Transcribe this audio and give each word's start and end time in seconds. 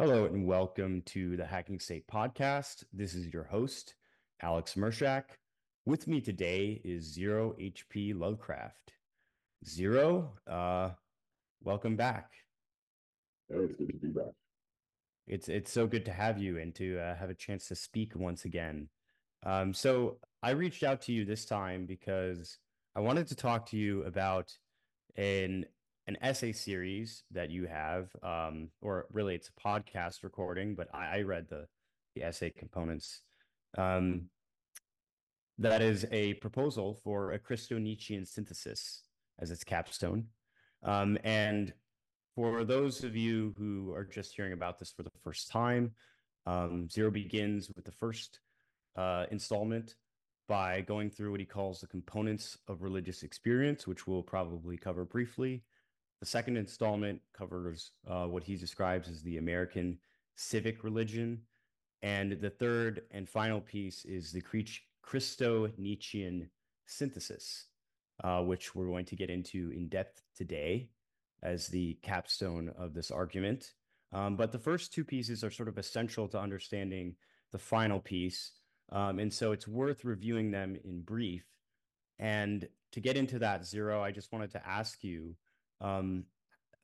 Hello 0.00 0.26
and 0.26 0.46
welcome 0.46 1.02
to 1.06 1.36
the 1.36 1.44
Hacking 1.44 1.80
State 1.80 2.06
podcast. 2.06 2.84
This 2.92 3.14
is 3.14 3.32
your 3.32 3.42
host, 3.42 3.96
Alex 4.40 4.74
Murshak. 4.74 5.24
With 5.86 6.06
me 6.06 6.20
today 6.20 6.80
is 6.84 7.02
Zero 7.02 7.56
HP 7.60 8.16
Lovecraft. 8.16 8.92
Zero, 9.66 10.34
uh, 10.46 10.90
welcome 11.64 11.96
back. 11.96 12.30
It's 13.48 13.74
good 13.76 13.88
to 13.88 13.98
be 13.98 14.06
back. 14.06 14.30
It's 15.26 15.48
it's 15.48 15.72
so 15.72 15.88
good 15.88 16.04
to 16.04 16.12
have 16.12 16.38
you 16.38 16.58
and 16.58 16.72
to 16.76 17.00
uh, 17.00 17.16
have 17.16 17.30
a 17.30 17.34
chance 17.34 17.66
to 17.66 17.74
speak 17.74 18.12
once 18.14 18.44
again. 18.44 18.88
Um, 19.44 19.74
so 19.74 20.18
I 20.44 20.50
reached 20.50 20.84
out 20.84 21.02
to 21.02 21.12
you 21.12 21.24
this 21.24 21.44
time 21.44 21.86
because 21.86 22.58
I 22.94 23.00
wanted 23.00 23.26
to 23.26 23.34
talk 23.34 23.66
to 23.70 23.76
you 23.76 24.04
about 24.04 24.52
an 25.16 25.64
an 26.08 26.16
essay 26.22 26.52
series 26.52 27.22
that 27.30 27.50
you 27.50 27.66
have, 27.66 28.08
um, 28.22 28.70
or 28.80 29.06
really 29.12 29.34
it's 29.34 29.50
a 29.50 29.60
podcast 29.60 30.24
recording, 30.24 30.74
but 30.74 30.88
I, 30.92 31.18
I 31.18 31.22
read 31.22 31.46
the 31.48 31.66
the 32.14 32.24
essay 32.24 32.50
components. 32.50 33.20
Um, 33.76 34.30
that 35.58 35.82
is 35.82 36.06
a 36.10 36.34
proposal 36.34 36.98
for 37.04 37.32
a 37.32 37.38
Christo-Nietzschean 37.38 38.24
synthesis 38.24 39.02
as 39.38 39.50
its 39.50 39.64
capstone. 39.64 40.24
Um, 40.82 41.18
and 41.24 41.74
for 42.34 42.64
those 42.64 43.04
of 43.04 43.14
you 43.14 43.54
who 43.58 43.92
are 43.92 44.04
just 44.04 44.34
hearing 44.34 44.54
about 44.54 44.78
this 44.78 44.92
for 44.92 45.02
the 45.02 45.10
first 45.22 45.50
time, 45.50 45.92
um, 46.46 46.88
Zero 46.88 47.10
begins 47.10 47.70
with 47.76 47.84
the 47.84 47.92
first 47.92 48.40
uh, 48.96 49.26
installment 49.30 49.96
by 50.48 50.80
going 50.80 51.10
through 51.10 51.32
what 51.32 51.40
he 51.40 51.46
calls 51.46 51.80
the 51.80 51.86
components 51.86 52.56
of 52.68 52.82
religious 52.82 53.22
experience, 53.22 53.86
which 53.86 54.06
we'll 54.06 54.22
probably 54.22 54.78
cover 54.78 55.04
briefly. 55.04 55.62
The 56.20 56.26
second 56.26 56.56
installment 56.56 57.20
covers 57.36 57.92
uh, 58.08 58.26
what 58.26 58.42
he 58.44 58.56
describes 58.56 59.08
as 59.08 59.22
the 59.22 59.38
American 59.38 59.98
civic 60.34 60.82
religion. 60.82 61.42
And 62.02 62.32
the 62.40 62.50
third 62.50 63.02
and 63.10 63.28
final 63.28 63.60
piece 63.60 64.04
is 64.04 64.32
the 64.32 64.42
Christo 65.02 65.70
Nietzschean 65.76 66.50
synthesis, 66.86 67.66
uh, 68.22 68.42
which 68.42 68.74
we're 68.74 68.86
going 68.86 69.04
to 69.06 69.16
get 69.16 69.30
into 69.30 69.70
in 69.74 69.88
depth 69.88 70.22
today 70.36 70.90
as 71.42 71.68
the 71.68 71.94
capstone 72.02 72.72
of 72.76 72.94
this 72.94 73.10
argument. 73.10 73.74
Um, 74.12 74.36
but 74.36 74.52
the 74.52 74.58
first 74.58 74.92
two 74.92 75.04
pieces 75.04 75.44
are 75.44 75.50
sort 75.50 75.68
of 75.68 75.78
essential 75.78 76.28
to 76.28 76.40
understanding 76.40 77.14
the 77.52 77.58
final 77.58 78.00
piece. 78.00 78.52
Um, 78.90 79.18
and 79.18 79.32
so 79.32 79.52
it's 79.52 79.68
worth 79.68 80.04
reviewing 80.04 80.50
them 80.50 80.76
in 80.84 81.02
brief. 81.02 81.44
And 82.18 82.66
to 82.92 83.00
get 83.00 83.16
into 83.16 83.38
that, 83.40 83.66
Zero, 83.66 84.02
I 84.02 84.10
just 84.10 84.32
wanted 84.32 84.50
to 84.52 84.66
ask 84.66 85.04
you 85.04 85.36
um, 85.80 86.24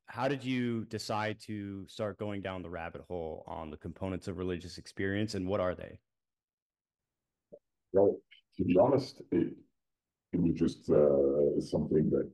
how 0.07 0.27
did 0.27 0.43
you 0.43 0.85
decide 0.85 1.39
to 1.47 1.85
start 1.87 2.17
going 2.17 2.41
down 2.41 2.61
the 2.61 2.69
rabbit 2.69 3.01
hole 3.07 3.43
on 3.47 3.69
the 3.69 3.77
components 3.77 4.27
of 4.27 4.37
religious 4.37 4.77
experience 4.77 5.33
and 5.33 5.47
what 5.47 5.59
are 5.59 5.75
they? 5.75 5.99
Well, 7.91 8.17
to 8.57 8.63
be 8.63 8.77
honest, 8.77 9.21
it, 9.31 9.53
it 10.33 10.41
was 10.41 10.53
just 10.53 10.89
uh, 10.89 11.59
something 11.59 12.09
that 12.11 12.29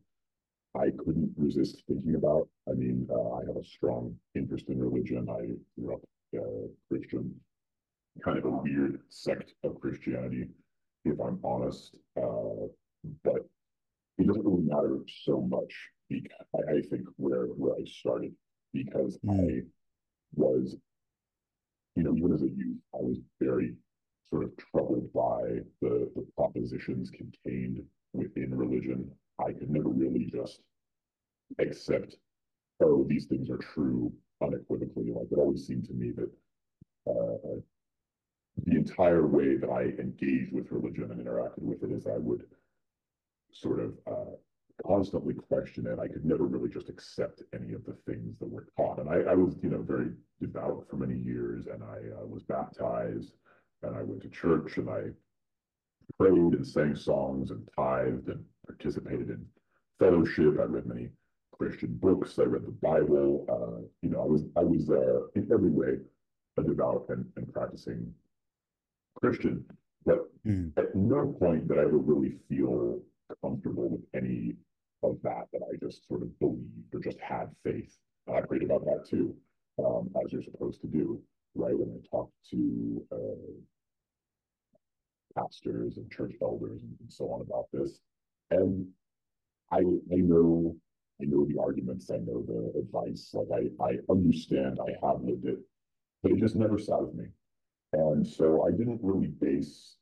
I 0.76 0.90
couldn't 1.04 1.32
resist 1.38 1.84
thinking 1.88 2.16
about. 2.16 2.48
I 2.70 2.74
mean, 2.74 3.08
uh, 3.12 3.32
I 3.34 3.40
have 3.48 3.58
a 3.58 3.64
strong 3.64 4.16
interest 4.36 4.70
in 4.70 4.80
religion. 4.80 5.28
I 5.30 5.54
grew 5.80 5.96
up 5.96 6.02
uh, 6.38 6.68
Christian, 6.90 7.34
kind 8.24 8.38
of 8.38 8.46
a 8.46 8.50
weird 8.50 9.02
sect 9.10 9.54
of 9.64 9.80
Christianity, 9.80 10.48
if 11.06 11.20
I'm 11.20 11.40
honest. 11.44 11.96
Uh, 12.18 12.68
but 13.24 13.46
it 14.18 14.28
doesn't 14.28 14.46
really 14.46 14.64
matter 14.64 15.00
so 15.24 15.42
much 15.42 15.74
I, 16.56 16.74
I 16.74 16.82
think 16.82 17.08
where 17.18 17.46
where 17.46 17.76
I 17.76 17.86
started 17.86 18.34
because 18.74 19.18
mm. 19.26 19.32
I 19.32 19.64
was, 20.36 20.76
you 21.96 22.04
know, 22.04 22.16
even 22.16 22.34
as 22.34 22.42
a 22.42 22.50
youth, 22.50 22.80
I 22.94 23.02
was 23.02 23.18
very 23.40 23.76
sort 24.30 24.44
of 24.46 24.52
troubled 24.58 25.12
by 25.14 25.60
the 25.82 26.10
the 26.16 26.26
propositions 26.36 27.10
contained 27.12 27.84
within 28.14 28.56
religion. 28.56 29.12
I 29.40 29.54
could 29.54 29.70
never 29.70 29.90
really 29.90 30.30
just 30.32 30.62
accept, 31.60 32.16
oh, 32.82 33.06
these 33.08 33.26
things 33.26 33.50
are 33.50 33.58
true 33.58 34.12
unequivocally. 34.42 35.12
Like 35.12 35.32
it 35.32 35.38
always 35.38 35.66
seemed 35.66 35.86
to 35.86 35.94
me 35.94 36.12
that 36.12 36.32
uh, 37.10 37.60
the 38.66 38.76
entire 38.76 39.26
way 39.26 39.58
that 39.58 39.70
I 39.70 39.84
engaged 40.00 40.54
with 40.54 40.72
religion 40.72 41.10
and 41.12 41.26
interacted 41.26 41.64
with 41.64 41.84
it 41.84 41.92
is 41.92 42.06
I 42.06 42.18
would 42.18 42.44
sort 43.52 43.80
of 43.80 43.94
uh, 44.08 44.36
constantly 44.86 45.34
question 45.34 45.88
it. 45.88 46.00
I 46.00 46.08
could 46.08 46.26
never 46.26 46.46
really 46.46 46.70
just 46.70 46.90
accept 46.90 47.44
any 47.54 47.74
of 47.74 47.86
the 47.86 47.96
things 48.06 48.38
that 48.40 48.50
were 48.50 48.68
taught. 48.78 49.00
And 49.00 49.10
I, 49.10 49.32
I 49.32 49.36
was, 49.36 49.56
you 49.62 49.70
know, 49.70 49.82
very 49.82 50.10
devout 50.40 50.86
for 50.90 50.98
many 50.98 51.18
years, 51.18 51.68
and 51.68 51.84
I 51.84 52.22
uh, 52.22 52.26
was 52.26 52.44
baptized, 52.44 53.34
and 53.84 53.96
I 53.96 54.04
went 54.04 54.22
to 54.24 54.30
church, 54.30 54.78
and 54.78 54.90
I 54.90 55.02
prayed 56.18 56.54
and 56.54 56.68
sang 56.68 56.96
songs 56.96 57.52
and 57.52 57.68
tithed 57.76 58.28
and 58.28 58.44
participated 58.68 59.30
in 59.30 59.46
fellowship. 60.00 60.60
I 60.60 60.64
read 60.64 60.86
many 60.86 61.10
Christian 61.58 61.96
books. 61.96 62.40
I 62.40 62.44
read 62.44 62.66
the 62.66 62.72
Bible. 62.72 63.46
Uh, 63.50 63.86
you 64.02 64.10
know, 64.10 64.22
I 64.22 64.26
was 64.26 64.44
I 64.58 64.64
was 64.64 64.90
uh, 64.90 65.28
in 65.36 65.48
every 65.52 65.70
way 65.70 65.98
a 66.58 66.64
devout 66.64 67.06
and, 67.10 67.26
and 67.38 67.52
practicing 67.54 68.14
Christian. 69.20 69.64
But 70.06 70.28
mm. 70.46 70.72
at 70.78 70.96
no 70.96 71.36
point 71.40 71.68
did 71.68 71.78
I 71.78 71.84
ever 71.84 71.98
really 71.98 72.38
feel 72.50 73.02
comfortable 73.42 73.90
with 73.90 74.02
any 74.14 74.56
of 75.04 75.18
that 75.24 75.48
that 75.54 75.62
I 75.64 75.76
just 75.84 76.08
sort 76.08 76.22
of 76.22 76.40
believed 76.40 76.94
or 76.94 77.00
just 77.00 77.20
had 77.20 77.50
faith. 77.64 77.98
I 78.34 78.42
prayed 78.42 78.64
about 78.64 78.86
that 78.86 79.06
too, 79.10 79.36
um, 79.84 80.10
as 80.24 80.32
you're 80.32 80.44
supposed 80.44 80.82
to 80.82 80.88
do, 80.88 81.22
right? 81.56 81.78
When 81.78 81.90
I 81.92 82.08
talked 82.10 82.34
to 82.52 83.06
uh, 83.12 83.52
pastors 85.36 85.98
and 85.98 86.12
church 86.12 86.34
elders 86.42 86.82
and, 86.84 86.96
and 87.00 87.12
so 87.12 87.32
on 87.32 87.42
about 87.42 87.66
this, 87.74 88.00
and 88.52 88.88
I 89.72 89.78
I 89.80 90.18
know 90.18 90.76
I 91.22 91.26
know 91.26 91.46
the 91.46 91.60
arguments, 91.60 92.10
I 92.12 92.18
know 92.18 92.44
the 92.48 92.80
advice, 92.80 93.32
like 93.34 93.48
I 93.52 93.84
I 93.84 93.98
understand, 94.10 94.80
I 94.80 94.92
have 95.06 95.22
lived 95.22 95.46
it, 95.46 95.60
but 96.22 96.32
it 96.32 96.40
just 96.40 96.56
never 96.56 96.78
sat 96.78 97.02
with 97.02 97.16
me, 97.16 97.26
and 97.94 98.26
so 98.26 98.66
I 98.68 98.72
didn't 98.72 99.00
really 99.02 99.28
base 99.28 99.96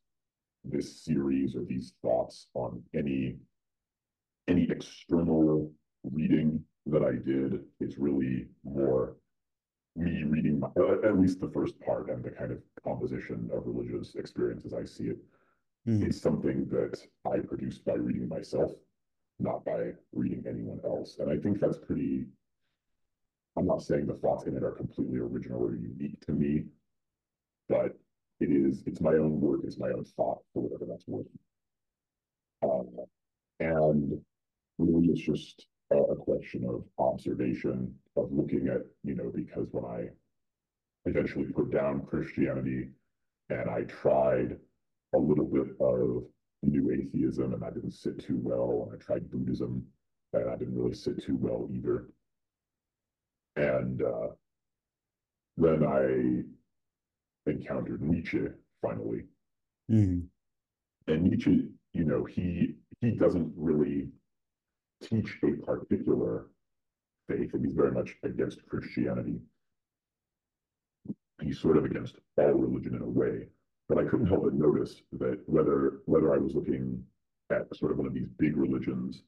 this 0.66 1.04
series 1.04 1.56
or 1.56 1.64
these 1.64 1.94
thoughts 2.02 2.48
on 2.54 2.84
any 2.94 3.38
any 4.50 4.68
external 4.70 5.72
reading 6.04 6.64
that 6.88 7.04
I 7.04 7.14
did. 7.14 7.62
It's 7.80 7.98
really 7.98 8.48
more 8.64 9.16
me 9.96 10.24
reading 10.24 10.60
my, 10.60 10.68
at 11.04 11.20
least 11.20 11.40
the 11.40 11.50
first 11.50 11.80
part 11.82 12.10
and 12.10 12.24
the 12.24 12.32
kind 12.32 12.52
of 12.52 12.60
composition 12.84 13.50
of 13.54 13.64
religious 13.66 14.16
experience 14.16 14.66
as 14.66 14.74
I 14.74 14.86
see 14.86 15.06
it. 15.06 15.18
Mm. 15.88 16.06
It's 16.06 16.22
something 16.22 16.68
that 16.70 17.00
I 17.26 17.40
produced 17.40 17.86
by 17.86 17.94
reading 17.94 18.28
myself, 18.28 18.72
not 19.40 19.64
by 19.66 19.92
reading 20.14 20.44
anyone 20.48 20.80
else. 20.84 21.18
And 21.20 21.30
I 21.30 21.38
think 21.38 21.60
that's 21.60 21.78
pretty. 21.78 22.26
I'm 23.58 23.66
not 23.66 23.82
saying 23.82 24.08
the 24.08 24.14
thoughts 24.14 24.46
in 24.46 24.56
it 24.56 24.64
are 24.64 24.72
completely 24.72 25.20
original 25.20 25.62
or 25.62 25.76
unique 25.76 26.20
to 26.28 26.32
me, 26.32 26.66
but 27.68 27.98
it 28.40 28.52
is 28.52 28.84
it's 28.86 29.02
my 29.02 29.14
own 29.14 29.42
work, 29.42 29.62
it's 29.64 29.80
my 29.80 29.90
own 29.90 30.06
thought 30.16 30.40
for 30.54 30.64
whatever 30.64 30.86
that's 30.90 31.08
worth. 31.08 31.26
Um, 32.64 32.88
and 33.60 34.22
really 34.80 35.08
it's 35.10 35.22
just 35.22 35.68
a, 35.92 35.98
a 35.98 36.16
question 36.16 36.66
of 36.68 36.84
observation, 36.98 37.94
of 38.16 38.30
looking 38.32 38.68
at, 38.68 38.82
you 39.04 39.16
know, 39.16 39.32
because 39.34 39.68
when 39.72 39.86
I 39.86 40.08
eventually 41.06 41.46
put 41.46 41.72
down 41.72 42.06
Christianity 42.06 42.90
and 43.50 43.70
I 43.70 43.84
tried 43.84 44.58
a 45.16 45.18
little 45.18 45.46
bit 45.46 45.68
of 45.80 46.24
new 46.62 46.92
atheism 46.92 47.54
and 47.54 47.62
that 47.62 47.74
didn't 47.74 47.92
sit 47.94 48.20
too 48.20 48.40
well. 48.42 48.90
And 48.90 49.00
I 49.00 49.04
tried 49.04 49.30
Buddhism 49.30 49.86
and 50.34 50.48
that 50.48 50.60
didn't 50.60 50.78
really 50.78 50.96
sit 50.96 51.24
too 51.24 51.38
well 51.40 51.68
either. 51.74 52.10
And 53.56 54.02
uh, 54.02 54.28
then 55.58 55.84
I 55.84 57.50
encountered 57.50 58.02
Nietzsche 58.02 58.46
finally. 58.82 59.24
Mm. 59.92 60.28
And 61.08 61.24
Nietzsche, 61.24 61.70
you 61.94 62.04
know, 62.04 62.24
he 62.24 62.76
he 63.02 63.12
doesn't 63.12 63.52
really 63.56 64.10
teach 65.02 65.38
a 65.44 65.52
particular 65.66 66.48
faith, 67.28 67.54
and 67.54 67.66
he's 67.66 67.76
very 67.76 67.92
much 67.92 68.16
against 68.24 68.66
Christianity. 68.68 69.40
He's 71.42 71.60
sort 71.60 71.78
of 71.78 71.86
against 71.86 72.16
all 72.38 72.54
religion 72.54 72.96
in 72.96 73.02
a 73.02 73.06
way. 73.06 73.48
But 73.88 73.98
I 73.98 74.04
couldn't 74.04 74.28
help 74.28 74.44
but 74.44 74.54
notice 74.54 75.02
that 75.14 75.42
whether 75.48 76.02
whether 76.06 76.34
I 76.34 76.38
was 76.38 76.54
looking 76.54 77.04
at 77.50 77.76
sort 77.76 77.92
of 77.92 77.98
one 77.98 78.08
of 78.08 78.14
these 78.14 78.28
big 78.38 78.56
religions 78.56 79.24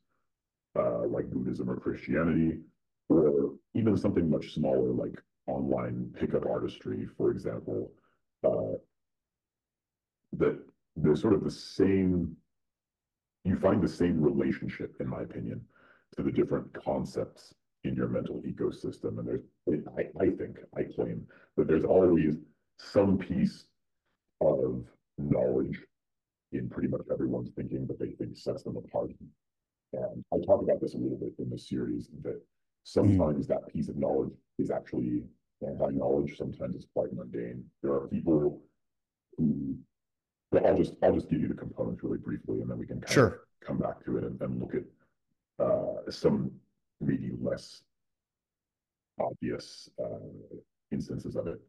uh, 0.77 1.05
like 1.07 1.29
Buddhism 1.29 1.69
or 1.69 1.77
Christianity, 1.77 2.59
or 3.09 3.55
even 3.73 3.97
something 3.97 4.29
much 4.29 4.53
smaller 4.53 4.91
like 4.91 5.19
online 5.47 6.13
pickup 6.19 6.45
artistry, 6.45 7.07
for 7.17 7.31
example, 7.31 7.91
uh, 8.43 8.77
that 10.33 10.59
there's 10.95 11.21
sort 11.21 11.33
of 11.33 11.43
the 11.43 11.51
same 11.51 12.35
you 13.43 13.57
find 13.57 13.81
the 13.81 13.87
same 13.87 14.21
relationship, 14.21 14.95
in 14.99 15.07
my 15.07 15.21
opinion, 15.21 15.61
to 16.15 16.23
the 16.23 16.31
different 16.31 16.71
concepts 16.73 17.53
in 17.83 17.95
your 17.95 18.07
mental 18.07 18.41
ecosystem. 18.45 19.17
And 19.19 19.27
there's, 19.27 19.83
I, 19.97 20.01
I 20.21 20.29
think, 20.29 20.57
I 20.75 20.83
claim 20.83 21.25
that 21.57 21.67
there's 21.67 21.85
always 21.85 22.35
some 22.77 23.17
piece 23.17 23.65
of 24.41 24.85
knowledge 25.17 25.79
in 26.51 26.69
pretty 26.69 26.89
much 26.89 27.01
everyone's 27.11 27.51
thinking 27.51 27.87
that 27.87 27.99
they 27.99 28.11
think 28.11 28.35
sets 28.35 28.63
them 28.63 28.77
apart. 28.77 29.11
And 29.93 30.23
I 30.33 30.37
talk 30.45 30.61
about 30.61 30.81
this 30.81 30.93
a 30.93 30.97
little 30.97 31.17
bit 31.17 31.33
in 31.39 31.49
the 31.49 31.57
series 31.57 32.09
that 32.23 32.35
mm-hmm. 32.35 32.43
sometimes 32.83 33.47
that 33.47 33.67
piece 33.71 33.89
of 33.89 33.97
knowledge 33.97 34.33
is 34.59 34.69
actually 34.71 35.23
anti-knowledge. 35.65 36.37
Sometimes 36.37 36.75
it's 36.75 36.87
quite 36.93 37.13
mundane. 37.13 37.63
There 37.81 37.93
are 37.93 38.07
people 38.07 38.61
who, 39.37 39.77
well, 40.51 40.67
I'll 40.67 40.77
just 40.77 40.93
I'll 41.01 41.13
just 41.13 41.29
give 41.29 41.41
you 41.41 41.47
the 41.47 41.53
components 41.53 42.03
really 42.03 42.17
briefly, 42.17 42.61
and 42.61 42.69
then 42.69 42.77
we 42.77 42.85
can 42.85 42.99
kind 43.01 43.13
Sure. 43.13 43.27
of 43.27 43.67
come 43.67 43.77
back 43.77 44.03
to 44.05 44.17
it 44.17 44.23
and, 44.23 44.41
and 44.41 44.59
look 44.59 44.73
at 44.75 45.65
uh, 45.65 46.09
some 46.11 46.51
maybe 46.99 47.31
less 47.41 47.83
obvious 49.19 49.89
uh, 50.03 50.19
instances 50.91 51.35
of 51.35 51.47
it. 51.47 51.59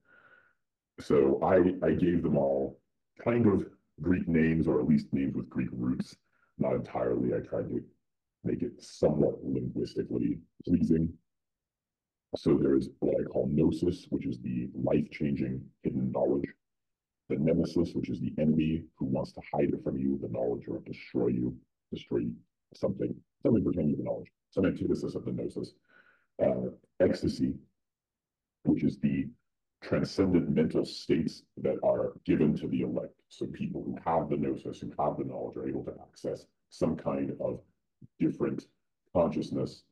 So 1.01 1.41
I 1.43 1.75
I 1.87 1.93
gave 1.93 2.23
them 2.23 2.37
all 2.37 2.79
kind 3.23 3.47
of 3.47 3.67
Greek 4.01 4.27
names, 4.27 4.67
or 4.67 4.81
at 4.81 4.87
least 4.89 5.13
names 5.13 5.35
with 5.37 5.49
Greek 5.49 5.69
roots. 5.73 6.17
Not 6.59 6.75
entirely. 6.75 7.35
I 7.35 7.41
tried 7.41 7.69
to 7.69 7.83
make 8.45 8.63
it 8.63 8.83
somewhat 8.83 9.43
linguistically 9.45 10.39
pleasing. 10.65 11.13
So 12.37 12.57
there's 12.57 12.89
what 13.01 13.21
I 13.21 13.25
call 13.25 13.47
gnosis, 13.49 14.07
which 14.11 14.27
is 14.27 14.39
the 14.41 14.69
life-changing 14.75 15.63
hidden 15.83 16.11
knowledge. 16.13 16.49
The 17.29 17.37
nemesis, 17.37 17.95
which 17.95 18.11
is 18.11 18.21
the 18.21 18.33
enemy 18.39 18.85
who 18.97 19.07
wants 19.07 19.33
to 19.33 19.41
hide 19.53 19.71
it 19.73 19.83
from 19.83 19.97
you, 19.97 20.19
the 20.21 20.29
knowledge, 20.29 20.67
or 20.69 20.81
destroy 20.81 21.29
you, 21.29 21.57
destroy 21.93 22.21
something, 22.75 23.15
something 23.43 23.65
pertaining 23.65 23.93
to 23.93 23.97
the 23.99 24.05
knowledge. 24.05 24.31
Some 24.51 24.67
antithesis 24.67 25.15
of 25.15 25.25
the 25.25 25.33
gnosis. 25.33 25.73
Uh, 26.43 26.71
ecstasy, 27.01 27.55
which 28.65 28.83
is 28.83 28.99
the 28.99 29.29
transcendent 29.83 30.49
mental 30.51 30.85
states 30.85 31.43
that 31.57 31.77
are 31.83 32.13
given 32.25 32.57
to 32.57 32.69
the 32.69 32.83
elect. 32.83 33.15
So 33.29 33.47
people 33.47 33.83
who 33.83 33.97
have 34.05 34.29
the 34.29 34.37
gnosis, 34.37 34.81
who 34.81 34.93
have 34.99 35.17
the 35.19 35.25
knowledge, 35.25 35.57
are 35.57 35.69
able 35.69 35.85
to 35.85 35.95
access 36.03 36.47
some 36.71 36.97
kind 36.97 37.33
of 37.41 37.61
different 38.19 38.67
consciousness 39.15 39.83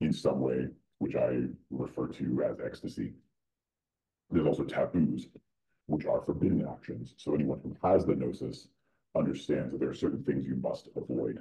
in 0.00 0.12
some 0.12 0.40
way, 0.40 0.68
which 0.98 1.14
I 1.16 1.44
refer 1.70 2.08
to 2.08 2.44
as 2.48 2.60
ecstasy. 2.64 3.12
There's 4.30 4.46
also 4.46 4.64
taboos, 4.64 5.26
which 5.88 6.06
are 6.06 6.20
forbidden 6.20 6.66
actions. 6.70 7.14
So 7.16 7.34
anyone 7.34 7.60
who 7.62 7.74
has 7.82 8.04
the 8.04 8.14
gnosis 8.14 8.68
understands 9.16 9.72
that 9.72 9.80
there 9.80 9.88
are 9.88 9.94
certain 9.94 10.22
things 10.22 10.46
you 10.46 10.56
must 10.56 10.88
avoid. 10.96 11.38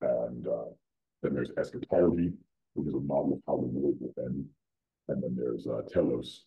And 0.00 0.46
uh, 0.46 0.70
then 1.22 1.34
there's 1.34 1.50
eschatology, 1.58 2.32
which 2.74 2.86
is 2.88 2.94
a 2.94 3.00
model 3.00 3.34
of 3.34 3.40
how 3.46 3.56
the 3.56 3.66
world 3.66 3.96
will 4.00 4.14
end. 4.24 4.46
And 5.08 5.22
then 5.22 5.36
there's 5.36 5.66
uh, 5.66 5.82
telos, 5.92 6.44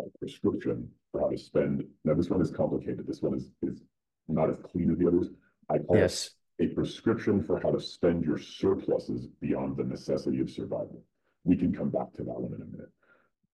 a 0.00 0.04
prescription 0.20 0.88
for 1.10 1.20
how 1.20 1.28
to 1.28 1.36
spend. 1.36 1.82
Now, 2.04 2.14
this 2.14 2.30
one 2.30 2.40
is 2.40 2.52
complicated. 2.52 3.04
This 3.06 3.20
one 3.20 3.34
is, 3.34 3.50
is 3.62 3.82
not 4.28 4.48
as 4.48 4.56
clean 4.62 4.92
as 4.92 4.98
the 4.98 5.08
others. 5.08 5.28
I 5.68 5.78
call 5.78 5.96
Yes. 5.96 6.30
it 6.60 6.70
a 6.70 6.74
prescription 6.74 7.42
for 7.42 7.58
how 7.60 7.72
to 7.72 7.80
spend 7.80 8.24
your 8.24 8.38
surpluses 8.38 9.26
beyond 9.40 9.76
the 9.76 9.84
necessity 9.84 10.40
of 10.40 10.48
survival. 10.50 11.02
We 11.42 11.56
can 11.56 11.74
come 11.74 11.90
back 11.90 12.12
to 12.14 12.22
that 12.22 12.40
one 12.40 12.54
in 12.54 12.62
a 12.62 12.64
minute. 12.64 12.90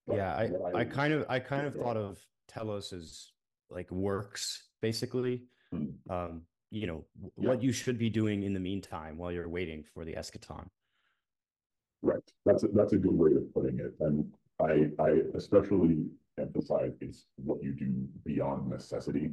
But 0.06 0.16
Yeah, 0.16 0.34
I, 0.36 0.46
what 0.48 0.76
I 0.76 0.84
kind 0.84 1.14
of 1.14 1.24
I 1.30 1.38
kind 1.38 1.66
of 1.66 1.74
thought 1.82 1.96
of 1.96 2.18
Telos 2.52 2.92
as 2.92 3.32
like 3.70 3.90
works 3.90 4.64
basically. 4.80 5.44
Hmm. 5.70 5.86
Um, 6.10 6.42
you 6.70 6.86
know, 6.86 7.04
w- 7.20 7.32
Yeah. 7.38 7.48
what 7.50 7.62
you 7.62 7.72
should 7.72 7.98
be 7.98 8.10
doing 8.10 8.42
in 8.42 8.52
the 8.52 8.60
meantime 8.60 9.16
while 9.18 9.32
you're 9.32 9.48
waiting 9.48 9.82
for 9.84 10.04
the 10.04 10.14
eschaton. 10.14 10.68
Right, 12.02 12.22
that's 12.44 12.64
a, 12.64 12.68
that's 12.68 12.92
a 12.94 12.98
good 12.98 13.12
way 13.14 13.32
of 13.34 13.52
putting 13.54 13.78
it, 13.78 13.94
and 14.00 14.32
I, 14.58 14.90
I 14.98 15.10
especially 15.34 16.06
emphasize 16.38 16.94
it's 17.00 17.26
what 17.36 17.62
you 17.62 17.72
do 17.72 18.08
beyond 18.24 18.68
necessity. 18.68 19.30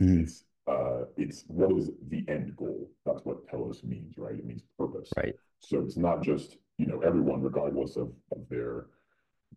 Mhm. 0.00 0.22
It's, 0.22 0.44
uh, 0.68 1.06
it's 1.16 1.44
what 1.48 1.72
is 1.76 1.90
the 2.08 2.24
end 2.28 2.54
goal, 2.56 2.88
that's 3.04 3.24
what 3.24 3.48
telos 3.48 3.82
means, 3.82 4.16
right? 4.18 4.34
It 4.38 4.44
means 4.44 4.62
purpose. 4.78 5.10
Right. 5.16 5.34
So 5.60 5.80
it's 5.80 5.96
not 5.96 6.22
just, 6.22 6.58
you 6.78 6.86
know, 6.86 7.00
everyone 7.00 7.42
regardless 7.42 7.96
of, 7.96 8.12
of 8.30 8.48
their 8.48 8.86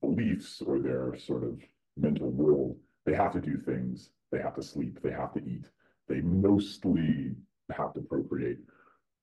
beliefs 0.02 0.62
or 0.62 0.80
their 0.80 1.16
sort 1.18 1.44
of 1.44 1.62
mental 1.98 2.32
world, 2.32 2.78
they 3.10 3.16
have 3.16 3.34
to 3.34 3.42
do 3.42 3.58
things, 3.58 4.12
they 4.32 4.38
have 4.38 4.56
to 4.56 4.62
sleep, 4.62 5.00
they 5.02 5.12
have 5.12 5.34
to 5.34 5.40
eat, 5.40 5.66
they 6.08 6.22
mostly 6.22 7.32
have 7.76 7.94
to 7.94 8.02
procreate. 8.02 8.60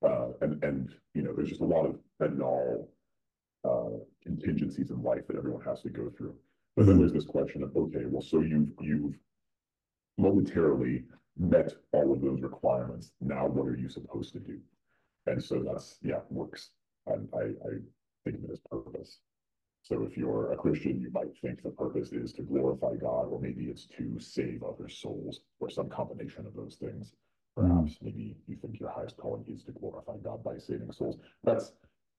Uh, 0.04 0.28
and, 0.40 0.62
and, 0.64 0.94
you 1.14 1.22
know, 1.22 1.32
there's 1.32 1.48
just 1.48 1.60
a 1.60 1.64
lot 1.64 1.86
of 1.86 1.96
banal 2.18 2.88
uh, 3.64 3.96
contingencies 4.22 4.90
in 4.90 5.02
life 5.02 5.26
that 5.28 5.36
everyone 5.36 5.62
has 5.64 5.82
to 5.82 5.88
go 5.88 6.10
through. 6.16 6.34
But 6.76 6.86
then 6.86 6.98
there's 6.98 7.12
this 7.12 7.24
question 7.24 7.62
of, 7.62 7.74
okay, 7.76 8.04
well, 8.06 8.22
so 8.22 8.40
you've, 8.40 8.68
you've 8.80 9.14
momentarily 10.18 11.04
met 11.38 11.72
all 11.92 12.12
of 12.12 12.20
those 12.20 12.42
requirements. 12.42 13.12
Now 13.20 13.46
what 13.46 13.68
are 13.68 13.76
you 13.76 13.88
supposed 13.88 14.32
to 14.32 14.40
do? 14.40 14.58
And 15.26 15.42
so 15.42 15.62
that's, 15.62 15.98
yeah, 16.02 16.20
works. 16.28 16.70
And 17.06 17.28
I, 17.34 17.44
I 17.66 17.72
think 18.24 18.38
of 18.38 18.44
it 18.44 18.50
as 18.52 18.60
purpose. 18.70 19.20
So 19.88 20.02
if 20.02 20.16
you're 20.16 20.50
a 20.50 20.56
Christian, 20.56 21.00
you 21.00 21.12
might 21.12 21.38
think 21.40 21.62
the 21.62 21.70
purpose 21.70 22.10
is 22.10 22.32
to 22.32 22.42
glorify 22.42 22.96
God, 22.96 23.28
or 23.30 23.38
maybe 23.40 23.66
it's 23.66 23.86
to 23.96 24.18
save 24.18 24.64
other 24.64 24.88
souls, 24.88 25.42
or 25.60 25.70
some 25.70 25.88
combination 25.88 26.44
of 26.44 26.54
those 26.56 26.74
things. 26.74 27.12
Hmm. 27.56 27.68
Perhaps 27.68 27.98
maybe 28.02 28.36
you 28.48 28.56
think 28.56 28.80
your 28.80 28.90
highest 28.90 29.16
calling 29.16 29.44
is 29.46 29.62
to 29.62 29.70
glorify 29.70 30.16
God 30.24 30.42
by 30.42 30.58
saving 30.58 30.90
souls. 30.90 31.18
That's, 31.44 31.70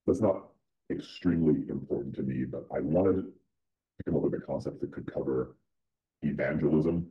that's 0.06 0.22
not 0.22 0.44
extremely 0.90 1.68
important 1.68 2.16
to 2.16 2.24
me, 2.24 2.46
but 2.46 2.64
I 2.74 2.80
wanted 2.80 3.24
to 3.24 4.04
come 4.06 4.16
up 4.16 4.22
with 4.22 4.36
a 4.36 4.46
concept 4.46 4.80
that 4.80 4.94
could 4.94 5.12
cover 5.12 5.58
evangelism, 6.22 7.06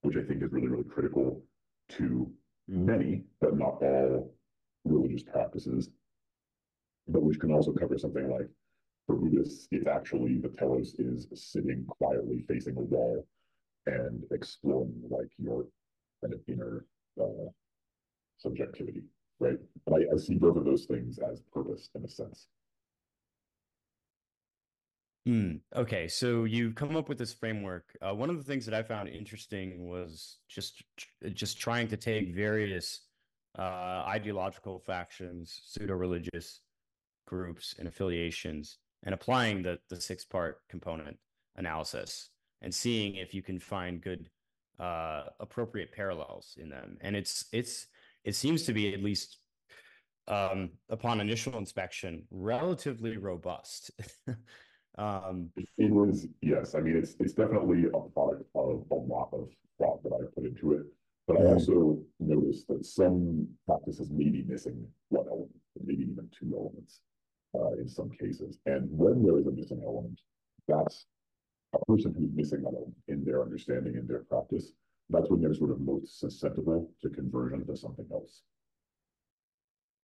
which 0.00 0.16
I 0.16 0.22
think 0.22 0.42
is 0.42 0.52
really, 0.52 0.68
really 0.68 0.84
critical 0.84 1.42
to 1.90 2.32
many, 2.66 3.24
but 3.42 3.58
not 3.58 3.82
all 3.82 4.34
religious 4.86 5.22
practices. 5.22 5.90
But 7.08 7.22
which 7.22 7.38
can 7.38 7.52
also 7.52 7.72
cover 7.72 7.98
something 7.98 8.30
like 8.30 8.48
for 9.06 9.16
Buddhists, 9.16 9.68
it's 9.70 9.86
actually 9.86 10.38
the 10.38 10.48
telos 10.48 10.94
is 10.98 11.28
sitting 11.34 11.84
quietly 11.86 12.44
facing 12.48 12.76
a 12.76 12.80
wall 12.80 13.26
and 13.86 14.24
exploring 14.32 15.00
like 15.08 15.30
your 15.38 15.66
kind 16.20 16.34
of 16.34 16.40
inner 16.48 16.84
uh, 17.20 17.48
subjectivity, 18.38 19.02
right? 19.38 19.58
But 19.86 19.94
I, 19.94 20.14
I 20.14 20.16
see 20.18 20.34
both 20.34 20.56
of 20.56 20.64
those 20.64 20.86
things 20.86 21.18
as 21.18 21.40
purpose 21.52 21.88
in 21.94 22.04
a 22.04 22.08
sense. 22.08 22.48
Hmm. 25.24 25.56
Okay, 25.74 26.06
so 26.06 26.44
you 26.44 26.72
come 26.72 26.96
up 26.96 27.08
with 27.08 27.18
this 27.18 27.32
framework. 27.32 27.96
Uh, 28.00 28.14
one 28.14 28.30
of 28.30 28.36
the 28.36 28.44
things 28.44 28.64
that 28.66 28.74
I 28.74 28.82
found 28.84 29.08
interesting 29.08 29.88
was 29.88 30.38
just 30.48 30.84
just 31.34 31.58
trying 31.58 31.88
to 31.88 31.96
take 31.96 32.32
various 32.32 33.00
uh, 33.58 34.04
ideological 34.06 34.78
factions, 34.78 35.62
pseudo-religious 35.64 36.60
groups, 37.26 37.74
and 37.78 37.88
affiliations, 37.88 38.78
and 39.04 39.14
applying 39.14 39.62
the 39.62 39.78
the 39.88 40.00
six-part 40.00 40.60
component 40.68 41.16
analysis 41.56 42.30
and 42.62 42.74
seeing 42.74 43.16
if 43.16 43.34
you 43.34 43.42
can 43.42 43.58
find 43.58 44.00
good 44.00 44.28
uh, 44.78 45.24
appropriate 45.40 45.92
parallels 45.92 46.56
in 46.60 46.68
them. 46.68 46.98
And 47.00 47.16
it's 47.16 47.46
it's 47.52 47.86
it 48.24 48.34
seems 48.34 48.64
to 48.64 48.72
be 48.72 48.92
at 48.92 49.02
least 49.02 49.38
um, 50.28 50.70
upon 50.90 51.20
initial 51.20 51.56
inspection 51.56 52.24
relatively 52.30 53.16
robust. 53.16 53.90
um, 54.98 55.50
It 55.56 55.68
it 55.78 55.90
was, 55.90 56.26
yes, 56.42 56.74
I 56.74 56.80
mean, 56.80 56.96
it's, 56.96 57.14
it's 57.20 57.32
definitely 57.32 57.84
a 57.86 58.00
product 58.10 58.44
of 58.54 58.84
a 58.90 58.94
lot 58.94 59.28
of 59.32 59.48
thought 59.78 60.02
that 60.02 60.12
I 60.12 60.24
put 60.34 60.44
into 60.44 60.72
it. 60.72 60.82
But 61.28 61.40
I 61.40 61.46
also 61.46 61.98
noticed 62.20 62.68
that 62.68 62.86
some 62.86 63.48
practices 63.66 64.10
may 64.10 64.28
be 64.28 64.44
missing 64.46 64.86
one 65.08 65.26
element, 65.26 65.50
maybe 65.84 66.02
even 66.02 66.28
two 66.30 66.54
elements, 66.56 67.00
uh, 67.58 67.72
in 67.72 67.88
some 67.88 68.10
cases. 68.10 68.58
And 68.66 68.88
when 68.90 69.22
there 69.24 69.38
is 69.38 69.46
a 69.46 69.50
missing 69.50 69.82
element, 69.84 70.20
that's 70.68 71.06
a 71.74 71.78
person 71.86 72.14
who's 72.16 72.30
missing 72.34 72.62
that 72.62 72.74
element 72.74 72.94
in 73.08 73.24
their 73.24 73.42
understanding, 73.42 73.94
in 73.96 74.06
their 74.06 74.20
practice. 74.24 74.72
That's 75.10 75.30
when 75.30 75.40
they're 75.40 75.54
sort 75.54 75.70
of 75.70 75.80
most 75.80 76.18
susceptible 76.18 76.90
to 77.02 77.08
conversion 77.10 77.64
to 77.66 77.76
something 77.76 78.06
else. 78.12 78.42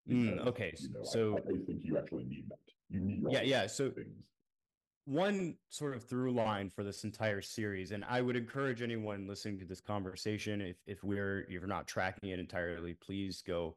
Mm, 0.09 0.33
Because, 0.35 0.47
okay, 0.49 0.75
you 0.79 0.89
know, 0.93 1.03
so- 1.05 1.35
I, 1.37 1.41
I 1.53 1.65
think 1.67 1.81
you 1.85 1.99
actually 1.99 2.25
need 2.25 2.45
that. 2.49 2.59
You 2.91 3.01
need. 3.01 3.25
Yeah, 3.31 3.43
yeah, 3.43 3.67
so- 3.67 3.91
Things. 3.91 4.23
one 5.07 5.57
sort 5.71 5.95
of 5.97 6.05
through 6.05 6.33
line 6.33 6.71
for 6.71 6.85
this 6.85 7.03
entire 7.05 7.41
series, 7.43 7.91
and 7.93 8.05
I 8.05 8.21
would 8.21 8.37
encourage 8.37 8.83
anyone 8.83 9.27
listening 9.27 9.59
to 9.61 9.65
this 9.65 9.81
conversation, 9.81 10.61
if 10.61 10.77
if 10.87 11.03
we're 11.03 11.41
if 11.43 11.51
you're 11.51 11.67
not 11.67 11.87
tracking 11.89 12.31
it 12.31 12.39
entirely, 12.39 12.95
please 12.95 13.43
go 13.45 13.77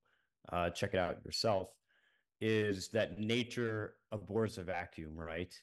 uh, 0.51 0.69
check 0.69 0.93
it 0.93 0.99
out 0.99 1.17
yourself. 1.25 1.69
Is 2.41 2.89
that 2.89 3.19
nature 3.19 3.95
abhors 4.11 4.57
a 4.57 4.63
vacuum, 4.63 5.15
right? 5.15 5.53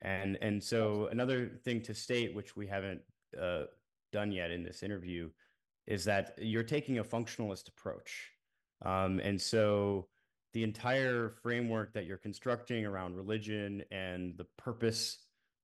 And 0.00 0.38
and 0.42 0.62
so 0.62 1.08
another 1.10 1.60
thing 1.64 1.82
to 1.82 1.94
state, 1.94 2.34
which 2.34 2.56
we 2.56 2.66
haven't 2.66 3.02
uh, 3.40 3.64
done 4.12 4.32
yet 4.32 4.50
in 4.50 4.62
this 4.62 4.82
interview, 4.82 5.30
is 5.86 6.04
that 6.04 6.34
you're 6.38 6.62
taking 6.62 6.98
a 6.98 7.04
functionalist 7.04 7.68
approach, 7.68 8.30
um, 8.84 9.20
and 9.20 9.40
so 9.40 10.08
the 10.52 10.64
entire 10.64 11.30
framework 11.42 11.94
that 11.94 12.04
you're 12.04 12.18
constructing 12.18 12.84
around 12.84 13.16
religion 13.16 13.82
and 13.90 14.36
the 14.36 14.46
purpose 14.58 15.18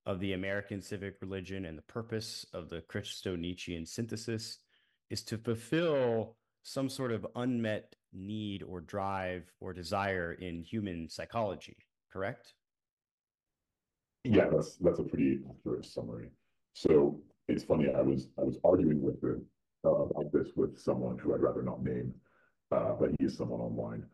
of 0.07 0.19
the 0.21 0.33
American 0.33 0.81
civic 0.81 1.17
religion 1.21 1.67
and 1.67 1.77
the 1.77 1.83
purpose 1.83 2.47
of 2.55 2.71
the 2.71 2.81
Christo 2.83 3.37
Nietzschean 3.37 3.85
synthesis 3.85 4.59
is 5.11 5.23
to 5.25 5.37
fulfill 5.37 6.37
some 6.63 6.89
sort 6.89 7.13
of 7.13 7.27
unmet 7.37 7.95
need 8.13 8.63
or 8.63 8.81
drive 8.81 9.45
or 9.61 9.73
desire 9.73 10.33
in 10.33 10.63
human 10.63 11.09
psychology, 11.09 11.77
correct? 12.13 12.55
Yeah, 14.25 14.49
that's 14.51 14.77
that's 14.77 14.99
a 14.99 15.05
pretty 15.05 15.41
accurate 15.49 15.85
summary. 15.85 16.31
So 16.75 17.21
it's 17.49 17.65
funny, 17.65 17.89
I 17.95 18.03
was 18.03 18.29
I 18.39 18.43
was 18.43 18.59
arguing 18.65 19.03
with 19.03 19.21
the 19.21 19.43
uh, 19.85 19.91
about 19.91 20.33
this 20.33 20.49
with 20.57 20.79
someone 20.79 21.19
who 21.19 21.35
I'd 21.35 21.41
rather 21.41 21.63
not 21.63 21.83
name, 21.83 22.13
uh, 22.73 22.93
but 22.99 23.11
he 23.19 23.27
is 23.27 23.37
someone 23.37 23.61
online, 23.61 24.05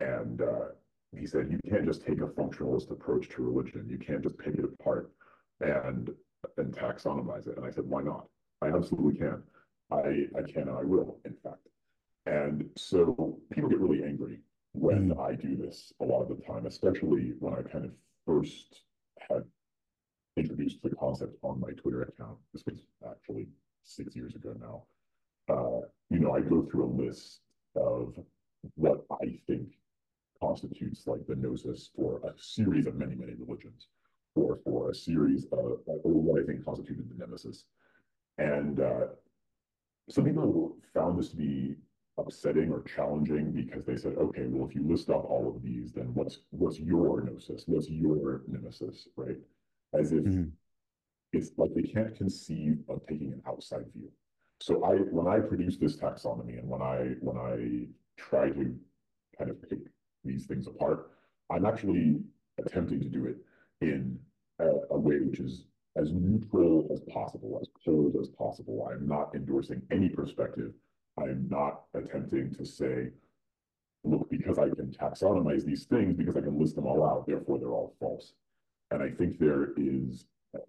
and 0.00 0.42
uh, 0.42 0.68
he 1.16 1.26
said 1.26 1.50
you 1.50 1.58
can't 1.70 1.86
just 1.86 2.04
take 2.04 2.20
a 2.20 2.26
functionalist 2.26 2.90
approach 2.90 3.28
to 3.30 3.42
religion. 3.42 3.86
You 3.88 3.98
can't 3.98 4.22
just 4.22 4.38
pick 4.38 4.54
it 4.54 4.64
apart 4.64 5.10
and 5.60 6.10
and 6.56 6.72
taxonomize 6.72 7.48
it. 7.48 7.56
And 7.56 7.66
I 7.66 7.70
said, 7.70 7.84
why 7.84 8.02
not? 8.02 8.26
I 8.62 8.68
absolutely 8.68 9.18
can. 9.18 9.42
I 9.90 10.26
I 10.38 10.42
can 10.42 10.68
and 10.68 10.78
I 10.78 10.82
will, 10.82 11.18
in 11.24 11.34
fact. 11.42 11.66
And 12.26 12.68
so 12.76 13.38
people 13.52 13.70
get 13.70 13.80
really 13.80 14.04
angry 14.04 14.40
when 14.72 15.10
mm. 15.10 15.20
I 15.20 15.34
do 15.34 15.56
this 15.56 15.92
a 16.00 16.04
lot 16.04 16.22
of 16.22 16.28
the 16.28 16.42
time, 16.44 16.66
especially 16.66 17.32
when 17.38 17.54
I 17.54 17.62
kind 17.62 17.84
of 17.84 17.92
first 18.26 18.82
had 19.18 19.44
introduced 20.36 20.82
the 20.82 20.90
concept 20.90 21.36
on 21.42 21.60
my 21.60 21.70
Twitter 21.70 22.02
account. 22.02 22.38
This 22.52 22.64
was 22.66 22.80
actually 23.10 23.48
six 23.82 24.14
years 24.14 24.34
ago 24.34 24.54
now. 24.60 24.84
Uh, 25.52 25.86
you 26.10 26.18
know, 26.18 26.32
I 26.32 26.40
go 26.40 26.62
through 26.62 26.84
a 26.84 26.96
list 27.02 27.40
of 27.74 28.18
what 28.74 29.04
I 29.10 29.38
think 29.46 29.68
constitutes 30.40 31.06
like 31.06 31.26
the 31.26 31.34
gnosis 31.34 31.90
for 31.96 32.20
a 32.24 32.32
series 32.38 32.86
of 32.86 32.94
many, 32.94 33.14
many 33.14 33.34
religions, 33.34 33.88
or 34.34 34.58
for 34.64 34.90
a 34.90 34.94
series 34.94 35.44
of, 35.46 35.80
or 35.86 36.00
what 36.12 36.40
I 36.40 36.46
think 36.46 36.64
constituted 36.64 37.08
the 37.10 37.18
nemesis. 37.18 37.64
And 38.36 38.80
uh, 38.80 39.06
some 40.08 40.24
people 40.24 40.76
found 40.94 41.18
this 41.18 41.30
to 41.30 41.36
be 41.36 41.76
upsetting 42.28 42.70
or 42.70 42.82
challenging 42.82 43.50
because 43.52 43.84
they 43.84 43.96
said, 43.96 44.14
okay, 44.18 44.44
well, 44.46 44.68
if 44.68 44.74
you 44.74 44.86
list 44.86 45.08
off 45.08 45.24
all 45.24 45.52
of 45.54 45.62
these, 45.62 45.92
then 45.92 46.12
what's 46.14 46.40
what's 46.50 46.78
your 46.78 47.22
gnosis? 47.22 47.64
What's 47.66 47.88
your 47.88 48.42
nemesis, 48.46 49.08
right? 49.16 49.36
As 49.98 50.12
if 50.12 50.24
mm-hmm. 50.24 50.50
it's 51.32 51.52
like 51.56 51.74
they 51.74 51.82
can't 51.82 52.14
conceive 52.14 52.78
of 52.88 53.00
taking 53.06 53.32
an 53.32 53.42
outside 53.46 53.86
view. 53.94 54.10
So 54.60 54.84
I 54.84 54.96
when 54.96 55.26
I 55.26 55.40
produce 55.40 55.76
this 55.78 55.96
taxonomy 55.96 56.58
and 56.58 56.68
when 56.68 56.82
I 56.82 57.14
when 57.20 57.38
I 57.38 57.86
try 58.16 58.50
to 58.50 58.76
kind 59.38 59.50
of 59.50 59.68
pick 59.68 59.78
these 60.24 60.44
things 60.46 60.66
apart, 60.66 61.10
I'm 61.50 61.64
actually 61.64 62.20
attempting 62.58 63.00
to 63.00 63.08
do 63.08 63.26
it 63.26 63.36
in 63.80 64.18
a, 64.58 64.68
a 64.90 64.98
way 64.98 65.20
which 65.20 65.40
is 65.40 65.64
as 65.96 66.12
neutral 66.12 66.88
as 66.92 67.00
possible, 67.12 67.58
as 67.62 67.68
cold 67.84 68.16
as 68.20 68.28
possible. 68.28 68.86
I'm 68.90 69.08
not 69.08 69.34
endorsing 69.34 69.82
any 69.90 70.08
perspective 70.10 70.72
I'm 71.22 71.46
not 71.48 71.82
attempting 71.94 72.54
to 72.54 72.64
say, 72.64 73.10
look, 74.04 74.28
because 74.30 74.58
I 74.58 74.68
can 74.68 74.90
taxonomize 74.90 75.64
these 75.64 75.84
things, 75.84 76.16
because 76.16 76.36
I 76.36 76.40
can 76.40 76.58
list 76.58 76.76
them 76.76 76.86
all 76.86 77.04
out, 77.04 77.26
therefore 77.26 77.58
they're 77.58 77.72
all 77.72 77.94
false. 78.00 78.32
And 78.90 79.02
I 79.02 79.10
think 79.10 79.38
there 79.38 79.70
is 79.76 80.26
an 80.54 80.60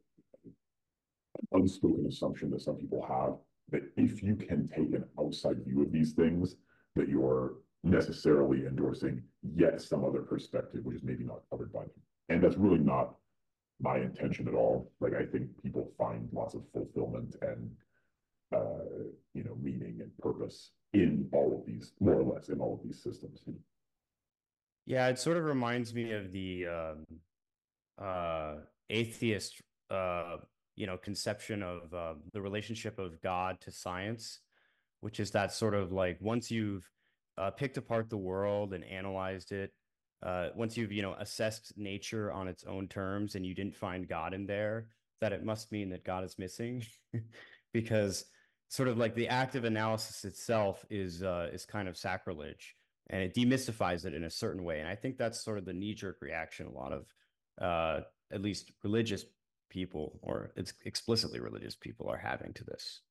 unspoken 1.54 2.06
assumption 2.08 2.52
that 2.52 2.62
some 2.62 2.76
people 2.76 3.06
have 3.08 3.36
that 3.72 3.84
if 3.98 4.24
you 4.24 4.36
can 4.36 4.68
take 4.68 4.94
an 4.94 5.06
outside 5.20 5.64
view 5.66 5.84
of 5.84 5.92
these 5.92 6.14
things, 6.14 6.56
that 6.96 7.08
you're 7.08 7.54
necessarily 7.84 8.66
endorsing 8.66 9.22
yet 9.56 9.82
some 9.82 10.04
other 10.04 10.22
perspective, 10.22 10.84
which 10.84 10.98
is 10.98 11.04
maybe 11.04 11.24
not 11.24 11.42
covered 11.50 11.72
by 11.72 11.82
them. 11.82 11.92
And 12.30 12.44
that's 12.44 12.58
really 12.58 12.80
not 12.80 13.16
my 13.80 13.98
intention 13.98 14.48
at 14.48 14.54
all. 14.54 14.92
Like 15.00 15.14
I 15.14 15.26
think 15.26 15.50
people 15.62 15.92
find 15.98 16.28
lots 16.34 16.56
of 16.56 16.64
fulfillment 16.74 17.36
and 17.42 17.72
you 18.52 19.44
know, 19.44 19.56
meaning 19.62 20.00
and 20.02 20.18
purpose 20.20 20.72
in 20.94 21.28
all 21.32 21.58
of 21.60 21.66
these, 21.66 21.94
more 22.00 22.16
or 22.16 22.24
less, 22.24 22.50
in 22.50 22.60
all 22.60 22.76
of 22.76 22.84
these 22.84 23.02
systems. 23.02 23.44
Yeah, 24.86 25.08
it 25.08 25.20
sort 25.20 25.38
of 25.38 25.46
reminds 25.46 25.94
me 25.94 26.14
of 26.14 26.32
the 26.32 26.66
um, 26.68 27.06
uh, 28.02 28.56
atheist, 28.90 29.62
uh, 29.92 30.38
you 30.76 30.88
know, 30.88 30.98
conception 30.98 31.62
of 31.62 31.94
uh, 31.94 32.14
the 32.34 32.42
relationship 32.42 32.98
of 32.98 33.22
God 33.22 33.60
to 33.62 33.72
science, 33.72 34.40
which 35.02 35.20
is 35.20 35.32
that 35.32 35.54
sort 35.54 35.76
of 35.76 35.92
like 35.92 36.18
once 36.22 36.50
you've 36.50 36.90
uh, 37.38 37.52
picked 37.52 37.78
apart 37.78 38.10
the 38.10 38.18
world 38.18 38.74
and 38.74 38.84
analyzed 38.84 39.52
it, 39.52 39.72
uh, 40.24 40.50
once 40.56 40.76
you've 40.76 40.92
you 40.92 41.02
know 41.02 41.16
assessed 41.20 41.72
nature 41.78 42.32
on 42.32 42.48
its 42.48 42.66
own 42.66 42.88
terms 42.88 43.36
and 43.36 43.46
you 43.46 43.54
didn't 43.54 43.76
find 43.76 44.08
God 44.08 44.34
in 44.34 44.46
there, 44.46 44.88
that 45.22 45.34
it 45.34 45.46
must 45.46 45.72
mean 45.72 45.90
that 45.90 46.04
God 46.04 46.24
is 46.24 46.40
missing, 46.40 46.84
because 47.74 48.26
sort 48.70 48.88
of 48.88 48.98
like 48.98 49.16
the 49.16 49.28
act 49.28 49.56
of 49.56 49.66
analysis 49.66 50.24
itself 50.24 50.86
is 50.90 51.22
uh, 51.24 51.50
is 51.52 51.66
kind 51.66 51.88
of 51.88 51.98
sacrilege 51.98 52.76
and 53.10 53.22
it 53.22 53.34
demystifies 53.34 54.06
it 54.06 54.14
in 54.14 54.24
a 54.24 54.30
certain 54.30 54.64
way 54.64 54.80
and 54.80 54.88
i 54.88 54.96
think 54.96 55.18
that's 55.18 55.44
sort 55.44 55.58
of 55.58 55.66
the 55.66 55.74
knee-jerk 55.74 56.18
reaction 56.22 56.68
a 56.68 56.72
lot 56.72 56.94
of 56.94 57.06
uh, 57.62 58.02
at 58.32 58.42
least 58.42 58.72
religious 58.84 59.26
people 59.70 60.20
or 60.22 60.52
it's 60.56 60.74
explicitly 60.86 61.40
religious 61.40 61.76
people 61.76 62.10
are 62.10 62.18
having 62.18 62.54
to 62.54 62.64
this. 62.64 63.02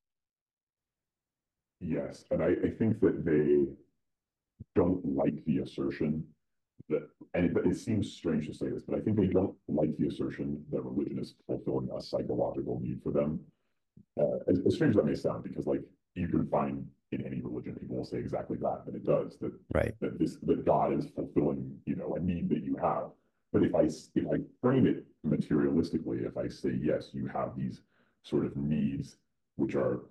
Yes 1.79 2.25
and 2.31 2.41
I, 2.41 2.55
I 2.65 2.69
think 2.77 2.99
that 3.01 3.23
they 3.23 3.71
don't 4.75 5.05
like 5.05 5.45
the 5.45 5.59
assertion 5.59 6.25
that 6.89 7.07
and 7.33 7.45
it, 7.45 7.65
it 7.65 7.77
seems 7.77 8.11
strange 8.11 8.47
to 8.47 8.53
say 8.53 8.69
this 8.69 8.83
but 8.83 8.97
i 8.97 9.01
think 9.01 9.15
they 9.15 9.27
don't 9.27 9.55
like 9.67 9.95
the 9.97 10.07
assertion 10.07 10.63
that 10.71 10.83
religion 10.83 11.19
is 11.19 11.35
fulfilling 11.47 11.89
a 11.95 12.01
psychological 12.01 12.79
need 12.81 12.99
for 13.03 13.11
them 13.11 13.39
uh, 14.19 14.37
as, 14.47 14.59
as 14.65 14.75
strange 14.75 14.91
as 14.91 14.97
that 14.97 15.05
may 15.05 15.15
sound, 15.15 15.43
because 15.43 15.67
like 15.67 15.81
you 16.15 16.27
can 16.27 16.47
find 16.47 16.85
in 17.11 17.25
any 17.25 17.41
religion, 17.41 17.75
people 17.75 17.97
will 17.97 18.05
say 18.05 18.17
exactly 18.17 18.57
that, 18.57 18.85
that 18.85 18.95
it 18.95 19.05
does, 19.05 19.37
that 19.41 19.51
right, 19.73 19.95
that 19.99 20.19
this 20.19 20.37
that 20.43 20.65
God 20.65 20.93
is 20.93 21.07
fulfilling, 21.15 21.77
you 21.85 21.95
know, 21.95 22.15
a 22.15 22.19
need 22.19 22.49
that 22.49 22.63
you 22.63 22.75
have. 22.77 23.09
But 23.51 23.63
if 23.63 23.73
I 23.73 23.83
if 23.83 24.27
I 24.31 24.37
frame 24.61 24.85
it 24.85 25.05
materialistically, 25.25 26.27
if 26.27 26.37
I 26.37 26.47
say 26.47 26.77
yes, 26.81 27.09
you 27.13 27.27
have 27.27 27.55
these 27.57 27.81
sort 28.23 28.45
of 28.45 28.55
needs 28.55 29.17
which 29.55 29.75
are 29.75 30.01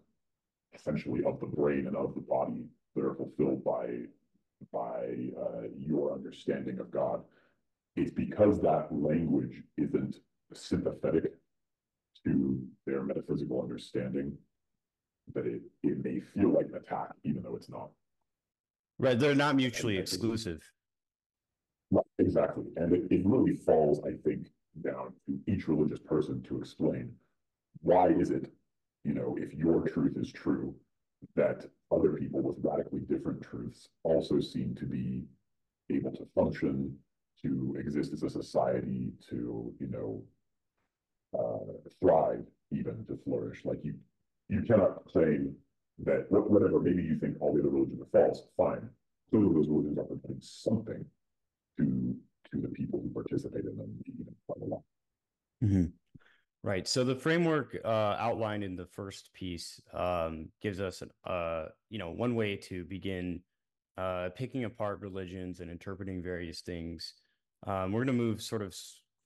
essentially 0.75 1.25
of 1.25 1.41
the 1.41 1.47
brain 1.47 1.87
and 1.87 1.97
of 1.97 2.15
the 2.15 2.21
body 2.21 2.65
that 2.95 3.05
are 3.05 3.15
fulfilled 3.15 3.65
by 3.65 3.87
by 4.73 5.07
uh, 5.41 5.69
your 5.79 6.13
understanding 6.13 6.81
of 6.81 6.91
God, 6.91 7.23
it's 7.95 8.11
because 8.11 8.61
that 8.61 8.89
language 8.91 9.63
isn't 9.77 10.17
sympathetic 10.53 11.35
to 12.25 12.61
their 12.87 13.03
metaphysical 13.03 13.61
understanding 13.63 14.37
that 15.35 15.47
it, 15.47 15.63
it 15.83 16.03
may 16.03 16.21
feel 16.21 16.53
like 16.53 16.67
an 16.67 16.77
attack, 16.77 17.11
even 17.25 17.43
though 17.43 17.57
it's 17.57 17.71
not. 17.71 17.91
Right. 18.99 19.19
They're 19.19 19.35
not 19.35 19.57
mutually 19.57 19.97
exclusive. 19.99 20.61
Right, 21.91 22.05
exactly. 22.19 22.65
And 22.77 22.93
it, 22.93 23.03
it 23.11 23.25
really 23.25 23.55
falls, 23.55 24.01
I 24.05 24.13
think, 24.25 24.49
down 24.83 25.13
to 25.27 25.39
each 25.47 25.69
religious 25.69 26.01
person 26.01 26.43
to 26.45 26.59
explain 26.59 27.13
why 27.81 28.09
is 28.09 28.31
it, 28.31 28.53
you 29.05 29.15
know, 29.15 29.37
if 29.41 29.55
your 29.55 29.83
truth 29.83 30.17
is 30.17 30.33
true, 30.33 30.75
that 31.37 31.67
other 31.91 32.13
people 32.13 32.41
with 32.43 32.57
radically 32.63 33.01
different 33.01 33.43
truths 33.43 33.89
also 34.05 34.41
seem 34.41 34.75
to 34.75 34.85
be 34.85 35.25
able 35.91 36.13
to 36.13 36.27
function, 36.35 36.95
to 37.43 37.77
exist 37.79 38.13
as 38.13 38.23
a 38.23 38.31
society, 38.31 39.13
to, 39.31 39.73
you 39.79 39.89
know, 39.89 40.23
uh, 41.37 41.59
thrive, 42.01 42.45
even 42.71 43.05
to 43.07 43.19
flourish. 43.25 43.65
Like 43.65 43.81
you, 43.83 43.95
you 44.49 44.63
cannot 44.63 45.05
claim 45.07 45.55
that 46.05 46.27
whatever 46.31 46.81
maybe 46.81 47.03
you 47.03 47.19
think 47.19 47.37
all 47.41 47.53
the 47.53 47.61
other 47.61 47.71
religions 47.71 48.01
are 48.01 48.21
false. 48.21 48.43
Fine, 48.57 48.89
clearly 49.31 49.55
those 49.55 49.69
religions 49.69 49.99
are 49.99 50.05
providing 50.05 50.41
something 50.41 51.05
to 51.79 52.15
to 52.51 52.61
the 52.61 52.69
people 52.69 53.01
who 53.01 53.11
participate 53.11 53.65
in 53.65 53.77
them, 53.77 53.93
even 54.07 54.27
quite 54.47 54.63
a 54.63 54.71
lot. 54.71 54.83
Mm-hmm. 55.63 55.85
Right. 56.63 56.89
So 56.89 57.05
the 57.05 57.15
framework 57.15 57.77
uh, 57.85 58.17
outlined 58.19 58.65
in 58.65 58.75
the 58.75 58.87
first 58.87 59.33
piece 59.33 59.81
um, 59.95 60.49
gives 60.61 60.81
us, 60.81 61.03
uh, 61.25 61.67
you 61.89 61.99
know, 61.99 62.11
one 62.11 62.35
way 62.35 62.57
to 62.57 62.85
begin 62.85 63.41
uh, 63.97 64.31
picking 64.35 64.65
apart 64.65 65.01
religions 65.01 65.61
and 65.61 65.71
interpreting 65.71 66.23
various 66.23 66.61
things. 66.63 67.15
Um, 67.67 67.93
we're 67.93 68.05
going 68.05 68.19
to 68.19 68.25
move 68.25 68.43
sort 68.43 68.63
of 68.63 68.75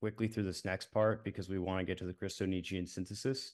quickly 0.02 0.26
through 0.26 0.42
this 0.42 0.64
next 0.64 0.90
part 0.90 1.22
because 1.22 1.48
we 1.48 1.60
want 1.60 1.78
to 1.78 1.84
get 1.84 1.96
to 1.96 2.04
the 2.04 2.12
Christo-Nietzschean 2.12 2.88
synthesis. 2.88 3.52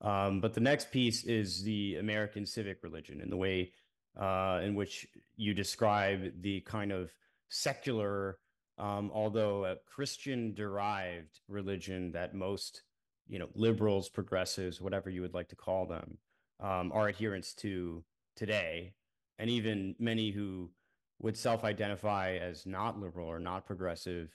Um, 0.00 0.40
but 0.40 0.54
the 0.54 0.60
next 0.60 0.92
piece 0.92 1.24
is 1.24 1.64
the 1.64 1.96
American 1.96 2.46
civic 2.46 2.84
religion 2.84 3.20
and 3.20 3.32
the 3.32 3.36
way 3.36 3.72
uh, 4.16 4.60
in 4.62 4.76
which 4.76 5.08
you 5.36 5.54
describe 5.54 6.20
the 6.40 6.60
kind 6.60 6.92
of 6.92 7.10
secular, 7.48 8.38
um, 8.78 9.10
although 9.12 9.64
a 9.64 9.74
Christian-derived 9.92 11.40
religion 11.48 12.12
that 12.12 12.32
most, 12.32 12.82
you 13.26 13.40
know, 13.40 13.48
liberals, 13.56 14.08
progressives, 14.08 14.80
whatever 14.80 15.10
you 15.10 15.20
would 15.22 15.34
like 15.34 15.48
to 15.48 15.56
call 15.56 15.84
them, 15.84 16.16
um, 16.60 16.92
are 16.92 17.08
adherents 17.08 17.54
to 17.54 18.04
today, 18.36 18.94
and 19.40 19.50
even 19.50 19.96
many 19.98 20.30
who 20.30 20.70
would 21.18 21.36
self-identify 21.36 22.36
as 22.36 22.66
not 22.66 23.00
liberal 23.00 23.26
or 23.26 23.40
not 23.40 23.66
progressive 23.66 24.28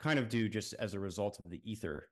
kind 0.00 0.18
of 0.18 0.28
do 0.28 0.48
just 0.48 0.74
as 0.74 0.94
a 0.94 1.00
result 1.00 1.40
of 1.44 1.50
the 1.50 1.60
ether 1.64 2.08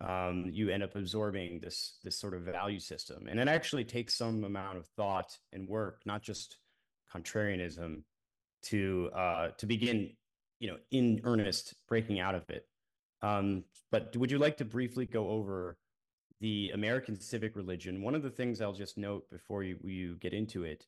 um, 0.00 0.46
you 0.50 0.70
end 0.70 0.82
up 0.82 0.96
absorbing 0.96 1.60
this 1.60 1.98
this 2.02 2.18
sort 2.18 2.34
of 2.34 2.42
value 2.42 2.80
system. 2.80 3.26
And 3.28 3.38
it 3.38 3.48
actually 3.48 3.84
takes 3.84 4.14
some 4.14 4.44
amount 4.44 4.78
of 4.78 4.86
thought 4.96 5.36
and 5.52 5.68
work 5.68 6.00
not 6.06 6.22
just 6.22 6.58
contrarianism 7.14 8.02
to 8.64 9.10
uh, 9.14 9.48
to 9.58 9.66
begin 9.66 10.10
you 10.58 10.70
know 10.70 10.76
in 10.90 11.20
earnest 11.24 11.74
breaking 11.88 12.20
out 12.20 12.34
of 12.34 12.48
it. 12.48 12.66
Um, 13.22 13.64
but 13.92 14.16
would 14.16 14.30
you 14.30 14.38
like 14.38 14.56
to 14.58 14.64
briefly 14.64 15.04
go 15.04 15.28
over 15.28 15.76
the 16.40 16.70
american 16.72 17.20
civic 17.20 17.54
religion? 17.54 18.02
One 18.02 18.14
of 18.14 18.22
the 18.22 18.30
things 18.30 18.62
i'll 18.62 18.72
just 18.72 18.96
note 18.96 19.28
before 19.30 19.62
you, 19.62 19.76
you 19.84 20.16
get 20.16 20.32
into 20.32 20.64
it 20.64 20.86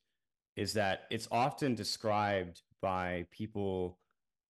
is 0.57 0.73
that 0.75 1.03
it's 1.11 1.29
often 1.31 1.75
described 1.75 2.63
by 2.81 3.27
people 3.31 3.99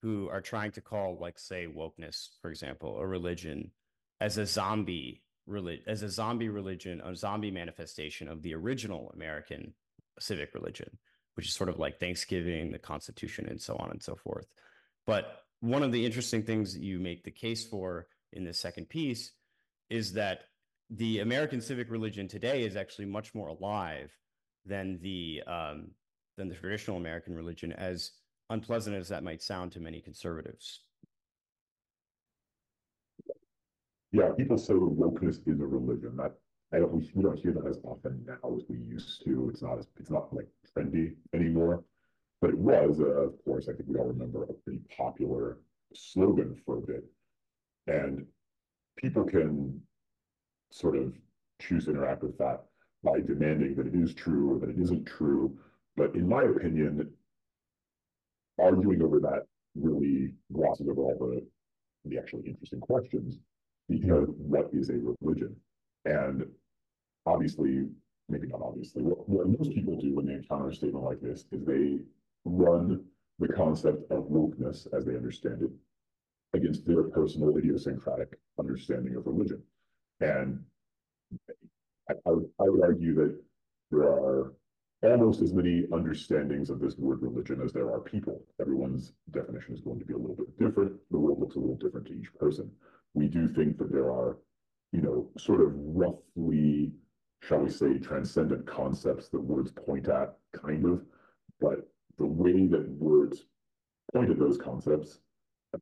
who 0.02 0.28
are 0.30 0.40
trying 0.40 0.72
to 0.72 0.80
call 0.80 1.16
like 1.20 1.38
say 1.38 1.66
wokeness 1.66 2.30
for 2.40 2.50
example 2.50 2.98
a 2.98 3.06
religion 3.06 3.70
as 4.20 4.38
a 4.38 4.46
zombie 4.46 5.22
religion, 5.46 5.84
as 5.86 6.02
a 6.02 6.08
zombie 6.08 6.48
religion, 6.48 7.00
a 7.04 7.14
zombie 7.14 7.50
manifestation 7.50 8.28
of 8.28 8.42
the 8.42 8.54
original 8.54 9.10
American 9.14 9.74
civic 10.20 10.54
religion, 10.54 10.98
which 11.34 11.48
is 11.48 11.54
sort 11.54 11.68
of 11.68 11.78
like 11.78 11.98
Thanksgiving, 11.98 12.70
the 12.70 12.78
Constitution, 12.78 13.46
and 13.48 13.60
so 13.60 13.76
on 13.76 13.90
and 13.90 14.02
so 14.02 14.14
forth. 14.14 14.46
But 15.06 15.42
one 15.60 15.82
of 15.82 15.92
the 15.92 16.04
interesting 16.04 16.42
things 16.42 16.76
you 16.76 16.98
make 17.00 17.24
the 17.24 17.30
case 17.30 17.66
for 17.66 18.06
in 18.32 18.44
this 18.44 18.58
second 18.58 18.88
piece 18.88 19.32
is 19.90 20.12
that 20.12 20.44
the 20.90 21.20
American 21.20 21.60
civic 21.60 21.90
religion 21.90 22.28
today 22.28 22.64
is 22.64 22.76
actually 22.76 23.06
much 23.06 23.34
more 23.34 23.48
alive 23.48 24.10
than 24.64 25.00
the 25.02 25.42
um, 25.46 25.90
than 26.36 26.48
the 26.48 26.54
traditional 26.54 26.96
American 26.96 27.34
religion, 27.34 27.72
as 27.72 28.12
unpleasant 28.52 28.96
as 28.96 29.08
that 29.08 29.24
might 29.24 29.42
sound 29.42 29.72
to 29.72 29.80
many 29.80 30.00
conservatives. 30.00 30.80
Yeah, 34.12 34.30
people 34.36 34.58
say 34.58 34.74
wokeness 34.74 35.40
is 35.46 35.60
a 35.60 35.66
religion. 35.66 36.16
That 36.16 36.34
I 36.72 36.78
don't 36.78 36.92
we, 36.92 37.22
don't 37.22 37.38
hear 37.38 37.52
that 37.52 37.66
as 37.66 37.78
often 37.82 38.24
now 38.26 38.54
as 38.54 38.62
we 38.68 38.76
used 38.76 39.24
to. 39.24 39.48
It's 39.50 39.62
not 39.62 39.78
as 39.78 39.86
it's 39.98 40.10
not 40.10 40.32
like 40.34 40.48
trendy 40.76 41.14
anymore. 41.34 41.84
But 42.40 42.50
it 42.50 42.58
was, 42.58 43.00
uh, 43.00 43.04
of 43.04 43.44
course, 43.44 43.68
I 43.68 43.72
think 43.72 43.88
we 43.88 43.96
all 43.96 44.06
remember 44.06 44.42
a 44.42 44.52
pretty 44.52 44.80
popular 44.96 45.58
slogan 45.94 46.60
for 46.66 46.78
a 46.78 46.80
bit. 46.80 47.04
And 47.86 48.26
people 48.96 49.24
can 49.24 49.80
sort 50.72 50.96
of 50.96 51.14
choose 51.60 51.84
to 51.84 51.92
interact 51.92 52.22
with 52.24 52.36
that 52.38 52.64
by 53.04 53.20
demanding 53.20 53.76
that 53.76 53.86
it 53.86 53.94
is 53.94 54.12
true 54.12 54.52
or 54.52 54.58
that 54.58 54.70
it 54.70 54.78
isn't 54.78 55.06
true. 55.06 55.56
But 55.96 56.14
in 56.14 56.28
my 56.28 56.42
opinion, 56.42 57.12
arguing 58.62 59.02
over 59.02 59.20
that 59.20 59.46
really 59.74 60.32
glosses 60.52 60.88
over 60.88 61.02
all 61.02 61.18
the 61.18 61.42
the 62.04 62.18
actually 62.18 62.42
interesting 62.48 62.80
questions 62.80 63.38
because 63.88 64.28
what 64.36 64.70
is 64.72 64.90
a 64.90 64.94
religion? 65.20 65.54
And 66.04 66.46
obviously, 67.26 67.86
maybe 68.28 68.48
not 68.48 68.62
obviously, 68.62 69.02
what, 69.02 69.28
what 69.28 69.46
most 69.46 69.72
people 69.72 70.00
do 70.00 70.14
when 70.14 70.26
they 70.26 70.34
encounter 70.34 70.68
a 70.68 70.74
statement 70.74 71.04
like 71.04 71.20
this 71.20 71.44
is 71.52 71.64
they 71.64 71.98
run 72.44 73.04
the 73.38 73.48
concept 73.48 74.10
of 74.10 74.24
wokeness 74.24 74.86
as 74.96 75.04
they 75.04 75.16
understand 75.16 75.62
it 75.62 75.70
against 76.54 76.86
their 76.86 77.04
personal 77.04 77.56
idiosyncratic 77.56 78.38
understanding 78.58 79.16
of 79.16 79.26
religion. 79.26 79.62
And 80.20 80.62
I, 82.10 82.14
I, 82.26 82.30
would, 82.30 82.48
I 82.60 82.68
would 82.68 82.82
argue 82.82 83.14
that 83.14 83.38
there 83.90 84.02
are 84.02 84.54
almost 85.02 85.42
as 85.42 85.52
many 85.52 85.86
understandings 85.92 86.70
of 86.70 86.80
this 86.80 86.96
word 86.96 87.22
religion 87.22 87.60
as 87.64 87.72
there 87.72 87.90
are 87.92 88.00
people. 88.00 88.42
Everyone's 88.60 89.12
definition 89.30 89.74
is 89.74 89.80
going 89.80 89.98
to 89.98 90.04
be 90.04 90.14
a 90.14 90.18
little 90.18 90.36
bit 90.36 90.58
different. 90.58 90.92
The 91.10 91.18
world 91.18 91.40
looks 91.40 91.56
a 91.56 91.58
little 91.58 91.76
different 91.76 92.06
to 92.06 92.14
each 92.14 92.32
person 92.34 92.70
we 93.14 93.28
do 93.28 93.48
think 93.48 93.78
that 93.78 93.92
there 93.92 94.10
are, 94.10 94.38
you 94.92 95.00
know, 95.00 95.28
sort 95.38 95.60
of 95.60 95.72
roughly, 95.74 96.92
shall 97.42 97.58
we 97.58 97.70
say, 97.70 97.98
transcendent 97.98 98.66
concepts 98.66 99.28
that 99.28 99.40
words 99.40 99.70
point 99.72 100.08
at, 100.08 100.34
kind 100.52 100.84
of, 100.86 101.02
but 101.60 101.88
the 102.18 102.26
way 102.26 102.66
that 102.66 102.88
words 102.90 103.44
point 104.14 104.30
at 104.30 104.38
those 104.38 104.58
concepts, 104.58 105.18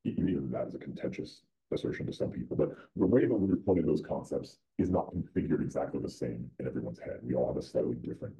even 0.04 0.50
that 0.50 0.68
is 0.68 0.74
a 0.74 0.78
contentious 0.78 1.42
assertion 1.72 2.06
to 2.06 2.12
some 2.12 2.30
people, 2.30 2.56
but 2.56 2.70
the 2.96 3.06
way 3.06 3.26
that 3.26 3.34
words 3.34 3.62
point 3.64 3.78
at 3.78 3.86
those 3.86 4.02
concepts 4.02 4.58
is 4.78 4.90
not 4.90 5.12
configured 5.14 5.62
exactly 5.62 6.00
the 6.00 6.08
same 6.08 6.50
in 6.58 6.66
everyone's 6.66 6.98
head. 6.98 7.18
We 7.22 7.34
all 7.34 7.46
have 7.46 7.56
a 7.56 7.62
slightly 7.62 7.94
different 7.94 8.34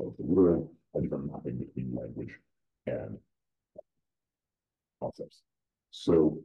of 0.00 0.14
the 0.18 0.24
world, 0.24 0.68
a 0.96 1.00
different 1.00 1.30
mapping 1.30 1.58
between 1.58 1.94
language 1.94 2.38
and 2.86 3.18
concepts. 5.00 5.42
So 5.90 6.38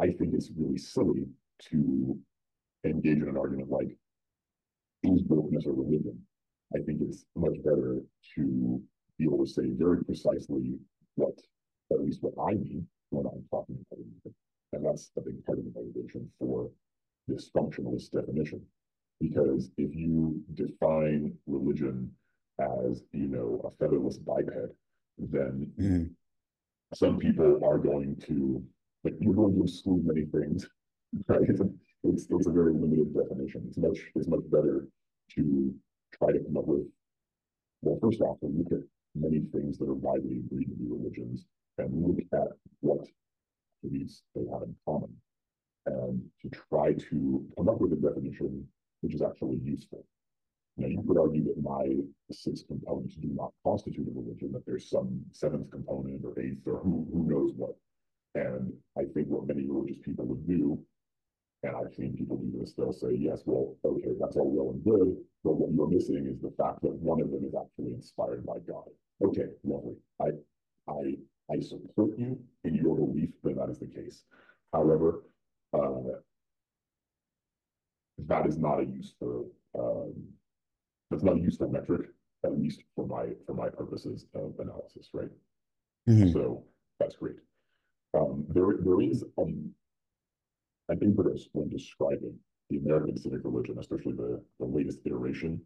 I 0.00 0.06
think 0.06 0.34
it's 0.34 0.50
really 0.56 0.78
silly 0.78 1.26
to 1.70 2.18
engage 2.84 3.18
in 3.18 3.28
an 3.28 3.36
argument 3.36 3.70
like, 3.70 3.96
is 5.02 5.22
wokeness 5.22 5.66
a 5.66 5.70
religion? 5.70 6.18
I 6.74 6.78
think 6.80 7.00
it's 7.02 7.24
much 7.34 7.56
better 7.64 8.02
to 8.36 8.82
be 9.18 9.24
able 9.24 9.44
to 9.44 9.50
say 9.50 9.70
very 9.70 10.04
precisely 10.04 10.78
what, 11.16 11.34
at 11.92 12.00
least 12.00 12.22
what 12.22 12.34
I 12.40 12.54
mean 12.54 12.86
when 13.10 13.26
I'm 13.26 13.44
talking 13.50 13.76
about 13.90 13.98
religion. 13.98 14.34
And 14.72 14.86
that's 14.86 15.10
a 15.16 15.20
big 15.20 15.44
part 15.44 15.58
of 15.58 15.64
the 15.64 15.72
motivation 15.74 16.30
for 16.38 16.70
this 17.26 17.50
functionalist 17.50 18.12
definition. 18.12 18.62
Because 19.20 19.70
if 19.76 19.94
you 19.94 20.40
define 20.54 21.34
religion 21.46 22.10
as, 22.60 23.02
you 23.12 23.28
know, 23.28 23.60
a 23.64 23.70
featherless 23.70 24.18
biped, 24.18 24.50
then 25.18 25.70
mm. 25.78 26.10
some 26.94 27.18
people 27.18 27.60
are 27.64 27.78
going 27.78 28.16
to 28.26 28.62
like 29.04 29.14
you're 29.18 29.34
going 29.34 29.54
to 29.54 29.62
exclude 29.62 30.04
many 30.04 30.26
things, 30.26 30.68
right? 31.28 31.40
It's 31.48 31.60
a, 31.60 31.68
it's, 32.04 32.46
a 32.46 32.50
very 32.50 32.72
limited 32.72 33.14
definition. 33.14 33.64
It's 33.68 33.78
much 33.78 33.98
it's 34.14 34.28
much 34.28 34.42
better 34.50 34.86
to 35.36 35.74
try 36.12 36.32
to 36.32 36.38
come 36.40 36.56
up 36.56 36.66
with 36.66 36.86
well, 37.82 37.98
first 38.02 38.20
off, 38.20 38.38
to 38.40 38.46
look 38.46 38.72
at 38.72 38.86
many 39.14 39.40
things 39.52 39.78
that 39.78 39.88
are 39.88 39.94
widely 39.94 40.38
agreed 40.38 40.66
to 40.66 40.74
be 40.74 40.86
religions 40.86 41.46
and 41.78 42.06
look 42.06 42.18
at 42.32 42.48
what 42.80 43.06
beliefs 43.82 44.22
they 44.34 44.42
have 44.52 44.62
in 44.62 44.76
common 44.84 45.10
and 45.86 46.22
to 46.42 46.50
try 46.68 46.92
to 46.92 47.44
come 47.56 47.68
up 47.68 47.80
with 47.80 47.92
a 47.92 47.96
definition 47.96 48.66
which 49.00 49.14
is 49.14 49.22
actually 49.22 49.58
useful. 49.64 50.04
Now, 50.76 50.86
you 50.86 51.02
could 51.06 51.18
argue 51.18 51.44
that 51.44 51.62
my 51.62 51.96
six 52.30 52.62
components 52.62 53.16
do 53.16 53.28
not 53.28 53.52
constitute 53.64 54.08
a 54.08 54.18
religion, 54.18 54.52
that 54.52 54.64
there's 54.66 54.88
some 54.88 55.20
seventh 55.32 55.70
component 55.70 56.24
or 56.24 56.38
eighth 56.40 56.66
or 56.66 56.78
who, 56.78 57.06
who 57.12 57.28
knows 57.28 57.52
what 57.54 57.74
and 58.34 58.72
I 58.96 59.02
think 59.12 59.28
what 59.28 59.46
many 59.46 59.66
religious 59.66 59.98
people 60.02 60.24
would 60.26 60.46
do, 60.46 60.78
and 61.62 61.76
I've 61.76 61.94
seen 61.94 62.16
people 62.16 62.36
do 62.36 62.58
this, 62.58 62.74
they'll 62.74 62.92
say, 62.92 63.12
yes, 63.12 63.42
well, 63.44 63.76
okay, 63.84 64.10
that's 64.20 64.36
all 64.36 64.50
well 64.50 64.72
and 64.72 64.84
good, 64.84 65.16
but 65.42 65.56
what 65.56 65.72
you're 65.72 65.88
missing 65.88 66.26
is 66.26 66.40
the 66.40 66.54
fact 66.56 66.82
that 66.82 66.92
one 66.92 67.20
of 67.20 67.30
them 67.30 67.44
is 67.44 67.54
actually 67.54 67.92
inspired 67.92 68.46
by 68.46 68.58
God. 68.68 68.84
Okay, 69.22 69.48
lovely. 69.64 69.96
I 70.20 70.30
I 70.88 71.16
I 71.52 71.60
support 71.60 72.16
you 72.16 72.38
in 72.64 72.74
your 72.74 72.96
belief 72.96 73.30
that 73.42 73.56
that 73.56 73.68
is 73.68 73.80
the 73.80 73.86
case. 73.86 74.22
However, 74.72 75.24
uh, 75.74 76.20
that 78.18 78.46
is 78.46 78.56
not 78.56 78.80
a 78.80 78.84
useful 78.84 79.50
um, 79.78 80.14
that's 81.10 81.22
not 81.22 81.36
a 81.36 81.40
useful 81.40 81.68
metric, 81.68 82.08
at 82.44 82.58
least 82.58 82.82
for 82.94 83.06
my 83.06 83.26
for 83.46 83.54
my 83.54 83.68
purposes 83.68 84.26
of 84.34 84.54
analysis, 84.58 85.10
right? 85.12 85.32
Mm 86.08 86.16
-hmm. 86.16 86.32
So 86.32 86.64
that's 86.98 87.16
great. 87.16 87.38
Um, 88.14 88.44
there, 88.48 88.76
there 88.86 89.00
is 89.10 89.24
um, 89.38 89.74
an 90.88 90.98
impetus 91.02 91.48
when 91.52 91.68
describing 91.68 92.38
the 92.68 92.78
American 92.78 93.16
civic 93.16 93.44
religion, 93.44 93.78
especially 93.78 94.12
the, 94.12 94.42
the 94.58 94.66
latest 94.66 94.98
iteration. 95.04 95.60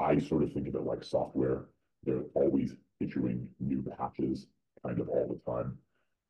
I 0.00 0.18
sort 0.18 0.42
of 0.42 0.52
think 0.52 0.68
of 0.68 0.74
it 0.74 0.82
like 0.82 1.04
software. 1.04 1.66
They're 2.04 2.24
always 2.34 2.74
issuing 3.00 3.48
new 3.60 3.82
patches 3.82 4.46
kind 4.84 5.00
of 5.00 5.08
all 5.08 5.26
the 5.28 5.52
time. 5.52 5.78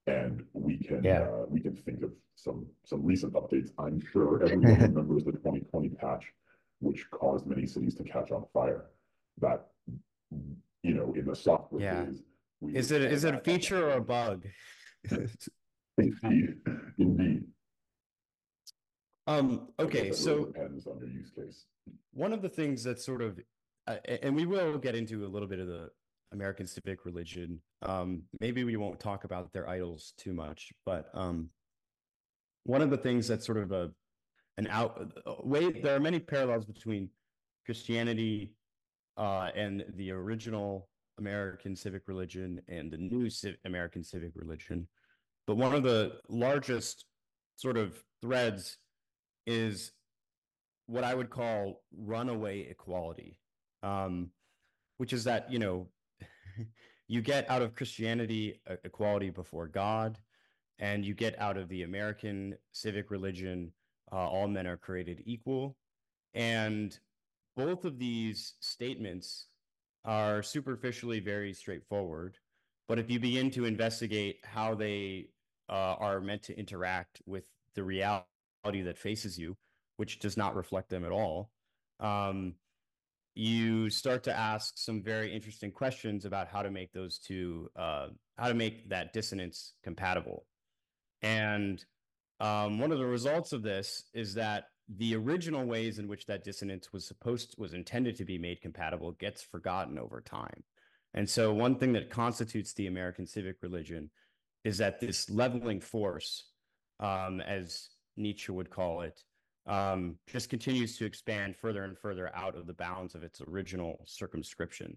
And 0.06 0.44
we 0.52 0.76
can 0.76 1.02
yeah. 1.02 1.22
uh, 1.22 1.46
we 1.48 1.60
can 1.60 1.74
think 1.74 2.02
of 2.02 2.12
some 2.36 2.66
some 2.84 3.02
recent 3.02 3.32
updates. 3.32 3.70
I'm 3.78 4.02
sure 4.12 4.42
everyone 4.42 4.80
remembers 4.80 5.24
the 5.24 5.32
2020 5.32 5.88
patch, 5.90 6.24
which 6.84 7.10
caused 7.10 7.46
many 7.46 7.66
cities 7.66 7.94
to 7.96 8.04
catch 8.04 8.30
on 8.30 8.44
fire. 8.52 8.86
That 9.40 9.66
you 10.82 10.94
know, 10.94 11.12
in 11.16 11.26
the 11.26 11.34
software 11.34 11.82
yeah. 11.82 12.04
phase, 12.04 12.22
is 12.72 12.90
it 12.92 13.02
is 13.02 13.24
it 13.24 13.34
a 13.34 13.38
feature 13.38 13.90
or 13.90 13.96
a 13.96 14.00
bug? 14.00 14.46
Indeed, 15.96 16.56
indeed. 16.98 17.44
Um, 19.28 19.68
okay, 19.78 20.12
so 20.12 20.46
depends 20.46 20.86
on 20.88 20.98
your 20.98 21.08
use 21.08 21.30
case. 21.30 21.66
One 22.12 22.32
of 22.32 22.42
the 22.42 22.48
things 22.48 22.82
that 22.82 23.00
sort 23.00 23.22
of, 23.22 23.38
uh, 23.86 23.96
and 24.22 24.34
we 24.34 24.44
will 24.44 24.76
get 24.78 24.96
into 24.96 25.24
a 25.24 25.28
little 25.28 25.46
bit 25.46 25.60
of 25.60 25.68
the 25.68 25.90
American 26.32 26.66
civic 26.66 27.04
religion. 27.04 27.60
Um, 27.82 28.22
maybe 28.40 28.64
we 28.64 28.76
won't 28.76 29.00
talk 29.00 29.24
about 29.24 29.52
their 29.52 29.68
idols 29.68 30.14
too 30.18 30.34
much, 30.34 30.72
but 30.84 31.10
um, 31.14 31.50
one 32.64 32.82
of 32.82 32.90
the 32.90 32.98
things 32.98 33.28
that's 33.28 33.46
sort 33.46 33.58
of 33.58 33.72
a 33.72 33.92
an 34.58 34.66
out 34.68 35.12
way. 35.44 35.70
There 35.70 35.94
are 35.94 36.00
many 36.00 36.20
parallels 36.20 36.64
between 36.64 37.08
Christianity 37.64 38.52
uh, 39.16 39.50
and 39.54 39.84
the 39.96 40.10
original 40.10 40.88
American 41.18 41.76
civic 41.76 42.02
religion 42.06 42.60
and 42.68 42.90
the 42.90 42.98
new 42.98 43.28
American 43.64 44.02
civic 44.02 44.32
religion. 44.34 44.88
But 45.46 45.56
one 45.56 45.74
of 45.74 45.82
the 45.82 46.16
largest 46.28 47.04
sort 47.56 47.76
of 47.76 48.02
threads 48.20 48.78
is 49.46 49.92
what 50.86 51.04
I 51.04 51.14
would 51.14 51.30
call 51.30 51.82
runaway 51.96 52.60
equality, 52.60 53.38
um, 53.82 54.30
which 54.98 55.12
is 55.12 55.24
that, 55.24 55.50
you 55.50 55.58
know, 55.58 55.88
you 57.08 57.20
get 57.20 57.48
out 57.50 57.62
of 57.62 57.74
Christianity 57.74 58.60
equality 58.84 59.30
before 59.30 59.68
God, 59.68 60.18
and 60.78 61.04
you 61.04 61.14
get 61.14 61.38
out 61.38 61.56
of 61.56 61.68
the 61.68 61.82
American 61.82 62.56
civic 62.72 63.10
religion, 63.10 63.72
uh, 64.12 64.16
all 64.16 64.48
men 64.48 64.66
are 64.66 64.76
created 64.76 65.22
equal. 65.26 65.76
And 66.34 66.98
both 67.56 67.84
of 67.84 67.98
these 67.98 68.54
statements 68.60 69.46
are 70.04 70.42
superficially 70.42 71.20
very 71.20 71.52
straightforward. 71.52 72.38
But 72.88 72.98
if 72.98 73.10
you 73.10 73.18
begin 73.18 73.50
to 73.52 73.64
investigate 73.64 74.38
how 74.44 74.74
they 74.74 75.28
uh, 75.68 75.94
are 75.98 76.20
meant 76.20 76.42
to 76.44 76.58
interact 76.58 77.22
with 77.26 77.46
the 77.74 77.82
reality 77.82 78.26
that 78.82 78.98
faces 78.98 79.38
you, 79.38 79.56
which 79.96 80.18
does 80.18 80.36
not 80.36 80.54
reflect 80.54 80.90
them 80.90 81.04
at 81.04 81.12
all, 81.12 81.50
um, 82.00 82.54
you 83.34 83.90
start 83.90 84.22
to 84.24 84.36
ask 84.36 84.74
some 84.76 85.02
very 85.02 85.32
interesting 85.34 85.72
questions 85.72 86.24
about 86.24 86.48
how 86.48 86.62
to 86.62 86.70
make 86.70 86.92
those 86.92 87.18
two, 87.18 87.70
uh, 87.74 88.08
how 88.38 88.48
to 88.48 88.54
make 88.54 88.88
that 88.90 89.12
dissonance 89.12 89.72
compatible. 89.82 90.44
And 91.22 91.84
um, 92.40 92.78
one 92.78 92.92
of 92.92 92.98
the 92.98 93.06
results 93.06 93.52
of 93.52 93.62
this 93.62 94.04
is 94.12 94.34
that 94.34 94.64
the 94.96 95.16
original 95.16 95.64
ways 95.64 95.98
in 95.98 96.08
which 96.08 96.26
that 96.26 96.44
dissonance 96.44 96.92
was 96.92 97.06
supposed 97.06 97.54
was 97.58 97.72
intended 97.72 98.16
to 98.16 98.24
be 98.24 98.38
made 98.38 98.60
compatible 98.60 99.12
gets 99.12 99.42
forgotten 99.42 99.98
over 99.98 100.20
time. 100.20 100.62
And 101.14 101.28
so 101.28 101.52
one 101.54 101.76
thing 101.76 101.92
that 101.92 102.10
constitutes 102.10 102.74
the 102.74 102.88
American 102.88 103.26
civic 103.26 103.56
religion 103.62 104.10
is 104.64 104.78
that 104.78 105.00
this 105.00 105.30
leveling 105.30 105.80
force, 105.80 106.48
um, 107.00 107.40
as 107.40 107.88
Nietzsche 108.16 108.50
would 108.50 108.70
call 108.70 109.02
it, 109.02 109.22
um, 109.66 110.16
just 110.26 110.50
continues 110.50 110.98
to 110.98 111.06
expand 111.06 111.56
further 111.56 111.84
and 111.84 111.96
further 111.96 112.34
out 112.34 112.56
of 112.56 112.66
the 112.66 112.74
bounds 112.74 113.14
of 113.14 113.22
its 113.22 113.40
original 113.48 114.02
circumscription. 114.04 114.96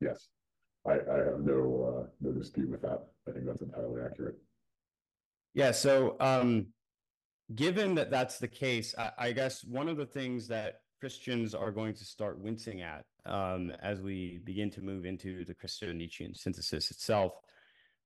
Yes, 0.00 0.28
I, 0.88 0.94
I 1.12 1.18
have 1.18 1.40
no 1.40 2.04
uh, 2.04 2.06
no 2.20 2.32
dispute 2.32 2.70
with 2.70 2.82
that. 2.82 3.06
I 3.28 3.32
think 3.32 3.46
that's 3.46 3.62
entirely 3.62 4.02
accurate. 4.02 4.36
Yeah. 5.54 5.72
So, 5.72 6.16
um, 6.20 6.66
given 7.54 7.94
that 7.96 8.10
that's 8.10 8.38
the 8.38 8.48
case, 8.48 8.94
I, 8.96 9.10
I, 9.18 9.32
guess 9.32 9.64
one 9.64 9.88
of 9.88 9.96
the 9.96 10.06
things 10.06 10.48
that 10.48 10.80
Christians 11.00 11.54
are 11.54 11.70
going 11.70 11.94
to 11.94 12.04
start 12.04 12.40
wincing 12.40 12.82
at 12.82 13.04
um, 13.26 13.72
as 13.82 14.00
we 14.00 14.40
begin 14.44 14.70
to 14.72 14.82
move 14.82 15.04
into 15.04 15.44
the 15.44 15.54
Christian 15.54 15.96
Nietzschean 15.98 16.34
synthesis 16.34 16.90
itself 16.90 17.32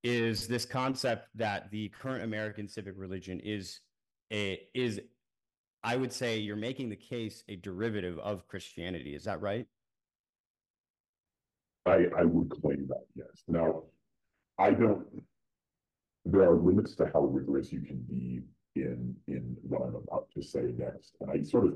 is 0.02 0.48
this 0.48 0.64
concept 0.64 1.28
that 1.36 1.70
the 1.70 1.88
current 1.90 2.24
American 2.24 2.68
civic 2.68 2.94
religion 2.96 3.40
is 3.40 3.80
a 4.32 4.60
is 4.74 5.00
I 5.84 5.96
would 5.96 6.12
say 6.12 6.38
you're 6.38 6.56
making 6.56 6.90
the 6.90 6.96
case 6.96 7.42
a 7.48 7.56
derivative 7.56 8.18
of 8.18 8.46
Christianity. 8.46 9.14
Is 9.14 9.24
that 9.24 9.40
right? 9.40 9.66
I 11.86 12.06
I 12.16 12.24
would 12.24 12.50
claim 12.50 12.86
that 12.88 13.04
yes. 13.14 13.42
Now 13.48 13.84
I 14.58 14.70
don't. 14.70 15.06
There 16.24 16.42
are 16.42 16.56
limits 16.56 16.94
to 16.96 17.10
how 17.12 17.24
rigorous 17.24 17.72
you 17.72 17.80
can 17.80 17.98
be 18.08 18.42
in 18.76 19.14
in 19.26 19.56
what 19.62 19.82
I'm 19.82 19.96
about 19.96 20.28
to 20.34 20.42
say 20.42 20.72
next, 20.76 21.16
and 21.20 21.30
I 21.30 21.42
sort 21.42 21.66
of 21.66 21.74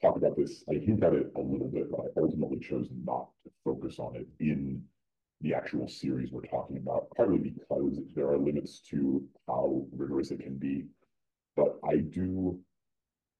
talk 0.00 0.16
about 0.16 0.36
this. 0.36 0.64
I 0.70 0.74
hint 0.74 1.02
at 1.02 1.14
it 1.14 1.32
a 1.36 1.40
little 1.40 1.68
bit, 1.68 1.90
but 1.90 2.00
I 2.00 2.20
ultimately 2.20 2.60
chose 2.60 2.88
not 3.04 3.28
to 3.44 3.50
focus 3.64 3.98
on 3.98 4.16
it 4.16 4.26
in 4.40 4.82
the 5.40 5.54
actual 5.54 5.88
series 5.88 6.30
we're 6.32 6.42
talking 6.42 6.78
about, 6.78 7.08
partly 7.16 7.38
because 7.38 7.98
there 8.14 8.28
are 8.28 8.38
limits 8.38 8.80
to 8.90 9.22
how 9.46 9.84
rigorous 9.92 10.30
it 10.30 10.40
can 10.40 10.56
be. 10.56 10.86
But 11.56 11.76
I 11.88 11.98
do 11.98 12.58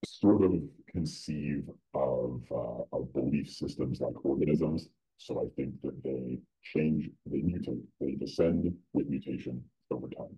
sort 0.07 0.45
of 0.45 0.53
conceive 0.91 1.65
of, 1.95 2.43
uh, 2.51 2.83
of 2.97 3.13
belief 3.15 3.49
systems 3.51 4.01
like 4.01 4.25
organisms. 4.25 4.89
So 5.19 5.41
I 5.41 5.49
think 5.57 5.81
that 5.83 6.03
they 6.03 6.41
change, 6.63 7.09
they 7.27 7.39
mutate, 7.39 7.83
they 8.01 8.13
descend 8.13 8.73
with 8.93 9.09
mutation 9.09 9.63
over 9.91 10.09
time. 10.09 10.37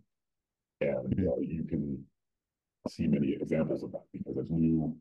And 0.80 1.16
mm-hmm. 1.16 1.28
uh, 1.28 1.40
you 1.40 1.64
can 1.64 2.04
see 2.88 3.06
many 3.06 3.32
examples 3.40 3.82
of 3.82 3.92
that 3.92 4.04
because 4.12 4.38
as 4.38 4.50
new 4.50 4.94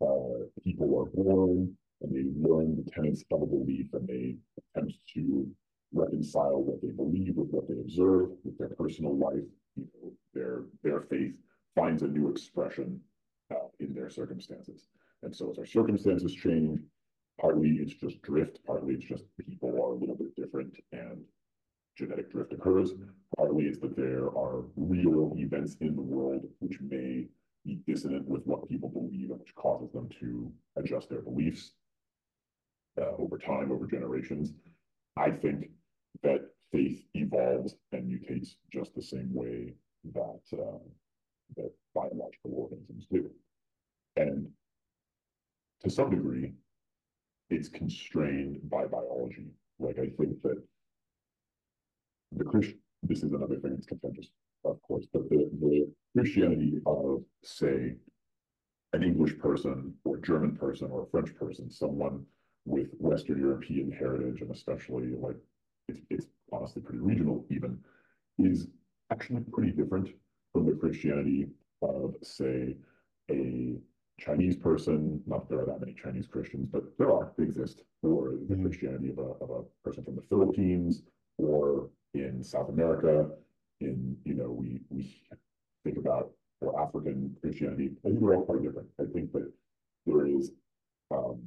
uh, 0.00 0.44
people 0.62 0.98
are 0.98 1.22
born 1.22 1.72
and 2.00 2.14
they 2.14 2.48
learn 2.48 2.76
the 2.76 2.90
tenets 2.90 3.22
of 3.30 3.42
a 3.42 3.46
belief 3.46 3.86
and 3.92 4.08
they 4.08 4.36
attempt 4.58 4.94
to 5.14 5.46
reconcile 5.92 6.60
what 6.60 6.82
they 6.82 6.90
believe 6.90 7.36
with 7.36 7.48
what 7.50 7.68
they 7.68 7.74
observe 7.74 8.30
with 8.42 8.58
their 8.58 8.70
personal 8.70 9.16
life. 9.16 9.44
You 9.76 9.86
know, 10.02 10.12
their 10.32 10.64
their 10.82 11.02
faith 11.02 11.34
finds 11.74 12.02
a 12.02 12.08
new 12.08 12.28
expression 12.28 13.00
uh, 13.52 13.68
in 13.80 13.94
their 13.94 14.10
circumstances. 14.10 14.88
And 15.22 15.34
so 15.34 15.50
as 15.50 15.58
our 15.58 15.66
circumstances 15.66 16.34
change, 16.34 16.80
partly 17.40 17.78
it's 17.80 17.94
just 17.94 18.20
drift, 18.22 18.58
partly 18.66 18.94
it's 18.94 19.04
just 19.04 19.24
people 19.38 19.70
are 19.70 19.92
a 19.92 19.94
little 19.94 20.16
bit 20.16 20.34
different 20.36 20.74
and 20.92 21.22
genetic 21.96 22.30
drift 22.30 22.52
occurs. 22.52 22.92
Partly 23.36 23.64
it's 23.64 23.78
that 23.80 23.96
there 23.96 24.26
are 24.26 24.64
real 24.76 25.32
events 25.36 25.76
in 25.80 25.94
the 25.94 26.02
world 26.02 26.44
which 26.60 26.78
may 26.80 27.26
be 27.64 27.80
dissonant 27.86 28.26
with 28.26 28.44
what 28.46 28.68
people 28.68 28.88
believe 28.88 29.30
and 29.30 29.40
which 29.40 29.54
causes 29.54 29.90
them 29.92 30.08
to 30.20 30.52
adjust 30.76 31.08
their 31.08 31.22
beliefs 31.22 31.72
uh, 33.00 33.10
over 33.18 33.38
time, 33.38 33.72
over 33.72 33.86
generations. 33.86 34.52
I 35.16 35.30
think 35.30 35.70
that 36.22 36.40
faith 36.72 37.04
evolves 37.14 37.76
and 37.92 38.10
mutates 38.10 38.56
just 38.72 38.94
the 38.94 39.02
same 39.02 39.32
way 39.32 39.74
that 40.12 40.40
uh, 40.52 40.78
that 41.56 41.72
biological 41.94 42.52
organisms 42.54 43.06
do. 43.10 43.30
And 44.16 44.48
to 45.82 45.90
some 45.90 46.10
degree, 46.10 46.52
it's 47.50 47.68
constrained 47.68 48.58
by 48.70 48.86
biology. 48.86 49.48
Like 49.78 49.98
I 49.98 50.08
think 50.18 50.40
that 50.42 50.62
the 52.32 52.44
Christian, 52.44 52.78
this 53.02 53.22
is 53.22 53.32
another 53.32 53.56
thing 53.56 53.74
that's 53.74 53.86
contentious, 53.86 54.28
of 54.64 54.80
course, 54.82 55.06
but 55.12 55.28
the, 55.28 55.50
the 55.60 55.92
Christianity 56.16 56.80
of, 56.86 57.22
say, 57.42 57.96
an 58.92 59.02
English 59.02 59.38
person 59.38 59.94
or 60.04 60.16
a 60.16 60.22
German 60.22 60.56
person 60.56 60.88
or 60.90 61.02
a 61.02 61.06
French 61.06 61.34
person, 61.36 61.70
someone 61.70 62.24
with 62.64 62.88
Western 62.98 63.38
European 63.38 63.90
heritage, 63.92 64.40
and 64.40 64.50
especially 64.50 65.12
like 65.18 65.36
it's, 65.88 66.00
it's 66.10 66.26
honestly 66.52 66.80
pretty 66.80 67.00
regional 67.00 67.44
even, 67.50 67.78
is 68.38 68.68
actually 69.10 69.40
pretty 69.52 69.72
different 69.72 70.08
from 70.52 70.66
the 70.66 70.72
Christianity 70.72 71.46
of, 71.82 72.14
say, 72.22 72.76
a 73.30 73.74
Chinese 74.18 74.56
person. 74.56 75.22
Not 75.26 75.48
that 75.48 75.54
there 75.54 75.62
are 75.62 75.66
that 75.66 75.80
many 75.80 75.94
Chinese 75.94 76.26
Christians, 76.26 76.68
but 76.70 76.84
there 76.98 77.12
are, 77.12 77.32
they 77.36 77.44
exist, 77.44 77.82
or 78.02 78.32
the. 78.48 78.62
Christianity 78.62 79.10
of 79.10 79.18
a, 79.18 79.44
of 79.44 79.50
a 79.50 79.62
person 79.88 80.04
from 80.04 80.16
the 80.16 80.22
Philippines 80.22 81.02
or 81.38 81.90
in 82.14 82.42
South 82.42 82.68
America. 82.68 83.30
In, 83.80 84.16
you 84.24 84.34
know, 84.34 84.50
we, 84.50 84.80
we 84.88 85.20
think 85.84 85.98
about 85.98 86.30
or 86.60 86.80
African 86.80 87.36
Christianity. 87.40 87.90
I 88.04 88.08
think 88.08 88.20
we're 88.20 88.36
all 88.36 88.44
quite 88.44 88.62
different. 88.62 88.88
I 89.00 89.04
think 89.12 89.32
that 89.32 89.50
there 90.06 90.26
is, 90.26 90.52
um, 91.10 91.40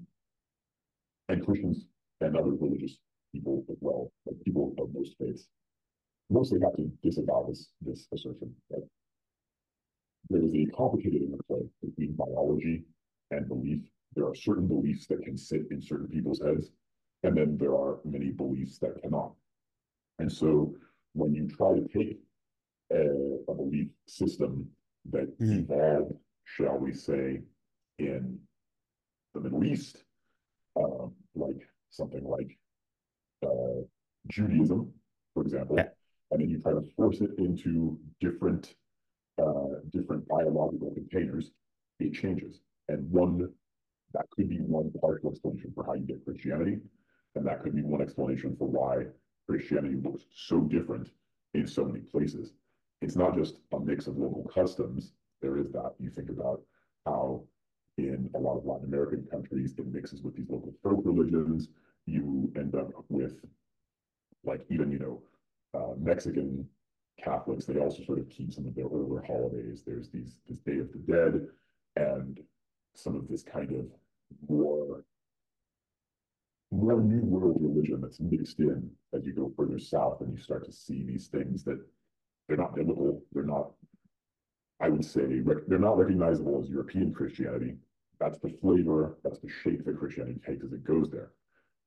and 1.30 1.46
Christians 1.46 1.88
and 2.22 2.36
other 2.36 2.52
religious 2.52 2.98
people 3.34 3.66
as 3.70 3.78
well, 3.82 4.12
like 4.26 4.36
people 4.44 4.74
of 4.80 4.94
most 4.94 5.16
faiths, 5.20 5.48
mostly 6.30 6.60
have 6.62 6.76
to 6.76 6.92
disavow 7.04 7.46
this 7.48 7.70
this 7.82 8.08
assertion 8.14 8.54
that 8.70 8.88
there 10.30 10.44
is 10.44 10.54
a 10.54 10.66
complicated 10.76 11.22
interplay 11.22 11.62
between 11.82 12.14
biology 12.14 12.84
and 13.32 13.48
belief. 13.48 13.82
There 14.16 14.28
are 14.28 14.36
certain 14.36 14.68
beliefs 14.68 15.08
that 15.08 15.24
can 15.24 15.38
sit 15.38 15.68
in 15.72 15.82
certain 15.82 16.08
people's 16.08 16.42
heads, 16.42 16.72
and 17.24 17.38
then 17.38 17.58
there 17.58 17.76
are 17.76 18.00
many 18.04 18.32
beliefs 18.32 18.78
that 18.80 19.02
cannot. 19.02 19.34
And 20.20 20.32
so 20.32 20.74
when 21.14 21.34
you 21.34 21.48
try 21.48 21.74
to 21.74 21.88
take 21.88 22.20
a, 22.92 23.52
a 23.52 23.54
belief 23.54 23.88
system 24.08 24.68
that 25.12 25.40
mm. 25.40 25.60
evolved, 25.60 26.14
shall 26.46 26.78
we 26.78 26.94
say, 26.94 27.42
in 28.00 28.40
the 29.34 29.40
Middle 29.40 29.64
East, 29.64 30.04
uh, 30.80 31.08
like 31.36 31.68
something 31.90 32.24
like 32.24 32.58
uh, 33.46 33.82
Judaism, 34.30 34.92
for 35.34 35.44
example, 35.44 35.76
yeah. 35.78 35.90
and 36.32 36.42
then 36.42 36.50
you 36.50 36.60
try 36.60 36.74
to 36.74 36.84
force 36.96 37.22
it 37.22 37.32
into 37.38 38.00
different 38.20 38.76
uh, 39.42 39.80
different 39.92 40.28
biological 40.28 40.92
containers, 40.94 41.52
it 42.00 42.14
changes. 42.14 42.60
And 42.90 43.10
one 43.12 43.50
that 44.14 44.26
could 44.32 44.50
be 44.50 44.60
one 44.60 44.92
partial 45.02 45.32
explanation 45.32 45.72
for 45.76 45.86
how 45.86 45.94
you 45.94 46.06
get 46.06 46.24
Christianity, 46.24 46.80
and 47.36 47.46
that 47.46 47.62
could 47.62 47.76
be 47.76 47.84
one 47.84 48.02
explanation 48.02 48.56
for 48.58 48.68
why 48.68 49.06
Christianity 49.50 49.96
looks 50.02 50.24
so 50.34 50.62
different 50.62 51.10
in 51.54 51.68
so 51.68 51.86
many 51.86 52.00
places. 52.00 52.54
It's 53.02 53.16
not 53.16 53.36
just 53.36 53.56
a 53.74 53.80
mix 53.80 54.08
of 54.08 54.18
local 54.18 54.50
customs. 54.54 55.14
There 55.42 55.58
is 55.58 55.72
that. 55.72 55.94
You 56.00 56.10
think 56.10 56.30
about 56.30 56.62
how 57.06 57.44
in 57.98 58.30
a 58.36 58.40
lot 58.40 58.58
of 58.58 58.66
Latin 58.66 58.86
American 58.86 59.28
countries. 59.30 59.74
It 59.78 59.88
mixes 59.88 60.22
with 60.22 60.36
these 60.36 60.50
local 60.50 60.74
folk 60.84 61.02
religions. 61.04 61.70
You 62.06 62.52
end 62.56 62.76
up 62.76 62.92
with, 63.10 63.34
like, 64.44 64.62
even, 64.70 64.92
you 64.92 65.00
know, 65.00 65.22
uh, 65.74 65.94
Mexican 65.98 66.68
Catholics, 67.24 67.66
they 67.66 67.80
also 67.80 68.04
sort 68.04 68.20
of 68.20 68.30
keep 68.30 68.54
some 68.54 68.68
of 68.68 68.76
their 68.76 68.86
older 68.86 69.24
holidays. 69.26 69.84
There's 69.86 70.10
these 70.10 70.36
this 70.48 70.60
Day 70.60 70.80
of 70.80 70.92
the 70.92 71.00
Dead 71.00 71.48
and 71.96 72.40
some 72.94 73.16
of 73.16 73.28
this 73.28 73.44
kind 73.44 73.72
of 73.72 73.86
more 74.48 75.04
more 76.72 77.00
new 77.00 77.22
world 77.22 77.58
religion 77.62 78.02
that's 78.02 78.20
mixed 78.20 78.60
in 78.60 78.90
as 79.14 79.26
you 79.26 79.34
go 79.34 79.52
further 79.56 79.80
south 79.80 80.20
and 80.22 80.36
you 80.36 80.42
start 80.42 80.66
to 80.66 80.72
see 80.72 81.04
these 81.04 81.28
things 81.28 81.64
that 81.64 81.80
they're 82.48 82.58
not 82.58 82.76
biblical, 82.76 83.24
they're 83.32 83.44
not, 83.44 83.72
I 84.82 84.90
would 84.90 85.06
say, 85.06 85.42
they're 85.68 85.80
not 85.80 85.98
recognizable 85.98 86.62
as 86.62 86.70
European 86.70 87.14
Christianity. 87.14 87.76
That's 88.20 88.40
the 88.40 88.50
flavor, 88.62 89.18
that's 89.24 89.40
the 89.40 89.50
shape 89.50 89.86
that 89.86 89.98
Christianity 89.98 90.40
takes 90.46 90.64
as 90.64 90.74
it 90.74 90.84
goes 90.84 91.10
there. 91.10 91.32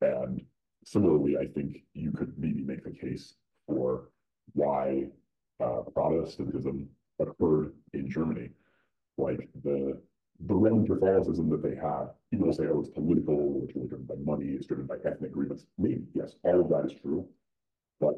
And 0.00 0.42
similarly, 0.84 1.36
I 1.36 1.46
think 1.46 1.82
you 1.92 2.12
could 2.12 2.32
maybe 2.38 2.62
make 2.62 2.84
the 2.84 2.90
case 2.90 3.34
for 3.66 4.08
why 4.54 5.06
uh, 5.60 5.82
Protestantism 5.94 6.88
occurred 7.18 7.74
in 7.92 8.10
Germany. 8.10 8.50
Like 9.18 9.48
the 9.62 10.00
the 10.46 10.54
Roman 10.54 10.86
Catholicism 10.86 11.50
that 11.50 11.62
they 11.62 11.74
had, 11.74 12.08
people 12.30 12.52
say, 12.52 12.64
oh, 12.72 12.80
it's 12.80 12.88
political, 12.88 13.60
it's 13.62 13.74
really 13.76 13.88
driven 13.88 14.06
by 14.06 14.14
money, 14.24 14.52
it's 14.52 14.66
driven 14.66 14.86
by 14.86 14.96
ethnic 15.04 15.32
grievance. 15.32 15.66
Maybe, 15.76 16.02
yes, 16.14 16.34
all 16.42 16.62
of 16.62 16.68
that 16.70 16.86
is 16.86 16.98
true. 17.00 17.26
But 18.00 18.14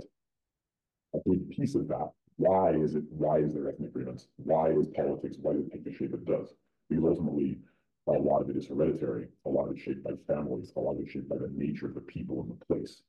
a 1.15 1.19
big 1.29 1.51
piece 1.51 1.75
of 1.75 1.89
that, 1.89 2.13
why 2.37 2.75
is 2.75 2.95
it, 2.95 3.03
why 3.11 3.39
is 3.39 3.55
there 3.55 3.69
ethnic 3.69 3.93
grievance? 3.93 4.29
Why 4.37 4.71
is 4.71 4.87
politics, 4.89 5.37
why 5.41 5.55
does 5.55 5.67
it 5.67 5.73
take 5.73 5.85
the 5.85 5.93
shape 5.93 6.15
it 6.15 6.25
does? 6.25 6.55
Because 6.89 7.05
ultimately, 7.05 7.59
a 8.07 8.13
lot 8.13 8.43
of 8.43 8.51
it 8.51 8.57
is 8.57 8.69
hereditary, 8.69 9.27
a 9.47 9.49
lot 9.49 9.69
of 9.69 9.77
it 9.77 9.81
shaped 9.81 10.05
by 10.05 10.13
families, 10.27 10.73
a 10.77 10.81
lot 10.81 10.95
of 10.95 11.01
it 11.01 11.11
shaped 11.11 11.29
by 11.29 11.39
the 11.39 11.51
nature 11.55 11.87
of 11.87 11.95
the 11.95 12.01
people 12.01 12.41
and 12.41 12.51
the 12.51 12.65
place. 12.67 13.03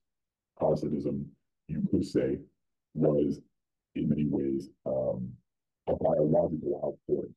Protestantism, 0.57 1.29
you 1.67 1.87
could 1.91 2.05
say, 2.05 2.39
was 2.95 3.39
in 3.95 4.09
many 4.09 4.25
ways 4.25 4.69
um, 4.85 5.29
a 5.87 5.95
biological 5.95 6.81
outpouring 6.85 7.33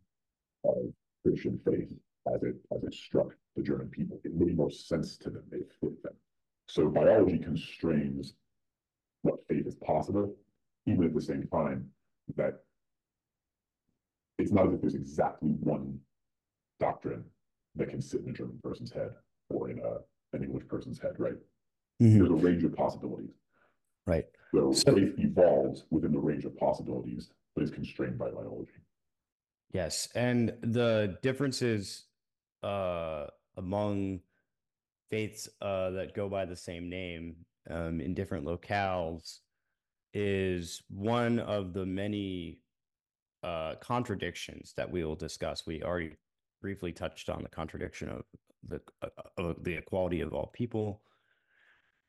of 0.65 0.93
Christian 1.23 1.61
faith 1.65 1.93
as 2.35 2.43
it 2.43 2.57
as 2.75 2.83
it 2.85 2.95
struck 2.95 3.29
the 3.57 3.63
German 3.63 3.89
people. 3.89 4.21
It 4.25 4.35
made 4.35 4.57
more 4.57 4.71
sense 4.71 5.17
to 5.19 5.31
them. 5.31 5.45
It 5.53 5.71
fit 5.81 6.03
them. 6.03 6.15
So 6.69 6.89
biology 6.89 7.39
constrains 7.39 8.35
what 9.23 9.47
faith 9.49 9.67
is 9.67 9.77
possible, 9.77 10.35
even 10.87 11.05
at 11.05 11.15
the 11.15 11.21
same 11.21 11.47
time 11.53 11.89
that 12.37 12.61
it's 14.39 14.53
not 14.53 14.67
as 14.67 14.75
if 14.75 14.81
there's 14.81 14.95
exactly 14.95 15.51
one 15.61 15.99
doctrine 16.81 17.25
that 17.77 17.89
can 17.89 18.01
sit 18.01 18.21
in 18.23 18.31
a 18.31 18.33
German 18.33 18.59
person's 18.63 18.93
head 18.93 19.11
or 19.49 19.71
in 19.71 19.79
a, 19.79 20.37
an 20.37 20.43
English 20.45 20.67
person's 20.69 20.99
head, 20.99 21.15
right? 21.19 21.37
Mm-hmm. 22.03 22.19
There's 22.19 22.31
a 22.31 22.35
range 22.35 22.65
of 22.65 22.75
possibilities. 22.75 23.31
Right. 24.07 24.25
So, 24.55 24.73
so 24.73 24.95
faith 24.95 25.15
evolves 25.19 25.85
within 25.91 26.13
the 26.13 26.19
range 26.19 26.45
of 26.45 26.57
possibilities, 26.57 27.31
but 27.55 27.65
is 27.65 27.71
constrained 27.71 28.19
by 28.19 28.31
biology. 28.31 28.73
Yes, 29.73 30.09
and 30.15 30.55
the 30.63 31.19
differences 31.23 32.05
uh, 32.63 33.27
among 33.57 34.21
faiths 35.11 35.49
uh, 35.61 35.91
that 35.91 36.15
go 36.15 36.29
by 36.29 36.45
the 36.45 36.57
same 36.57 36.89
name 36.89 37.37
um, 37.69 38.01
in 38.01 38.15
different 38.15 38.47
locales 38.47 39.39
is 40.15 40.83
one 40.89 41.39
of 41.41 41.73
the 41.73 41.85
many 41.85 42.61
uh, 43.43 43.75
contradictions 43.81 44.73
that 44.77 44.91
we 44.91 45.05
will 45.05 45.15
discuss. 45.15 45.67
We 45.67 45.83
already 45.83 46.13
briefly 46.63 46.93
touched 46.93 47.29
on 47.29 47.43
the 47.43 47.49
contradiction 47.49 48.09
of 48.09 48.23
the 48.67 48.81
uh, 49.03 49.09
of 49.37 49.63
the 49.63 49.75
equality 49.75 50.21
of 50.21 50.33
all 50.33 50.51
people, 50.55 51.03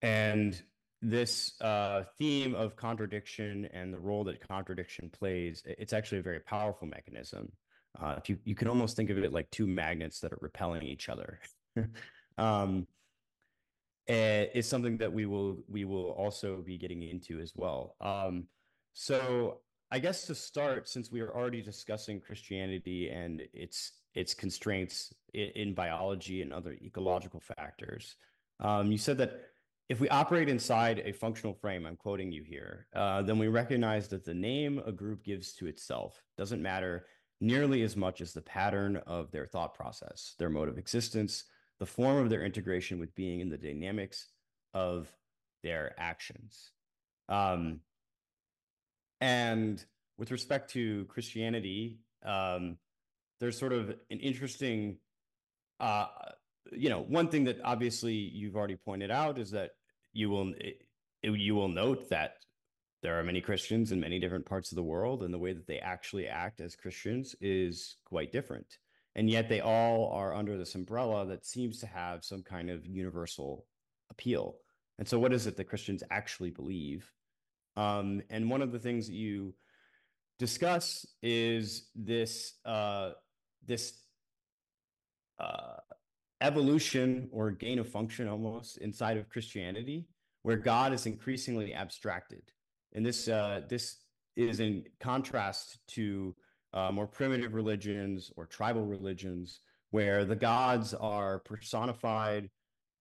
and 0.01 0.61
this 1.01 1.59
uh, 1.61 2.03
theme 2.17 2.55
of 2.55 2.75
contradiction 2.75 3.69
and 3.73 3.93
the 3.93 3.99
role 3.99 4.23
that 4.25 4.45
contradiction 4.47 5.09
plays, 5.09 5.61
it's 5.65 5.93
actually 5.93 6.19
a 6.19 6.23
very 6.23 6.39
powerful 6.39 6.87
mechanism. 6.87 7.51
Uh, 7.99 8.19
you 8.27 8.37
you 8.43 8.55
can 8.55 8.67
almost 8.67 8.95
think 8.95 9.09
of 9.09 9.17
it 9.17 9.33
like 9.33 9.49
two 9.51 9.67
magnets 9.67 10.19
that 10.19 10.31
are 10.31 10.39
repelling 10.41 10.83
each 10.83 11.09
other. 11.09 11.39
um, 12.37 12.87
it's 14.07 14.67
something 14.67 14.97
that 14.97 15.11
we 15.11 15.25
will 15.25 15.57
we 15.67 15.85
will 15.85 16.11
also 16.11 16.63
be 16.65 16.77
getting 16.77 17.03
into 17.03 17.39
as 17.39 17.53
well. 17.55 17.95
Um, 18.01 18.45
so 18.93 19.59
I 19.91 19.99
guess 19.99 20.25
to 20.25 20.35
start, 20.35 20.89
since 20.89 21.11
we 21.11 21.21
are 21.21 21.33
already 21.33 21.61
discussing 21.61 22.19
Christianity 22.19 23.09
and 23.09 23.41
its 23.53 23.93
its 24.15 24.33
constraints 24.33 25.13
in, 25.33 25.49
in 25.55 25.73
biology 25.73 26.41
and 26.41 26.51
other 26.51 26.77
ecological 26.81 27.39
factors, 27.39 28.15
um, 28.59 28.91
you 28.91 28.97
said 28.97 29.17
that 29.19 29.39
if 29.89 29.99
we 29.99 30.09
operate 30.09 30.49
inside 30.49 31.01
a 31.05 31.13
functional 31.13 31.53
frame, 31.53 31.85
I'm 31.85 31.95
quoting 31.95 32.31
you 32.31 32.43
here, 32.43 32.87
uh, 32.93 33.21
then 33.21 33.39
we 33.39 33.47
recognize 33.47 34.07
that 34.09 34.25
the 34.25 34.33
name 34.33 34.81
a 34.85 34.91
group 34.91 35.23
gives 35.23 35.53
to 35.53 35.67
itself 35.67 36.21
doesn't 36.37 36.61
matter 36.61 37.05
nearly 37.39 37.83
as 37.83 37.95
much 37.95 38.19
as 38.19 38.33
the 38.33 38.41
pattern 38.41 38.97
of 39.07 39.31
their 39.31 39.45
thought 39.45 39.73
process, 39.73 40.35
their 40.39 40.49
mode 40.49 40.67
of 40.67 40.77
existence, 40.77 41.45
the 41.79 41.85
form 41.85 42.17
of 42.17 42.29
their 42.29 42.43
integration 42.43 42.99
with 42.99 43.13
being, 43.15 43.41
and 43.41 43.51
the 43.51 43.57
dynamics 43.57 44.27
of 44.73 45.13
their 45.63 45.93
actions. 45.97 46.71
Um, 47.29 47.81
and 49.21 49.83
with 50.17 50.31
respect 50.31 50.71
to 50.71 51.05
Christianity, 51.05 51.99
um, 52.25 52.77
there's 53.39 53.57
sort 53.57 53.73
of 53.73 53.89
an 54.09 54.19
interesting 54.19 54.97
uh, 55.79 56.07
you 56.71 56.89
know, 56.89 57.01
one 57.01 57.29
thing 57.29 57.43
that 57.45 57.59
obviously 57.63 58.13
you've 58.13 58.55
already 58.55 58.75
pointed 58.75 59.11
out 59.11 59.37
is 59.37 59.51
that 59.51 59.71
you 60.13 60.29
will 60.29 60.53
it, 60.57 60.81
you 61.21 61.55
will 61.55 61.67
note 61.67 62.09
that 62.09 62.35
there 63.03 63.19
are 63.19 63.23
many 63.23 63.41
Christians 63.41 63.91
in 63.91 63.99
many 63.99 64.19
different 64.19 64.45
parts 64.45 64.71
of 64.71 64.75
the 64.75 64.83
world, 64.83 65.23
and 65.23 65.33
the 65.33 65.39
way 65.39 65.53
that 65.53 65.67
they 65.67 65.79
actually 65.79 66.27
act 66.27 66.59
as 66.59 66.75
Christians 66.75 67.35
is 67.41 67.97
quite 68.05 68.31
different. 68.31 68.77
And 69.15 69.29
yet 69.29 69.49
they 69.49 69.61
all 69.61 70.11
are 70.11 70.33
under 70.33 70.57
this 70.57 70.75
umbrella 70.75 71.25
that 71.27 71.45
seems 71.45 71.79
to 71.79 71.87
have 71.87 72.23
some 72.23 72.43
kind 72.43 72.69
of 72.69 72.85
universal 72.85 73.65
appeal. 74.11 74.57
And 74.99 75.07
so, 75.07 75.19
what 75.19 75.33
is 75.33 75.47
it 75.47 75.57
that 75.57 75.69
Christians 75.69 76.03
actually 76.11 76.51
believe? 76.51 77.11
Um, 77.75 78.21
and 78.29 78.49
one 78.49 78.61
of 78.61 78.71
the 78.71 78.79
things 78.79 79.07
that 79.07 79.13
you 79.13 79.53
discuss 80.39 81.05
is 81.21 81.89
this 81.95 82.53
uh, 82.65 83.11
this 83.65 83.93
uh, 85.39 85.77
evolution 86.41 87.29
or 87.31 87.51
gain 87.51 87.79
of 87.79 87.87
function 87.87 88.27
almost 88.27 88.77
inside 88.77 89.17
of 89.17 89.29
Christianity, 89.29 90.07
where 90.43 90.57
God 90.57 90.93
is 90.93 91.05
increasingly 91.05 91.73
abstracted. 91.73 92.43
And 92.93 93.05
this 93.05 93.27
uh, 93.27 93.61
this 93.67 93.97
is 94.35 94.59
in 94.59 94.85
contrast 94.99 95.79
to 95.89 96.35
uh, 96.73 96.91
more 96.91 97.07
primitive 97.07 97.53
religions 97.53 98.31
or 98.37 98.45
tribal 98.45 98.85
religions, 98.85 99.61
where 99.91 100.25
the 100.25 100.35
gods 100.35 100.93
are 100.93 101.39
personified 101.39 102.49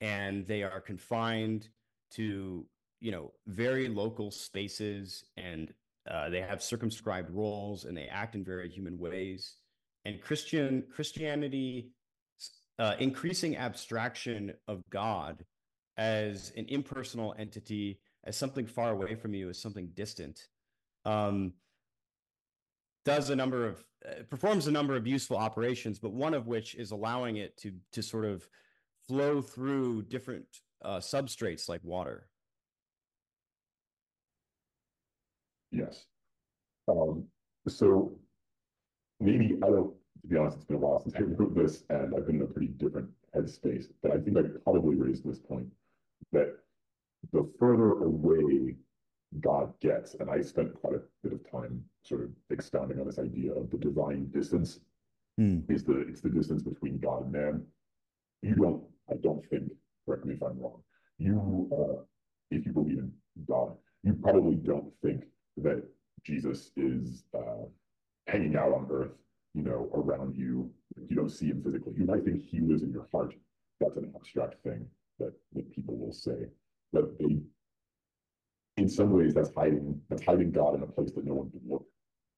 and 0.01 0.47
they 0.47 0.63
are 0.63 0.81
confined 0.81 1.69
to 2.13 2.67
you 3.01 3.11
know 3.11 3.33
very 3.47 3.89
local 3.89 4.31
spaces 4.31 5.25
and 5.37 5.73
uh, 6.11 6.29
they 6.29 6.41
have 6.41 6.63
circumscribed 6.63 7.31
roles 7.31 7.85
and 7.85 7.97
they 7.97 8.07
act 8.07 8.35
in 8.35 8.45
very 8.45 8.69
human 8.69 8.99
ways. 8.99 9.57
And 10.05 10.21
Christian 10.21 10.85
Christianity 10.95 11.91
uh, 12.79 12.95
increasing 12.99 13.57
abstraction 13.57 14.53
of 14.69 14.83
God 14.91 15.45
as 15.97 16.53
an 16.57 16.67
impersonal 16.69 17.35
entity, 17.39 18.01
as 18.25 18.37
something 18.37 18.67
far 18.67 18.91
away 18.91 19.15
from 19.15 19.35
you, 19.35 19.49
as 19.49 19.61
something 19.61 19.89
distant, 19.95 20.47
um, 21.05 21.53
does 23.05 23.31
a 23.31 23.37
number 23.37 23.67
of 23.67 23.85
uh, 24.07 24.23
performs 24.29 24.67
a 24.67 24.71
number 24.71 24.97
of 24.97 25.07
useful 25.07 25.37
operations, 25.37 25.99
but 25.99 26.13
one 26.13 26.35
of 26.35 26.47
which 26.47 26.75
is 26.75 26.91
allowing 26.91 27.37
it 27.37 27.57
to 27.57 27.73
to 27.93 28.03
sort 28.03 28.25
of 28.25 28.47
flow 29.07 29.41
through 29.41 30.03
different 30.03 30.45
uh, 30.85 30.99
substrates 30.99 31.69
like 31.69 31.81
water. 31.83 32.29
Yes. 35.71 36.05
Um, 36.89 37.25
so 37.69 38.13
maybe 39.21 39.57
I 39.63 39.67
don't 39.67 39.95
to 40.27 40.35
be 40.35 40.39
honest, 40.39 40.57
it's 40.57 40.67
been 40.67 40.77
a 40.77 40.81
while 40.81 41.01
since 41.01 41.15
I 41.15 41.21
wrote 41.21 41.55
this, 41.55 41.85
and 41.89 42.13
I've 42.15 42.27
been 42.27 42.37
in 42.37 42.43
a 42.43 42.47
pretty 42.47 42.69
different 42.69 43.09
headspace. 43.35 43.87
But 44.03 44.13
I 44.13 44.19
think 44.19 44.37
I 44.37 44.43
probably 44.65 44.97
raised 44.97 45.25
this 45.25 45.39
point 45.39 45.69
that 46.33 46.57
the 47.33 47.49
further 47.59 48.03
away 48.03 48.77
God 49.41 49.73
gets, 49.81 50.15
and 50.15 50.29
I 50.29 50.41
spent 50.41 50.75
quite 50.75 50.95
a 50.95 51.03
bit 51.23 51.33
of 51.33 51.49
time 51.51 51.85
sort 52.03 52.23
of 52.23 52.31
expounding 52.51 52.99
on 52.99 53.07
this 53.07 53.19
idea 53.19 53.53
of 53.53 53.71
the 53.71 53.79
divine 53.79 54.27
distance, 54.35 54.81
mm. 55.39 55.63
is 55.71 55.85
the 55.85 56.01
it's 56.09 56.23
the 56.23 56.31
distance 56.31 56.63
between 56.63 56.99
God 56.99 57.23
and 57.23 57.33
man. 57.33 57.63
You 58.43 58.57
don't, 58.57 58.83
I 59.11 59.15
don't 59.23 59.49
think, 59.49 59.71
correct 60.05 60.25
me 60.25 60.35
if 60.35 60.43
I'm 60.43 60.59
wrong. 60.59 60.83
You, 61.19 61.69
uh, 61.73 62.03
if 62.51 62.67
you 62.67 62.73
believe 62.73 62.99
in 62.99 63.13
God, 63.49 63.77
you 64.03 64.15
probably 64.15 64.57
don't 64.57 64.93
think 65.03 65.25
that 65.59 65.83
Jesus 66.25 66.73
is 66.77 67.25
uh, 67.35 67.65
hanging 68.27 68.57
out 68.57 68.73
on 68.73 68.89
earth 68.91 69.13
you 69.57 69.63
know, 69.63 69.89
around 69.95 70.37
you, 70.37 70.71
you 71.09 71.17
don't 71.17 71.31
see 71.31 71.47
him 71.47 71.63
physically. 71.65 71.95
You 71.97 72.05
might 72.05 72.25
think 72.25 72.43
he 72.43 72.61
lives 72.61 72.83
in 72.83 72.93
your 72.93 73.09
heart. 73.11 73.35
That's 73.81 73.97
an 73.97 74.13
abstract 74.15 74.63
thing 74.63 74.87
that, 75.19 75.33
that 75.55 75.75
people 75.75 75.97
will 75.97 76.13
say. 76.13 76.47
But 76.93 77.19
they, 77.19 77.39
in 78.77 78.89
some 78.89 79.13
ways, 79.13 79.33
that's 79.33 79.51
hiding 79.57 79.99
that's 80.11 80.25
hiding 80.25 80.53
God 80.53 80.75
in 80.75 80.83
a 80.83 80.87
place 80.87 81.11
that 81.13 81.25
no 81.25 81.35
one 81.35 81.51
can 81.51 81.63
look, 81.67 81.87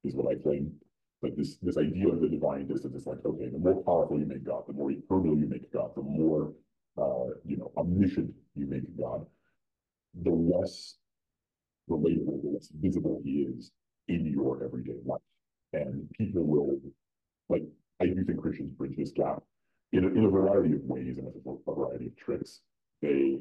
is 0.04 0.14
what 0.14 0.32
I 0.32 0.40
claim. 0.40 0.72
But 1.20 1.36
this 1.36 1.56
this 1.56 1.76
idea 1.76 2.08
of 2.08 2.20
the 2.20 2.28
divine 2.28 2.68
distance 2.68 2.94
is 2.94 3.06
like, 3.06 3.18
okay, 3.26 3.48
the 3.48 3.58
more 3.58 3.82
powerful 3.82 4.18
you 4.18 4.26
make 4.26 4.44
God, 4.44 4.62
the 4.68 4.72
more 4.72 4.92
eternal 4.92 5.36
you 5.36 5.48
make 5.48 5.72
God, 5.72 5.90
the 5.96 6.02
more 6.02 6.52
uh, 6.96 7.34
you 7.44 7.56
know, 7.56 7.72
omniscient 7.76 8.32
you 8.54 8.66
make 8.66 8.96
God, 8.96 9.26
the 10.22 10.30
less 10.30 10.96
relatable, 11.90 12.42
the 12.42 12.50
less 12.54 12.68
visible 12.80 13.20
he 13.24 13.46
is 13.56 13.72
in 14.06 14.26
your 14.26 14.62
everyday 14.64 14.98
life. 15.04 15.20
And 15.72 16.08
people 16.16 16.44
will, 16.44 16.80
like, 17.48 17.64
I 18.00 18.06
do 18.06 18.24
think 18.24 18.40
Christians 18.40 18.72
bridge 18.72 18.96
this 18.96 19.12
gap 19.12 19.42
in 19.92 20.04
a, 20.04 20.08
in 20.08 20.24
a 20.24 20.28
variety 20.28 20.74
of 20.74 20.82
ways 20.84 21.18
and 21.18 21.26
with 21.44 21.58
a 21.66 21.74
variety 21.74 22.06
of 22.06 22.16
tricks. 22.16 22.60
They 23.02 23.40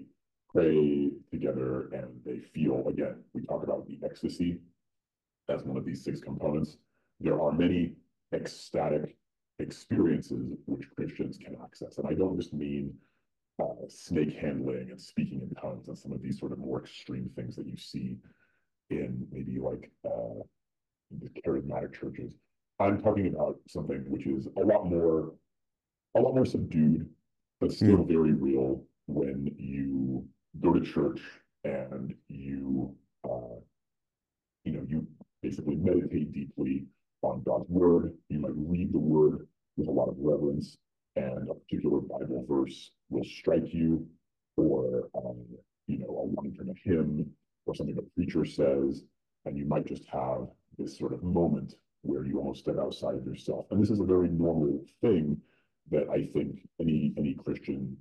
pray 0.50 1.12
together 1.32 1.89
and 1.93 2.08
they 2.26 2.39
feel, 2.39 2.88
again, 2.88 3.24
we 3.34 3.46
talk 3.46 3.63
about 3.63 3.88
the 3.88 4.00
ecstasy 4.04 4.60
as 5.50 5.63
one 5.63 5.78
of 5.78 5.86
these 5.86 6.04
six 6.04 6.20
components. 6.20 6.78
There 7.20 7.41
are 7.41 7.52
many 7.52 7.93
ecstatic 8.34 9.15
experiences 9.60 10.54
which 10.65 10.89
Christians 10.96 11.38
can 11.38 11.58
access. 11.63 11.98
And 11.98 12.08
I 12.08 12.13
don't 12.13 12.39
just 12.39 12.54
mean 12.54 12.93
uh, 13.62 13.88
snake 13.88 14.38
handling 14.39 14.91
and 14.91 15.02
speaking 15.02 15.41
in 15.41 15.50
tongues 15.56 15.88
and 15.88 15.98
some 15.98 16.12
of 16.12 16.22
these 16.22 16.39
sort 16.39 16.52
of 16.52 16.60
more 16.60 16.82
extreme 16.82 17.30
things 17.36 17.56
that 17.56 17.67
you 17.67 17.78
see 17.78 18.17
in 18.89 19.28
maybe 19.32 19.60
like 19.60 19.89
uh, 20.06 20.41
the 21.20 21.30
charismatic 21.41 21.93
churches. 22.00 22.34
I'm 22.80 23.02
talking 23.02 23.28
about 23.28 23.58
something 23.68 24.06
which 24.08 24.28
is 24.28 24.48
a 24.58 24.62
lot 24.62 24.86
more, 24.86 25.34
a 26.16 26.20
lot 26.20 26.36
more 26.36 26.46
subdued, 26.46 27.10
but 27.60 27.72
still 27.72 27.98
mm. 27.98 28.08
very 28.08 28.34
real 28.34 28.84
when 29.08 29.52
you 29.58 30.24
go 30.62 30.74
to 30.74 30.82
church 30.82 31.22
and 31.63 32.13
you, 32.28 32.94
uh, 33.28 33.60
you 34.63 34.74
know, 34.74 34.86
you 34.88 35.08
basically 35.42 35.76
meditate 35.76 36.32
deeply 36.32 36.86
on 37.24 37.42
God's 37.44 37.70
word. 37.70 38.13
You 38.30 38.40
might 38.40 38.52
read 38.56 38.94
the 38.94 39.00
word 39.00 39.48
with 39.76 39.88
a 39.88 39.92
lot 39.92 40.10
of 40.10 40.16
reverence, 40.20 40.78
and 41.16 41.50
a 41.50 41.54
particular 41.56 42.00
Bible 42.00 42.46
verse 42.48 42.92
will 43.10 43.24
strike 43.24 43.74
you, 43.74 44.06
or 44.56 45.10
um, 45.16 45.44
you 45.88 46.00
know, 46.00 46.10
a 46.10 46.26
line 46.40 46.54
from 46.56 46.70
a 46.70 46.74
hymn, 46.84 47.32
or 47.66 47.74
something 47.74 47.98
a 47.98 48.02
preacher 48.16 48.46
says, 48.46 49.04
and 49.46 49.58
you 49.58 49.66
might 49.66 49.88
just 49.88 50.06
have 50.06 50.48
this 50.78 50.98
sort 50.98 51.13
of 51.13 51.24
moment 51.24 51.74
where 52.08 52.26
you 52.26 52.39
almost 52.39 52.62
step 52.62 52.78
outside 52.80 53.15
of 53.15 53.26
yourself. 53.26 53.65
And 53.72 53.82
this 53.82 53.89
is 53.89 54.00
a 54.00 54.06
very 54.06 54.30
normal 54.30 54.84
thing 55.02 55.41
that 55.91 56.10
I 56.10 56.26
think 56.34 56.67
any 56.80 57.13
any 57.17 57.34
Christian 57.34 57.98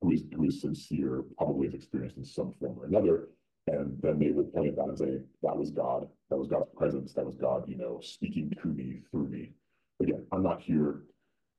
who 0.00 0.12
is 0.12 0.22
who 0.34 0.44
is 0.44 0.60
sincere 0.60 1.24
probably 1.36 1.66
has 1.66 1.74
experienced 1.74 2.18
in 2.18 2.24
some 2.24 2.52
form 2.60 2.78
or 2.78 2.86
another. 2.86 3.28
And 3.66 3.98
then 4.00 4.18
they 4.18 4.30
will 4.30 4.44
point 4.44 4.68
at 4.68 4.76
that 4.76 4.88
and 4.88 4.98
say, 4.98 5.18
that 5.42 5.56
was 5.56 5.70
God, 5.70 6.08
that 6.30 6.38
was 6.38 6.48
God's 6.48 6.70
presence, 6.74 7.12
that 7.12 7.26
was 7.26 7.36
God, 7.36 7.64
you 7.68 7.76
know, 7.76 8.00
speaking 8.02 8.50
to 8.62 8.68
me 8.68 9.02
through 9.10 9.28
me. 9.28 9.52
Again, 10.00 10.24
I'm 10.32 10.42
not 10.42 10.62
here 10.62 11.02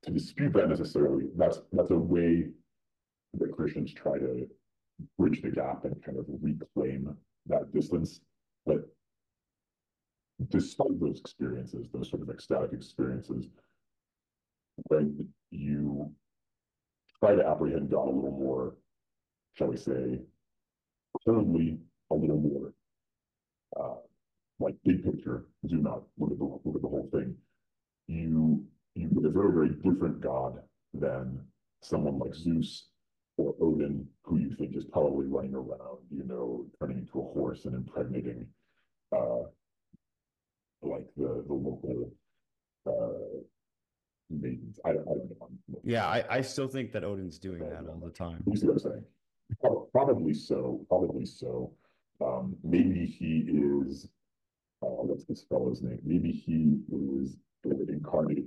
to 0.02 0.10
dispute 0.10 0.52
that 0.54 0.68
necessarily. 0.68 1.26
That's 1.36 1.60
that's 1.72 1.90
a 1.90 1.98
way 1.98 2.48
that 3.34 3.52
Christians 3.52 3.92
try 3.92 4.18
to 4.18 4.46
bridge 5.18 5.42
the 5.42 5.50
gap 5.50 5.84
and 5.84 6.02
kind 6.02 6.18
of 6.18 6.26
reclaim 6.28 7.16
that 7.46 7.72
distance. 7.72 8.20
But 8.66 8.88
despite 10.48 10.98
those 11.00 11.20
experiences, 11.20 11.86
those 11.92 12.08
sort 12.10 12.22
of 12.22 12.30
ecstatic 12.30 12.72
experiences, 12.72 13.46
when 14.88 15.28
you 15.50 16.10
try 17.18 17.34
to 17.34 17.46
apprehend 17.46 17.90
God 17.90 18.08
a 18.08 18.10
little 18.10 18.30
more, 18.30 18.76
shall 19.54 19.68
we 19.68 19.76
say, 19.76 20.20
coldly, 21.24 21.78
a 22.10 22.14
little 22.14 22.38
more, 22.38 22.72
uh, 23.78 23.96
like 24.58 24.74
big 24.84 25.04
picture, 25.04 25.46
zoom 25.68 25.86
out, 25.86 26.06
look 26.18 26.32
at 26.32 26.38
the 26.38 26.44
look 26.44 26.76
at 26.76 26.82
the 26.82 26.88
whole 26.88 27.08
thing. 27.12 27.34
You 28.06 28.64
you 28.94 29.08
get 29.08 29.24
a 29.24 29.30
very 29.30 29.52
very 29.52 29.70
different 29.70 30.20
God 30.20 30.60
than 30.94 31.40
someone 31.82 32.18
like 32.18 32.34
Zeus 32.34 32.88
or 33.36 33.54
Odin, 33.60 34.06
who 34.22 34.38
you 34.38 34.54
think 34.56 34.76
is 34.76 34.84
probably 34.84 35.26
running 35.26 35.54
around, 35.54 35.98
you 36.10 36.24
know, 36.24 36.66
turning 36.78 36.98
into 36.98 37.20
a 37.20 37.32
horse 37.32 37.64
and 37.64 37.74
impregnating 37.74 38.46
uh, 39.16 39.44
the 41.20 41.44
the 41.46 41.54
local 41.54 42.10
uh, 42.86 43.40
maidens. 44.30 44.78
I 44.84 44.92
don't, 44.92 45.02
I 45.02 45.14
don't 45.14 45.30
know. 45.68 45.80
Yeah, 45.84 46.06
I, 46.06 46.24
I 46.28 46.40
still 46.40 46.68
think 46.68 46.92
that 46.92 47.04
Odin's 47.04 47.38
doing 47.38 47.60
that 47.60 47.86
all 47.88 48.00
the 48.02 48.10
time. 48.10 48.42
You 48.46 48.56
see 48.56 48.66
what 48.66 48.74
I'm 48.74 48.78
saying? 48.78 49.04
Probably 49.92 50.34
so. 50.34 50.84
Probably 50.88 51.26
so. 51.26 51.72
Um, 52.24 52.56
maybe 52.62 53.06
he 53.06 53.44
is. 53.48 54.08
Uh, 54.82 54.86
what's 54.86 55.24
this 55.24 55.44
fellow's 55.48 55.82
name? 55.82 55.98
Maybe 56.04 56.32
he 56.32 56.78
is 56.90 57.36
incarnate 57.64 58.46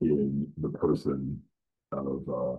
in 0.00 0.46
the 0.58 0.68
person 0.68 1.40
of 1.92 2.22
uh, 2.28 2.56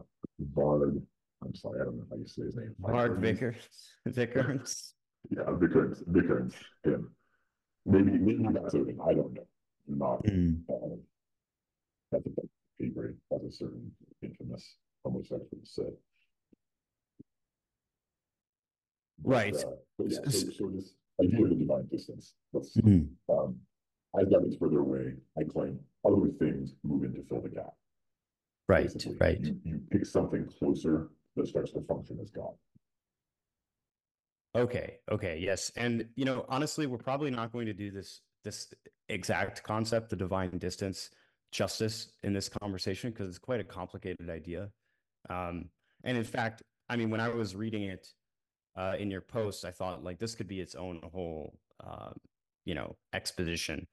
Varg. 0.54 1.02
I'm 1.44 1.56
sorry, 1.56 1.82
I 1.82 1.86
don't 1.86 1.98
know 1.98 2.06
how 2.10 2.18
you 2.18 2.28
say 2.28 2.44
his 2.44 2.56
name. 2.56 2.74
Varg 2.82 3.20
Vickers. 3.20 3.68
Vickers. 4.06 4.94
Yeah, 5.30 5.44
Vickers. 5.54 6.04
Vickers. 6.08 6.54
Him. 6.84 7.12
Maybe 7.86 8.12
maybe 8.12 8.46
that's 8.52 8.74
Odin. 8.74 9.00
I 9.06 9.14
don't 9.14 9.34
know. 9.34 9.48
Not 9.88 10.24
mm. 10.24 10.60
uh, 10.70 10.96
that's 12.12 12.26
a 12.28 13.36
as 13.36 13.44
a 13.44 13.52
certain 13.52 13.92
infamous 14.22 14.78
homosexual 15.04 15.48
said. 15.64 15.94
Right. 19.24 19.54
But, 19.54 19.66
uh, 19.66 19.76
but 19.98 20.12
yeah, 20.12 20.18
so, 20.30 20.50
so 20.50 20.72
this 20.74 20.94
idea 21.22 21.44
of 21.44 21.50
the 21.50 21.56
divine 21.56 21.88
distance. 21.92 22.34
Let's 22.54 22.76
mm. 22.78 23.08
um, 23.30 23.56
as 24.20 24.30
that 24.30 24.44
gets 24.44 24.56
further 24.58 24.80
away, 24.80 25.14
I 25.38 25.44
claim 25.44 25.80
other 26.06 26.28
things 26.40 26.74
move 26.84 27.04
in 27.04 27.14
to 27.14 27.24
fill 27.24 27.42
the 27.42 27.50
gap. 27.50 27.74
Right. 28.68 28.92
Basically, 28.92 29.18
right. 29.20 29.40
You, 29.40 29.60
you 29.64 29.82
pick 29.92 30.06
something 30.06 30.48
closer 30.60 31.10
that 31.36 31.48
starts 31.48 31.72
to 31.74 31.82
function 31.82 32.20
as 32.22 32.32
God. 32.32 32.54
Okay. 34.56 35.00
Okay. 35.12 35.38
Yes. 35.40 35.72
And 35.76 36.08
you 36.16 36.26
know, 36.26 36.46
honestly, 36.48 36.88
we're 36.88 36.98
probably 36.98 37.30
not 37.30 37.52
going 37.52 37.66
to 37.66 37.74
do 37.74 37.92
this 37.92 38.22
this 38.44 38.74
exact 39.10 39.64
concept, 39.64 40.10
the 40.10 40.16
divine 40.16 40.58
distance, 40.58 41.10
justice 41.52 42.10
in 42.24 42.34
this 42.34 42.50
conversation 42.50 43.10
because 43.12 43.28
it's 43.28 43.38
quite 43.38 43.60
a 43.60 43.64
complicated 43.64 44.30
idea. 44.30 44.70
Um, 45.30 45.70
and 46.04 46.18
in 46.18 46.24
fact, 46.24 46.64
I 46.90 46.96
mean, 46.96 47.10
when 47.10 47.20
I 47.20 47.30
was 47.30 47.56
reading 47.56 47.84
it 47.84 48.08
uh, 48.78 48.96
in 49.00 49.10
your 49.10 49.22
post, 49.22 49.66
I 49.66 49.72
thought 49.72 50.04
like 50.04 50.20
this 50.20 50.36
could 50.36 50.48
be 50.48 50.60
its 50.60 50.76
own 50.76 51.02
whole, 51.12 51.58
uh, 51.86 52.12
you 52.64 52.76
know, 52.76 52.96
exposition. 53.14 53.88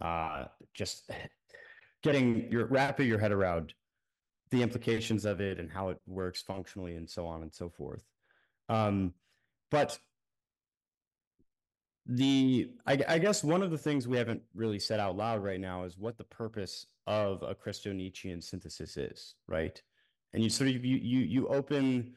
Uh, 0.00 0.46
just 0.74 1.10
getting 2.02 2.50
your 2.50 2.66
wrapping 2.66 3.06
your 3.08 3.18
head 3.18 3.32
around 3.32 3.74
the 4.50 4.62
implications 4.62 5.24
of 5.24 5.40
it 5.40 5.58
and 5.58 5.70
how 5.70 5.88
it 5.88 5.98
works 6.06 6.42
functionally 6.42 6.96
and 6.96 7.08
so 7.08 7.26
on 7.26 7.42
and 7.42 7.54
so 7.54 7.70
forth. 7.70 8.02
Um, 8.68 9.14
but 9.72 9.98
the 12.06 12.70
I, 12.86 12.98
I, 13.08 13.18
guess 13.18 13.42
one 13.42 13.62
of 13.62 13.70
the 13.70 13.78
things 13.78 14.06
we 14.06 14.18
haven't 14.18 14.42
really 14.54 14.78
said 14.78 15.00
out 15.00 15.16
loud 15.16 15.42
right 15.42 15.60
now 15.60 15.84
is 15.84 15.96
what 15.96 16.18
the 16.18 16.24
purpose 16.24 16.86
of 17.06 17.42
a 17.42 17.54
Christo-Nietzschean 17.54 18.42
synthesis 18.42 18.96
is, 18.96 19.34
right? 19.48 19.80
And 20.34 20.42
you 20.42 20.50
sort 20.50 20.70
of 20.70 20.84
you 20.84 20.96
you 20.96 21.20
you 21.20 21.48
open 21.48 22.14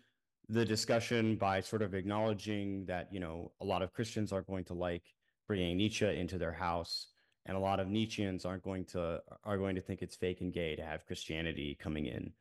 the 0.49 0.65
discussion 0.65 1.37
by 1.37 1.61
sort 1.61 1.81
of 1.81 1.93
acknowledging 1.93 2.85
that 2.87 3.07
you 3.11 3.19
know 3.19 3.51
a 3.61 3.65
lot 3.65 3.81
of 3.81 3.93
Christians 3.93 4.33
are 4.33 4.41
going 4.41 4.65
to 4.65 4.73
like 4.73 5.03
bringing 5.47 5.77
Nietzsche 5.77 6.05
into 6.05 6.37
their 6.37 6.53
house, 6.53 7.07
and 7.45 7.55
a 7.55 7.59
lot 7.59 7.79
of 7.79 7.87
Nietzscheans 7.87 8.45
aren't 8.45 8.63
going 8.63 8.85
to 8.85 9.21
are 9.45 9.57
going 9.57 9.75
to 9.75 9.81
think 9.81 10.01
it's 10.01 10.15
fake 10.15 10.41
and 10.41 10.51
gay 10.53 10.75
to 10.75 10.83
have 10.83 11.05
Christianity 11.05 11.77
coming 11.79 12.07
in. 12.07 12.33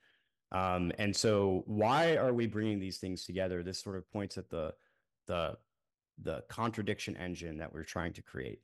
Um, 0.51 0.93
and 0.99 1.15
so, 1.15 1.65
why 1.67 2.17
are 2.17 2.33
we 2.33 2.47
bringing 2.47 2.79
these 2.79 2.99
things 2.99 3.25
together? 3.25 3.63
This 3.63 3.83
sort 3.83 3.97
of 3.97 4.11
points 4.11 4.39
at 4.39 4.49
the 4.49 4.73
the 5.27 5.57
the 6.23 6.43
contradiction 6.49 7.17
engine 7.17 7.59
that 7.59 7.73
we're 7.73 7.83
trying 7.83 8.13
to 8.13 8.23
create. 8.23 8.61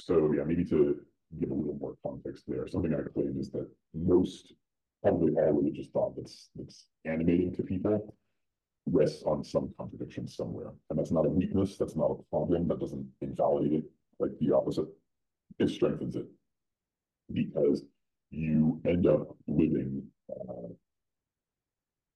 So 0.00 0.32
yeah, 0.36 0.44
maybe 0.44 0.64
to 0.66 1.00
give 1.40 1.50
a 1.50 1.54
little 1.54 1.78
more 1.80 1.96
context 2.04 2.44
there, 2.48 2.66
something 2.68 2.94
I 2.94 3.08
claim 3.12 3.36
is 3.38 3.50
that 3.52 3.68
most, 3.94 4.52
probably 5.02 5.32
all 5.34 5.52
religious 5.52 5.88
thought 5.88 6.16
that's 6.16 6.50
that's 6.56 6.86
animating 7.04 7.54
to 7.54 7.62
people 7.62 8.14
rests 8.86 9.22
on 9.24 9.42
some 9.42 9.74
contradiction 9.78 10.28
somewhere. 10.28 10.72
And 10.90 10.98
that's 10.98 11.10
not 11.10 11.26
a 11.26 11.28
weakness, 11.28 11.76
that's 11.76 11.96
not 11.96 12.12
a 12.12 12.22
problem, 12.30 12.68
that 12.68 12.80
doesn't 12.80 13.06
invalidate 13.20 13.72
it, 13.72 13.84
like 14.18 14.30
the 14.40 14.52
opposite. 14.52 14.86
It 15.58 15.70
strengthens 15.70 16.16
it 16.16 16.26
because 17.32 17.82
you 18.30 18.80
end 18.86 19.06
up 19.06 19.36
living 19.46 20.02
uh, 20.30 20.68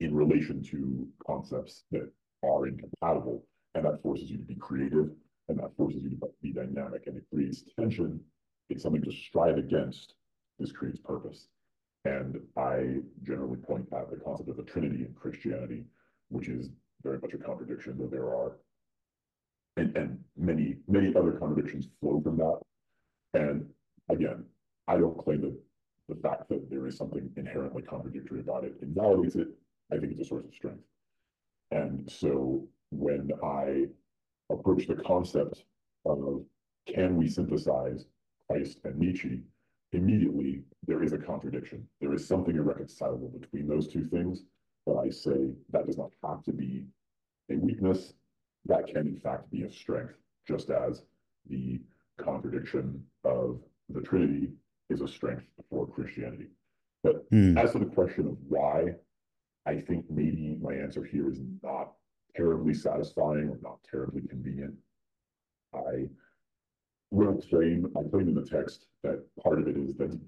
in 0.00 0.14
relation 0.14 0.62
to 0.62 1.06
concepts 1.26 1.84
that 1.92 2.10
are 2.42 2.66
incompatible. 2.66 3.44
And 3.74 3.84
that 3.84 4.02
forces 4.02 4.30
you 4.30 4.38
to 4.38 4.44
be 4.44 4.56
creative 4.56 5.10
and 5.48 5.58
that 5.58 5.76
forces 5.76 6.02
you 6.02 6.10
to 6.10 6.16
be 6.42 6.52
dynamic 6.52 7.06
and 7.06 7.16
it 7.16 7.24
creates 7.32 7.62
tension. 7.78 8.20
It's 8.68 8.82
something 8.82 9.02
to 9.02 9.12
strive 9.12 9.58
against 9.58 10.14
this 10.58 10.72
creates 10.72 10.98
purpose. 10.98 11.46
And 12.04 12.40
I 12.56 12.96
generally 13.22 13.58
point 13.58 13.86
at 13.92 14.10
the 14.10 14.16
concept 14.16 14.48
of 14.48 14.56
the 14.56 14.62
Trinity 14.62 15.04
in 15.04 15.14
Christianity, 15.14 15.84
which 16.28 16.48
is 16.48 16.70
very 17.02 17.18
much 17.18 17.34
a 17.34 17.38
contradiction, 17.38 17.96
though 17.98 18.06
there 18.06 18.26
are 18.26 18.56
and, 19.76 19.96
and 19.96 20.18
many, 20.36 20.76
many 20.88 21.14
other 21.14 21.32
contradictions 21.32 21.88
flow 22.00 22.20
from 22.22 22.36
that. 22.38 22.60
And 23.34 23.66
again, 24.08 24.44
I 24.88 24.96
don't 24.96 25.16
claim 25.18 25.42
that 25.42 25.56
the 26.08 26.16
fact 26.16 26.48
that 26.48 26.68
there 26.68 26.86
is 26.86 26.96
something 26.96 27.30
inherently 27.36 27.82
contradictory 27.82 28.40
about 28.40 28.64
it 28.64 28.74
invalidates 28.82 29.36
it. 29.36 29.48
I 29.92 29.98
think 29.98 30.12
it's 30.12 30.20
a 30.20 30.24
source 30.24 30.44
of 30.44 30.54
strength. 30.54 30.82
And 31.70 32.10
so 32.10 32.66
when 32.90 33.30
I 33.44 33.86
approach 34.50 34.86
the 34.86 34.96
concept 34.96 35.64
of 36.04 36.42
can 36.86 37.16
we 37.16 37.28
synthesize 37.28 38.06
Christ 38.48 38.78
and 38.84 38.96
Nietzsche, 38.98 39.42
immediately 39.92 40.62
there 40.86 41.02
is 41.02 41.12
a 41.12 41.18
contradiction. 41.18 41.86
There 42.00 42.14
is 42.14 42.26
something 42.26 42.56
irreconcilable 42.56 43.28
between 43.28 43.68
those 43.68 43.88
two 43.88 44.04
things. 44.06 44.42
But 44.86 44.96
I 44.96 45.10
say 45.10 45.50
that 45.70 45.86
does 45.86 45.98
not 45.98 46.10
have 46.24 46.42
to 46.44 46.52
be 46.52 46.84
a 47.50 47.56
weakness. 47.56 48.14
That 48.66 48.86
can 48.86 49.06
in 49.06 49.16
fact 49.16 49.50
be 49.50 49.62
a 49.62 49.70
strength, 49.70 50.14
just 50.48 50.70
as 50.70 51.02
the 51.48 51.80
contradiction 52.18 53.04
of 53.24 53.60
the 53.88 54.00
Trinity 54.00 54.48
is 54.88 55.00
a 55.00 55.08
strength 55.08 55.44
for 55.68 55.86
Christianity. 55.86 56.48
But 57.02 57.24
Hmm. 57.30 57.56
as 57.56 57.72
to 57.72 57.78
the 57.78 57.86
question 57.86 58.26
of 58.26 58.36
why, 58.48 58.94
I 59.70 59.80
think 59.80 60.04
maybe 60.10 60.58
my 60.60 60.74
answer 60.74 61.04
here 61.04 61.30
is 61.30 61.38
not 61.62 61.92
terribly 62.34 62.74
satisfying 62.74 63.48
or 63.48 63.58
not 63.62 63.78
terribly 63.88 64.22
convenient. 64.28 64.74
I 65.72 66.08
will 67.12 67.40
claim, 67.48 67.86
I 67.96 68.02
claim 68.10 68.28
in 68.28 68.34
the 68.34 68.44
text 68.44 68.86
that 69.04 69.24
part 69.40 69.60
of 69.60 69.68
it 69.68 69.76
is 69.76 69.94
that 69.98 70.18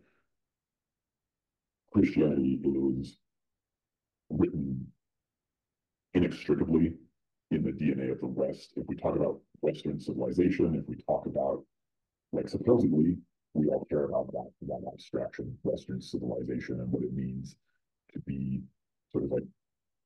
Christianity 1.92 2.60
is 2.64 3.16
written 4.30 4.86
inextricably 6.14 6.94
in 7.50 7.64
the 7.64 7.72
DNA 7.72 8.12
of 8.12 8.20
the 8.20 8.28
West. 8.28 8.74
If 8.76 8.86
we 8.86 8.94
talk 8.94 9.16
about 9.16 9.40
Western 9.60 9.98
civilization, 9.98 10.76
if 10.76 10.88
we 10.88 11.02
talk 11.02 11.26
about, 11.26 11.64
like 12.32 12.48
supposedly, 12.48 13.16
we 13.54 13.66
all 13.66 13.84
care 13.90 14.04
about 14.04 14.30
that, 14.30 14.50
that 14.68 14.84
abstraction, 14.92 15.58
Western 15.64 16.00
civilization 16.00 16.80
and 16.80 16.92
what 16.92 17.02
it 17.02 17.12
means 17.12 17.56
to 18.12 18.20
be 18.20 18.62
sort 19.12 19.24
of 19.24 19.30
like 19.30 19.44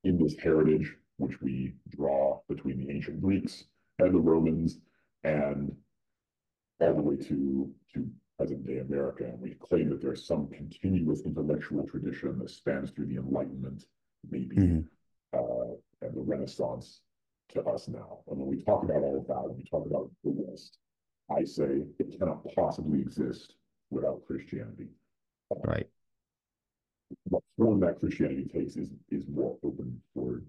in 0.03 0.21
this 0.21 0.35
heritage, 0.37 0.93
which 1.17 1.41
we 1.41 1.73
draw 1.89 2.39
between 2.47 2.77
the 2.77 2.91
ancient 2.93 3.21
Greeks 3.21 3.65
and 3.99 4.13
the 4.13 4.19
Romans 4.19 4.79
and 5.23 5.75
all 6.79 6.93
the 6.93 7.01
way 7.01 7.15
to, 7.15 7.73
to 7.93 8.07
present 8.37 8.65
day 8.65 8.79
America. 8.79 9.23
And 9.25 9.39
we 9.41 9.55
claim 9.55 9.89
that 9.89 10.01
there's 10.01 10.25
some 10.25 10.47
continuous 10.49 11.21
intellectual 11.21 11.87
tradition 11.87 12.37
that 12.39 12.49
spans 12.49 12.91
through 12.91 13.07
the 13.07 13.17
Enlightenment, 13.17 13.85
maybe, 14.29 14.55
Mhm. 14.55 14.87
uh, 15.33 15.75
and 16.01 16.15
the 16.15 16.21
Renaissance 16.21 17.01
to 17.49 17.63
us 17.63 17.87
now. 17.87 18.19
And 18.27 18.39
when 18.39 18.47
we 18.47 18.61
talk 18.61 18.83
about 18.83 19.01
all 19.01 19.17
of 19.17 19.27
that, 19.27 19.43
when 19.47 19.57
we 19.57 19.63
talk 19.63 19.85
about 19.87 20.11
the 20.23 20.29
West, 20.29 20.77
I 21.29 21.43
say 21.43 21.87
it 21.97 22.17
cannot 22.19 22.45
possibly 22.53 23.01
exist 23.01 23.55
without 23.89 24.23
Christianity. 24.25 24.89
Right. 25.63 25.89
What 27.29 27.43
form 27.57 27.79
that 27.81 27.99
Christianity 27.99 28.45
takes 28.53 28.75
is, 28.75 28.89
is 29.09 29.27
more 29.27 29.57
open 29.63 30.01
for 30.13 30.41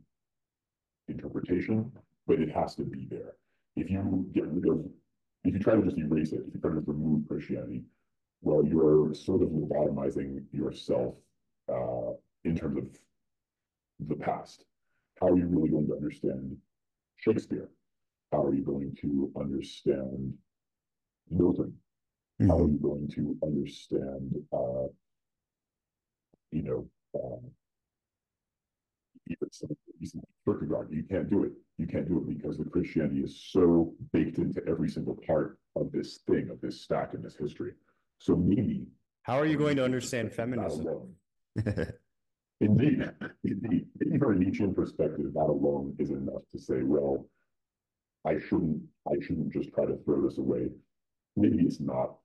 interpretation, 1.09 1.91
but 2.27 2.41
it 2.41 2.51
has 2.51 2.75
to 2.77 2.83
be 2.83 3.07
there. 3.11 3.35
If 3.77 3.91
you 3.91 4.29
get 4.33 4.47
rid 4.47 4.69
of, 4.69 4.85
if 5.45 5.55
you 5.55 5.61
try 5.61 5.77
to 5.77 5.83
just 5.83 5.99
erase 5.99 6.33
it, 6.33 6.43
if 6.47 6.55
you 6.55 6.61
try 6.61 6.73
to 6.73 6.81
remove 6.87 7.29
Christianity, 7.29 7.85
well, 8.43 8.65
you're 8.65 9.15
sort 9.15 9.43
of 9.43 9.49
lobotomizing 9.49 10.45
yourself, 10.53 11.15
uh, 11.69 12.13
in 12.45 12.57
terms 12.57 12.79
of 12.79 14.09
the 14.09 14.15
past. 14.17 14.65
How 15.21 15.29
are 15.29 15.37
you 15.37 15.47
really 15.47 15.71
going 15.71 15.87
to 15.89 15.95
understand 15.95 16.57
Shakespeare? 17.17 17.69
How 18.33 18.45
are 18.45 18.55
you 18.55 18.63
going 18.63 18.97
to 19.01 19.33
understand 19.37 20.35
Milton? 21.31 21.75
How 22.41 22.59
are 22.59 22.69
Mhm. 22.69 22.73
you 22.73 22.79
going 22.79 23.09
to 23.09 23.37
understand, 23.43 24.47
uh, 24.53 24.87
you 26.51 26.63
know, 26.63 26.89
um, 27.15 27.41
even 29.29 29.53
some 29.53 29.71
of 29.71 29.77
recent 30.01 30.25
Kierkegaard, 30.45 30.89
you 30.91 31.03
can't 31.03 31.29
do 31.29 31.45
it. 31.45 31.53
You 31.77 31.87
can't 31.87 32.09
do 32.09 32.19
it 32.19 32.29
because 32.29 32.59
the 32.59 32.65
Christianity 32.65 33.21
is 33.21 33.49
so 33.51 33.95
baked 34.13 34.39
into 34.39 34.63
every 34.67 34.89
single 34.89 35.17
part 35.27 35.59
of 35.77 35.93
this 35.93 36.19
thing, 36.27 36.49
of 36.51 36.61
this 36.61 36.81
stack 36.83 37.15
in 37.15 37.23
this 37.23 37.37
history. 37.37 37.73
So 38.19 38.35
maybe. 38.37 38.87
How 39.23 39.39
are 39.39 39.47
you 39.47 39.59
going 39.59 39.77
to 39.77 39.85
understand 39.85 40.33
feminism? 40.33 41.15
Indeed, 42.61 43.09
indeed, 43.45 43.87
maybe 44.01 44.19
from 44.19 44.33
a 44.33 44.39
Nietzschean 44.39 44.75
perspective, 44.75 45.33
that 45.33 45.45
alone 45.45 45.95
is 46.01 46.11
enough 46.11 46.43
to 46.51 46.59
say, 46.59 46.83
well, 46.83 47.29
I 48.27 48.41
shouldn't, 48.41 48.83
I 49.07 49.15
shouldn't 49.21 49.53
just 49.53 49.73
try 49.73 49.87
to 49.87 49.97
throw 50.05 50.23
this 50.23 50.39
away. 50.39 50.69
Maybe 51.37 51.63
it's 51.63 51.79
not. 51.79 52.17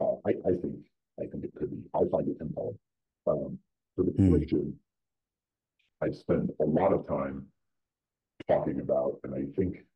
Uh, 0.00 0.14
I, 0.26 0.30
I 0.48 0.52
think, 0.62 0.76
I 1.20 1.26
think 1.26 1.44
it 1.44 1.54
could 1.54 1.70
be. 1.70 1.82
I 1.94 2.00
find 2.10 2.28
it 2.28 2.38
compelling. 2.38 2.78
Um, 3.26 3.58
for 3.94 4.04
the 4.04 4.12
Hmm. 4.12 4.30
question, 4.30 4.78
I 6.00 6.10
spend 6.10 6.50
a 6.60 6.64
lot 6.64 6.92
of 6.92 7.06
time 7.06 7.46
talking 8.48 8.80
about, 8.80 9.20
and 9.24 9.34
I 9.34 9.46
think 9.56 9.86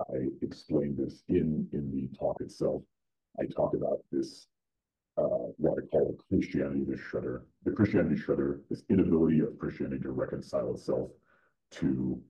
I 0.00 0.28
explained 0.42 0.98
this 0.98 1.24
in, 1.28 1.68
in 1.72 1.90
the 1.90 2.08
talk 2.16 2.40
itself. 2.40 2.82
I 3.40 3.46
talk 3.46 3.74
about 3.74 4.04
this 4.12 4.46
uh, 5.16 5.50
what 5.56 5.76
I 5.76 5.86
call 5.88 6.12
the 6.16 6.36
Christianity 6.36 6.84
the 6.84 6.96
shredder, 6.96 7.42
the 7.64 7.72
Christianity 7.72 8.14
shredder, 8.14 8.60
this 8.70 8.84
inability 8.88 9.40
of 9.40 9.58
Christianity 9.58 10.00
to 10.02 10.12
reconcile 10.12 10.72
itself 10.74 11.10
to 11.72 12.22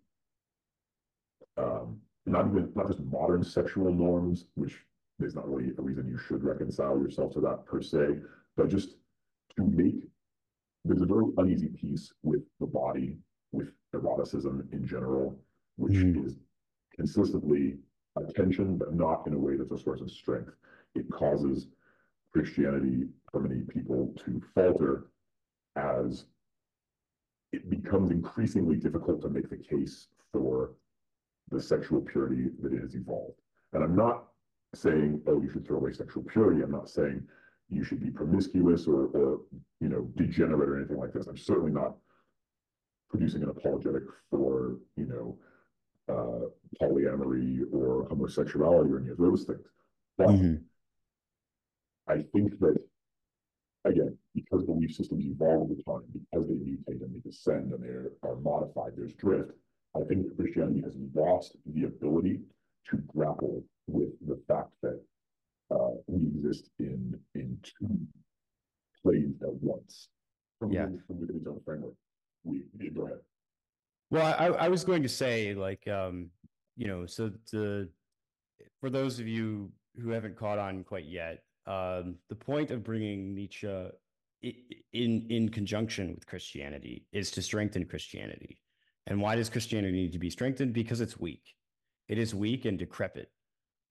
um, 1.59 2.01
not 2.25 2.47
even, 2.47 2.73
not 2.75 2.87
just 2.87 3.01
modern 3.01 3.43
sexual 3.43 3.93
norms, 3.93 4.47
which 4.55 4.79
there's 5.19 5.35
not 5.35 5.47
really 5.47 5.75
a 5.77 5.83
reason 5.83 6.09
you 6.09 6.17
should 6.17 6.43
reconcile 6.43 6.99
yourself 6.99 7.35
to 7.35 7.41
that 7.41 7.67
per 7.67 7.83
se, 7.83 8.21
but 8.57 8.69
just 8.69 8.97
to 9.57 9.65
make, 9.65 10.09
there's 10.85 11.03
a 11.03 11.07
very 11.07 11.25
uneasy 11.39 11.69
peace 11.69 12.13
with 12.23 12.43
the 12.61 12.67
body, 12.67 13.19
with 13.53 13.73
eroticism 13.95 14.69
in 14.73 14.87
general, 14.87 15.39
which 15.77 15.95
Mhm. 15.95 16.25
is 16.25 16.39
consistently 16.93 17.79
a 18.17 18.25
tension, 18.33 18.77
but 18.77 18.95
not 18.95 19.27
in 19.27 19.33
a 19.35 19.39
way 19.39 19.57
that's 19.57 19.73
a 19.73 19.79
source 19.79 20.01
of 20.01 20.11
strength. 20.11 20.55
It 20.95 21.09
causes 21.11 21.69
Christianity 22.33 23.09
for 23.31 23.41
many 23.41 23.63
people 23.63 24.13
to 24.19 24.41
falter 24.55 25.07
as 25.77 26.27
it 27.53 27.71
becomes 27.71 28.11
increasingly 28.11 28.77
difficult 28.77 29.23
to 29.23 29.31
make 29.31 29.49
the 29.49 29.57
case 29.57 30.09
for 30.33 30.75
the 31.51 31.61
sexual 31.61 32.03
purity 32.03 32.51
that 32.61 32.73
it 32.73 32.81
has 32.81 32.95
evolved. 32.95 33.41
And 33.73 33.83
I'm 33.83 33.97
not 33.97 34.35
saying, 34.75 35.23
oh, 35.27 35.41
you 35.41 35.49
should 35.49 35.67
throw 35.67 35.79
away 35.79 35.93
sexual 35.93 36.23
purity. 36.25 36.63
I'm 36.63 36.71
not 36.71 36.91
saying 36.91 37.27
you 37.71 37.85
should 37.85 38.01
be 38.01 38.11
promiscuous 38.11 38.87
or, 38.87 39.07
or 39.09 39.41
you 39.81 39.89
know, 39.89 40.03
degenerate 40.17 40.69
or 40.69 40.79
anything 40.79 40.97
like 40.97 41.13
this. 41.13 41.27
I'm 41.27 41.37
certainly 41.37 41.73
not 41.73 41.95
producing 43.11 43.43
an 43.43 43.51
apologetic 43.51 44.03
for, 44.31 44.79
you 44.97 45.07
know, 45.07 45.39
uh, 46.09 46.49
polyamory 46.83 47.63
or 47.73 48.07
homosexuality 48.09 48.91
or 48.91 48.99
any 48.99 49.11
of 49.11 49.19
those 49.19 49.45
things. 49.45 49.67
But 50.17 50.29
Mhm. 50.29 50.65
I 52.07 52.23
think 52.23 52.59
that, 52.61 52.83
again, 53.85 54.17
because 54.35 54.65
belief 54.65 54.95
systems 54.95 55.27
evolve 55.27 55.71
over 55.71 55.83
time, 55.83 56.09
because 56.13 56.49
they 56.49 56.55
mutate 56.55 57.03
and 57.03 57.15
they 57.15 57.21
descend 57.21 57.73
and 57.73 57.83
they 57.83 57.91
are 57.91 58.37
modified, 58.37 58.97
there's 58.97 59.15
drift. 59.15 59.53
I 59.95 60.05
think 60.05 60.27
that 60.27 60.37
Christianity 60.37 60.81
has 60.81 60.97
lost 61.15 61.57
the 61.67 61.85
ability 61.85 62.41
to 62.91 62.97
grapple 62.99 63.63
with 63.87 64.19
the 64.27 64.37
fact 64.49 64.71
that 64.83 65.03
uh, 65.71 65.91
we 66.07 66.27
exist 66.29 66.71
in 66.79 67.19
in 67.35 67.59
two 67.63 67.99
planes 69.03 69.41
at 69.43 69.55
once. 69.63 70.09
From 70.59 70.73
Yeah. 70.73 70.85
within- 70.87 71.03
from 71.07 71.21
within 71.21 71.37
its 71.37 71.47
own 71.47 71.61
framework. 71.65 71.95
We, 72.45 72.65
yeah, 72.81 72.91
go 72.91 73.07
ahead. 73.07 73.21
Well, 74.11 74.35
I, 74.39 74.47
I 74.65 74.69
was 74.69 74.85
going 74.85 75.03
to 75.03 75.09
say, 75.09 75.55
like, 75.55 75.87
um, 75.87 76.31
you 76.77 76.87
know, 76.87 77.07
so 77.07 77.31
the 77.53 77.89
for 78.81 78.91
those 78.91 79.21
of 79.21 79.27
you 79.27 79.71
who 80.01 80.11
haven't 80.11 80.37
caught 80.37 80.59
on 80.59 80.83
quite 80.85 81.05
yet, 81.05 81.43
um, 81.67 82.17
the 82.29 82.35
point 82.35 82.71
of 82.71 82.83
bringing 82.83 83.35
Nietzsche 83.35 83.89
in 84.43 85.27
in 85.29 85.49
conjunction 85.51 86.15
with 86.15 86.27
Christianity 86.27 87.07
is 87.13 87.31
to 87.33 87.43
strengthen 87.43 87.85
Christianity. 87.85 88.61
And 89.07 89.21
why 89.21 89.37
does 89.37 89.49
Christianity 89.51 89.93
need 89.93 90.13
to 90.13 90.19
be 90.19 90.31
strengthened? 90.31 90.73
Because 90.73 91.01
it's 91.01 91.19
weak. 91.19 91.55
It 92.09 92.19
is 92.19 92.35
weak 92.35 92.65
and 92.65 92.79
decrepit. 92.79 93.31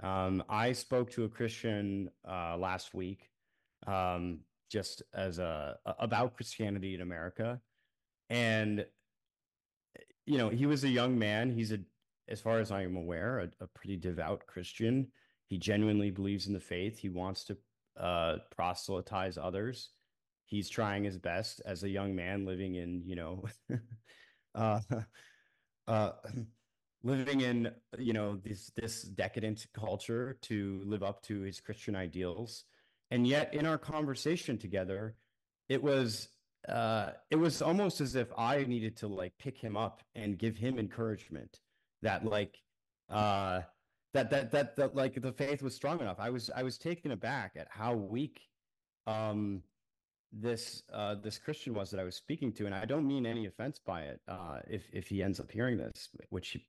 Um, 0.01 0.43
I 0.49 0.73
spoke 0.73 1.11
to 1.11 1.23
a 1.25 1.29
Christian 1.29 2.09
uh, 2.27 2.57
last 2.57 2.93
week, 2.93 3.29
um, 3.87 4.39
just 4.69 5.01
as 5.13 5.39
a 5.39 5.77
about 5.99 6.35
Christianity 6.35 6.93
in 6.95 7.01
America, 7.01 7.59
and 8.29 8.85
you 10.25 10.37
know, 10.37 10.49
he 10.49 10.65
was 10.65 10.83
a 10.83 10.89
young 10.89 11.17
man. 11.17 11.49
He's 11.49 11.71
a, 11.71 11.79
as 12.27 12.41
far 12.41 12.59
as 12.59 12.69
I 12.69 12.83
am 12.83 12.97
aware, 12.97 13.39
a, 13.39 13.63
a 13.63 13.67
pretty 13.67 13.95
devout 13.95 14.45
Christian. 14.45 15.07
He 15.47 15.57
genuinely 15.57 16.11
believes 16.11 16.47
in 16.47 16.53
the 16.53 16.59
faith. 16.59 16.99
He 16.99 17.09
wants 17.09 17.45
to 17.45 17.57
uh, 17.99 18.37
proselytize 18.55 19.37
others. 19.37 19.91
he's 20.45 20.69
trying 20.69 21.03
his 21.03 21.17
best 21.17 21.61
as 21.65 21.83
a 21.83 21.89
young 21.89 22.15
man 22.15 22.45
living 22.45 22.75
in, 22.75 23.03
you 23.05 23.15
know, 23.15 23.43
uh, 24.55 24.79
uh, 25.87 26.11
living 27.03 27.41
in, 27.41 27.71
you 27.97 28.13
know, 28.13 28.37
this 28.37 28.71
this 28.75 29.03
decadent 29.03 29.65
culture 29.73 30.37
to 30.43 30.81
live 30.85 31.03
up 31.03 31.21
to 31.23 31.41
his 31.41 31.59
Christian 31.59 31.95
ideals. 31.95 32.65
And 33.11 33.25
yet 33.25 33.53
in 33.53 33.65
our 33.65 33.77
conversation 33.77 34.57
together, 34.57 35.15
it 35.69 35.81
was 35.81 36.29
uh 36.67 37.11
it 37.29 37.37
was 37.37 37.61
almost 37.61 38.01
as 38.01 38.15
if 38.15 38.27
I 38.37 38.63
needed 38.63 38.97
to 38.97 39.07
like 39.07 39.33
pick 39.37 39.57
him 39.57 39.77
up 39.77 40.01
and 40.15 40.37
give 40.37 40.57
him 40.57 40.79
encouragement 40.79 41.59
that 42.01 42.25
like 42.25 42.61
uh 43.09 43.61
that 44.13 44.29
that 44.31 44.51
that 44.51 44.75
that 44.75 44.95
like 44.95 45.21
the 45.21 45.31
faith 45.31 45.61
was 45.61 45.75
strong 45.75 46.01
enough. 46.01 46.19
I 46.19 46.29
was 46.29 46.49
I 46.55 46.63
was 46.63 46.77
taken 46.77 47.11
aback 47.11 47.53
at 47.55 47.67
how 47.69 47.93
weak 47.93 48.41
um 49.05 49.61
this 50.33 50.83
uh 50.91 51.15
this 51.15 51.37
Christian 51.37 51.73
was 51.73 51.91
that 51.91 51.99
I 51.99 52.03
was 52.03 52.15
speaking 52.15 52.51
to, 52.53 52.65
and 52.65 52.75
I 52.75 52.85
don't 52.85 53.07
mean 53.07 53.25
any 53.25 53.45
offense 53.45 53.79
by 53.79 54.01
it. 54.01 54.19
Uh, 54.27 54.59
if 54.67 54.83
if 54.91 55.07
he 55.07 55.23
ends 55.23 55.39
up 55.39 55.51
hearing 55.51 55.77
this, 55.77 56.09
which 56.29 56.49
he 56.49 56.65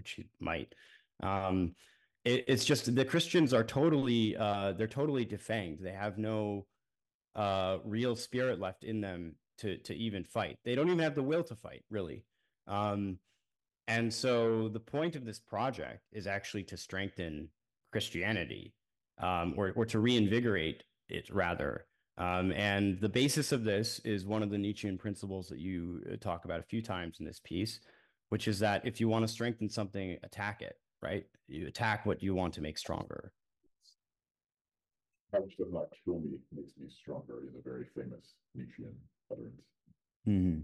which 0.00 0.12
he 0.12 0.24
might, 0.40 0.74
um, 1.22 1.74
it, 2.24 2.44
it's 2.48 2.64
just 2.64 2.94
the 2.94 3.04
Christians 3.04 3.52
are 3.52 3.64
totally 3.64 4.36
uh 4.36 4.72
they're 4.72 4.86
totally 4.86 5.26
defanged. 5.26 5.82
They 5.82 5.92
have 5.92 6.18
no 6.18 6.66
uh 7.34 7.78
real 7.84 8.16
spirit 8.16 8.58
left 8.58 8.82
in 8.84 9.00
them 9.00 9.36
to 9.58 9.76
to 9.78 9.94
even 9.94 10.24
fight. 10.24 10.58
They 10.64 10.74
don't 10.74 10.88
even 10.88 11.00
have 11.00 11.14
the 11.14 11.22
will 11.22 11.44
to 11.44 11.54
fight, 11.54 11.84
really. 11.90 12.24
Um, 12.66 13.18
and 13.88 14.12
so 14.12 14.68
the 14.68 14.80
point 14.80 15.16
of 15.16 15.24
this 15.24 15.38
project 15.38 16.02
is 16.12 16.26
actually 16.26 16.64
to 16.64 16.76
strengthen 16.76 17.48
Christianity, 17.92 18.74
um, 19.18 19.54
or 19.56 19.72
or 19.76 19.84
to 19.86 19.98
reinvigorate 19.98 20.84
it 21.08 21.28
rather. 21.30 21.86
Um, 22.16 22.52
and 22.52 23.00
the 23.00 23.08
basis 23.08 23.52
of 23.52 23.64
this 23.64 23.98
is 24.04 24.26
one 24.26 24.42
of 24.42 24.50
the 24.50 24.58
Nietzschean 24.58 24.98
principles 24.98 25.48
that 25.48 25.58
you 25.58 26.02
uh, 26.12 26.16
talk 26.16 26.44
about 26.44 26.60
a 26.60 26.64
few 26.64 26.82
times 26.82 27.16
in 27.18 27.24
this 27.26 27.40
piece, 27.42 27.80
which 28.30 28.48
is 28.48 28.58
that 28.60 28.84
if 28.84 29.00
you 29.00 29.08
want 29.08 29.24
to 29.24 29.28
strengthen 29.28 29.68
something, 29.68 30.16
attack 30.22 30.62
it. 30.62 30.76
Right? 31.02 31.26
You 31.46 31.66
attack 31.66 32.04
what 32.04 32.22
you 32.22 32.34
want 32.34 32.54
to 32.54 32.60
make 32.60 32.78
stronger. 32.78 33.32
How 35.32 35.40
much 35.40 35.56
does 35.56 35.72
not 35.72 35.86
kill 36.04 36.18
me 36.18 36.38
makes 36.52 36.72
me 36.76 36.88
stronger 36.90 37.44
is 37.46 37.54
a 37.54 37.62
very 37.62 37.86
famous 37.94 38.34
Nietzschean 38.54 38.94
utterance. 39.30 39.62
Mm-hmm. 40.26 40.60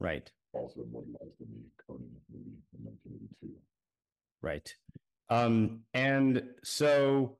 Right 0.00 0.30
also 0.54 0.80
immortalized 0.82 1.40
in 1.40 1.48
the 1.50 1.84
Conan 1.84 2.08
movie 2.32 2.56
in 2.72 2.84
1982. 2.84 3.54
Right. 4.40 4.74
Um, 5.30 5.80
and 5.92 6.42
so 6.62 7.36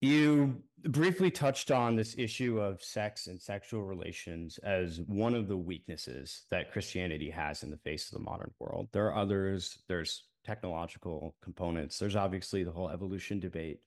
you 0.00 0.62
briefly 0.84 1.30
touched 1.30 1.70
on 1.70 1.96
this 1.96 2.14
issue 2.18 2.60
of 2.60 2.82
sex 2.82 3.26
and 3.26 3.40
sexual 3.40 3.82
relations 3.82 4.58
as 4.58 5.00
one 5.06 5.34
of 5.34 5.48
the 5.48 5.56
weaknesses 5.56 6.44
that 6.50 6.72
Christianity 6.72 7.30
has 7.30 7.62
in 7.62 7.70
the 7.70 7.78
face 7.78 8.10
of 8.10 8.18
the 8.18 8.24
modern 8.24 8.52
world. 8.60 8.88
There 8.92 9.06
are 9.06 9.16
others, 9.16 9.78
there's 9.88 10.24
technological 10.44 11.34
components, 11.42 11.98
there's 11.98 12.16
obviously 12.16 12.62
the 12.62 12.72
whole 12.72 12.90
evolution 12.90 13.40
debate. 13.40 13.80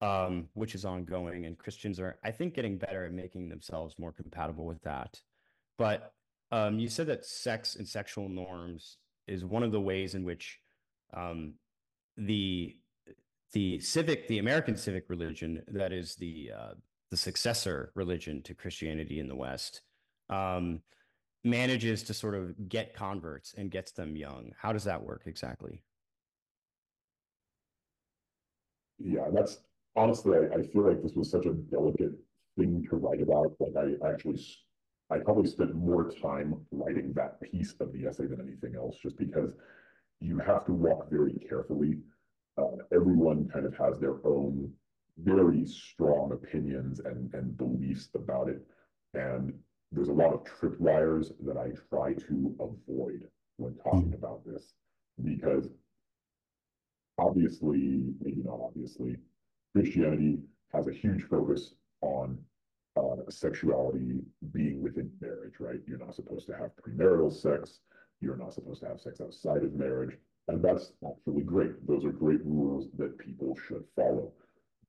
Um, 0.00 0.48
which 0.54 0.74
is 0.74 0.84
ongoing, 0.84 1.46
and 1.46 1.56
Christians 1.56 2.00
are, 2.00 2.18
I 2.24 2.32
think, 2.32 2.54
getting 2.54 2.76
better 2.76 3.04
at 3.04 3.12
making 3.12 3.48
themselves 3.48 3.94
more 4.00 4.10
compatible 4.10 4.66
with 4.66 4.82
that. 4.82 5.20
But 5.78 6.12
um, 6.50 6.80
you 6.80 6.88
said 6.88 7.06
that 7.06 7.24
sex 7.24 7.76
and 7.76 7.88
sexual 7.88 8.28
norms 8.28 8.96
is 9.28 9.44
one 9.44 9.62
of 9.62 9.70
the 9.70 9.80
ways 9.80 10.16
in 10.16 10.24
which 10.24 10.58
um, 11.14 11.54
the 12.16 12.76
the 13.52 13.78
civic, 13.80 14.28
the 14.28 14.38
American 14.38 14.76
civic 14.76 15.04
religion, 15.08 15.62
that 15.68 15.92
is 15.92 16.14
the 16.16 16.50
uh, 16.56 16.74
the 17.10 17.16
successor 17.16 17.92
religion 17.94 18.42
to 18.42 18.54
Christianity 18.54 19.20
in 19.20 19.28
the 19.28 19.36
West, 19.36 19.82
um, 20.30 20.80
manages 21.44 22.02
to 22.04 22.14
sort 22.14 22.34
of 22.34 22.68
get 22.68 22.94
converts 22.94 23.54
and 23.56 23.70
gets 23.70 23.92
them 23.92 24.16
young. 24.16 24.52
How 24.58 24.72
does 24.72 24.84
that 24.84 25.02
work 25.02 25.22
exactly? 25.26 25.82
Yeah, 28.98 29.28
that's 29.32 29.58
honestly, 29.96 30.38
I, 30.38 30.58
I 30.58 30.62
feel 30.62 30.88
like 30.88 31.02
this 31.02 31.12
was 31.14 31.30
such 31.30 31.46
a 31.46 31.52
delicate 31.52 32.12
thing 32.56 32.86
to 32.88 32.96
write 32.96 33.20
about. 33.20 33.52
Like 33.60 33.74
I 33.76 34.08
actually 34.08 34.40
I 35.10 35.18
probably 35.18 35.50
spent 35.50 35.74
more 35.74 36.10
time 36.22 36.54
writing 36.70 37.12
that 37.14 37.40
piece 37.42 37.74
of 37.80 37.92
the 37.92 38.06
essay 38.06 38.26
than 38.26 38.40
anything 38.40 38.76
else, 38.76 38.96
just 39.02 39.18
because 39.18 39.52
you 40.20 40.38
have 40.38 40.64
to 40.66 40.72
walk 40.72 41.10
very 41.10 41.34
carefully. 41.46 41.98
Uh, 42.58 42.76
everyone 42.92 43.48
kind 43.52 43.66
of 43.66 43.76
has 43.76 43.98
their 43.98 44.24
own 44.26 44.70
very 45.18 45.64
strong 45.66 46.32
opinions 46.32 47.00
and, 47.00 47.32
and 47.34 47.56
beliefs 47.56 48.08
about 48.14 48.48
it. 48.48 48.62
And 49.14 49.52
there's 49.90 50.08
a 50.08 50.12
lot 50.12 50.32
of 50.32 50.44
tripwires 50.44 51.32
that 51.44 51.56
I 51.56 51.70
try 51.90 52.14
to 52.14 52.54
avoid 52.60 53.28
when 53.56 53.74
talking 53.76 54.04
mm-hmm. 54.04 54.14
about 54.14 54.44
this, 54.46 54.72
because 55.22 55.68
obviously, 57.18 58.02
maybe 58.20 58.42
not 58.42 58.60
obviously, 58.62 59.16
Christianity 59.74 60.38
has 60.72 60.86
a 60.88 60.92
huge 60.92 61.22
focus 61.24 61.74
on 62.00 62.38
uh, 62.96 63.16
sexuality 63.30 64.20
being 64.52 64.82
within 64.82 65.10
marriage, 65.20 65.54
right? 65.60 65.80
You're 65.86 65.98
not 65.98 66.14
supposed 66.14 66.46
to 66.46 66.56
have 66.56 66.70
premarital 66.76 67.32
sex. 67.32 67.80
You're 68.20 68.36
not 68.36 68.54
supposed 68.54 68.80
to 68.82 68.88
have 68.88 69.00
sex 69.00 69.20
outside 69.20 69.62
of 69.62 69.74
marriage. 69.74 70.16
And 70.48 70.62
that's 70.62 70.92
actually 71.08 71.42
great. 71.42 71.86
Those 71.86 72.04
are 72.04 72.12
great 72.12 72.44
rules 72.44 72.88
that 72.98 73.18
people 73.18 73.56
should 73.66 73.84
follow. 73.94 74.32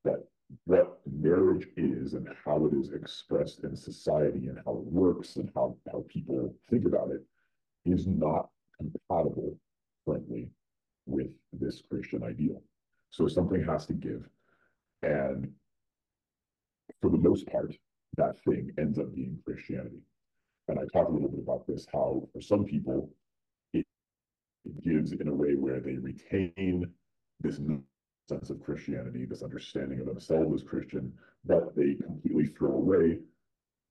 But 0.03 0.27
what 0.65 0.99
marriage 1.05 1.67
is 1.77 2.13
and 2.13 2.27
how 2.43 2.65
it 2.65 2.73
is 2.73 2.91
expressed 2.91 3.63
in 3.63 3.75
society 3.75 4.47
and 4.47 4.59
how 4.65 4.73
it 4.73 4.85
works 4.85 5.35
and 5.35 5.49
how, 5.55 5.77
how 5.91 6.05
people 6.09 6.53
think 6.69 6.85
about 6.85 7.11
it 7.11 7.21
is 7.85 8.07
not 8.07 8.49
compatible, 8.77 9.57
frankly, 10.05 10.49
with 11.05 11.29
this 11.51 11.81
Christian 11.89 12.23
ideal. 12.23 12.61
So 13.09 13.27
something 13.27 13.63
has 13.63 13.85
to 13.87 13.93
give. 13.93 14.27
And 15.03 15.51
for 17.01 17.09
the 17.09 17.17
most 17.17 17.45
part, 17.47 17.73
that 18.17 18.37
thing 18.43 18.71
ends 18.77 18.99
up 18.99 19.13
being 19.13 19.39
Christianity. 19.45 20.01
And 20.67 20.79
I 20.79 20.83
talk 20.93 21.09
a 21.09 21.11
little 21.11 21.29
bit 21.29 21.41
about 21.41 21.67
this, 21.67 21.85
how 21.91 22.27
for 22.31 22.41
some 22.41 22.63
people, 22.63 23.09
it 24.65 24.81
gives 24.83 25.11
in 25.11 25.27
a 25.27 25.33
way 25.33 25.55
where 25.55 25.79
they 25.79 25.97
retain 25.97 26.85
this 27.41 27.59
sense 28.27 28.49
of 28.49 28.61
Christianity, 28.61 29.25
this 29.25 29.43
understanding 29.43 29.99
of 29.99 30.05
themselves 30.05 30.61
as 30.61 30.67
Christian, 30.67 31.11
but 31.45 31.75
they 31.75 31.95
completely 31.95 32.47
throw 32.47 32.73
away 32.73 33.19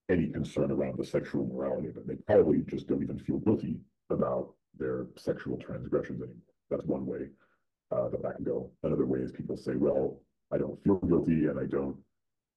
any 0.08 0.28
concern 0.28 0.70
around 0.70 0.98
the 0.98 1.04
sexual 1.04 1.46
morality 1.46 1.88
of 1.88 1.96
it. 1.96 2.06
They 2.06 2.16
probably 2.26 2.62
just 2.66 2.88
don't 2.88 3.02
even 3.02 3.18
feel 3.18 3.38
guilty 3.38 3.76
about 4.10 4.54
their 4.78 5.06
sexual 5.16 5.58
transgressions 5.58 6.22
anymore. 6.22 6.36
That's 6.70 6.86
one 6.86 7.06
way 7.06 7.28
uh, 7.90 8.08
that 8.08 8.22
that 8.22 8.36
can 8.36 8.44
go. 8.44 8.70
Another 8.82 9.06
way 9.06 9.20
is 9.20 9.32
people 9.32 9.56
say, 9.56 9.74
well, 9.76 10.18
I 10.52 10.58
don't 10.58 10.82
feel 10.82 10.96
guilty 10.96 11.46
and 11.46 11.58
I 11.58 11.66
don't 11.66 11.96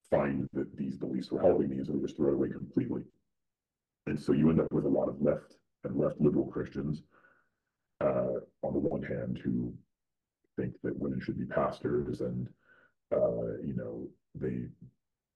find 0.09 0.47
that 0.53 0.75
these 0.77 0.97
beliefs 0.97 1.31
were 1.31 1.41
helping 1.41 1.69
me, 1.69 1.83
so 1.83 1.93
they 1.93 1.99
just 1.99 2.17
throw 2.17 2.29
it 2.29 2.35
away 2.35 2.49
completely. 2.49 3.01
And 4.07 4.19
so 4.19 4.33
you 4.33 4.49
end 4.49 4.61
up 4.61 4.71
with 4.71 4.85
a 4.85 4.89
lot 4.89 5.09
of 5.09 5.21
left 5.21 5.55
and 5.83 5.97
left 5.97 6.21
liberal 6.21 6.45
Christians, 6.45 7.03
uh, 8.01 8.39
on 8.63 8.73
the 8.73 8.79
one 8.79 9.03
hand, 9.03 9.39
who 9.43 9.73
think 10.57 10.73
that 10.83 10.97
women 10.97 11.19
should 11.19 11.37
be 11.37 11.45
pastors, 11.45 12.21
and 12.21 12.47
uh, 13.13 13.57
you 13.63 13.73
know, 13.75 14.07
they 14.35 14.67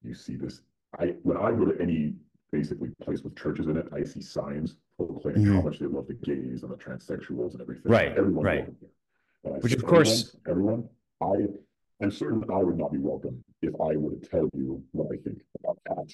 you 0.03 0.14
see 0.14 0.36
this. 0.36 0.62
I 0.99 1.16
when 1.24 1.38
I 1.38 1.51
go 1.51 1.66
to 1.66 1.82
any 1.82 2.14
basically 2.51 2.89
place 3.03 3.22
with 3.22 3.38
churches 3.38 3.68
in 3.68 3.78
it, 3.78 3.88
I 3.93 4.03
see 4.03 4.22
signs 4.22 4.76
proclaiming 4.97 5.43
mm-hmm. 5.43 5.55
how 5.55 5.62
much 5.62 5.80
they 5.80 5.86
love 5.86 6.07
the 6.07 6.14
gays 6.14 6.64
and 6.64 6.72
the 6.72 6.76
transsexuals 6.76 7.53
and 7.53 7.62
everything. 7.62 7.91
Right, 7.91 8.18
everyone 8.18 8.43
right. 8.43 8.68
Which 9.43 9.74
of 9.74 9.86
course, 9.86 10.36
everyone, 10.47 10.89
everyone 11.22 11.49
I 12.01 12.03
I'm 12.03 12.12
certain 12.12 12.43
I 12.51 12.57
would 12.57 12.78
not 12.78 12.91
be 12.91 12.97
welcome 12.97 13.43
if 13.62 13.74
I 13.76 13.95
were 13.97 14.12
to 14.12 14.30
tell 14.30 14.49
you 14.53 14.82
what 14.91 15.07
I 15.14 15.18
think 15.18 15.41
about 15.60 15.78
that. 15.88 16.12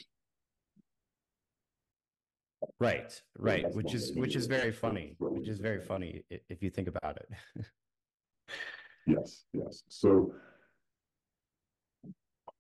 Right, 2.79 3.21
right, 3.37 3.73
which 3.73 3.93
is 3.93 4.11
which 4.15 4.35
is 4.35 4.47
very 4.47 4.71
funny, 4.71 5.15
which 5.19 5.47
is 5.47 5.59
very 5.59 5.81
funny 5.81 6.23
if 6.29 6.61
you 6.61 6.69
think 6.69 6.89
about 6.89 7.17
it. 7.17 7.29
yes, 9.07 9.45
yes. 9.53 9.83
So 9.87 10.33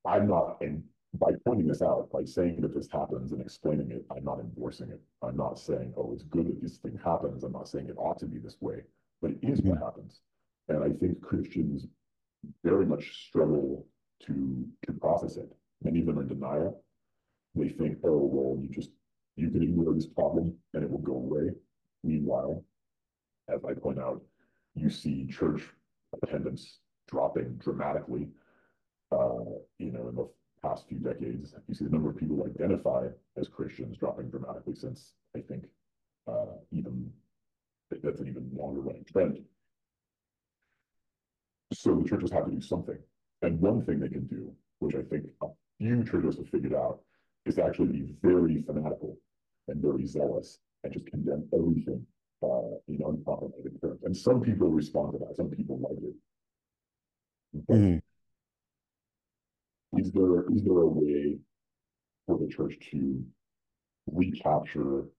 I'm 0.05 0.27
not, 0.27 0.57
and 0.61 0.83
by 1.15 1.31
pointing 1.45 1.67
this 1.67 1.81
out, 1.81 2.09
by 2.11 2.23
saying 2.23 2.61
that 2.61 2.73
this 2.73 2.87
happens 2.91 3.31
and 3.31 3.41
explaining 3.41 3.91
it, 3.91 4.05
I'm 4.15 4.23
not 4.23 4.39
endorsing 4.39 4.89
it. 4.89 5.01
I'm 5.21 5.35
not 5.35 5.59
saying, 5.59 5.93
oh, 5.97 6.13
it's 6.13 6.23
good 6.23 6.47
that 6.47 6.61
this 6.61 6.77
thing 6.77 6.97
happens. 7.03 7.43
I'm 7.43 7.51
not 7.51 7.67
saying 7.67 7.89
it 7.89 7.97
ought 7.97 8.19
to 8.19 8.25
be 8.25 8.39
this 8.39 8.57
way, 8.61 8.83
but 9.21 9.31
it 9.31 9.39
is 9.41 9.61
what 9.61 9.75
mm-hmm. 9.75 9.83
happens. 9.83 10.21
And 10.69 10.83
I 10.83 10.89
think 10.97 11.21
Christians 11.21 11.87
very 12.63 12.85
much 12.85 13.27
struggle 13.27 13.85
to 14.25 14.65
to 14.85 14.93
process 14.93 15.37
it. 15.37 15.51
Many 15.83 15.99
of 15.99 16.05
them 16.05 16.19
are 16.19 16.21
in 16.21 16.27
denial. 16.27 16.83
They 17.55 17.69
think, 17.69 17.97
oh, 18.03 18.29
well, 18.31 18.61
you 18.61 18.69
just 18.69 18.91
you 19.35 19.49
can 19.49 19.63
ignore 19.63 19.93
this 19.93 20.07
problem 20.07 20.55
and 20.73 20.83
it 20.83 20.89
will 20.89 20.99
go 20.99 21.13
away. 21.13 21.51
Meanwhile, 22.03 22.63
as 23.49 23.63
I 23.65 23.73
point 23.73 23.99
out, 23.99 24.21
you 24.75 24.89
see 24.89 25.27
church 25.27 25.63
attendance 26.21 26.79
dropping 27.07 27.55
dramatically. 27.55 28.29
Uh, 29.11 29.59
you 29.77 29.91
know, 29.91 30.09
in 30.09 30.15
the 30.15 30.27
past 30.65 30.87
few 30.87 30.97
decades. 30.97 31.53
You 31.67 31.75
see 31.75 31.85
the 31.85 31.91
number 31.91 32.09
of 32.09 32.17
people 32.17 32.37
who 32.37 32.45
identify 32.45 33.07
as 33.37 33.47
Christians 33.47 33.97
dropping 33.97 34.29
dramatically 34.29 34.75
since, 34.75 35.13
I 35.35 35.39
think, 35.39 35.65
uh, 36.27 36.57
even 36.71 37.11
that's 38.01 38.19
an 38.19 38.27
even 38.27 38.49
longer 38.53 38.81
running 38.81 39.05
trend. 39.05 39.39
So 41.71 41.95
the 41.95 42.09
churches 42.09 42.31
have 42.31 42.45
to 42.45 42.51
do 42.51 42.61
something. 42.61 42.97
And 43.41 43.59
one 43.59 43.85
thing 43.85 43.99
they 43.99 44.09
can 44.09 44.25
do, 44.25 44.51
which 44.79 44.95
I 44.95 45.03
think 45.03 45.25
a 45.43 45.47
few 45.77 46.03
churches 46.03 46.37
have 46.37 46.49
figured 46.49 46.73
out, 46.73 47.01
is 47.45 47.59
actually 47.59 47.87
be 47.87 48.15
very 48.23 48.63
fanatical 48.63 49.17
and 49.67 49.81
very 49.81 50.05
zealous 50.05 50.59
and 50.83 50.93
just 50.93 51.05
condemn 51.07 51.47
everything 51.53 52.05
uh, 52.43 52.77
in 52.87 52.99
unproblematic 52.99 53.81
terms. 53.81 54.01
And 54.03 54.15
some 54.15 54.41
people 54.41 54.69
respond 54.69 55.13
to 55.13 55.19
that. 55.19 55.35
Some 55.35 55.49
people 55.49 55.79
like 55.79 55.97
it. 56.03 56.15
But 57.67 57.77
Mhm. 57.77 58.01
is 59.97 60.11
there 60.11 60.51
is 60.51 60.63
there 60.63 60.81
a 60.81 60.87
way 60.87 61.39
for 62.25 62.37
the 62.37 62.47
church 62.47 62.77
to 62.91 63.25
recapture 64.07 65.09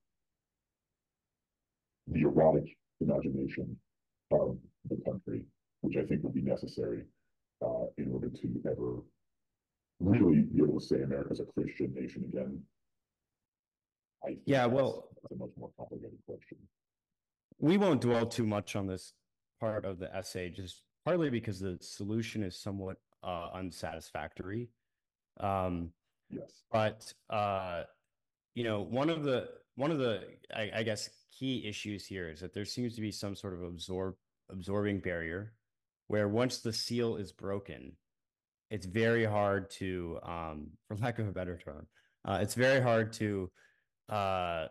the 2.07 2.21
erotic 2.21 2.77
imagination 3.01 3.77
of 4.31 4.57
the 4.89 4.97
country, 4.97 5.45
which 5.81 5.97
I 5.97 6.05
think 6.05 6.23
would 6.23 6.33
be 6.33 6.41
necessary 6.41 7.05
uh, 7.61 7.87
in 7.97 8.11
order 8.11 8.29
to 8.29 8.61
ever 8.65 9.03
really 9.99 10.41
be 10.41 10.61
able 10.61 10.79
to 10.79 10.85
say 10.85 11.01
America's 11.01 11.39
a 11.39 11.45
Christian 11.45 11.93
nation 11.93 12.23
again? 12.25 12.63
I 14.27 14.31
think 14.31 14.41
Yeah, 14.45 14.67
that's- 14.67 14.75
well- 14.75 15.09
a 15.31 15.35
much 15.35 15.49
more 15.57 15.71
complicated 15.77 16.19
question. 16.25 16.57
We 17.59 17.77
won't 17.77 18.01
dwell 18.01 18.25
too 18.27 18.45
much 18.45 18.75
on 18.75 18.87
this 18.87 19.13
part 19.59 19.83
of 19.83 19.99
the 19.99 20.13
essay, 20.15 20.49
just 20.49 20.83
partly 21.05 21.29
because 21.29 21.59
the 21.59 21.77
solution 21.81 22.43
is 22.43 22.59
somewhat 22.59 22.97
uh, 23.23 23.49
unsatisfactory. 23.53 24.69
Um, 25.39 25.93
Yes. 26.29 26.63
but 26.71 27.13
uh, 27.29 27.83
you 28.53 28.63
know, 28.63 28.81
one 28.81 29.09
of 29.09 29.23
the 29.23 29.49
one 29.75 29.91
of 29.91 29.97
the 29.97 30.37
I, 30.53 30.71
I 30.75 30.83
guess 30.83 31.09
key 31.31 31.65
issues 31.67 32.05
here 32.05 32.29
is 32.29 32.39
that 32.41 32.53
there 32.53 32.65
seems 32.65 32.95
to 32.95 33.01
be 33.01 33.11
some 33.11 33.35
sort 33.35 33.53
of 33.53 33.63
absorb 33.63 34.15
absorbing 34.49 34.99
barrier, 34.99 35.53
where 36.07 36.27
once 36.29 36.59
the 36.61 36.71
seal 36.73 37.15
is 37.17 37.31
broken, 37.31 37.97
it's 38.69 38.85
very 38.85 39.25
hard 39.25 39.69
to, 39.71 40.19
um, 40.23 40.71
for 40.87 40.95
lack 40.97 41.17
of 41.19 41.27
a 41.27 41.31
better 41.31 41.57
term, 41.57 41.87
uh, 42.25 42.39
it's 42.41 42.53
very 42.55 42.79
hard 42.81 43.11
to 43.13 43.51
uh, 44.09 44.67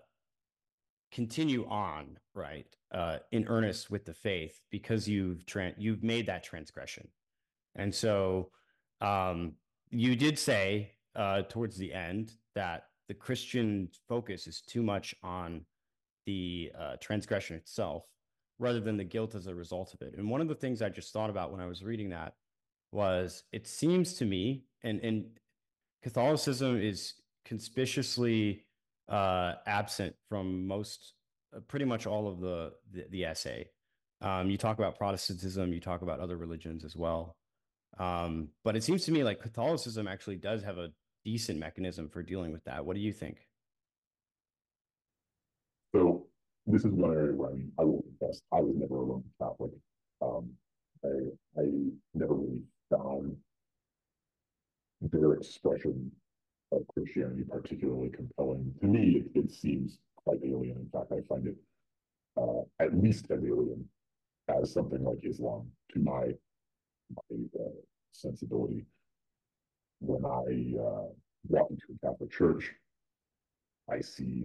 continue 1.13 1.67
on, 1.69 2.19
right, 2.35 2.67
uh, 2.93 3.19
in 3.33 3.47
earnest 3.49 3.91
with 3.91 4.05
the 4.05 4.15
faith 4.15 4.61
because 4.71 5.09
you've 5.09 5.45
tran 5.47 5.75
you've 5.79 6.03
made 6.03 6.27
that 6.27 6.45
transgression. 6.45 7.09
And 7.75 7.95
so 7.95 8.51
um, 9.01 9.53
you 9.91 10.17
did 10.17 10.39
say 10.39 10.93
uh, 11.15 11.43
towards 11.49 11.77
the 11.77 11.93
end 11.93 12.33
that 12.55 12.85
the 13.09 13.15
Christian 13.15 13.89
focus 14.09 14.47
is 14.47 14.61
too 14.61 14.83
much 14.83 15.15
on 15.23 15.65
the 16.27 16.73
uh, 16.79 16.97
transgression 17.01 17.57
itself 17.57 18.05
rather 18.59 18.81
than 18.81 18.97
the 18.97 19.05
guilt 19.05 19.35
as 19.35 19.47
a 19.47 19.55
result 19.55 19.95
of 19.95 20.03
it. 20.03 20.15
And 20.17 20.29
one 20.29 20.41
of 20.41 20.49
the 20.49 20.55
things 20.55 20.83
I 20.83 20.89
just 20.89 21.13
thought 21.13 21.31
about 21.31 21.53
when 21.53 21.61
I 21.61 21.67
was 21.67 21.85
reading 21.85 22.11
that 22.11 22.35
was 22.93 23.45
it 23.53 23.67
seems 23.67 24.15
to 24.15 24.25
me, 24.25 24.65
and, 24.83 25.01
and 25.01 25.27
Catholicism 26.03 26.81
is 26.81 27.15
conspicuously 27.45 28.66
absent 29.09 30.15
from 30.29 30.67
most, 30.67 31.15
uh, 31.55 31.61
pretty 31.69 31.85
much 31.85 32.07
all 32.07 32.29
of 32.29 32.41
the, 32.41 32.73
the, 32.93 33.07
the 33.11 33.25
essay. 33.25 33.69
Um, 34.21 34.51
you 34.51 34.57
talk 34.57 34.79
about 34.79 34.97
Protestantism, 34.97 35.73
you 35.73 35.81
talk 35.81 36.03
about 36.03 36.21
other 36.21 36.37
religions 36.37 36.85
as 36.85 36.97
well. 36.97 37.37
Um, 37.99 38.49
but 38.65 38.77
it 38.77 38.83
seems 38.83 39.05
to 39.07 39.13
me 39.13 39.25
like 39.25 39.41
Catholicism 39.41 40.09
actually 40.09 40.37
does 40.37 40.63
have 40.63 40.79
a 40.79 40.91
decent 41.25 41.59
mechanism 41.59 42.09
for 42.09 42.23
dealing 42.23 42.53
with 42.53 42.65
that. 42.65 42.85
What 42.85 42.95
do 42.95 43.01
you 43.03 43.13
think? 43.13 43.39
So 45.95 46.27
this 46.67 46.85
is 46.85 46.93
one 46.93 47.13
area 47.13 47.33
where 47.33 47.51
I 47.51 47.53
mean, 47.55 47.73
I 47.79 47.85
will 47.85 48.03
confess, 48.03 48.41
I 48.53 48.61
was 48.61 48.75
never 48.77 48.97
a 48.97 49.05
Roman 49.05 49.25
Catholic. 49.41 49.71
Um, 50.21 50.51
I, 51.05 51.61
I 51.61 51.65
never 52.15 52.35
really 52.35 52.63
found 52.91 53.37
their 55.01 55.35
expression 55.35 56.11
of 56.73 56.83
Christianity 56.89 57.45
particularly 57.49 58.11
compelling. 58.11 58.75
To 58.81 58.87
me, 58.87 59.25
it, 59.35 59.41
it 59.41 59.53
seems 59.53 59.99
quite 60.17 60.41
alien. 60.45 60.77
In 60.79 60.89
fact, 60.93 61.13
I 61.13 61.21
find 61.29 61.47
it 61.47 61.57
uh, 62.37 62.63
at 62.81 63.01
least 63.01 63.31
as 63.31 63.45
alien 63.45 63.89
as 64.49 64.73
something 64.73 65.03
like 65.03 65.25
Islam 65.25 65.71
to 65.93 65.99
my, 65.99 66.33
my 67.11 67.37
uh, 67.61 67.69
sensibility. 68.13 68.87
When 70.01 70.25
I 70.25 70.79
uh, 70.81 71.09
walk 71.49 71.71
into 71.71 71.85
a 71.95 72.07
Catholic 72.07 72.31
church, 72.31 72.73
I 73.91 74.01
see 74.01 74.45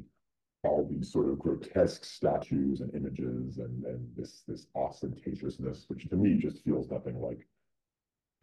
all 0.63 0.88
these 0.88 1.11
sort 1.11 1.28
of 1.28 1.39
grotesque 1.39 2.05
statues 2.05 2.82
and 2.82 2.93
images 2.93 3.57
and, 3.57 3.84
and 3.86 4.07
this 4.15 4.43
this 4.47 4.67
ostentatiousness, 4.76 5.86
which 5.88 6.07
to 6.09 6.15
me 6.15 6.38
just 6.38 6.63
feels 6.63 6.89
nothing 6.89 7.19
like 7.19 7.47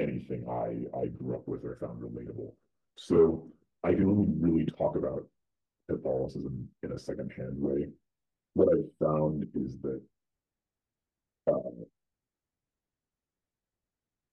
anything 0.00 0.44
I, 0.48 0.98
I 0.98 1.06
grew 1.06 1.36
up 1.36 1.46
with 1.46 1.64
or 1.64 1.76
found 1.76 2.02
relatable. 2.02 2.52
So 2.96 3.48
I 3.84 3.94
can 3.94 4.04
only 4.04 4.28
really 4.38 4.66
talk 4.66 4.96
about 4.96 5.24
Catholicism 5.90 6.68
in 6.82 6.92
a 6.92 6.98
secondhand 6.98 7.54
way. 7.56 7.88
What 8.54 8.68
I've 8.72 9.06
found 9.06 9.46
is 9.54 9.78
that 9.80 10.00
uh, 11.48 11.84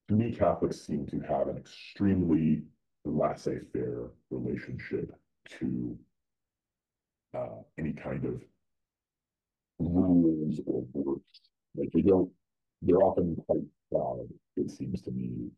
to 0.09 0.13
me, 0.13 0.31
Catholics 0.31 0.81
seem 0.81 1.05
to 1.07 1.19
have 1.21 1.47
an 1.47 1.57
extremely 1.57 2.63
laissez-faire 3.05 4.11
relationship 4.29 5.15
to 5.59 5.97
uh, 7.35 7.61
any 7.77 7.93
kind 7.93 8.25
of 8.25 8.41
rules 9.79 10.59
or 10.65 10.85
works. 10.93 11.41
Like 11.75 11.89
they 11.93 12.01
don't, 12.01 12.29
they're 12.81 13.03
often 13.03 13.35
quite 13.47 13.63
proud, 13.91 14.27
it 14.57 14.71
seems 14.71 15.01
to 15.03 15.11
me. 15.11 15.49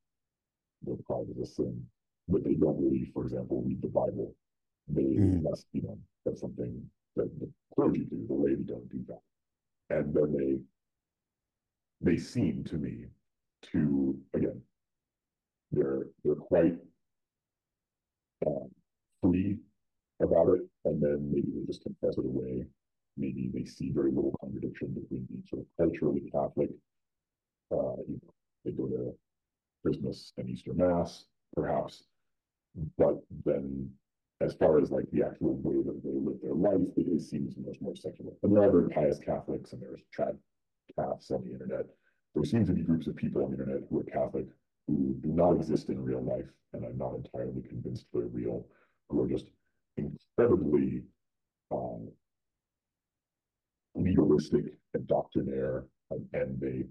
Their 0.83 0.95
pride 1.05 1.25
is 1.31 1.38
a 1.41 1.45
sin, 1.45 1.83
but 2.28 2.43
they 2.43 2.53
don't 2.53 2.80
really, 2.82 3.09
for 3.13 3.23
example, 3.23 3.63
read 3.65 3.82
the 3.82 3.88
Bible. 3.88 4.36
They 4.88 5.17
must, 5.17 5.65
you 5.73 5.82
know, 5.84 5.97
that's 6.25 6.41
something 6.41 6.82
that 7.15 7.39
the 7.39 7.49
clergy 7.73 8.05
do, 8.05 8.25
the 8.28 8.34
laity 8.34 8.63
don't 8.63 8.89
do 8.89 9.03
that. 9.07 9.21
And 9.89 10.13
then 10.13 10.34
they, 12.01 12.11
they 12.11 12.17
seem 12.17 12.63
to 12.65 12.75
me 12.75 13.05
to, 13.71 14.17
again, 14.34 14.61
they're, 15.71 16.07
they're 16.23 16.36
quite 16.36 16.78
um, 18.45 18.69
free 19.21 19.57
about 20.21 20.49
it, 20.49 20.61
and 20.86 21.01
then 21.01 21.30
maybe 21.32 21.47
they 21.53 21.65
just 21.65 21.84
confess 21.84 22.17
it 22.17 22.25
away. 22.25 22.65
Maybe 23.17 23.49
they 23.53 23.65
see 23.65 23.91
very 23.91 24.11
little 24.11 24.36
contradiction 24.39 24.89
between 24.89 25.25
being 25.25 25.43
sort 25.49 25.61
of 25.63 25.67
culturally 25.78 26.30
Catholic. 26.32 26.69
Uh, 27.71 27.97
you 28.07 28.19
know, 28.21 28.34
they 28.63 28.71
go 28.71 28.88
to 28.88 29.13
Christmas 29.84 30.34
and 30.38 30.49
Easter 30.49 30.73
Mass, 30.73 31.25
perhaps. 31.55 32.03
But 32.97 33.21
then 33.45 33.89
as 34.41 34.53
far 34.53 34.80
as 34.80 34.91
like 34.91 35.09
the 35.11 35.23
actual 35.23 35.55
way 35.55 35.82
that 35.84 36.03
they 36.03 36.11
live 36.11 36.38
their 36.41 36.53
life, 36.53 36.88
it, 36.95 37.21
seems 37.21 37.55
much 37.57 37.78
more 37.82 37.95
secular. 37.95 38.32
And 38.43 38.55
there 38.55 38.63
are 38.63 38.71
very 38.71 38.89
pious 38.89 39.17
Catholics 39.17 39.73
and 39.73 39.82
there's 39.82 40.01
trad 40.15 40.38
Caths 40.97 41.32
on 41.32 41.43
the 41.43 41.51
internet. 41.51 41.86
There 42.34 42.43
seem 42.43 42.65
to 42.67 42.73
be 42.73 42.82
groups 42.82 43.07
of 43.07 43.15
people 43.15 43.43
on 43.43 43.51
the 43.51 43.57
internet 43.57 43.84
who 43.89 43.99
are 43.99 44.03
Catholic 44.03 44.45
who 44.88 45.15
do 45.21 45.30
not 45.30 45.53
exist 45.53 45.89
in 45.89 46.03
real 46.03 46.23
life, 46.23 46.49
and 46.73 46.86
I'm 46.86 46.97
not 46.97 47.15
entirely 47.15 47.61
convinced 47.67 48.05
they're 48.13 48.23
real, 48.28 48.65
who 49.09 49.23
are 49.23 49.28
just 49.28 49.47
incredibly 49.97 51.03
um, 51.71 52.07
legalistic 53.95 54.65
and 54.93 55.07
doctrinaire, 55.07 55.86
and, 56.11 56.25
and 56.34 56.59
they 56.59 56.86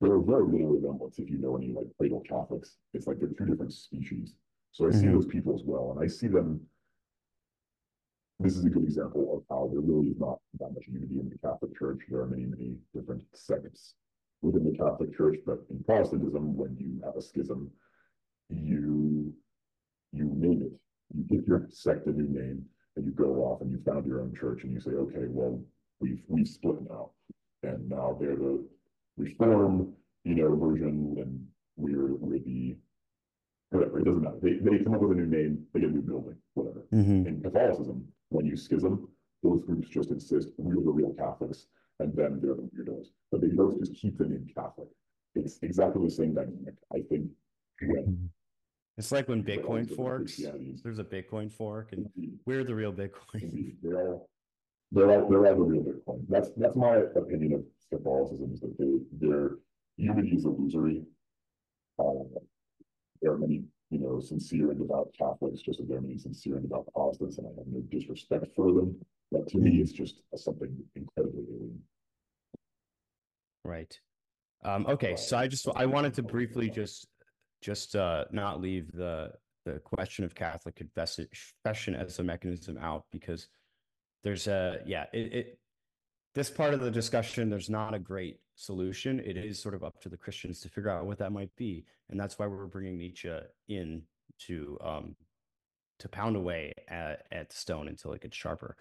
there 0.00 0.12
are 0.12 0.20
very 0.20 0.44
little 0.44 0.68
resemblance 0.68 1.18
if 1.18 1.30
you 1.30 1.38
know 1.38 1.56
any 1.56 1.72
like 1.72 1.86
cradle 1.96 2.22
Catholics. 2.28 2.76
It's 2.92 3.06
like 3.06 3.18
they're 3.20 3.28
two 3.28 3.46
different 3.46 3.72
species. 3.72 4.34
So 4.72 4.86
I 4.86 4.90
see 4.90 5.06
Mhm. 5.06 5.12
those 5.12 5.26
people 5.26 5.54
as 5.54 5.62
well, 5.64 5.92
and 5.92 6.00
I 6.00 6.06
see 6.06 6.28
them. 6.28 6.66
This 8.40 8.56
is 8.56 8.64
a 8.64 8.70
good 8.70 8.84
example 8.84 9.36
of 9.36 9.44
how 9.48 9.68
there 9.68 9.80
really 9.80 10.08
is 10.08 10.18
not 10.18 10.40
that 10.58 10.72
much 10.72 10.88
unity 10.88 11.20
in 11.20 11.28
the 11.28 11.38
Catholic 11.38 11.74
Church. 11.76 12.00
There 12.08 12.20
are 12.22 12.26
many, 12.26 12.46
many 12.46 12.80
different 12.92 13.22
sects 13.36 13.94
within 14.40 14.64
the 14.64 14.76
Catholic 14.76 15.14
Church, 15.14 15.38
but 15.46 15.64
in 15.70 15.84
Protestantism, 15.84 16.56
when 16.56 16.76
you 16.76 17.00
have 17.04 17.16
a 17.16 17.22
schism, 17.22 17.70
you 18.48 19.34
you 20.14 20.24
name 20.24 20.62
it. 20.62 20.72
You 21.14 21.22
give 21.24 21.46
your 21.46 21.68
sect 21.70 22.06
a 22.06 22.12
new 22.12 22.28
name, 22.28 22.68
and 22.96 23.04
you 23.06 23.12
go 23.12 23.44
off 23.44 23.60
and 23.62 23.70
you 23.70 23.78
found 23.82 24.06
your 24.06 24.20
own 24.20 24.34
church, 24.34 24.64
and 24.64 24.72
you 24.72 24.80
say, 24.80 24.90
okay, 24.90 25.26
well, 25.28 25.62
we've 26.00 26.22
we've 26.28 26.48
split 26.48 26.82
now, 26.82 27.12
and 27.62 27.88
now 27.88 28.14
they're 28.18 28.36
the 28.36 28.66
reform, 29.16 29.94
you 30.24 30.34
know, 30.34 30.54
version, 30.56 31.16
and 31.18 31.46
we're 31.76 32.14
we're 32.16 32.40
the 32.40 32.76
whatever. 33.72 33.98
It 33.98 34.04
doesn't 34.04 34.22
matter. 34.22 34.38
They 34.42 34.54
they 34.54 34.84
come 34.84 34.94
up 34.94 35.00
with 35.00 35.12
a 35.12 35.20
new 35.20 35.26
name, 35.26 35.64
they 35.72 35.80
get 35.80 35.90
a 35.90 35.92
new 35.92 36.02
building, 36.02 36.36
whatever. 36.54 36.86
Mm-hmm. 36.92 37.26
In 37.26 37.42
Catholicism, 37.42 38.06
when 38.28 38.46
you 38.46 38.56
schism, 38.56 39.08
those 39.42 39.62
groups 39.62 39.88
just 39.88 40.10
insist 40.10 40.50
we're 40.58 40.74
the 40.74 40.90
real 40.90 41.14
Catholics, 41.14 41.66
and 42.00 42.14
then 42.14 42.40
they're 42.42 42.54
the 42.54 42.62
weirdos. 42.62 43.06
But 43.30 43.40
they 43.40 43.48
both 43.48 43.78
just 43.78 43.94
keep 43.94 44.18
the 44.18 44.24
name 44.24 44.46
Catholic. 44.54 44.88
It's 45.34 45.58
exactly 45.62 46.04
the 46.04 46.10
same 46.10 46.34
dynamic. 46.34 46.74
I 46.94 47.00
think 47.08 47.30
when 47.80 48.30
It's 48.98 49.12
like 49.12 49.28
when 49.28 49.42
Bitcoin 49.42 49.94
forks, 49.94 50.36
there's 50.82 50.98
a 50.98 51.04
Bitcoin 51.04 51.50
fork 51.50 51.92
and 51.92 52.08
Indeed, 52.14 52.38
we're 52.46 52.64
the 52.64 52.74
real 52.74 52.92
Bitcoin. 52.92 53.42
indeed. 53.42 53.76
They're 53.82 54.08
all, 54.08 54.28
they're 54.90 55.10
all, 55.10 55.28
they're 55.30 55.46
all 55.46 55.56
the 55.56 55.64
real 55.64 55.82
Bitcoin. 55.82 56.24
That's, 56.28 56.50
that's 56.56 56.76
my 56.76 56.96
opinion 57.16 57.54
of 57.54 57.64
Catholicism 57.90 58.52
is 58.52 58.60
that 58.60 58.76
they, 58.78 59.26
their 59.26 59.52
unity 59.96 60.36
is 60.36 60.44
illusory. 60.44 61.04
There 63.22 63.32
are 63.32 63.38
many, 63.38 63.62
you 63.90 63.98
know, 63.98 64.20
sincere 64.20 64.70
and 64.70 64.80
devout 64.80 65.14
Catholics, 65.16 65.60
just 65.60 65.80
as 65.80 65.88
there 65.88 65.98
are 65.98 66.02
many 66.02 66.18
sincere 66.18 66.56
and 66.56 66.62
devout 66.62 66.86
Protestants, 66.92 67.38
and 67.38 67.46
I 67.46 67.50
have 67.56 67.66
no 67.66 67.80
disrespect 67.80 68.46
for 68.54 68.72
them. 68.72 68.96
But 69.30 69.48
to 69.48 69.58
me, 69.58 69.80
it's 69.80 69.92
just 69.92 70.20
something 70.36 70.76
incredibly 70.94 71.44
alien. 71.44 71.80
Right. 73.64 73.98
Um, 74.64 74.86
okay, 74.86 75.16
so 75.16 75.38
I 75.38 75.46
just, 75.48 75.66
I 75.74 75.86
wanted 75.86 76.14
to 76.14 76.22
briefly 76.22 76.68
just, 76.68 77.06
just, 77.62 77.96
uh, 77.96 78.24
not 78.30 78.60
leave 78.60 78.92
the, 78.92 79.32
the 79.64 79.78
question 79.78 80.24
of 80.24 80.34
Catholic 80.34 80.76
confession, 80.76 81.28
confession 81.64 81.94
as 81.94 82.18
a 82.18 82.22
mechanism 82.22 82.76
out 82.78 83.04
because 83.10 83.48
there's 84.24 84.46
a, 84.48 84.80
yeah, 84.84 85.06
it, 85.12 85.32
it, 85.32 85.58
this 86.34 86.50
part 86.50 86.74
of 86.74 86.80
the 86.80 86.90
discussion, 86.90 87.50
there's 87.50 87.70
not 87.70 87.94
a 87.94 87.98
great 87.98 88.38
solution. 88.62 89.20
It 89.20 89.36
is 89.36 89.60
sort 89.60 89.74
of 89.74 89.84
up 89.84 90.00
to 90.02 90.08
the 90.08 90.16
Christians 90.16 90.60
to 90.60 90.68
figure 90.68 90.90
out 90.90 91.06
what 91.06 91.18
that 91.18 91.32
might 91.32 91.54
be. 91.56 91.84
And 92.10 92.18
that's 92.18 92.38
why 92.38 92.46
we're 92.46 92.66
bringing 92.66 92.98
Nietzsche 92.98 93.32
in 93.68 94.02
to, 94.46 94.78
um, 94.80 95.16
to 95.98 96.08
pound 96.08 96.36
away 96.36 96.72
at, 96.88 97.26
at 97.32 97.50
the 97.50 97.56
stone 97.56 97.88
until 97.88 98.12
it 98.12 98.22
gets 98.22 98.36
sharper. 98.36 98.76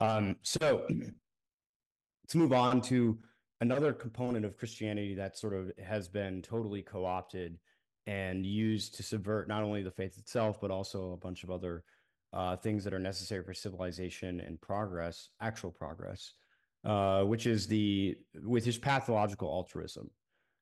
Um, 0.00 0.36
so 0.42 0.86
let's 0.90 2.34
move 2.34 2.52
on 2.52 2.80
to 2.82 3.18
another 3.60 3.92
component 3.92 4.44
of 4.44 4.56
Christianity 4.56 5.14
that 5.14 5.38
sort 5.38 5.54
of 5.54 5.72
has 5.82 6.08
been 6.08 6.42
totally 6.42 6.82
co-opted 6.82 7.58
and 8.06 8.44
used 8.44 8.96
to 8.96 9.02
subvert 9.02 9.48
not 9.48 9.62
only 9.62 9.82
the 9.82 9.90
faith 9.90 10.18
itself, 10.18 10.60
but 10.60 10.70
also 10.70 11.12
a 11.12 11.16
bunch 11.16 11.44
of 11.44 11.50
other 11.50 11.84
uh, 12.32 12.56
things 12.56 12.82
that 12.84 12.94
are 12.94 12.98
necessary 12.98 13.44
for 13.44 13.54
civilization 13.54 14.40
and 14.40 14.60
progress, 14.60 15.28
actual 15.40 15.70
progress, 15.70 16.34
uh, 16.84 17.22
which 17.22 17.46
is 17.46 17.66
the 17.66 18.16
with 18.44 18.64
his 18.64 18.78
pathological 18.78 19.48
altruism. 19.48 20.10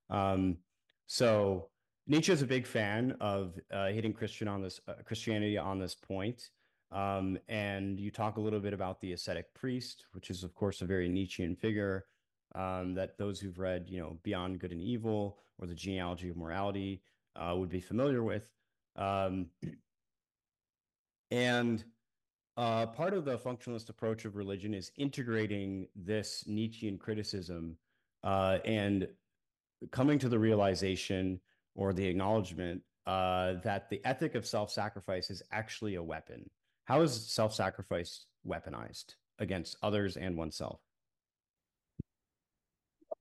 Um, 0.09 0.59
so 1.07 1.68
Nietzsche 2.07 2.33
is 2.33 2.43
a 2.43 2.47
big 2.47 2.66
fan 2.66 3.16
of 3.21 3.59
uh, 3.73 3.89
hitting 3.89 4.12
Christian 4.12 4.49
on 4.49 4.62
this 4.62 4.81
uh, 4.89 4.95
Christianity 5.05 5.57
on 5.59 5.79
this 5.79 5.95
point. 5.95 6.51
Um, 6.93 7.39
and 7.49 8.01
you 8.01 8.11
talk 8.11 8.37
a 8.37 8.41
little 8.41 8.59
bit 8.59 8.73
about 8.73 9.01
the 9.01 9.12
ascetic 9.12 9.55
priest, 9.55 10.07
which 10.12 10.29
is 10.29 10.43
of 10.43 10.55
course 10.55 10.83
a 10.83 10.87
very 10.87 11.09
Nietzschean 11.09 11.55
figure 11.55 12.07
um, 12.55 12.95
that 12.95 13.16
those 13.16 13.39
who've 13.39 13.59
read, 13.59 13.87
you 13.89 14.01
know, 14.01 14.18
Beyond 14.23 14.59
Good 14.59 14.73
and 14.73 14.81
Evil 14.81 15.39
or 15.59 15.66
the 15.66 15.75
Genealogy 15.75 16.29
of 16.29 16.37
Morality 16.37 17.03
uh, 17.37 17.55
would 17.57 17.68
be 17.68 17.81
familiar 17.81 18.23
with. 18.23 18.51
Um, 18.97 19.47
and 21.31 21.85
uh, 22.57 22.86
part 22.86 23.14
of 23.14 23.24
the 23.24 23.38
functionalist 23.38 23.88
approach 23.88 24.24
of 24.24 24.36
religion 24.36 24.74
is 24.74 24.90
integrating 24.96 25.86
this 25.94 26.44
Nietzschean 26.46 26.98
criticism 26.98 27.76
uh, 28.22 28.59
and 28.64 29.09
coming 29.90 30.18
to 30.18 30.28
the 30.28 30.38
realization 30.38 31.40
or 31.74 31.92
the 31.92 32.07
acknowledgement 32.07 32.82
uh, 33.07 33.55
that 33.64 33.88
the 33.88 34.01
ethic 34.05 34.34
of 34.34 34.46
self-sacrifice 34.46 35.30
is 35.30 35.42
actually 35.53 35.94
a 35.94 36.03
weapon. 36.03 36.48
How 36.84 37.01
is 37.03 37.32
self-sacrifice 37.32 38.26
weaponized 38.46 39.14
against 39.38 39.76
others 39.82 40.16
and 40.16 40.36
oneself? 40.36 40.80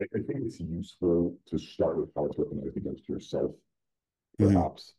I, 0.01 0.05
I 0.13 0.19
think 0.19 0.41
it's 0.45 0.59
useful 0.59 1.37
to 1.47 1.57
start 1.57 1.97
with 1.97 2.09
how 2.15 2.25
it's 2.25 2.35
weaponized 2.37 2.75
against 2.75 3.07
yourself, 3.07 3.51
Mhm. 4.39 4.53
perhaps. 4.53 4.95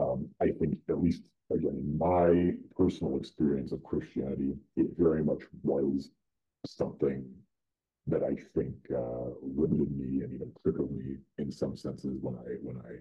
Um, 0.00 0.28
I 0.40 0.50
think 0.50 0.78
at 0.88 1.02
least, 1.02 1.22
again, 1.50 1.76
in 1.76 1.98
my 1.98 2.54
personal 2.76 3.16
experience 3.16 3.72
of 3.72 3.82
Christianity, 3.82 4.54
it 4.76 4.86
very 4.96 5.24
much 5.24 5.42
was 5.62 6.10
something 6.66 7.24
that 8.06 8.22
I 8.22 8.36
think 8.54 8.74
uh, 8.94 9.30
limited 9.42 9.96
me 9.96 10.22
and 10.22 10.32
even 10.32 10.52
crippled 10.62 10.92
me 10.92 11.16
in 11.38 11.52
some 11.52 11.76
senses 11.76 12.18
when 12.20 12.34
I 12.36 12.56
when 12.62 12.76
I 12.78 12.96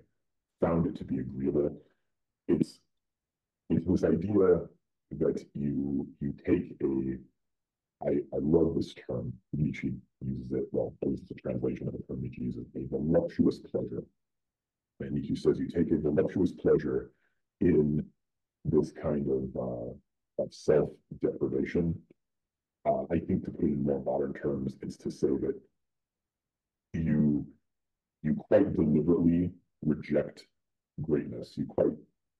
found 0.65 0.85
it 0.85 0.95
to 0.97 1.03
be 1.03 1.19
agreeable. 1.19 1.75
It's 2.47 2.79
it's 3.69 3.85
this 3.85 4.03
idea 4.03 4.61
that 5.11 5.45
you 5.53 6.07
you 6.19 6.33
take 6.45 6.75
a 6.83 7.17
I, 8.05 8.09
I 8.33 8.39
love 8.39 8.75
this 8.75 8.93
term. 8.93 9.33
Nietzsche 9.53 9.93
uses 10.23 10.51
it, 10.51 10.67
well, 10.71 10.93
at 11.01 11.09
least 11.09 11.23
it's 11.23 11.31
a 11.31 11.35
translation 11.35 11.87
of 11.87 11.93
the 11.93 12.03
term 12.07 12.21
Nietzsche 12.21 12.43
uses, 12.43 12.67
a 12.75 12.85
voluptuous 12.87 13.59
pleasure. 13.59 14.03
And 14.99 15.11
Nietzsche 15.11 15.35
says 15.35 15.59
you 15.59 15.69
take 15.69 15.91
a 15.91 15.97
voluptuous 15.97 16.51
pleasure 16.51 17.11
in 17.61 18.05
this 18.65 18.91
kind 18.91 19.27
of, 19.29 19.55
uh, 19.55 20.43
of 20.43 20.53
self-deprivation. 20.53 21.95
Uh, 22.85 23.03
I 23.11 23.19
think 23.19 23.45
to 23.45 23.51
put 23.51 23.65
it 23.65 23.73
in 23.73 23.83
more 23.83 24.03
modern 24.03 24.33
terms, 24.33 24.75
it's 24.81 24.97
to 24.97 25.11
say 25.11 25.27
that 25.27 25.59
you, 26.93 27.45
you 28.23 28.35
quite 28.35 28.73
deliberately 28.73 29.51
reject 29.83 30.45
greatness. 31.01 31.57
You 31.57 31.65
quite, 31.65 31.93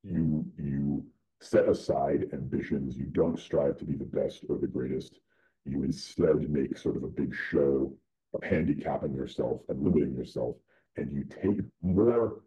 you, 0.04 0.46
you 0.58 1.06
set 1.42 1.70
aside 1.70 2.30
ambitions. 2.34 2.98
You 2.98 3.06
don't 3.06 3.40
strive 3.40 3.78
to 3.78 3.86
be 3.86 3.96
the 3.96 4.06
best 4.06 4.46
or 4.50 4.58
the 4.58 4.68
greatest 4.68 5.20
you 5.66 5.84
instead 5.84 6.50
make 6.50 6.78
sort 6.78 6.96
of 6.96 7.04
a 7.04 7.08
big 7.08 7.36
show 7.52 7.94
of 8.34 8.44
handicapping 8.44 9.14
yourself 9.14 9.62
and 9.70 9.84
limiting 9.84 10.16
yourself, 10.16 10.56
and 10.96 11.12
you 11.12 11.26
take 11.26 11.60
more 11.82 12.42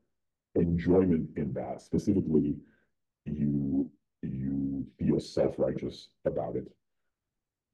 enjoyment 0.54 1.28
in 1.36 1.52
that. 1.54 1.80
Specifically, 1.80 2.56
you 3.24 3.90
you 4.22 4.86
feel 4.98 5.18
self-righteous 5.18 6.08
about 6.26 6.56
it. 6.56 6.66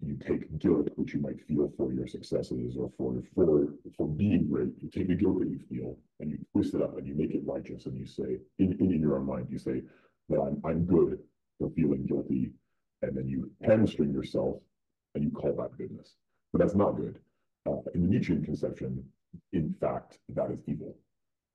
You 0.05 0.17
take 0.17 0.59
guilt, 0.59 0.89
which 0.97 1.15
you 1.15 1.21
might 1.21 1.41
feel 1.47 1.73
for 1.77 1.93
your 1.93 2.07
successes 2.07 2.77
or 2.79 2.91
for 2.99 3.23
for 3.35 3.75
for 3.97 4.07
being 4.07 4.47
great. 4.49 4.73
You 4.83 4.91
take 4.91 5.09
the 5.09 5.15
guilt 5.15 5.41
that 5.41 5.49
you 5.49 5.61
feel 5.71 5.97
and 6.21 6.31
you 6.31 6.39
twist 6.53 6.75
it 6.75 6.83
up 6.83 6.99
and 6.99 7.07
you 7.07 7.15
make 7.15 7.33
it 7.33 7.47
righteous, 7.47 7.87
and 7.87 7.97
you 7.97 8.07
say 8.07 8.39
in, 8.59 8.73
in, 8.79 8.93
in 8.93 9.01
your 9.01 9.17
own 9.19 9.27
mind, 9.27 9.49
you 9.51 9.59
say 9.59 9.83
that 10.29 10.41
I'm 10.41 10.61
I'm 10.65 10.85
good 10.85 11.19
for 11.59 11.71
feeling 11.71 12.05
guilty, 12.07 12.51
and 13.03 13.17
then 13.17 13.27
you 13.27 13.51
hamstring 13.63 14.13
yourself 14.13 14.57
and 15.15 15.25
you 15.25 15.31
call 15.31 15.55
that 15.57 15.77
goodness. 15.79 16.17
But 16.53 16.61
that's 16.61 16.75
not 16.75 16.97
good. 16.97 17.19
Uh, 17.67 17.81
in 17.95 18.03
the 18.03 18.09
Nietzschean 18.09 18.45
conception, 18.45 19.03
in 19.53 19.75
fact, 19.81 20.19
that 20.35 20.51
is 20.51 20.61
evil. 20.67 20.95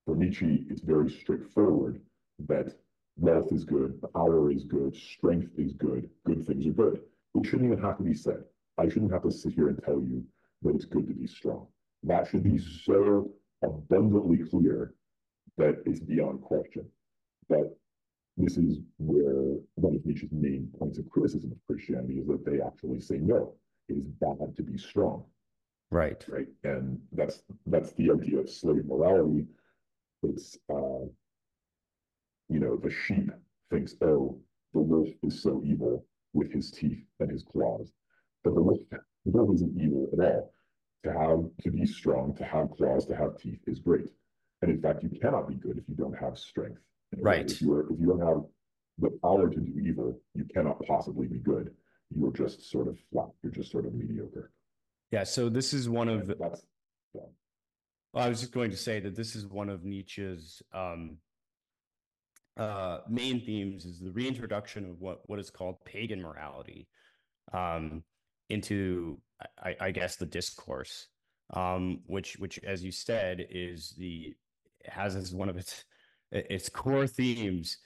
For 0.06 0.16
Nietzsche, 0.16 0.66
it's 0.70 0.82
very 0.82 1.10
straightforward 1.10 2.02
that 2.48 2.76
wealth 3.18 3.52
is 3.52 3.64
good, 3.64 4.02
power 4.14 4.52
is 4.52 4.64
good, 4.64 4.96
strength 4.96 5.52
is 5.58 5.74
good, 5.74 6.10
good 6.26 6.46
things 6.46 6.66
are 6.66 6.72
good. 6.72 7.02
It 7.36 7.46
shouldn't 7.46 7.72
even 7.72 7.84
have 7.84 7.98
to 7.98 8.04
be 8.04 8.14
said. 8.14 8.44
I 8.78 8.90
shouldn't 8.90 9.12
have 9.12 9.24
to 9.24 9.32
sit 9.32 9.54
here 9.54 9.68
and 9.70 9.82
tell 9.84 10.02
you 10.02 10.24
that 10.64 10.76
it's 10.76 10.86
good 10.86 11.08
to 11.08 11.14
be 11.14 11.28
strong. 11.28 11.68
That 12.04 12.28
should 12.28 12.44
be 12.44 12.58
hmm. 12.58 12.68
so 12.84 13.32
abundantly 13.64 14.38
clear 14.38 14.96
that 15.58 15.84
it's 15.86 16.00
beyond 16.00 16.42
question. 16.42 16.86
But 17.48 17.78
this 18.38 18.58
is 18.58 18.80
where 18.98 19.60
one 19.76 19.96
of 19.96 20.06
Nietzsche's 20.06 20.32
main 20.32 20.70
points 20.80 20.98
of 20.98 21.10
criticism 21.10 21.52
of 21.52 21.58
Christianity 21.68 22.20
is 22.20 22.28
that 22.28 22.46
they 22.46 22.62
actually 22.62 23.02
say 23.02 23.18
no, 23.18 23.54
it 23.88 23.98
is 23.98 24.08
bad 24.08 24.56
to 24.56 24.64
be 24.64 24.78
strong, 24.78 25.26
Right. 25.92 26.26
right? 26.28 26.48
And 26.64 27.00
that's 27.12 27.44
that's 27.68 27.92
the 27.94 28.12
idea 28.12 28.40
of 28.40 28.50
slave 28.50 28.86
morality. 28.86 29.46
It's 30.24 30.58
uh, 30.70 31.06
you 32.52 32.60
know, 32.60 32.76
the 32.76 32.92
sheep 32.92 33.32
thinks, 33.72 33.96
oh, 34.02 34.38
the 34.74 34.80
wolf 34.80 35.08
is 35.24 35.42
so 35.42 35.64
evil 35.66 36.06
with 36.34 36.52
his 36.52 36.70
teeth 36.70 37.00
and 37.20 37.32
his 37.32 37.44
claws. 37.44 37.92
But 38.44 38.56
the 38.56 38.62
wolf, 38.62 38.80
the 38.92 39.32
wolf 39.32 39.56
isn't 39.56 39.82
evil 39.82 40.10
at 40.14 40.20
all. 40.20 40.54
To 41.04 41.14
have 41.14 41.64
to 41.64 41.72
be 41.72 41.86
strong, 41.88 42.36
to 42.36 42.44
have 42.44 42.70
claws, 42.72 43.06
to 43.08 43.16
have 43.16 43.38
teeth 43.38 43.60
is 43.66 43.80
great. 43.80 44.10
And 44.62 44.70
in 44.70 44.82
fact, 44.82 45.02
you 45.02 45.10
cannot 45.20 45.48
be 45.48 45.56
good 45.56 45.78
if 45.78 45.84
you 45.88 45.96
don't 45.96 46.18
have 46.18 46.38
strength. 46.38 46.80
Right. 47.18 47.50
If 47.50 47.62
you 47.62 47.74
are, 47.74 47.92
if 47.92 48.00
you 48.00 48.06
don't 48.06 48.28
have 48.28 48.44
the 49.00 49.18
power 49.24 49.50
to 49.50 49.60
do 49.60 49.80
evil, 49.80 50.20
you 50.36 50.46
cannot 50.54 50.80
possibly 50.86 51.28
be 51.28 51.40
good. 51.40 51.72
You're 52.16 52.32
just 52.32 52.70
sort 52.70 52.88
of 52.88 53.00
flat. 53.12 53.30
You're 53.42 53.54
just 53.54 53.72
sort 53.72 53.86
of 53.86 53.94
mediocre. 53.96 54.52
Yeah. 55.10 55.24
So 55.24 55.50
this 55.50 55.74
is 55.74 55.90
one 55.90 56.08
of 56.08 56.30
And 56.30 56.40
that's 56.40 56.66
I 58.14 58.28
was 58.28 58.42
just 58.42 58.52
going 58.52 58.72
to 58.72 58.78
say 58.78 59.00
that 59.00 59.16
this 59.16 59.36
is 59.36 59.48
one 59.48 59.70
of 59.70 59.86
Nietzsche's 59.86 60.62
um, 60.74 61.18
uh, 62.58 63.00
main 63.08 63.46
themes 63.46 63.86
is 63.86 64.00
the 64.00 64.12
reintroduction 64.12 64.90
of 64.90 65.00
what 65.00 65.22
what 65.26 65.40
is 65.40 65.50
called 65.50 65.84
pagan 65.86 66.22
morality 66.22 66.88
um, 67.54 68.04
into, 68.50 69.18
I, 69.64 69.76
I 69.80 69.92
guess, 69.92 70.18
the 70.18 70.26
discourse, 70.26 71.08
um, 71.54 72.02
which 72.06 72.36
which, 72.38 72.60
as 72.66 72.84
you 72.84 72.92
said, 72.92 73.48
is 73.50 73.96
the 73.98 74.36
has 74.86 75.16
as 75.16 75.34
one 75.34 75.50
of 75.50 75.58
its 75.58 75.86
its 76.32 76.70
core 76.70 77.08
themes 77.08 77.78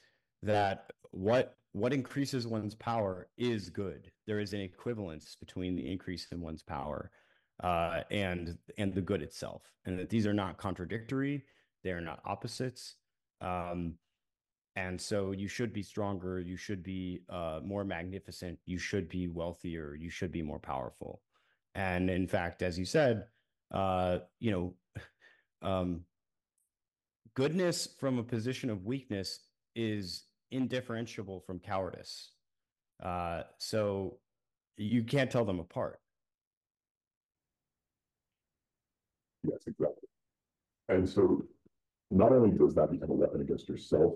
that 0.42 0.92
what 1.12 1.56
what 1.74 1.94
increases 1.94 2.48
one's 2.48 2.74
power 2.76 3.28
is 3.38 3.70
good. 3.70 4.12
There 4.26 4.40
is 4.40 4.54
an 4.54 4.62
equivalence 4.62 5.36
between 5.40 5.76
the 5.76 5.92
increase 5.92 6.28
in 6.32 6.42
one's 6.42 6.64
power 6.64 7.12
uh, 7.64 8.02
and 8.12 8.58
and 8.78 8.94
the 8.94 9.02
good 9.02 9.22
itself, 9.22 9.64
and 9.86 9.98
that 10.00 10.10
these 10.10 10.28
are 10.28 10.34
not 10.34 10.58
contradictory. 10.58 11.44
They 11.84 11.92
are 11.92 12.02
not 12.02 12.22
opposites. 12.26 12.96
Um, 13.42 13.98
And 14.78 15.00
so 15.00 15.32
you 15.32 15.48
should 15.48 15.72
be 15.74 15.84
stronger, 15.84 16.40
you 16.42 16.58
should 16.58 16.84
be 16.84 17.22
uh, 17.30 17.62
more 17.64 17.86
magnificent, 17.86 18.60
you 18.66 18.78
should 18.78 19.08
be 19.10 19.28
wealthier, 19.28 19.96
you 19.96 20.10
should 20.10 20.32
be 20.32 20.42
more 20.44 20.60
powerful. 20.60 21.22
And 21.76 22.10
in 22.10 22.28
fact, 22.28 22.62
as 22.62 22.78
you 22.78 22.86
said, 22.86 23.28
uh, 23.72 24.20
you 24.40 24.52
know, 24.52 24.74
um, 25.62 26.06
goodness 27.36 27.88
from 28.00 28.20
a 28.20 28.24
position 28.24 28.70
of 28.70 28.86
weakness 28.86 29.42
is 29.76 30.26
indifferentiable 30.52 31.40
from 31.42 31.60
cowardice. 31.60 32.32
Uh, 33.04 33.44
so 33.58 34.20
you 34.78 35.04
can't 35.04 35.32
tell 35.32 35.46
them 35.46 35.60
apart. 35.60 36.00
Yes, 39.48 39.64
exactly. 39.68 40.10
And 40.90 41.08
so 41.08 41.46
not 42.12 42.32
only 42.32 42.58
does 42.58 42.76
that 42.76 42.92
become 42.92 43.10
a 43.12 43.14
weapon 43.14 43.42
against 43.42 43.70
yourself, 43.70 44.16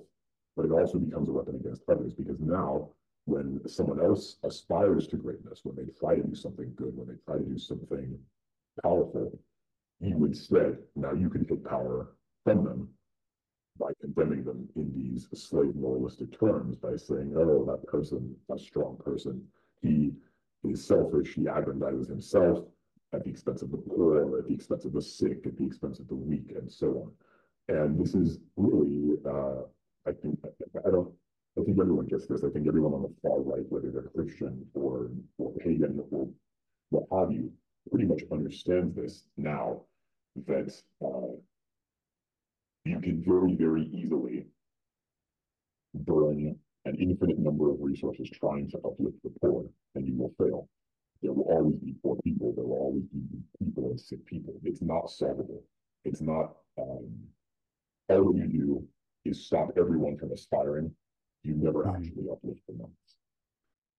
but 0.55 0.65
it 0.65 0.71
also 0.71 0.99
becomes 0.99 1.29
a 1.29 1.31
weapon 1.31 1.55
against 1.55 1.83
others 1.89 2.13
because 2.13 2.39
now 2.39 2.89
when 3.25 3.59
someone 3.67 4.01
else 4.01 4.37
aspires 4.43 5.07
to 5.07 5.17
greatness, 5.17 5.61
when 5.63 5.75
they 5.75 5.91
try 5.99 6.15
to 6.15 6.23
do 6.23 6.35
something 6.35 6.71
good, 6.75 6.95
when 6.97 7.07
they 7.07 7.15
try 7.25 7.37
to 7.37 7.43
do 7.45 7.57
something 7.57 8.17
powerful, 8.83 9.39
you 9.99 10.25
instead, 10.25 10.77
now 10.95 11.13
you 11.13 11.29
can 11.29 11.45
take 11.45 11.63
power 11.65 12.15
from 12.43 12.63
them 12.63 12.89
by 13.79 13.91
condemning 14.01 14.43
them 14.43 14.67
in 14.75 14.91
these 14.93 15.27
slave 15.33 15.75
moralistic 15.75 16.37
terms 16.39 16.75
by 16.77 16.95
saying, 16.95 17.33
oh, 17.37 17.65
that 17.65 17.85
person, 17.87 18.35
that 18.49 18.59
strong 18.59 18.97
person, 19.03 19.43
he 19.81 20.11
is 20.63 20.85
selfish, 20.85 21.35
he 21.35 21.43
aggrandizes 21.43 22.09
himself 22.09 22.65
at 23.13 23.23
the 23.23 23.29
expense 23.29 23.61
of 23.61 23.71
the 23.71 23.77
poor, 23.77 24.39
at 24.39 24.47
the 24.47 24.53
expense 24.53 24.85
of 24.85 24.93
the 24.93 25.01
sick, 25.01 25.45
at 25.45 25.57
the 25.57 25.65
expense 25.65 25.99
of 25.99 26.07
the 26.07 26.15
weak, 26.15 26.51
and 26.55 26.71
so 26.71 26.87
on. 27.67 27.75
And 27.75 27.99
this 27.99 28.15
is 28.15 28.39
really, 28.55 29.17
uh, 29.25 29.61
I 30.07 30.11
think, 30.11 30.39
I 30.85 30.89
don't, 30.89 31.11
I 31.57 31.63
think 31.63 31.79
everyone 31.79 32.05
gets 32.05 32.27
this. 32.27 32.43
I 32.43 32.49
think 32.49 32.67
everyone 32.67 32.93
on 32.93 33.03
the 33.03 33.13
far 33.21 33.41
right, 33.41 33.65
whether 33.69 33.91
they're 33.91 34.09
Christian 34.15 34.65
or, 34.73 35.11
or 35.37 35.51
pagan 35.59 36.03
or 36.11 36.29
what 36.89 37.05
have 37.19 37.31
you, 37.31 37.51
pretty 37.89 38.05
much 38.05 38.21
understands 38.31 38.95
this 38.95 39.23
now 39.37 39.81
that 40.47 40.73
uh, 41.03 41.33
you 42.85 42.99
can 42.99 43.23
very, 43.25 43.55
very 43.55 43.85
easily 43.87 44.45
burn 45.93 46.55
an 46.85 46.95
infinite 46.95 47.39
number 47.39 47.71
of 47.71 47.77
resources 47.79 48.29
trying 48.29 48.69
to 48.69 48.77
uplift 48.77 49.17
the 49.23 49.31
poor, 49.41 49.65
and 49.95 50.07
you 50.07 50.15
will 50.15 50.33
fail. 50.37 50.67
There 51.21 51.33
will 51.33 51.43
always 51.43 51.77
be 51.77 51.95
poor 52.01 52.17
people. 52.23 52.53
There 52.55 52.65
will 52.65 52.77
always 52.77 53.03
be 53.07 53.21
people 53.63 53.89
and 53.89 53.99
sick 53.99 54.25
people. 54.25 54.53
It's 54.63 54.81
not 54.81 55.09
solvable. 55.09 55.63
It's 56.05 56.21
not 56.21 56.55
um, 56.77 57.09
all 58.09 58.35
you 58.35 58.47
do 58.47 58.83
is 59.25 59.45
stop 59.45 59.71
everyone 59.77 60.17
from 60.17 60.31
aspiring. 60.31 60.91
You 61.43 61.55
never 61.55 61.83
mm-hmm. 61.83 61.95
actually 61.95 62.25
uplift 62.31 62.61
them. 62.67 62.91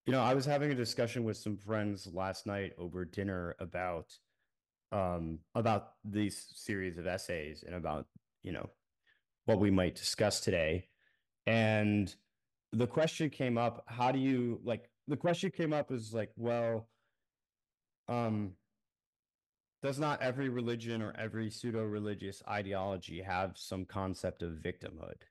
You 0.06 0.12
know, 0.12 0.22
I 0.22 0.34
was 0.34 0.46
having 0.46 0.70
a 0.70 0.74
discussion 0.74 1.24
with 1.24 1.36
some 1.36 1.56
friends 1.56 2.08
last 2.12 2.46
night 2.46 2.72
over 2.78 3.04
dinner 3.04 3.54
about 3.60 4.12
um 4.92 5.38
about 5.54 5.92
these 6.04 6.48
series 6.54 6.98
of 6.98 7.06
essays 7.06 7.62
and 7.64 7.76
about, 7.76 8.06
you 8.42 8.50
know, 8.50 8.68
what 9.44 9.60
we 9.60 9.70
might 9.70 9.94
discuss 9.94 10.40
today. 10.40 10.88
And 11.46 12.12
the 12.72 12.86
question 12.86 13.30
came 13.30 13.56
up, 13.56 13.84
how 13.86 14.10
do 14.10 14.18
you 14.18 14.60
like 14.64 14.90
the 15.06 15.16
question 15.16 15.50
came 15.50 15.72
up 15.72 15.92
is 15.92 16.12
like, 16.12 16.30
well, 16.36 16.88
um 18.10 18.52
does 19.82 19.98
not 19.98 20.20
every 20.20 20.50
religion 20.50 21.00
or 21.00 21.14
every 21.16 21.50
pseudo 21.50 21.82
religious 21.82 22.42
ideology 22.46 23.22
have 23.22 23.52
some 23.56 23.86
concept 23.86 24.42
of 24.42 24.58
victimhood? 24.62 25.22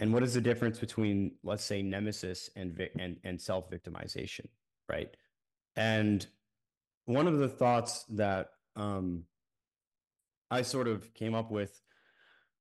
And 0.00 0.12
what 0.12 0.24
is 0.24 0.34
the 0.34 0.40
difference 0.40 0.80
between, 0.80 1.36
let's 1.44 1.64
say, 1.64 1.82
nemesis 1.82 2.50
and 2.56 2.76
and, 2.98 3.18
and 3.22 3.40
self 3.40 3.70
victimization, 3.70 4.46
right? 4.88 5.16
And 5.76 6.26
one 7.04 7.28
of 7.28 7.38
the 7.38 7.48
thoughts 7.48 8.04
that 8.10 8.50
um, 8.74 9.24
I 10.50 10.62
sort 10.62 10.88
of 10.88 11.14
came 11.14 11.34
up 11.34 11.50
with 11.50 11.80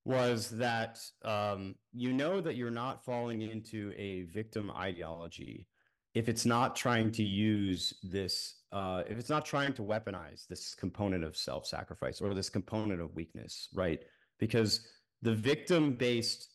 was 0.05 0.49
that 0.51 0.99
um, 1.23 1.75
you 1.93 2.13
know 2.13 2.41
that 2.41 2.55
you're 2.55 2.71
not 2.71 3.03
falling 3.03 3.41
into 3.41 3.93
a 3.97 4.23
victim 4.23 4.71
ideology 4.71 5.67
if 6.13 6.27
it's 6.27 6.45
not 6.45 6.75
trying 6.75 7.11
to 7.11 7.23
use 7.23 7.93
this 8.03 8.60
uh, 8.71 9.03
if 9.09 9.17
it's 9.17 9.29
not 9.29 9.45
trying 9.45 9.73
to 9.73 9.81
weaponize 9.81 10.47
this 10.47 10.73
component 10.73 11.23
of 11.23 11.35
self-sacrifice 11.35 12.21
or 12.21 12.33
this 12.33 12.49
component 12.49 13.01
of 13.01 13.15
weakness, 13.15 13.67
right? 13.73 14.03
Because 14.39 14.87
the 15.21 15.35
victim-based 15.35 16.47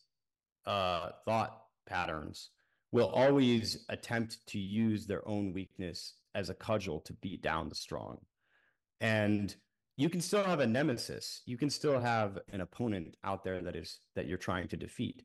uh, 0.65 1.09
thought 1.25 1.61
patterns 1.87 2.49
will 2.91 3.07
always 3.09 3.85
attempt 3.89 4.37
to 4.47 4.59
use 4.59 5.05
their 5.05 5.27
own 5.27 5.53
weakness 5.53 6.15
as 6.35 6.49
a 6.49 6.53
cudgel 6.53 6.99
to 7.01 7.13
beat 7.13 7.41
down 7.41 7.69
the 7.69 7.75
strong. 7.75 8.17
And 9.01 9.55
you 9.97 10.09
can 10.09 10.21
still 10.21 10.43
have 10.43 10.59
a 10.59 10.67
nemesis. 10.67 11.41
You 11.45 11.57
can 11.57 11.69
still 11.69 11.99
have 11.99 12.39
an 12.51 12.61
opponent 12.61 13.15
out 13.23 13.43
there 13.43 13.61
that 13.61 13.75
is 13.75 13.99
that 14.15 14.27
you're 14.27 14.37
trying 14.37 14.67
to 14.69 14.77
defeat. 14.77 15.23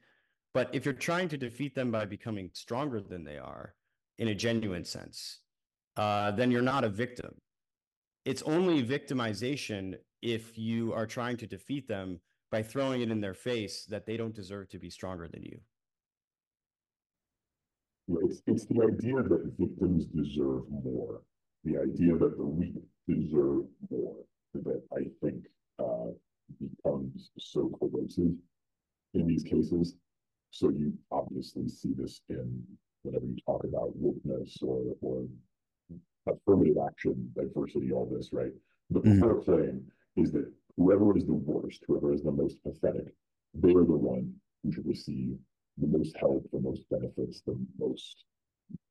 But 0.55 0.71
if 0.75 0.85
you're 0.85 0.95
trying 0.95 1.29
to 1.31 1.37
defeat 1.37 1.75
them 1.75 1.91
by 1.91 2.05
becoming 2.05 2.51
stronger 2.53 3.01
than 3.01 3.25
they 3.25 3.39
are 3.39 3.75
in 4.19 4.29
a 4.29 4.35
genuine 4.35 4.85
sense, 4.85 5.41
uh, 5.97 6.31
then 6.33 6.51
you're 6.51 6.63
not 6.63 6.85
a 6.85 6.89
victim. 6.89 7.35
It's 8.25 8.43
only 8.43 8.83
victimization 8.85 9.97
if 10.23 10.57
you 10.57 10.93
are 10.93 11.07
trying 11.07 11.37
to 11.39 11.47
defeat 11.47 11.89
them 11.89 12.21
by 12.51 12.63
throwing 12.63 13.01
it 13.01 13.11
in 13.11 13.21
their 13.21 13.35
face 13.35 13.87
that 13.87 14.07
they 14.07 14.17
don't 14.17 14.35
deserve 14.35 14.69
to 14.71 14.79
be 14.79 14.91
stronger 14.91 15.29
than 15.29 15.43
you. 15.43 15.59
It's, 18.25 18.43
it's 18.47 18.67
the 18.67 18.83
idea 18.83 19.17
that 19.23 19.53
victims 19.59 20.07
deserve 20.07 20.63
more, 20.71 21.23
the 21.65 21.79
idea 21.79 22.17
that 22.17 22.37
the 22.37 22.45
weak 22.45 22.75
deserve 23.09 23.65
more, 23.91 24.17
that 24.55 24.83
I 24.93 25.05
think 25.23 25.45
uh, 25.79 26.11
becomes 26.61 27.31
so 27.39 27.71
corrosive 27.79 28.33
in 29.15 29.27
these 29.27 29.43
cases. 29.43 29.95
So 30.51 30.69
you 30.69 30.93
obviously 31.11 31.69
see 31.69 31.93
this 31.97 32.21
in 32.29 32.63
whenever 33.03 33.25
you 33.25 33.37
talk 33.47 33.65
about 33.65 33.97
wokeness 34.01 34.63
or, 34.63 34.95
or 35.01 35.25
affirmative 36.27 36.77
action, 36.87 37.31
diversity, 37.35 37.93
all 37.93 38.07
this, 38.07 38.31
right? 38.33 38.53
The 38.91 39.01
mm-hmm. 39.01 39.21
core 39.21 39.43
claim 39.43 39.85
is 40.17 40.33
that 40.33 40.51
whoever 40.77 41.17
is 41.17 41.27
the 41.27 41.35
worst, 41.35 41.85
whoever 41.87 42.13
is 42.13 42.23
the 42.23 42.33
most 42.33 42.63
pathetic, 42.63 43.15
they 43.55 43.71
are 43.71 43.85
the 43.85 43.93
one 43.93 44.33
who 44.63 44.73
should 44.73 44.87
receive 44.87 45.37
the 45.79 45.87
most 45.87 46.17
help, 46.17 46.49
the 46.53 46.61
most 46.61 46.89
benefits, 46.91 47.43
the 47.43 47.59
most 47.79 48.25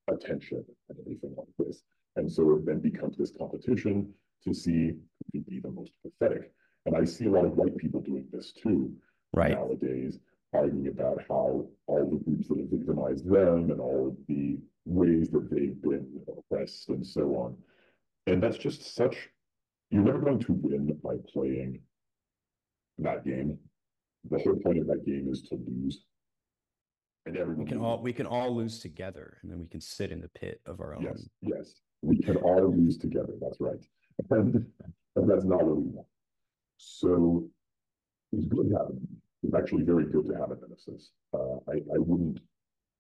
attention, 0.10 0.66
and 0.90 1.00
everything 1.00 1.34
like 1.38 1.48
this. 1.60 1.84
And 2.16 2.32
so 2.32 2.56
it 2.56 2.66
then 2.66 2.80
becomes 2.80 3.18
this 3.18 3.32
competition 3.38 4.14
to 4.44 4.54
see 4.54 4.88
who 4.88 5.32
can 5.32 5.42
be 5.48 5.60
the 5.60 5.72
most 5.72 5.92
pathetic. 6.04 6.52
And 6.86 6.96
I 6.96 7.06
see 7.06 7.26
a 7.26 7.32
lot 7.32 7.46
of 7.46 7.56
white 7.56 7.78
people 7.78 8.02
doing 8.02 8.26
this 8.32 8.52
too 8.52 8.92
right. 9.34 9.52
nowadays, 9.52 10.20
arguing 10.54 10.88
about 10.88 11.22
how 11.28 11.68
all 11.88 12.10
the 12.10 12.18
groups 12.18 12.48
that 12.48 12.60
have 12.60 12.70
victimized 12.70 13.26
them 13.30 13.72
and 13.72 13.80
all 13.80 14.08
of 14.08 14.18
the 14.28 14.58
ways 14.86 15.30
that 15.32 15.50
they've 15.50 15.82
been 15.82 16.08
oppressed 16.28 16.90
and 16.90 17.06
so 17.06 17.36
on. 17.36 17.56
And 18.28 18.42
that's 18.42 18.58
just 18.58 18.96
such, 18.96 19.30
you're 19.90 20.04
never 20.04 20.20
going 20.20 20.40
to 20.40 20.54
win 20.54 20.98
by 21.04 21.16
playing 21.32 21.82
that 23.00 23.26
game. 23.26 23.58
The 24.30 24.40
whole 24.40 24.56
point 24.56 24.80
of 24.80 24.88
that 24.88 25.06
game 25.06 25.28
is 25.32 25.42
to 25.44 25.56
lose. 25.56 26.06
And 27.26 27.38
everyone 27.38 27.66
we 27.66 27.70
can 27.70 27.80
all 27.80 28.02
we 28.02 28.14
can 28.14 28.26
all 28.26 28.56
lose 28.56 28.80
together, 28.80 29.38
and 29.42 29.52
then 29.52 29.60
we 29.60 29.68
can 29.68 29.80
sit 29.80 30.12
in 30.12 30.22
the 30.22 30.28
pit 30.30 30.60
of 30.66 30.80
our 30.80 30.96
own. 30.96 31.04
Yes, 31.04 31.30
yes, 31.42 31.74
we 32.02 32.18
can 32.18 32.38
all 32.38 32.76
lose 32.76 32.98
together. 32.98 33.34
That's 33.40 33.60
right, 33.60 33.84
and, 34.32 34.66
and 35.16 35.30
that's 35.30 35.46
not 35.46 35.64
what 35.64 35.78
we 35.78 35.84
want. 35.84 36.08
So 36.78 37.48
it's 38.32 38.48
good 38.48 38.70
to 38.70 38.76
have. 38.76 38.88
It's 39.44 39.54
actually 39.54 39.84
very 39.84 40.06
good 40.06 40.26
to 40.30 40.34
have 40.34 40.50
a 40.50 40.56
nemesis. 40.56 41.12
Uh, 41.32 41.58
I 41.70 41.76
I 41.94 42.00
wouldn't. 42.00 42.40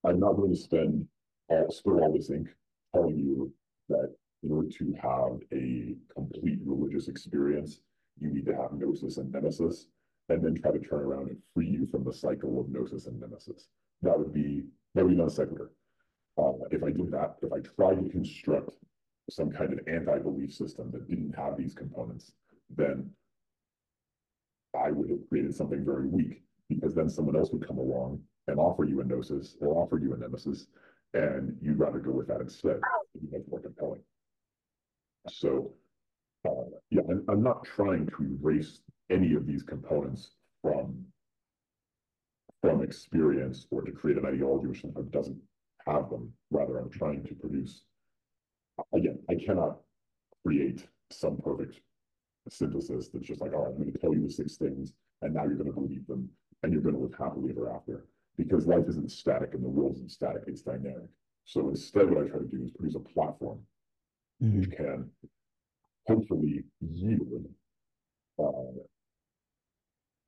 I'm 0.03 0.19
not 0.19 0.33
going 0.33 0.51
to 0.51 0.55
spend 0.55 1.07
all, 1.51 1.71
spill 1.71 1.99
all 1.99 2.13
this 2.13 2.29
ink 2.29 2.47
telling 2.93 3.17
you 3.17 3.53
that 3.89 4.13
in 4.43 4.51
order 4.51 4.69
to 4.69 4.93
have 5.01 5.39
a 5.53 5.95
complete 6.13 6.59
religious 6.65 7.07
experience, 7.07 7.81
you 8.19 8.29
need 8.33 8.45
to 8.45 8.55
have 8.55 8.73
gnosis 8.73 9.17
and 9.17 9.31
nemesis, 9.31 9.87
and 10.29 10.43
then 10.43 10.55
try 10.55 10.71
to 10.71 10.79
turn 10.79 11.01
around 11.01 11.29
and 11.29 11.37
free 11.53 11.67
you 11.67 11.85
from 11.85 12.03
the 12.03 12.13
cycle 12.13 12.59
of 12.59 12.69
gnosis 12.69 13.07
and 13.07 13.19
nemesis. 13.19 13.67
That 14.01 14.17
would 14.17 14.33
be 14.33 14.63
that 14.95 15.03
would 15.03 15.11
be 15.11 15.17
non 15.17 15.29
sequitur. 15.29 15.71
Uh, 16.37 16.53
if 16.71 16.83
I 16.83 16.91
did 16.91 17.11
that, 17.11 17.35
if 17.41 17.51
I 17.51 17.59
tried 17.59 18.03
to 18.03 18.09
construct 18.09 18.71
some 19.29 19.51
kind 19.51 19.73
of 19.73 19.79
anti-belief 19.87 20.53
system 20.53 20.89
that 20.91 21.07
didn't 21.07 21.35
have 21.35 21.57
these 21.57 21.73
components, 21.73 22.31
then 22.69 23.09
I 24.77 24.91
would 24.91 25.09
have 25.09 25.27
created 25.29 25.53
something 25.53 25.85
very 25.85 26.07
weak 26.07 26.43
because 26.69 26.95
then 26.95 27.09
someone 27.09 27.35
else 27.35 27.51
would 27.51 27.67
come 27.67 27.77
along 27.77 28.21
and 28.47 28.59
offer 28.59 28.85
you 28.85 29.01
a 29.01 29.03
gnosis 29.03 29.57
or 29.59 29.75
offer 29.81 29.99
you 29.99 30.13
a 30.13 30.17
nemesis, 30.17 30.67
and 31.13 31.57
you'd 31.61 31.79
rather 31.79 31.99
go 31.99 32.11
with 32.11 32.27
that 32.27 32.41
instead. 32.41 32.79
Be 33.13 33.37
much 33.37 33.47
more 33.49 33.59
compelling. 33.59 34.01
So, 35.29 35.73
uh, 36.47 36.51
yeah, 36.89 37.01
I'm, 37.09 37.23
I'm 37.27 37.43
not 37.43 37.63
trying 37.63 38.07
to 38.07 38.37
erase 38.41 38.81
any 39.09 39.33
of 39.33 39.45
these 39.45 39.63
components 39.63 40.31
from 40.61 41.05
from 42.61 42.83
experience 42.83 43.65
or 43.71 43.81
to 43.81 43.91
create 43.91 44.19
an 44.19 44.25
ideology 44.25 44.67
which 44.67 44.81
sometimes 44.81 45.09
doesn't 45.09 45.41
have 45.87 46.09
them. 46.11 46.31
Rather, 46.51 46.77
I'm 46.77 46.91
trying 46.91 47.23
to 47.23 47.33
produce. 47.33 47.81
Again, 48.93 49.19
I 49.29 49.35
cannot 49.35 49.77
create 50.45 50.87
some 51.09 51.37
perfect 51.37 51.81
synthesis 52.49 53.09
that's 53.09 53.25
just 53.25 53.41
like, 53.41 53.53
all 53.53 53.63
right, 53.63 53.71
I'm 53.71 53.77
going 53.81 53.91
to 53.91 53.97
tell 53.97 54.13
you 54.13 54.23
the 54.23 54.31
six 54.31 54.57
things, 54.57 54.93
and 55.21 55.33
now 55.33 55.43
you're 55.43 55.55
going 55.55 55.73
to 55.73 55.79
believe 55.79 56.05
them, 56.07 56.29
and 56.63 56.71
you're 56.71 56.81
going 56.81 56.95
to 56.95 57.01
live 57.01 57.15
happily 57.17 57.51
ever 57.51 57.71
after. 57.73 58.05
Because 58.37 58.65
life 58.65 58.85
isn't 58.87 59.11
static 59.11 59.53
and 59.53 59.63
the 59.63 59.69
world 59.69 59.95
isn't 59.95 60.11
static, 60.11 60.43
it's 60.47 60.61
dynamic. 60.61 61.09
So 61.45 61.69
instead, 61.69 62.09
what 62.09 62.23
I 62.23 62.27
try 62.27 62.39
to 62.39 62.45
do 62.45 62.63
is 62.63 62.71
produce 62.71 62.95
a 62.95 62.99
platform 62.99 63.59
mm 64.41 64.51
-hmm. 64.51 64.59
which 64.59 64.71
can 64.71 65.11
hopefully 66.07 66.63
yield 66.79 67.45
uh, 68.39 68.77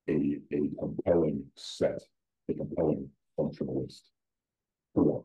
a, 0.08 0.42
a 0.52 0.62
compelling 0.80 1.52
set, 1.56 2.02
a 2.50 2.54
compelling 2.54 3.10
functionalist 3.38 4.12
form 4.94 5.24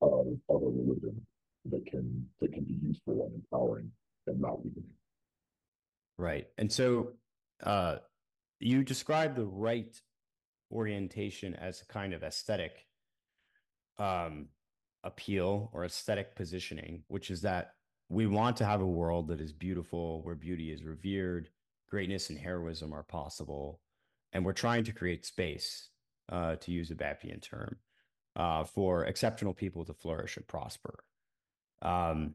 of, 0.00 0.26
of 0.48 0.62
a 0.62 0.70
religion 0.80 1.26
that 1.70 1.84
can 1.86 2.28
that 2.40 2.52
can 2.52 2.64
be 2.64 2.76
useful 2.82 3.24
and 3.24 3.34
empowering 3.34 3.90
and 4.26 4.40
not 4.40 4.64
weakening. 4.64 4.90
Right. 6.18 6.46
And 6.58 6.70
so 6.70 7.12
uh, 7.62 7.96
you 8.60 8.84
describe 8.84 9.36
the 9.36 9.44
right 9.44 10.00
orientation 10.72 11.54
as 11.54 11.80
a 11.80 11.86
kind 11.86 12.12
of 12.12 12.22
aesthetic 12.22 12.86
um, 13.98 14.48
appeal 15.04 15.70
or 15.72 15.84
aesthetic 15.84 16.34
positioning, 16.34 17.02
which 17.08 17.30
is 17.30 17.42
that 17.42 17.74
we 18.08 18.26
want 18.26 18.56
to 18.56 18.64
have 18.64 18.80
a 18.80 18.86
world 18.86 19.28
that 19.28 19.40
is 19.40 19.52
beautiful, 19.52 20.22
where 20.22 20.34
beauty 20.34 20.70
is 20.70 20.84
revered, 20.84 21.48
greatness 21.88 22.30
and 22.30 22.38
heroism 22.38 22.92
are 22.92 23.02
possible. 23.02 23.80
And 24.32 24.44
we're 24.44 24.52
trying 24.52 24.84
to 24.84 24.92
create 24.92 25.24
space, 25.24 25.90
uh, 26.30 26.56
to 26.56 26.70
use 26.72 26.90
a 26.90 26.94
Bappian 26.94 27.40
term, 27.40 27.76
uh, 28.36 28.64
for 28.64 29.04
exceptional 29.06 29.54
people 29.54 29.84
to 29.84 29.94
flourish 29.94 30.36
and 30.36 30.46
prosper. 30.46 31.04
Um, 31.82 32.34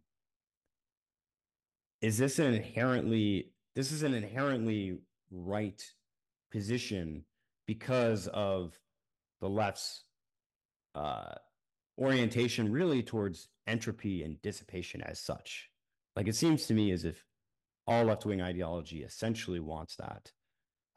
is 2.01 2.17
this 2.17 2.39
an 2.39 2.53
inherently 2.53 3.53
this 3.75 3.91
is 3.91 4.03
an 4.03 4.13
inherently 4.13 4.97
right 5.31 5.81
position 6.51 7.23
because 7.71 8.27
of 8.33 8.77
the 9.39 9.47
left's 9.47 10.03
uh, 10.93 11.35
orientation 11.97 12.69
really 12.69 13.01
towards 13.01 13.47
entropy 13.65 14.23
and 14.23 14.41
dissipation 14.41 15.01
as 15.03 15.21
such. 15.21 15.69
Like 16.17 16.27
it 16.27 16.35
seems 16.35 16.65
to 16.65 16.73
me 16.73 16.91
as 16.91 17.05
if 17.05 17.23
all 17.87 18.03
left 18.03 18.25
wing 18.25 18.41
ideology 18.41 19.03
essentially 19.03 19.61
wants 19.61 19.95
that. 19.95 20.33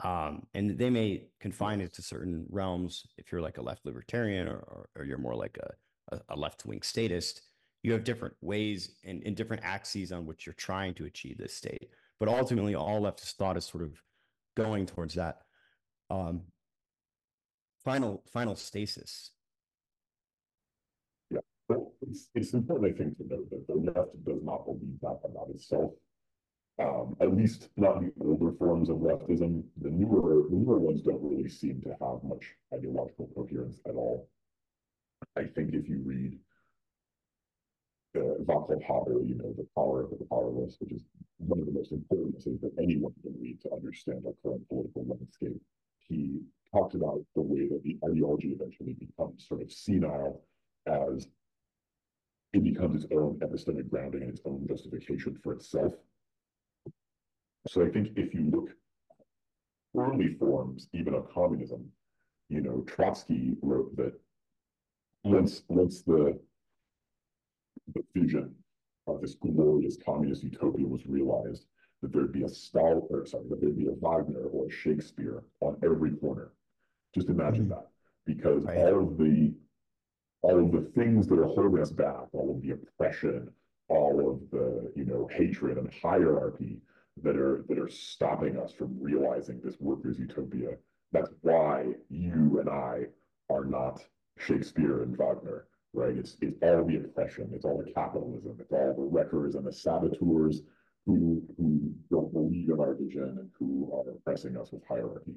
Um, 0.03 0.49
and 0.53 0.77
they 0.77 0.91
may 0.91 1.29
confine 1.39 1.81
it 1.81 1.93
to 1.93 2.03
certain 2.03 2.45
realms 2.51 3.07
if 3.19 3.31
you're 3.31 3.41
like 3.41 3.59
a 3.59 3.63
left 3.63 3.87
libertarian 3.87 4.49
or, 4.49 4.89
or, 4.97 5.05
you're 5.05 5.17
more 5.19 5.37
like 5.37 5.57
a, 5.63 6.17
a, 6.17 6.21
a 6.31 6.37
left 6.37 6.67
wing 6.67 6.83
statist. 6.83 7.43
You 7.85 7.93
have 7.93 8.03
different 8.03 8.35
ways 8.41 8.97
and, 9.05 9.23
and 9.25 9.37
different 9.37 9.63
axes 9.65 10.11
on 10.11 10.27
which 10.27 10.45
you're 10.45 10.55
trying 10.55 10.95
to 10.95 11.05
achieve 11.05 11.39
this 11.39 11.55
state. 11.55 11.91
But 12.19 12.29
ultimately, 12.29 12.75
all 12.75 13.01
leftist 13.01 13.35
thought 13.35 13.57
is 13.57 13.65
sort 13.65 13.85
of 13.85 13.93
going 14.57 14.87
towards 14.87 15.15
that 15.15 15.43
um, 16.11 16.43
final 17.85 18.23
final 18.27 18.57
stasis 18.57 19.31
yeah 21.31 21.41
it's, 22.09 22.29
it's 22.35 22.53
important, 22.55 22.95
I 22.95 22.99
think, 22.99 23.17
to 23.19 23.27
note 23.27 23.51
that 23.51 23.67
the 23.67 23.75
left 23.75 24.25
does 24.25 24.43
not 24.43 24.65
believe 24.67 25.01
that 25.03 25.21
about 25.25 25.49
itself. 25.55 25.93
Um, 26.79 27.17
at 27.21 27.37
least 27.37 27.69
not 27.77 28.01
the 28.01 28.13
older 28.21 28.53
forms 28.59 28.89
of 28.89 28.97
leftism. 28.97 29.63
The 29.81 29.91
newer, 29.91 30.43
the 30.51 30.57
newer 30.57 30.79
ones 30.79 31.03
don't 31.03 31.23
really 31.23 31.49
seem 31.49 31.81
to 31.83 31.91
have 31.91 32.25
much 32.25 32.45
ideological 32.75 33.31
coherence 33.35 33.79
at 33.87 33.95
all. 33.95 34.29
I 35.37 35.45
think 35.45 35.73
if 35.73 35.89
you 35.89 36.03
read 36.05 36.39
uh, 38.17 38.43
Václav 38.43 38.83
Havel, 38.83 39.23
you 39.25 39.37
know, 39.37 39.55
The 39.57 39.67
Power 39.77 40.03
of 40.03 40.11
the 40.11 40.27
Powerless, 40.29 40.77
which 40.81 40.93
is 40.93 41.03
one 41.39 41.61
of 41.61 41.67
the 41.67 41.73
most 41.73 41.93
important 41.93 42.43
things 42.43 42.61
that 42.63 42.73
anyone 42.79 43.13
can 43.23 43.35
read 43.41 43.61
to 43.63 43.73
understand 43.73 44.25
our 44.27 44.35
current 44.43 44.69
political 44.69 45.05
landscape. 45.07 45.61
He 46.09 46.41
talked 46.75 46.95
about 46.95 47.21
the 47.35 47.41
way 47.41 47.69
that 47.69 47.83
the 47.85 47.97
ideology 48.09 48.49
eventually 48.49 48.95
becomes 48.95 49.47
sort 49.47 49.63
of 49.63 49.71
senile 49.71 50.43
as 50.87 51.29
it 52.53 52.65
becomes 52.65 53.05
its 53.05 53.13
own 53.13 53.39
epistemic 53.41 53.89
grounding 53.89 54.23
and 54.23 54.31
its 54.31 54.41
own 54.45 54.67
justification 54.69 55.39
for 55.43 55.53
itself. 55.53 55.93
So 57.69 57.85
I 57.85 57.89
think 57.89 58.09
if 58.17 58.35
you 58.35 58.51
look 58.51 58.71
early 59.97 60.35
forms, 60.35 60.89
even 60.93 61.15
of 61.15 61.33
communism, 61.33 61.87
you 62.49 62.61
know, 62.61 62.85
Trotsky 62.87 63.57
wrote 63.63 63.97
that 63.97 64.13
once 65.23 65.63
once 65.69 66.03
the 66.03 66.39
the 67.95 68.03
vision 68.15 68.55
of 69.07 69.21
this 69.21 69.35
glorious 69.35 69.97
communist 70.05 70.43
utopia 70.43 70.87
was 70.87 71.07
realized, 71.07 71.67
that 72.03 72.13
there'd 72.13 72.33
be 72.33 72.45
a 72.45 72.49
Stalin, 72.49 73.03
or 73.11 73.27
sorry, 73.27 73.45
that 73.49 73.61
there'd 73.61 73.79
be 73.79 73.87
a 73.87 73.93
Wagner 73.93 74.45
or 74.53 74.67
a 74.67 74.71
Shakespeare 74.71 75.43
on 75.61 75.77
every 75.83 76.13
corner. 76.13 76.53
Just 77.15 77.29
imagine 77.29 77.67
mm 77.67 77.73
-hmm. 77.73 77.83
that, 77.83 77.89
because 78.25 78.65
all 78.67 78.97
of 79.05 79.17
the 79.19 79.55
all 80.43 80.59
of 80.65 80.73
the 80.73 80.91
things 80.99 81.27
that 81.27 81.39
are 81.39 81.55
holding 81.57 81.81
us 81.81 81.91
back, 81.91 82.27
all 82.33 82.51
of 82.55 82.61
the 82.61 82.73
oppression, 82.73 83.51
all 83.89 84.17
of 84.31 84.37
the 84.51 84.93
you 84.95 85.07
know 85.11 85.27
hatred 85.29 85.79
and 85.79 85.91
hierarchy 86.07 86.81
that 87.23 87.37
are 87.37 87.65
that 87.69 87.79
are 87.79 87.89
stopping 87.89 88.57
us 88.57 88.73
from 88.73 88.91
realizing 89.01 89.61
this 89.61 89.81
workers' 89.81 90.19
utopia. 90.19 90.77
That's 91.13 91.31
why 91.43 91.95
you 92.09 92.59
and 92.61 92.69
I 92.69 93.07
are 93.49 93.65
not 93.65 94.05
Shakespeare 94.39 95.03
and 95.03 95.17
Wagner, 95.17 95.67
right? 95.93 96.17
It's 96.17 96.37
it's 96.41 96.59
all 96.63 96.85
the 96.85 96.97
oppression, 96.97 97.51
it's 97.55 97.65
all 97.65 97.83
the 97.83 97.93
capitalism, 97.93 98.57
it's 98.61 98.73
all 98.73 98.95
the 98.95 99.03
wreckers 99.03 99.55
and 99.55 99.67
the 99.67 99.73
saboteurs 99.73 100.63
who 101.07 101.43
who 101.57 101.93
don't 102.11 102.33
believe 102.33 102.71
in 102.71 102.81
our 102.81 102.95
vision 102.95 103.39
and 103.41 103.51
who 103.59 103.91
are 103.95 104.11
oppressing 104.11 104.57
us 104.57 104.73
with 104.73 104.83
hierarchy. 104.87 105.37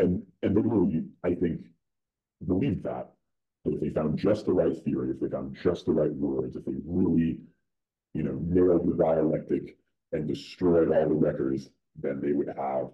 And 0.00 0.22
and 0.42 0.56
they 0.56 0.62
really, 0.62 1.04
I 1.24 1.34
think, 1.34 1.60
believed 2.46 2.82
that 2.84 3.12
if 3.66 3.80
they 3.80 3.90
found 3.90 4.18
just 4.18 4.46
the 4.46 4.52
right 4.52 4.76
theory, 4.84 5.10
if 5.10 5.20
they 5.20 5.28
found 5.28 5.56
just 5.62 5.84
the 5.84 5.92
right 5.92 6.14
words, 6.14 6.56
if 6.56 6.64
they 6.64 6.72
really, 6.86 7.38
you 8.14 8.22
know, 8.22 8.38
nailed 8.42 8.88
the 8.88 8.96
dialectic 8.96 9.76
and 10.12 10.26
destroyed 10.26 10.90
all 10.90 11.08
the 11.08 11.14
records, 11.14 11.68
then 11.96 12.20
they 12.20 12.32
would 12.32 12.48
have 12.48 12.88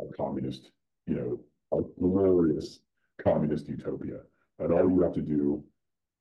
a 0.00 0.12
communist, 0.14 0.70
you 1.06 1.14
know, 1.14 1.40
a 1.78 1.82
glorious 1.98 2.80
communist 3.22 3.68
utopia. 3.68 4.18
And 4.58 4.72
all 4.72 4.90
you 4.90 5.00
have 5.02 5.14
to 5.14 5.22
do 5.22 5.64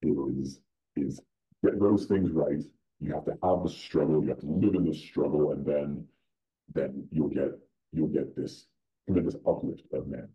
is 0.02 0.62
is 0.96 1.20
get 1.64 1.80
those 1.80 2.06
things 2.06 2.32
right. 2.32 2.64
You 3.02 3.14
have 3.14 3.26
to 3.26 3.38
have 3.44 3.64
the 3.64 3.70
struggle. 3.70 4.24
You 4.24 4.30
have 4.30 4.40
to 4.40 4.46
live 4.46 4.76
in 4.76 4.86
the 4.86 4.94
struggle, 4.94 5.52
and 5.52 5.66
then 5.66 6.08
then 6.74 7.08
you'll 7.12 7.30
get 7.30 7.52
you'll 7.92 8.08
get 8.08 8.36
this 8.36 8.68
tremendous 9.06 9.36
uplift 9.48 9.84
of 9.94 10.08
men. 10.08 10.28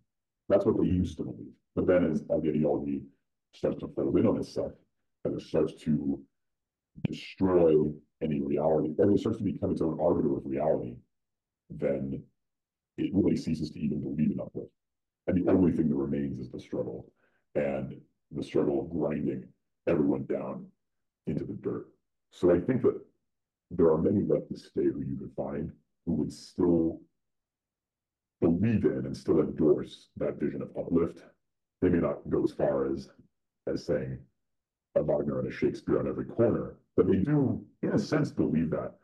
That's 0.48 0.66
what 0.66 0.76
they 0.76 0.86
mm-hmm. 0.86 0.96
used 0.96 1.16
to 1.18 1.24
believe. 1.24 1.52
But 1.74 1.86
then, 1.86 2.10
as, 2.10 2.22
as 2.34 2.42
the 2.42 2.50
ideology 2.50 3.02
starts 3.54 3.78
to 3.80 3.88
fold 3.88 4.16
in 4.18 4.26
on 4.26 4.38
itself, 4.38 4.72
and 5.24 5.40
it 5.40 5.46
starts 5.46 5.74
to 5.84 6.20
destroy 7.08 7.76
any 8.22 8.40
reality, 8.40 8.94
and 8.98 9.14
it 9.14 9.20
starts 9.20 9.38
to 9.38 9.44
become 9.44 9.70
its 9.70 9.82
own 9.82 9.98
arbiter 10.00 10.36
of 10.36 10.42
reality, 10.44 10.96
then 11.70 12.22
it 12.98 13.10
really 13.14 13.36
ceases 13.36 13.70
to 13.70 13.78
even 13.78 14.00
believe 14.00 14.32
in 14.32 14.40
uplift. 14.40 14.70
And 15.26 15.36
the 15.36 15.50
only 15.50 15.72
thing 15.72 15.88
that 15.88 15.94
remains 15.94 16.40
is 16.40 16.50
the 16.50 16.58
struggle 16.58 17.12
and 17.54 17.94
the 18.32 18.42
struggle 18.42 18.80
of 18.80 18.90
grinding 18.90 19.44
everyone 19.86 20.24
down 20.24 20.66
into 21.26 21.44
the 21.44 21.54
dirt. 21.54 21.86
So 22.30 22.54
I 22.54 22.60
think 22.60 22.82
that 22.82 23.00
there 23.70 23.90
are 23.90 23.98
many 23.98 24.22
leftists 24.22 24.72
today 24.72 24.90
who 24.92 25.00
you 25.00 25.16
could 25.16 25.32
find 25.36 25.72
who 26.06 26.14
would 26.14 26.32
still 26.32 27.00
believe 28.40 28.84
in 28.84 29.04
and 29.06 29.16
still 29.16 29.40
endorse 29.40 30.08
that 30.16 30.40
vision 30.40 30.62
of 30.62 30.70
uplift. 30.76 31.24
They 31.82 31.88
may 31.88 31.98
not 31.98 32.28
go 32.28 32.44
as 32.44 32.52
far 32.52 32.92
as 32.92 33.10
as 33.66 33.86
saying 33.86 34.18
a 34.96 35.02
Wagner 35.02 35.40
and 35.40 35.48
a 35.48 35.52
Shakespeare 35.52 35.98
on 36.00 36.08
every 36.08 36.24
corner, 36.26 36.76
but 36.96 37.06
they 37.06 37.18
do, 37.18 37.64
in 37.82 37.90
a 37.92 37.98
sense, 37.98 38.30
believe 38.30 38.70
that. 38.70 38.94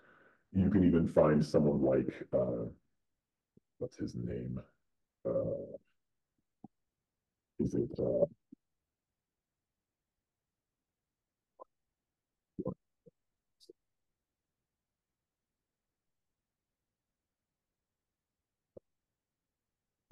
You 0.52 0.70
can 0.70 0.84
even 0.84 1.06
find 1.08 1.44
someone 1.44 1.82
like, 1.82 2.08
uh, 2.32 2.66
what's 3.78 3.96
his 3.98 4.14
name? 4.14 4.60
Uh, 5.28 5.76
is 7.60 7.74
it 7.74 7.90
uh, 7.98 8.26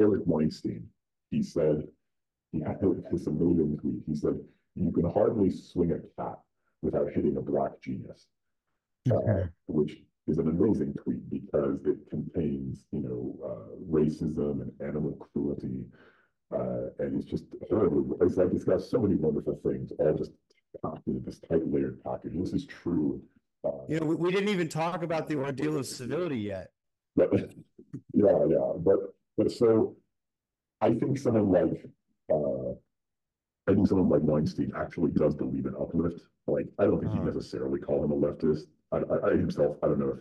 Eric 0.01 0.23
Weinstein? 0.27 0.89
He 1.31 1.43
said 1.43 1.87
he 2.53 2.61
had 2.61 2.79
this 3.13 3.27
amazing 3.27 3.79
tweet. 3.81 4.03
He 4.07 4.15
said, 4.15 4.39
"You 4.77 4.93
can 4.93 5.11
hardly 5.11 5.51
swing 5.51 5.93
a 5.93 6.01
cat 6.21 6.39
without 6.83 7.11
hitting 7.13 7.37
a 7.37 7.41
black 7.41 7.81
genius," 7.81 8.29
uh, 9.11 9.47
which 9.67 10.03
is 10.27 10.39
an 10.39 10.49
amazing 10.49 10.95
tweet 10.95 11.29
because 11.31 11.85
it 11.85 11.99
contains, 12.11 12.87
you 12.93 13.01
know, 13.01 13.37
uh, 13.45 13.77
racism 13.91 14.63
and 14.63 14.73
animal 14.81 15.13
cruelty 15.13 15.85
Uh, 16.53 16.91
and 17.01 17.17
it's 17.19 17.25
just 17.27 17.47
horrible. 17.69 18.17
It's 18.21 18.37
like 18.37 18.49
it's 18.53 18.65
got 18.65 18.81
so 18.81 19.01
many 19.01 19.17
wonderful 19.17 19.59
things, 19.65 19.91
all 19.99 20.15
just 20.17 20.31
packed 20.83 21.07
into 21.09 21.21
this 21.25 21.41
tight 21.41 21.67
layered 21.67 22.03
package. 22.05 22.33
This 22.37 22.53
is 22.53 22.67
true. 22.67 23.21
Uh, 23.65 23.71
You 23.89 23.99
know, 23.99 24.07
we, 24.07 24.15
we 24.15 24.31
didn't 24.31 24.51
even 24.51 24.69
talk 24.69 25.03
about 25.03 25.27
the 25.27 25.37
ordeal 25.37 25.79
of 25.79 25.87
civility 25.87 26.39
yet. 26.39 26.71
but 27.17 27.33
yeah, 28.13 28.45
yeah, 28.49 28.73
but 28.79 29.15
but 29.37 29.51
so 29.51 29.97
I 30.81 30.95
think 30.95 31.19
someone 31.19 31.51
like 31.51 31.85
uh 32.33 32.73
I 33.67 33.75
think 33.75 33.89
someone 33.89 34.09
like 34.11 34.23
Weinstein 34.23 34.73
actually 34.77 35.11
does 35.13 35.35
believe 35.35 35.67
in 35.67 35.75
uplift. 35.75 36.21
Like 36.47 36.67
I 36.79 36.85
don't 36.85 37.01
think 37.01 37.13
Uh-huh. 37.13 37.21
he 37.23 37.27
necessarily 37.27 37.81
call 37.81 38.05
him 38.05 38.13
a 38.13 38.17
leftist. 38.17 38.67
I, 38.93 38.99
I, 38.99 39.29
I 39.29 39.37
himself, 39.37 39.77
I 39.83 39.87
don't 39.89 39.99
know 39.99 40.11
if 40.11 40.19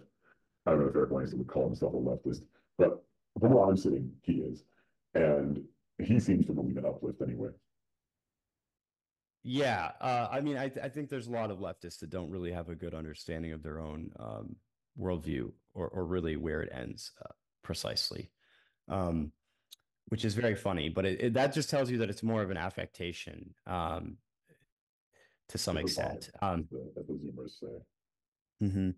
I 0.65 0.71
don't 0.71 0.79
know 0.81 0.87
if 0.87 0.95
Eric 0.95 1.11
Weinstein 1.11 1.39
would 1.39 1.47
call 1.49 1.65
himself 1.65 1.93
a 1.93 1.97
leftist, 1.97 2.43
but 2.77 3.03
from 3.39 3.53
where 3.53 3.65
I'm 3.65 3.75
sitting, 3.75 4.11
he 4.21 4.33
is, 4.35 4.63
and 5.13 5.61
he 5.97 6.19
seems 6.19 6.45
to 6.45 6.53
believe 6.53 6.77
in 6.77 6.85
uplift 6.85 7.21
anyway. 7.21 7.49
Yeah, 9.45 9.91
uh, 9.99 10.29
I 10.31 10.39
mean, 10.39 10.55
I 10.57 10.69
th- 10.69 10.85
I 10.85 10.87
think 10.87 11.09
there's 11.09 11.27
a 11.27 11.31
lot 11.31 11.51
of 11.51 11.59
leftists 11.59 11.99
that 11.99 12.09
don't 12.09 12.31
really 12.31 12.51
have 12.53 12.69
a 12.69 12.75
good 12.75 12.93
understanding 12.93 13.51
of 13.51 13.61
their 13.61 13.79
own 13.79 14.11
um, 14.17 14.55
worldview 14.97 15.51
or 15.73 15.89
or 15.89 16.05
really 16.05 16.37
where 16.37 16.61
it 16.61 16.71
ends 16.73 17.11
uh, 17.21 17.33
precisely, 17.61 18.31
um, 18.89 19.31
which 20.07 20.25
is 20.25 20.33
very 20.33 20.55
funny. 20.55 20.89
But 20.89 21.05
it, 21.05 21.21
it, 21.21 21.33
that 21.33 21.53
just 21.53 21.69
tells 21.69 21.89
you 21.89 21.97
that 21.99 22.09
it's 22.09 22.23
more 22.23 22.41
of 22.41 22.51
an 22.51 22.57
affectation 22.57 23.53
um, 23.67 24.17
to 25.49 25.57
some 25.57 25.77
extent. 25.77 26.29
Um, 26.41 26.67
The, 26.71 26.91
as 26.99 27.07
the 27.07 27.13
Zoomers 27.13 27.59
say. 27.59 28.67
mhm. 28.67 28.95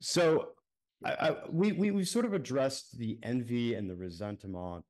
So 0.00 0.50
I, 1.04 1.12
I, 1.12 1.36
we 1.50 1.72
we 1.72 1.90
we 1.90 2.04
sort 2.04 2.24
of 2.24 2.34
addressed 2.34 2.98
the 2.98 3.18
envy 3.22 3.74
and 3.74 3.88
the 3.88 3.96
resentment 3.96 4.84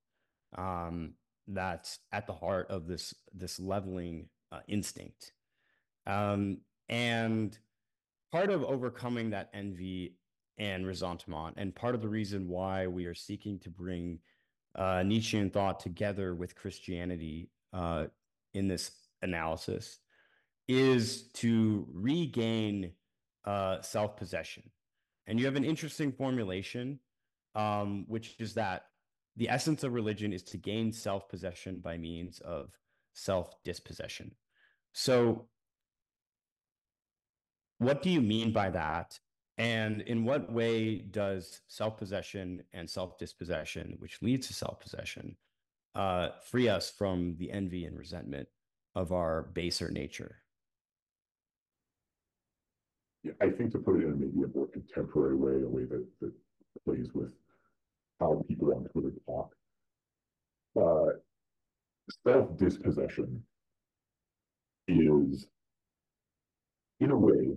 um, 0.56 1.14
that's 1.46 1.98
at 2.12 2.26
the 2.26 2.32
heart 2.34 2.70
of 2.70 2.86
this 2.86 3.14
this 3.34 3.58
leveling 3.58 4.28
uh, 4.52 4.60
instinct, 4.68 5.32
um, 6.06 6.58
and 6.88 7.58
part 8.30 8.50
of 8.50 8.62
overcoming 8.64 9.30
that 9.30 9.48
envy 9.54 10.17
and 10.58 10.86
resentment, 10.86 11.54
and 11.56 11.74
part 11.74 11.94
of 11.94 12.02
the 12.02 12.08
reason 12.08 12.48
why 12.48 12.86
we 12.86 13.06
are 13.06 13.14
seeking 13.14 13.58
to 13.60 13.70
bring 13.70 14.18
uh, 14.74 15.02
Nietzschean 15.04 15.50
thought 15.50 15.80
together 15.80 16.34
with 16.34 16.54
Christianity 16.54 17.50
uh, 17.72 18.06
in 18.54 18.68
this 18.68 18.90
analysis, 19.22 19.98
is 20.68 21.28
to 21.32 21.86
regain 21.92 22.92
uh, 23.44 23.80
self 23.82 24.16
possession. 24.16 24.62
And 25.26 25.38
you 25.38 25.46
have 25.46 25.56
an 25.56 25.64
interesting 25.64 26.12
formulation, 26.12 26.98
um, 27.54 28.04
which 28.08 28.36
is 28.38 28.54
that 28.54 28.86
the 29.36 29.48
essence 29.48 29.84
of 29.84 29.94
religion 29.94 30.32
is 30.32 30.42
to 30.44 30.56
gain 30.56 30.92
self 30.92 31.28
possession 31.28 31.80
by 31.80 31.96
means 31.96 32.40
of 32.40 32.70
self 33.14 33.54
dispossession. 33.64 34.32
So, 34.92 35.46
what 37.78 38.02
do 38.02 38.10
you 38.10 38.20
mean 38.20 38.52
by 38.52 38.70
that? 38.70 39.18
And 39.58 40.02
in 40.02 40.24
what 40.24 40.52
way 40.52 40.98
does 40.98 41.60
self 41.66 41.96
possession 41.98 42.62
and 42.72 42.88
self 42.88 43.18
dispossession, 43.18 43.96
which 43.98 44.22
leads 44.22 44.46
to 44.46 44.54
self 44.54 44.78
possession, 44.80 45.36
uh, 45.96 46.28
free 46.44 46.68
us 46.68 46.90
from 46.90 47.34
the 47.38 47.50
envy 47.50 47.84
and 47.84 47.98
resentment 47.98 48.48
of 48.94 49.10
our 49.12 49.50
baser 49.54 49.90
nature? 49.90 50.36
Yeah, 53.24 53.32
I 53.40 53.50
think 53.50 53.72
to 53.72 53.78
put 53.78 53.96
it 53.96 54.04
in 54.04 54.20
maybe 54.20 54.44
a 54.44 54.56
more 54.56 54.68
contemporary 54.68 55.34
way, 55.34 55.62
a 55.64 55.68
way 55.68 55.84
that 55.86 56.06
that 56.20 56.32
plays 56.84 57.08
with 57.12 57.32
how 58.20 58.44
people 58.48 58.72
on 58.74 58.84
Twitter 58.84 59.12
talk. 59.26 59.52
Uh, 60.80 61.18
self-dispossession 62.24 63.42
is, 64.86 65.46
in 67.00 67.10
a 67.10 67.16
way, 67.16 67.56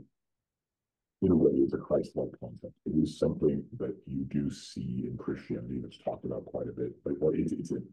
in 1.22 1.32
a 1.32 1.36
way, 1.36 1.52
is 1.52 1.74
a 1.74 1.78
Christ-like 1.78 2.32
concept. 2.40 2.74
It 2.86 2.98
is 2.98 3.20
something 3.20 3.64
that 3.78 3.96
you 4.08 4.26
do 4.26 4.50
see 4.50 5.06
in 5.08 5.18
Christianity 5.18 5.80
that's 5.82 5.98
talked 5.98 6.26
about 6.26 6.46
quite 6.46 6.68
a 6.68 6.72
bit. 6.72 6.92
But 7.04 7.14
well, 7.20 7.32
it's 7.34 7.52
it's 7.52 7.72
in, 7.72 7.84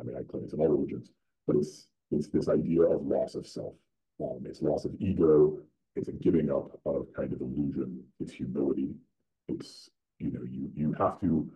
I 0.00 0.02
mean, 0.02 0.16
I 0.16 0.22
claim 0.30 0.44
it's 0.44 0.52
in 0.52 0.60
all 0.60 0.68
religions, 0.68 1.10
but 1.46 1.56
it's 1.56 1.86
it's 2.10 2.28
this 2.28 2.48
idea 2.48 2.82
of 2.82 3.06
loss 3.06 3.34
of 3.34 3.46
self. 3.46 3.74
Um, 4.20 4.40
it's 4.44 4.62
loss 4.62 4.84
of 4.84 4.92
ego. 4.98 5.58
It's 5.96 6.08
a 6.08 6.12
giving 6.12 6.50
up 6.50 6.78
of 6.84 7.06
kind 7.16 7.32
of 7.32 7.40
illusion. 7.40 8.02
It's 8.18 8.32
humility. 8.32 8.94
It's 9.48 9.88
you 10.18 10.32
know 10.32 10.42
you 10.42 10.70
you 10.74 10.92
have 10.98 11.20
to 11.20 11.48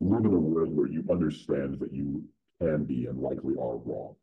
live 0.00 0.24
in 0.24 0.34
a 0.34 0.38
world 0.38 0.76
where 0.76 0.88
you 0.88 1.04
understand 1.10 1.78
that 1.80 1.92
you 1.92 2.22
can 2.60 2.84
be 2.84 3.06
and 3.06 3.18
likely 3.18 3.54
are 3.54 3.76
wrong 3.78 4.14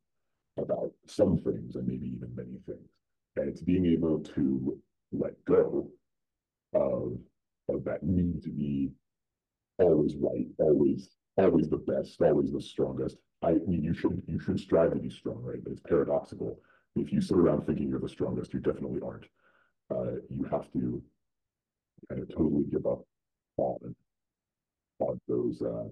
about 0.57 0.91
some 1.07 1.37
things 1.37 1.75
and 1.75 1.87
maybe 1.87 2.07
even 2.15 2.33
many 2.35 2.59
things. 2.65 2.89
And 3.35 3.49
it's 3.49 3.61
being 3.61 3.85
able 3.85 4.19
to 4.19 4.79
let 5.13 5.33
go 5.45 5.89
of, 6.73 7.17
of 7.69 7.83
that 7.85 8.03
need 8.03 8.41
to 8.43 8.49
be 8.49 8.91
always 9.77 10.15
right, 10.15 10.47
always, 10.59 11.09
always 11.37 11.69
the 11.69 11.77
best, 11.77 12.21
always 12.21 12.51
the 12.51 12.61
strongest. 12.61 13.17
I 13.43 13.53
mean, 13.67 13.83
you 13.83 13.93
should 13.93 14.21
you 14.27 14.39
should 14.39 14.59
strive 14.59 14.93
to 14.93 14.99
be 14.99 15.09
strong, 15.09 15.41
right? 15.43 15.63
But 15.63 15.73
it's 15.73 15.81
paradoxical. 15.81 16.59
If 16.95 17.11
you 17.11 17.21
sit 17.21 17.37
around 17.37 17.65
thinking 17.65 17.89
you're 17.89 17.99
the 17.99 18.09
strongest, 18.09 18.53
you 18.53 18.59
definitely 18.59 19.01
aren't. 19.01 19.25
Uh, 19.91 20.19
you 20.29 20.43
have 20.49 20.71
to 20.73 21.01
kind 22.09 22.21
of 22.21 22.29
totally 22.29 22.63
give 22.71 22.85
up 22.85 23.01
on 23.57 23.95
on 24.99 25.19
those 25.27 25.61
uh, 25.61 25.89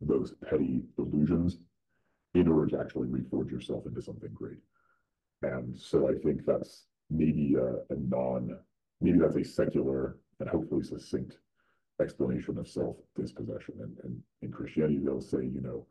those 0.00 0.34
petty 0.48 0.82
illusions 0.98 1.58
in 2.34 2.48
order 2.48 2.66
to 2.68 2.80
actually 2.80 3.08
reforge 3.08 3.50
yourself 3.50 3.86
into 3.86 4.00
something 4.00 4.30
great. 4.32 4.58
And 5.42 5.76
so 5.76 6.08
I 6.08 6.14
think 6.22 6.44
that's 6.46 6.86
maybe 7.12 7.56
a, 7.56 7.74
a 7.92 7.96
non, 7.98 8.58
maybe 9.00 9.18
that's 9.18 9.36
a 9.36 9.44
secular 9.44 10.16
and 10.40 10.48
hopefully 10.48 10.82
succinct 10.82 11.38
explanation 12.00 12.58
of 12.58 12.66
self-dispossession. 12.68 13.74
And, 13.80 13.96
and 14.02 14.22
in 14.42 14.50
Christianity, 14.50 14.98
they'll 14.98 15.20
say, 15.20 15.44
you 15.44 15.60
know, 15.60 15.86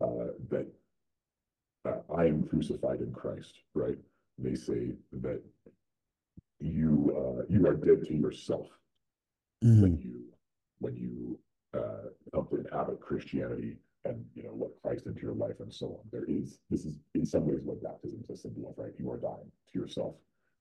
uh, 0.00 0.32
that 0.50 0.66
uh, 1.84 2.14
I 2.16 2.26
am 2.26 2.42
crucified 2.44 3.00
in 3.00 3.12
Christ, 3.12 3.58
right? 3.74 3.98
They 4.38 4.54
say 4.54 4.92
that 5.12 5.42
you 6.60 7.12
uh, 7.16 7.42
you 7.48 7.66
are 7.66 7.74
dead 7.74 8.04
to 8.06 8.14
yourself 8.14 8.68
when 9.82 9.98
you 9.98 10.24
when 10.78 10.96
you 10.96 11.38
uh, 11.74 12.08
come 12.34 12.46
to 12.48 12.56
inhabit 12.56 13.00
Christianity 13.00 13.76
and 14.04 14.24
you 14.34 14.44
know 14.44 14.54
let 14.56 14.70
Christ 14.82 15.06
into 15.06 15.20
your 15.20 15.34
life 15.34 15.60
and 15.60 15.72
so 15.72 15.86
on. 15.86 16.08
There 16.10 16.24
is 16.26 16.58
this 16.70 16.84
is 16.84 16.98
in 17.14 17.26
some 17.26 17.46
ways 17.46 17.60
what 17.62 17.82
baptism 17.82 18.20
is 18.22 18.30
a 18.30 18.36
symbol 18.36 18.70
of, 18.70 18.78
right? 18.82 18.92
You 18.98 19.10
are 19.10 19.18
dying 19.18 19.50
to 19.72 19.78
yourself, 19.78 20.14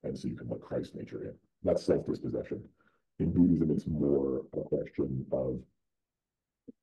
and 0.04 0.18
so 0.18 0.28
you 0.28 0.36
can 0.36 0.50
let 0.50 0.62
Christ 0.62 0.96
nature 0.96 1.24
in. 1.24 1.34
That's 1.64 1.86
self-dispossession. 1.86 2.64
In 3.20 3.32
Buddhism, 3.32 3.72
it's 3.72 3.88
more 3.88 4.42
a 4.58 4.62
question 4.62 5.26
of 5.32 5.60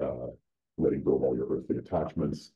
uh, 0.00 0.30
letting 0.76 1.02
go 1.02 1.16
of 1.16 1.22
all 1.22 1.36
your 1.36 1.48
earthly 1.50 1.78
attachments. 1.78 2.52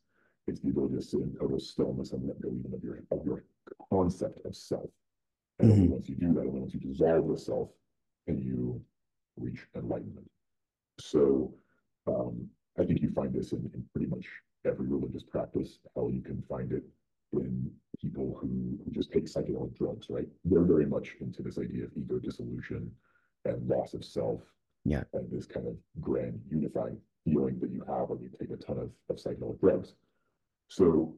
It's 0.47 0.60
the 0.60 0.70
ability 0.70 0.97
to 0.97 1.02
sit 1.02 1.20
in 1.20 1.34
total 1.39 1.60
stillness 1.60 2.12
and 2.12 2.26
let 2.26 2.40
go 2.40 2.48
even 2.48 2.74
of 2.74 2.82
your 2.82 3.02
of 3.10 3.24
your 3.24 3.44
concept 3.90 4.44
of 4.44 4.56
self. 4.56 4.90
And 5.59 5.72
only 5.72 5.89
once 5.89 6.09
you 6.09 6.16
do 6.16 6.32
that, 6.34 6.40
only 6.40 6.60
once 6.60 6.74
you 6.74 6.80
dissolve 6.80 7.28
the 7.28 7.39
self, 7.39 7.68
can 8.26 8.40
you 8.40 8.80
reach 9.36 9.66
enlightenment. 9.76 10.28
So 11.01 11.55
um, 12.06 12.48
I 12.78 12.84
think 12.84 13.01
you 13.02 13.10
find 13.12 13.32
this 13.32 13.52
in, 13.52 13.70
in 13.74 13.84
pretty 13.93 14.09
much 14.09 14.26
every 14.66 14.86
religious 14.86 15.22
practice. 15.22 15.78
How 15.97 16.09
you 16.09 16.22
can 16.22 16.43
find 16.48 16.72
it 16.72 16.84
in 17.32 17.70
people 18.02 18.36
who, 18.40 18.78
just 18.90 19.12
take 19.12 19.26
psychedelic 19.26 19.76
drugs, 19.76 20.08
right? 20.10 20.26
They're 20.44 20.62
very 20.62 20.86
much 20.86 21.16
into 21.20 21.42
this 21.42 21.58
idea 21.58 21.84
of 21.84 21.90
ego 21.96 22.18
dissolution 22.18 22.90
and 23.44 23.68
loss 23.68 23.94
of 23.94 24.04
self. 24.04 24.40
Yeah. 24.84 25.04
And 25.12 25.30
this 25.30 25.46
kind 25.46 25.68
of 25.68 25.76
grand 26.00 26.40
unifying 26.50 26.98
feeling 27.24 27.60
that 27.60 27.70
you 27.70 27.84
have 27.86 28.08
when 28.08 28.20
you 28.20 28.30
take 28.38 28.50
a 28.50 28.56
ton 28.56 28.78
of, 28.78 28.90
of 29.08 29.16
psychedelic 29.16 29.60
drugs. 29.60 29.94
So 30.68 31.14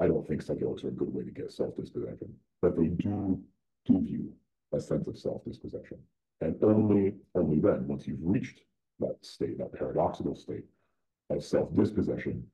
I 0.00 0.06
don't 0.06 0.26
think 0.26 0.44
psychedelics 0.44 0.84
are 0.84 0.88
a 0.88 0.92
good 0.92 1.12
way 1.12 1.24
to 1.24 1.30
get 1.30 1.50
self-dispossession, 1.50 2.32
but 2.62 2.76
they 2.76 2.86
do 2.86 3.40
give 3.86 4.06
you 4.06 4.32
a 4.72 4.80
sense 4.80 5.08
of 5.08 5.18
self-dispossession. 5.18 5.98
And 6.40 6.56
only, 6.62 7.16
only 7.34 7.58
then, 7.58 7.88
once 7.88 8.06
you've 8.06 8.18
reached 8.22 8.60
that 9.00 9.16
state, 9.22 9.58
that 9.58 9.72
paradoxical 9.72 10.36
state 10.36 10.64
of 11.30 11.44
self-dispossession, 11.44 12.44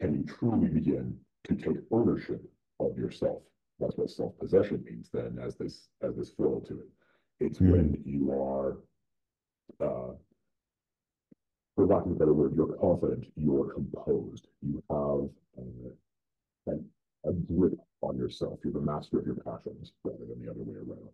can 0.00 0.14
you 0.14 0.24
truly 0.24 0.68
begin 0.68 1.16
to 1.44 1.54
take 1.54 1.76
ownership 1.90 2.42
of 2.80 2.98
yourself. 2.98 3.42
That's 3.78 3.96
what 3.96 4.10
self-possession 4.10 4.84
means 4.84 5.10
then 5.12 5.38
as 5.42 5.56
this 5.56 5.88
as 6.02 6.16
this 6.16 6.30
foil 6.30 6.60
to 6.62 6.80
it. 6.80 6.88
It's 7.40 7.58
Hmm. 7.58 7.70
when 7.70 8.02
you 8.04 8.32
are 8.32 8.78
uh 9.80 10.14
for 11.76 11.86
lack 11.86 12.04
of 12.04 12.10
a 12.12 12.14
better 12.14 12.34
word, 12.34 12.54
you're 12.54 12.76
confident, 12.76 13.26
you're 13.36 13.72
composed, 13.72 14.48
you 14.60 14.82
have 14.90 15.30
uh, 15.58 15.90
an, 16.72 16.84
a 17.24 17.32
grip 17.32 17.78
on 18.02 18.18
yourself, 18.18 18.58
you're 18.64 18.72
the 18.72 18.80
master 18.80 19.18
of 19.18 19.24
your 19.26 19.36
passions 19.36 19.92
rather 20.04 20.26
than 20.26 20.42
the 20.44 20.50
other 20.50 20.62
way 20.62 20.74
around. 20.76 21.08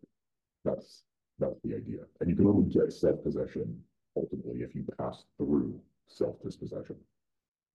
That's 0.65 1.03
that's 1.39 1.61
the 1.63 1.75
idea. 1.77 2.01
And 2.21 2.31
you 2.31 2.35
can 2.37 2.47
only 2.47 2.73
get 2.73 2.93
self-possession 2.93 3.79
ultimately 4.17 4.63
if 4.63 4.75
you 4.75 4.85
pass 4.99 5.25
through 5.37 5.79
self-dispossession. 6.09 6.97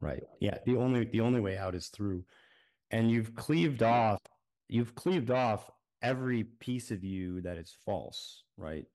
right. 0.01 0.23
Yeah, 0.39 0.57
the 0.65 0.75
only 0.77 1.05
the 1.05 1.21
only 1.21 1.39
way 1.39 1.57
out 1.57 1.75
is 1.75 1.87
through. 1.87 2.25
And 2.91 3.09
you've 3.09 3.33
cleaved 3.35 3.81
off, 3.83 4.19
you've 4.67 4.93
cleaved 4.95 5.31
off 5.31 5.71
every 6.01 6.43
piece 6.43 6.91
of 6.91 7.03
you 7.03 7.41
that 7.41 7.57
is 7.57 7.73
false, 7.85 8.43
right? 8.57 8.85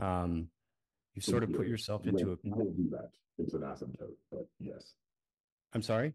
Um, 0.00 0.48
you 1.14 1.22
sort 1.22 1.42
of 1.44 1.52
put 1.52 1.66
yourself 1.68 2.06
into 2.06 2.32
a, 2.32 2.36
You 2.42 2.74
do 2.76 2.88
that. 2.90 3.10
It's 3.38 3.54
an 3.54 3.60
asymptote, 3.60 4.16
but 4.32 4.46
yes. 4.58 4.94
I'm 5.72 5.82
sorry? 5.82 6.14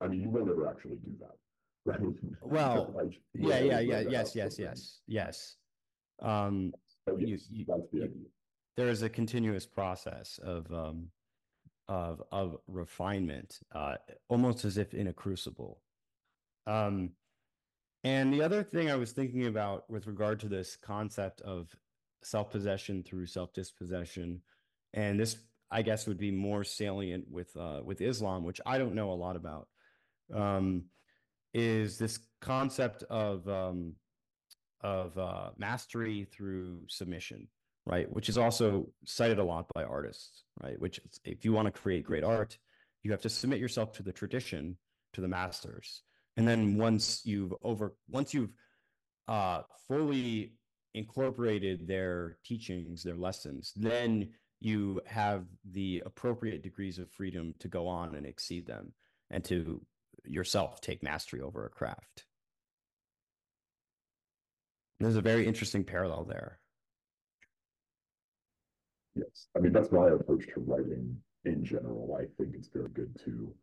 I 0.00 0.08
mean, 0.08 0.20
you 0.20 0.28
won't 0.30 0.48
ever 0.50 0.68
actually 0.68 0.96
do 0.96 1.12
that. 1.20 1.36
Right? 1.84 1.98
Well, 2.42 2.92
Like, 2.94 3.18
Yeah, 3.34 3.58
yeah, 3.58 3.80
yeah, 3.80 4.00
yes, 4.08 4.36
yes, 4.36 4.56
yes, 4.58 5.00
yes. 5.08 5.56
Um, 6.20 6.72
You- 7.18 7.26
yes, 7.28 7.48
you- 7.50 7.64
that's 7.66 7.80
the 7.90 7.98
you- 7.98 8.04
idea. 8.04 8.22
there 8.76 8.88
is 8.88 9.02
a 9.02 9.08
continuous 9.08 9.66
process 9.66 10.38
of 10.44 10.72
um 10.72 11.10
of 11.88 12.22
of 12.32 12.56
refinement 12.66 13.58
uh 13.74 13.96
almost 14.28 14.64
as 14.64 14.78
if 14.78 14.94
in 14.94 15.08
a 15.08 15.12
crucible. 15.12 15.80
Um 16.66 17.12
and 18.04 18.32
the 18.32 18.42
other 18.42 18.62
thing 18.62 18.90
i 18.90 18.96
was 18.96 19.12
thinking 19.12 19.46
about 19.46 19.88
with 19.88 20.06
regard 20.06 20.40
to 20.40 20.48
this 20.48 20.76
concept 20.76 21.40
of 21.42 21.68
self-possession 22.22 23.02
through 23.02 23.26
self-dispossession 23.26 24.40
and 24.94 25.18
this 25.18 25.36
i 25.70 25.82
guess 25.82 26.06
would 26.06 26.18
be 26.18 26.30
more 26.30 26.64
salient 26.64 27.24
with 27.30 27.54
uh 27.56 27.80
with 27.84 28.00
islam 28.00 28.44
which 28.44 28.60
i 28.66 28.78
don't 28.78 28.94
know 28.94 29.12
a 29.12 29.14
lot 29.14 29.36
about 29.36 29.68
um 30.34 30.84
is 31.54 31.98
this 31.98 32.18
concept 32.40 33.02
of 33.04 33.46
um 33.48 33.94
of 34.82 35.16
uh 35.18 35.50
mastery 35.56 36.26
through 36.32 36.80
submission 36.88 37.46
right? 37.86 38.10
Which 38.12 38.28
is 38.28 38.38
also 38.38 38.88
cited 39.04 39.38
a 39.38 39.44
lot 39.44 39.66
by 39.74 39.84
artists, 39.84 40.44
right? 40.62 40.78
Which 40.80 40.98
is, 40.98 41.20
if 41.24 41.44
you 41.44 41.52
want 41.52 41.66
to 41.66 41.80
create 41.80 42.04
great 42.04 42.24
art, 42.24 42.58
you 43.02 43.10
have 43.10 43.22
to 43.22 43.28
submit 43.28 43.58
yourself 43.58 43.92
to 43.94 44.02
the 44.02 44.12
tradition, 44.12 44.76
to 45.14 45.20
the 45.20 45.28
masters. 45.28 46.02
And 46.36 46.46
then 46.46 46.78
once 46.78 47.22
you've 47.24 47.52
over 47.62 47.94
once 48.08 48.32
you've 48.32 48.52
uh 49.28 49.62
fully 49.88 50.54
incorporated 50.94 51.86
their 51.86 52.38
teachings, 52.44 53.02
their 53.02 53.16
lessons, 53.16 53.72
then 53.76 54.30
you 54.60 55.00
have 55.06 55.44
the 55.72 56.02
appropriate 56.06 56.62
degrees 56.62 56.98
of 56.98 57.10
freedom 57.10 57.54
to 57.58 57.68
go 57.68 57.88
on 57.88 58.14
and 58.14 58.24
exceed 58.24 58.66
them 58.66 58.92
and 59.30 59.44
to 59.44 59.84
yourself 60.24 60.80
take 60.80 61.02
mastery 61.02 61.40
over 61.40 61.66
a 61.66 61.70
craft. 61.70 62.26
There's 65.00 65.16
a 65.16 65.20
very 65.20 65.46
interesting 65.46 65.82
parallel 65.82 66.24
there. 66.24 66.60
Yes, 69.14 69.48
I 69.56 69.60
mean, 69.60 69.72
that's 69.72 69.92
my 69.92 70.08
approach 70.08 70.46
to 70.54 70.60
writing 70.60 71.16
in 71.44 71.64
general. 71.64 72.16
I 72.18 72.24
think 72.38 72.54
it's 72.54 72.68
very 72.68 72.88
good 72.90 73.14
to 73.24 73.54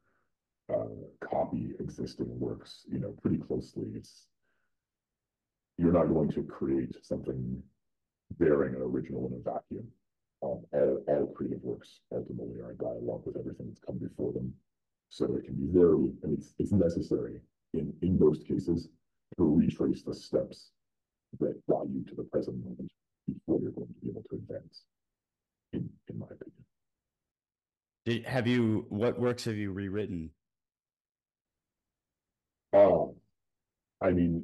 uh, 0.71 1.27
copy 1.27 1.73
existing 1.79 2.39
works, 2.39 2.85
you 2.91 2.99
know, 2.99 3.15
pretty 3.21 3.37
closely. 3.37 3.87
It's 3.95 4.27
you're 5.77 5.93
not 5.93 6.13
going 6.13 6.29
to 6.31 6.43
create 6.43 6.95
something 7.01 7.63
bearing 8.37 8.75
an 8.75 8.81
original 8.81 9.25
in 9.27 9.33
a 9.33 9.51
vacuum. 9.51 9.87
Um, 10.43 10.65
all, 10.71 11.03
all 11.07 11.33
creative 11.35 11.63
works 11.63 12.01
ultimately 12.11 12.59
are 12.59 12.71
a 12.71 12.77
dialogue 12.77 13.23
with 13.25 13.37
everything 13.37 13.67
that's 13.67 13.79
come 13.79 13.97
before 13.97 14.31
them. 14.33 14.53
So 15.09 15.25
it 15.35 15.45
can 15.45 15.55
be 15.55 15.67
very, 15.71 16.13
and 16.23 16.37
it's 16.37 16.53
it's 16.59 16.71
necessary 16.71 17.41
in 17.73 17.91
in 18.03 18.19
most 18.19 18.47
cases 18.47 18.89
to 19.37 19.43
retrace 19.43 20.03
the 20.03 20.13
steps 20.13 20.71
that 21.39 21.59
got 21.67 21.89
you 21.89 22.03
to 22.05 22.15
the 22.15 22.23
present 22.23 22.63
moment 22.63 22.91
before 23.27 23.59
you're 23.61 23.71
going 23.71 23.87
to 23.87 24.01
be 24.01 24.09
able 24.09 24.23
to 24.29 24.35
advance 24.35 24.83
in, 25.73 25.89
in 26.09 26.19
my 26.19 26.25
opinion. 26.25 26.65
Did, 28.05 28.25
have 28.25 28.47
you, 28.47 28.85
what 28.89 29.19
works 29.19 29.45
have 29.45 29.55
you 29.55 29.71
rewritten? 29.71 30.31
Um, 32.73 33.13
I 34.01 34.11
mean, 34.11 34.43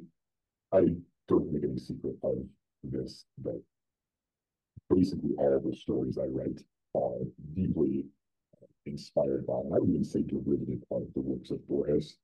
I 0.72 0.86
don't 1.28 1.52
make 1.52 1.64
any 1.64 1.78
secret 1.78 2.16
of 2.22 2.38
this, 2.82 3.24
but 3.38 3.60
basically 4.90 5.30
all 5.38 5.60
the 5.64 5.74
stories 5.76 6.18
I 6.18 6.26
write 6.26 6.60
are 6.94 7.18
deeply 7.54 8.04
inspired 8.84 9.46
by, 9.46 9.54
and 9.54 9.74
I 9.74 9.78
would 9.78 9.90
even 9.90 10.04
say 10.04 10.22
derivative 10.22 10.82
of 10.90 11.06
the 11.14 11.20
works 11.20 11.50
of 11.50 11.66
Borges, 11.68 12.18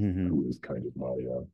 Mhm. 0.00 0.28
who 0.28 0.46
is 0.48 0.58
kind 0.58 0.86
of 0.86 0.96
my 0.96 1.16
uh, 1.30 1.44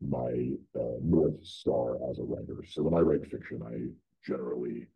my 0.00 0.52
uh, 0.78 0.96
north 1.02 1.44
star 1.44 1.96
as 2.08 2.18
a 2.18 2.22
writer. 2.22 2.62
So 2.64 2.82
when 2.82 2.94
I 2.94 3.00
write 3.00 3.26
fiction, 3.26 3.62
I 3.62 3.88
generally 4.24 4.86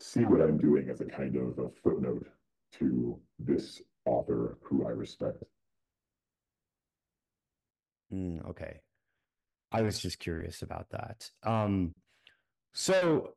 see 0.00 0.24
what 0.24 0.40
I'm 0.40 0.58
doing 0.58 0.88
as 0.88 1.00
a 1.00 1.04
kind 1.04 1.36
of 1.36 1.58
a 1.58 1.68
footnote 1.82 2.26
to 2.78 3.18
this 3.38 3.82
author 4.06 4.58
who 4.62 4.86
I 4.86 4.90
respect. 4.90 5.42
Mm, 8.12 8.48
okay. 8.50 8.80
I 9.72 9.82
was 9.82 10.00
just 10.00 10.18
curious 10.18 10.62
about 10.62 10.90
that. 10.90 11.30
Um, 11.44 11.94
so 12.72 13.34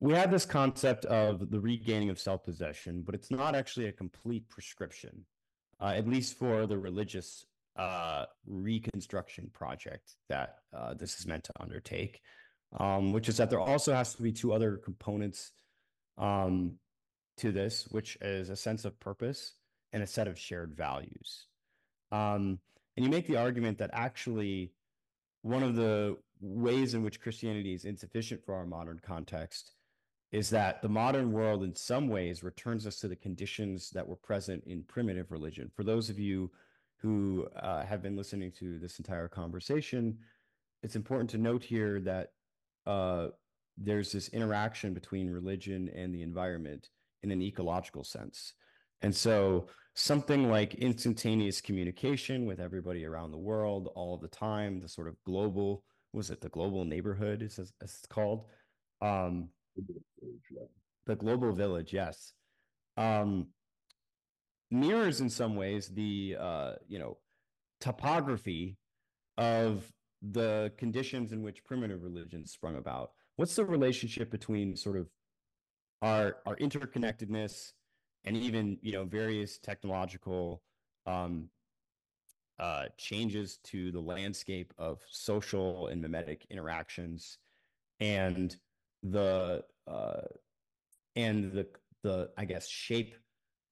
we 0.00 0.14
have 0.14 0.30
this 0.30 0.44
concept 0.44 1.04
of 1.04 1.50
the 1.50 1.60
regaining 1.60 2.10
of 2.10 2.18
self-possession, 2.18 3.02
but 3.04 3.14
it's 3.14 3.30
not 3.30 3.54
actually 3.54 3.86
a 3.86 3.92
complete 3.92 4.48
prescription, 4.48 5.24
uh, 5.80 5.92
at 5.96 6.08
least 6.08 6.38
for 6.38 6.66
the 6.66 6.78
religious 6.78 7.46
uh, 7.76 8.24
reconstruction 8.46 9.50
project 9.52 10.16
that 10.28 10.56
uh, 10.76 10.94
this 10.94 11.20
is 11.20 11.26
meant 11.26 11.44
to 11.44 11.52
undertake, 11.60 12.20
um, 12.78 13.12
which 13.12 13.28
is 13.28 13.36
that 13.36 13.50
there 13.50 13.60
also 13.60 13.94
has 13.94 14.14
to 14.14 14.22
be 14.22 14.32
two 14.32 14.52
other 14.52 14.76
components 14.76 15.52
um, 16.18 16.78
to 17.38 17.52
this, 17.52 17.86
which 17.90 18.16
is 18.20 18.50
a 18.50 18.56
sense 18.56 18.84
of 18.84 18.98
purpose 19.00 19.54
and 19.92 20.02
a 20.02 20.06
set 20.06 20.28
of 20.28 20.38
shared 20.38 20.74
values. 20.74 21.46
Um, 22.12 22.58
and 22.96 23.04
you 23.04 23.10
make 23.10 23.26
the 23.26 23.36
argument 23.36 23.78
that 23.78 23.90
actually 23.92 24.72
one 25.42 25.62
of 25.62 25.76
the 25.76 26.16
ways 26.40 26.94
in 26.94 27.02
which 27.02 27.20
Christianity 27.20 27.74
is 27.74 27.84
insufficient 27.84 28.44
for 28.44 28.54
our 28.54 28.66
modern 28.66 29.00
context 29.02 29.72
is 30.32 30.50
that 30.50 30.82
the 30.82 30.88
modern 30.88 31.32
world, 31.32 31.62
in 31.62 31.74
some 31.74 32.08
ways, 32.08 32.42
returns 32.42 32.86
us 32.86 32.98
to 33.00 33.08
the 33.08 33.16
conditions 33.16 33.90
that 33.90 34.06
were 34.06 34.16
present 34.16 34.64
in 34.66 34.82
primitive 34.82 35.30
religion. 35.30 35.70
For 35.74 35.84
those 35.84 36.10
of 36.10 36.18
you 36.18 36.50
who 36.96 37.46
uh, 37.56 37.84
have 37.84 38.02
been 38.02 38.16
listening 38.16 38.50
to 38.58 38.78
this 38.78 38.98
entire 38.98 39.28
conversation, 39.28 40.18
it's 40.82 40.96
important 40.96 41.30
to 41.30 41.38
note 41.38 41.62
here 41.62 42.00
that 42.00 42.32
uh, 42.86 43.28
there's 43.76 44.12
this 44.12 44.28
interaction 44.28 44.94
between 44.94 45.30
religion 45.30 45.90
and 45.94 46.14
the 46.14 46.22
environment 46.22 46.88
in 47.22 47.30
an 47.30 47.42
ecological 47.42 48.04
sense. 48.04 48.54
And 49.02 49.14
so 49.14 49.66
something 49.94 50.50
like 50.50 50.74
instantaneous 50.74 51.60
communication 51.60 52.46
with 52.46 52.60
everybody 52.60 53.04
around 53.04 53.30
the 53.30 53.38
world 53.38 53.90
all 53.94 54.16
the 54.16 54.28
time, 54.28 54.80
the 54.80 54.88
sort 54.88 55.08
of 55.08 55.16
global, 55.24 55.84
was 56.12 56.30
it 56.30 56.40
the 56.40 56.48
global 56.48 56.84
neighborhood 56.84 57.42
is 57.42 57.58
as 57.58 57.72
it's 57.80 58.06
called? 58.08 58.44
Um, 59.02 59.50
the 61.06 61.16
global 61.16 61.52
village, 61.52 61.92
yes. 61.92 62.32
Um, 62.96 63.48
mirrors 64.70 65.20
in 65.20 65.30
some 65.30 65.56
ways 65.56 65.88
the 65.88 66.36
uh, 66.38 66.72
you 66.88 66.98
know 66.98 67.18
topography 67.80 68.76
of 69.36 69.90
the 70.22 70.72
conditions 70.78 71.32
in 71.32 71.42
which 71.42 71.64
primitive 71.64 72.02
religions 72.02 72.52
sprung 72.52 72.76
about. 72.76 73.10
What's 73.36 73.54
the 73.54 73.64
relationship 73.64 74.30
between 74.30 74.76
sort 74.76 74.96
of 74.96 75.08
our 76.02 76.36
our 76.46 76.56
interconnectedness 76.56 77.72
and 78.24 78.36
even 78.36 78.78
you 78.82 78.92
know 78.92 79.04
various 79.04 79.58
technological 79.58 80.62
um, 81.06 81.48
uh, 82.58 82.86
changes 82.96 83.58
to 83.64 83.92
the 83.92 84.00
landscape 84.00 84.72
of 84.78 85.00
social 85.10 85.88
and 85.88 86.00
mimetic 86.00 86.46
interactions 86.50 87.38
and 88.00 88.56
the 89.02 89.62
uh, 89.86 90.22
and 91.14 91.52
the 91.52 91.66
the 92.02 92.30
I 92.36 92.44
guess 92.44 92.66
shape 92.68 93.14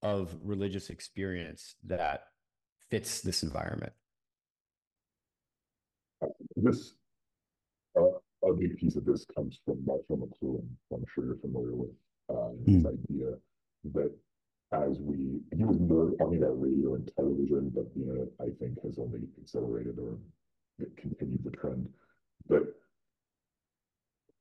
of 0.02 0.36
religious 0.42 0.90
experience 0.90 1.76
that 1.84 2.26
fits 2.90 3.22
this 3.22 3.42
environment. 3.42 3.92
This, 6.56 6.94
a 8.50 8.54
big 8.54 8.76
piece 8.76 8.96
of 8.96 9.04
this 9.04 9.24
comes 9.34 9.58
from 9.64 9.84
Marshall 9.84 10.18
McLuhan, 10.18 10.66
who 10.88 10.96
I'm 10.96 11.04
sure 11.12 11.26
you're 11.26 11.36
familiar 11.36 11.74
with, 11.74 11.90
uh, 12.28 12.50
his 12.66 12.86
idea 12.86 13.34
that 13.92 14.12
as 14.72 14.98
we, 14.98 15.40
he 15.56 15.64
was 15.64 15.78
more 15.78 16.10
talking 16.18 16.42
about 16.42 16.60
radio 16.60 16.94
and 16.94 17.10
television, 17.16 17.70
but 17.74 17.92
the 17.94 18.02
internet, 18.02 18.28
I 18.40 18.48
think, 18.58 18.82
has 18.82 18.98
only 18.98 19.20
accelerated 19.40 19.98
or 19.98 20.18
continued 20.96 21.44
the 21.44 21.50
trend. 21.50 21.88
But 22.48 22.62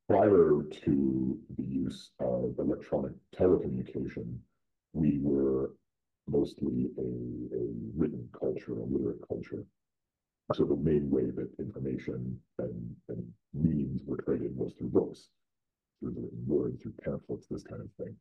prior 0.07 0.63
to 0.85 1.39
the 1.57 1.63
use 1.63 2.11
of 2.19 2.55
electronic 2.57 3.13
telecommunication, 3.35 4.37
we 4.93 5.19
were 5.21 5.71
mostly 6.27 6.89
a, 6.97 7.55
a 7.55 7.67
written 7.95 8.27
culture, 8.37 8.79
a 8.79 8.85
literate 8.85 9.27
culture. 9.27 9.63
So 10.51 10.65
the 10.65 10.75
main 10.75 11.09
way 11.09 11.31
that 11.31 11.49
information 11.57 12.37
and, 12.59 12.95
and 13.07 13.33
means 13.53 14.01
were 14.05 14.17
traded 14.17 14.55
was 14.55 14.73
through 14.73 14.89
books, 14.89 15.29
through 15.99 16.11
the 16.11 16.21
written 16.21 16.43
word, 16.45 16.79
through 16.81 16.93
pamphlets, 17.03 17.47
this 17.49 17.63
kind 17.63 17.81
of 17.81 17.89
thing. 17.97 18.15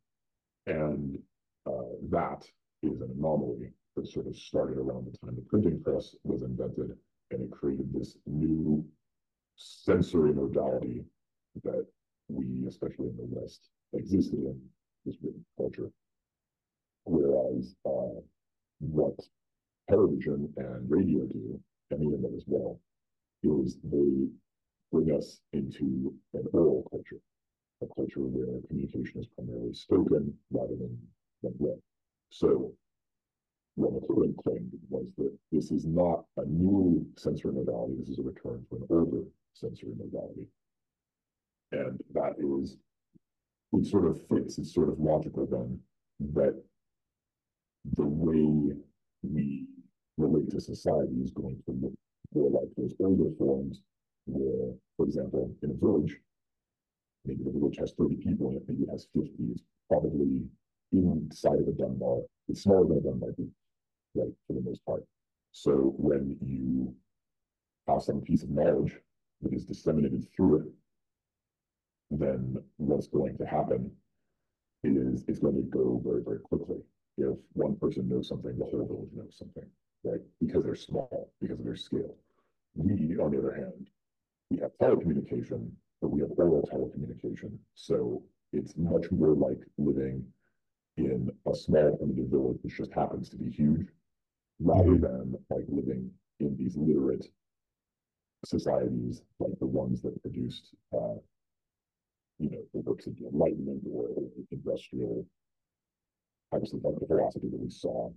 And 0.66 1.18
uh, 1.66 1.96
that 2.10 2.44
is 2.82 3.00
an 3.00 3.10
anomaly 3.18 3.72
that 3.96 4.06
sort 4.06 4.28
of 4.28 4.36
started 4.36 4.78
around 4.78 5.06
the 5.06 5.18
time 5.18 5.34
the 5.34 5.42
printing 5.42 5.82
press 5.82 6.14
was 6.22 6.42
invented, 6.42 6.96
and 7.32 7.42
it 7.42 7.50
created 7.50 7.92
this 7.92 8.16
new 8.26 8.84
sensory 9.56 10.32
modality 10.32 11.04
that 11.64 11.86
we, 12.28 12.64
especially 12.68 13.08
in 13.08 13.16
the 13.16 13.26
West, 13.28 13.68
existed 13.94 14.38
in 14.38 14.60
this 15.04 15.16
written 15.22 15.44
culture. 15.56 15.90
Whereas 17.04 17.74
uh, 17.84 18.20
what 18.78 19.18
television 19.90 20.52
and 20.56 20.90
radio 20.90 21.24
do, 21.26 21.60
and 21.92 22.00
the 22.00 22.14
internet 22.14 22.36
as 22.36 22.44
well, 22.46 22.80
is 23.42 23.76
they 23.84 24.28
bring 24.90 25.16
us 25.16 25.40
into 25.52 26.14
an 26.34 26.44
oral 26.52 26.86
culture, 26.90 27.20
a 27.82 27.86
culture 27.94 28.20
where 28.20 28.60
communication 28.68 29.20
is 29.20 29.26
primarily 29.26 29.74
spoken 29.74 30.32
rather 30.50 30.76
than, 30.76 30.98
than 31.42 31.54
read. 31.58 31.78
So 32.30 32.72
what 33.74 33.94
McLuhan 33.94 34.36
claimed 34.42 34.72
was 34.88 35.06
that 35.18 35.36
this 35.50 35.70
is 35.70 35.86
not 35.86 36.24
a 36.36 36.44
new 36.44 37.06
sensory 37.16 37.52
modality, 37.52 37.94
this 37.98 38.10
is 38.10 38.18
a 38.18 38.22
return 38.22 38.64
to 38.70 38.76
an 38.76 38.86
older 38.90 39.24
sensory 39.54 39.92
modality. 39.96 40.46
And 41.72 42.00
that 42.12 42.34
is, 42.38 42.76
it 43.72 43.86
sort 43.86 44.06
of 44.06 44.20
fits, 44.28 44.58
it's 44.58 44.74
sort 44.74 44.90
of 44.90 45.00
logical 45.00 45.46
then 45.46 45.78
that 46.34 46.62
the 47.96 48.06
way 48.06 48.76
we 49.22 49.66
relate 50.22 50.50
to 50.50 50.60
society 50.60 51.16
is 51.22 51.30
going 51.32 51.56
to 51.66 51.72
look 51.80 51.92
more 52.34 52.50
like 52.50 52.70
those 52.76 52.94
older 53.00 53.30
forms 53.38 53.80
where, 54.26 54.74
for 54.96 55.06
example, 55.06 55.54
in 55.62 55.70
a 55.70 55.74
village, 55.74 56.16
maybe 57.24 57.44
the 57.44 57.50
village 57.50 57.78
has 57.78 57.92
30 57.98 58.16
people 58.16 58.50
in 58.50 58.56
it, 58.56 58.62
maybe 58.68 58.84
it 58.84 58.90
has 58.90 59.06
50, 59.14 59.30
it's 59.50 59.62
probably 59.88 60.44
inside 60.92 61.58
of 61.60 61.68
a 61.68 61.72
Dunbar. 61.72 62.18
It's 62.48 62.62
smaller 62.62 62.86
than 62.88 62.98
a 62.98 63.00
Dunbar 63.00 63.30
right, 64.14 64.32
for 64.46 64.52
the 64.52 64.60
most 64.60 64.84
part. 64.84 65.04
So 65.52 65.94
when 65.96 66.36
you 66.44 66.94
have 67.88 68.02
some 68.02 68.20
piece 68.20 68.42
of 68.42 68.50
knowledge 68.50 68.96
that 69.42 69.52
is 69.52 69.64
disseminated 69.64 70.26
through 70.34 70.60
it, 70.60 70.66
then 72.10 72.62
what's 72.76 73.08
going 73.08 73.36
to 73.38 73.46
happen 73.46 73.90
is 74.84 75.24
it's 75.28 75.38
going 75.38 75.56
to 75.56 75.62
go 75.62 76.00
very, 76.04 76.22
very 76.22 76.40
quickly. 76.40 76.78
If 77.18 77.36
one 77.52 77.76
person 77.76 78.08
knows 78.08 78.28
something, 78.28 78.58
the 78.58 78.64
whole 78.64 78.86
village 78.86 79.10
knows 79.14 79.36
something, 79.38 79.66
right? 80.04 80.20
Because 80.40 80.64
they're 80.64 80.74
small, 80.74 81.32
because 81.40 81.58
of 81.58 81.64
their 81.64 81.76
scale. 81.76 82.16
We, 82.74 83.16
on 83.18 83.32
the 83.32 83.38
other 83.38 83.54
hand, 83.54 83.88
we 84.50 84.58
have 84.58 84.72
telecommunication, 84.80 85.70
but 86.00 86.08
we 86.08 86.20
have 86.20 86.30
oral 86.36 86.68
telecommunication. 86.72 87.56
So 87.74 88.22
it's 88.52 88.76
much 88.76 89.10
more 89.10 89.34
like 89.34 89.60
living 89.78 90.24
in 90.96 91.30
a 91.50 91.54
small 91.54 91.96
primitive 91.96 92.28
village, 92.28 92.58
which 92.62 92.76
just 92.76 92.92
happens 92.92 93.28
to 93.30 93.36
be 93.36 93.50
huge, 93.50 93.86
rather 94.60 94.96
than 94.96 95.34
like 95.50 95.64
living 95.68 96.10
in 96.40 96.56
these 96.56 96.76
literate 96.76 97.26
societies 98.44 99.22
like 99.38 99.56
the 99.60 99.66
ones 99.66 100.02
that 100.02 100.20
produced 100.22 100.74
uh, 100.92 101.14
you 102.38 102.50
know, 102.50 102.62
the 102.74 102.80
works 102.80 103.06
of 103.06 103.16
the 103.16 103.26
Enlightenment 103.26 103.82
or 103.90 104.08
industrial 104.50 105.24
types 106.52 106.72
of 106.72 106.82
like 106.84 106.98
the 106.98 107.06
philosophy 107.06 107.48
that 107.48 107.60
we 107.60 107.70
saw 107.70 108.10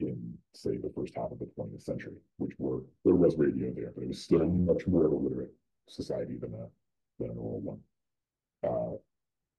in, 0.00 0.34
say, 0.54 0.76
the 0.76 0.92
first 0.94 1.14
half 1.16 1.30
of 1.30 1.38
the 1.38 1.46
20th 1.58 1.82
century, 1.82 2.14
which 2.36 2.52
were 2.58 2.82
there 3.04 3.14
was 3.14 3.36
radio 3.36 3.72
there, 3.74 3.92
but 3.94 4.04
it 4.04 4.08
was 4.08 4.22
still 4.22 4.46
much 4.46 4.86
more 4.86 5.06
of 5.06 5.12
a 5.12 5.16
literate 5.16 5.52
society 5.88 6.36
than 6.36 6.54
a 6.54 6.66
than 7.18 7.30
an 7.30 7.38
oral 7.38 7.60
one. 7.60 7.80
Uh, 8.62 8.96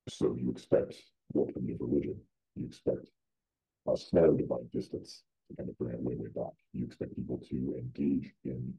so 0.07 0.35
you 0.39 0.49
expect 0.49 0.95
what 1.31 1.53
from 1.53 1.67
your 1.67 1.77
religion, 1.79 2.15
you 2.55 2.65
expect 2.65 3.09
a 3.87 3.97
smaller 3.97 4.35
divine 4.35 4.67
distance 4.71 5.23
to 5.49 5.55
kind 5.55 5.69
of 5.69 5.77
bring 5.77 5.93
it 5.93 6.01
way, 6.01 6.15
way 6.15 6.27
back. 6.35 6.53
You 6.73 6.85
expect 6.85 7.15
people 7.15 7.41
to 7.49 7.75
engage 7.77 8.31
in 8.45 8.73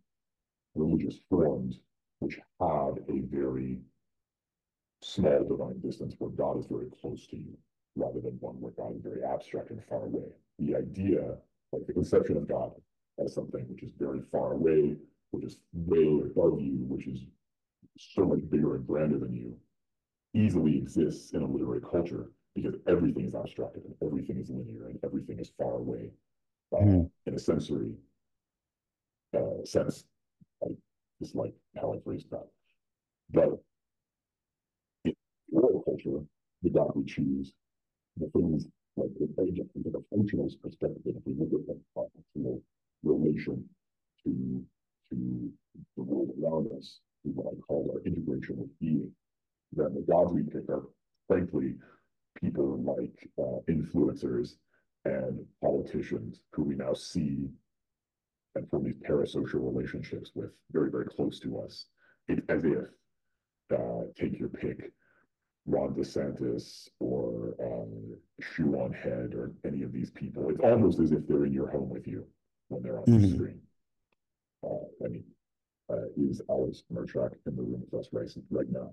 religious 0.75 1.17
forms 1.29 1.81
which 2.21 2.39
had 2.61 2.99
a 3.09 3.21
very 3.31 3.81
small 5.03 5.45
divine 5.45 5.81
distance 5.81 6.15
where 6.19 6.31
God 6.31 6.59
is 6.59 6.67
very 6.67 6.89
close 7.01 7.27
to 7.29 7.37
you, 7.37 7.57
rather 7.97 8.21
than 8.21 8.37
one 8.41 8.61
where 8.61 8.73
God 8.73 8.95
is 8.95 9.03
very 9.03 9.25
abstract 9.25 9.71
and 9.71 9.83
far 9.85 10.05
away. 10.05 10.29
The 10.59 10.77
idea, 10.77 11.37
like 11.73 11.87
the 11.87 11.93
conception 11.93 12.37
of 12.37 12.49
God 12.49 12.73
as 13.23 13.35
something 13.35 13.67
which 13.69 13.83
is 13.83 13.93
very 13.99 14.21
far 14.33 14.53
away, 14.53 14.97
which 15.31 15.45
is 15.45 15.59
way 15.73 16.23
above 16.25 16.61
you, 16.61 16.85
which 16.89 17.07
is 17.07 17.21
so 17.99 18.25
much 18.25 18.41
bigger 18.51 18.77
and 18.77 18.87
grander 18.87 19.19
than 19.19 19.35
you, 19.35 19.57
easily 20.35 20.77
exists 20.79 21.33
in 21.33 21.43
a 21.43 21.47
literary 21.47 21.81
culture 21.81 22.31
because 22.55 22.75
everything 22.89 23.25
is 23.25 23.35
abstracted 23.35 23.85
and 23.85 23.95
everything 24.03 24.39
is 24.39 24.51
linear 24.51 24.87
and 24.89 24.99
everything 25.05 25.39
is 25.39 25.53
far 25.59 25.75
away 25.75 26.11
uh, 26.75 26.81
mm. 26.81 27.11
in 27.27 27.35
a 27.35 27.39
sensory 27.39 27.93
uh, 29.37 29.65
sense. 29.65 30.05
Like, 30.61 30.77
just 31.21 31.35
like 31.35 31.55
how 31.81 31.93
I 31.95 31.99
phrased 32.03 32.31
that. 32.31 32.47
But 33.31 33.51
in 35.05 35.15
oral 35.53 35.83
culture, 35.83 36.25
the 36.63 36.71
God 36.71 36.93
we 36.95 37.05
choose, 37.05 37.55
the 38.17 38.29
things 38.31 38.67
like 39.01 39.11
the 39.19 39.43
agent 39.43 39.71
from 39.73 39.83
the 39.83 40.03
functional 40.15 40.51
perspective, 40.63 41.17
if 41.17 41.23
we 41.27 41.35
look 41.35 41.53
at 41.61 41.67
the 41.67 41.79
functional 41.95 42.63
relation 43.03 43.65
to 44.25 44.65
to 45.11 45.51
the 45.97 46.03
world 46.03 46.31
around 46.41 46.71
us, 46.79 47.01
is 47.25 47.35
what 47.35 47.53
I 47.53 47.61
call 47.61 47.91
our 47.93 48.01
integration 48.07 48.59
with 48.59 48.79
being. 48.79 49.11
Then 49.73 49.95
the 49.95 50.13
gods 50.13 50.33
we 50.33 50.43
pick 50.43 50.69
are, 50.69 50.85
frankly, 51.27 51.75
people 52.41 52.81
like 52.83 53.29
uh, 53.39 53.61
influencers 53.69 54.55
and 55.05 55.45
politicians 55.63 56.41
who 56.53 56.63
we 56.65 56.75
now 56.77 56.95
see 56.95 57.49
and 58.55 58.69
form 58.69 58.85
these 58.85 58.95
parasocial 59.09 59.65
relationships 59.73 60.33
with 60.35 60.51
very, 60.73 60.91
very 60.91 61.07
close 61.07 61.39
to 61.41 61.61
us, 61.61 61.87
it, 62.29 62.43
as 62.49 62.65
if, 62.65 62.85
uh, 63.73 64.03
take 64.17 64.39
your 64.39 64.49
pick, 64.49 64.93
Ron 65.67 65.95
DeSantis 65.95 66.89
or 66.99 67.55
um, 67.63 68.17
Shoe 68.41 68.75
on 68.77 68.93
Head 68.93 69.35
or 69.35 69.53
any 69.65 69.83
of 69.83 69.93
these 69.93 70.11
people. 70.11 70.49
It's 70.51 70.61
almost 70.61 70.99
as 71.01 71.13
if 71.13 71.27
they're 71.27 71.45
in 71.45 71.53
your 71.53 71.71
home 71.71 71.89
with 71.89 72.07
you 72.07 72.27
when 72.69 72.83
they're 72.83 72.99
on 72.99 73.05
mm-hmm. 73.05 73.23
the 73.23 73.35
screen. 73.35 73.61
Uh, 74.65 75.05
I 75.05 75.09
mean, 75.09 75.25
uh, 75.91 76.07
is 76.17 76.41
Alex 76.49 76.85
Murshak 76.93 77.33
in 77.47 77.57
the 77.57 77.63
room 77.63 77.83
with 77.91 78.01
us 78.01 78.09
right, 78.13 78.29
right 78.51 78.71
now? 78.71 78.91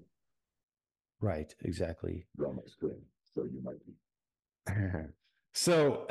Right, 1.19 1.53
exactly. 1.63 2.25
You're 2.37 2.47
on 2.47 2.57
my 2.57 2.61
screen, 2.65 3.01
so 3.33 3.43
you 3.43 3.61
might 3.63 3.79
be. 3.85 3.93
so, 5.53 6.07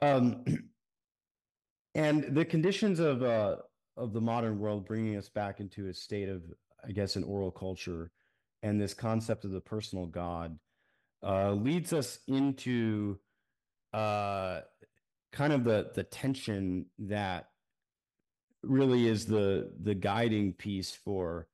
um, 0.00 0.44
and 1.94 2.34
the 2.34 2.44
conditions 2.44 2.98
of 2.98 3.22
uh 3.22 3.56
of 3.96 4.12
the 4.12 4.20
modern 4.20 4.58
world 4.58 4.86
bringing 4.86 5.16
us 5.16 5.28
back 5.28 5.60
into 5.60 5.88
a 5.88 5.94
state 5.94 6.28
of, 6.28 6.42
I 6.86 6.92
guess, 6.92 7.16
an 7.16 7.24
oral 7.24 7.50
culture 7.50 8.10
and 8.62 8.80
this 8.80 8.94
concept 8.94 9.44
of 9.44 9.50
the 9.50 9.60
personal 9.60 10.06
God 10.06 10.58
uh, 11.22 11.52
leads 11.52 11.92
us 11.92 12.18
into 12.26 13.18
uh, 13.92 14.60
kind 15.32 15.52
of 15.52 15.64
the 15.64 15.90
the 15.94 16.04
tension 16.04 16.86
that 16.98 17.48
really 18.62 19.08
is 19.08 19.26
the 19.26 19.72
the 19.82 19.94
guiding 19.94 20.52
piece 20.52 20.92
for 20.92 21.48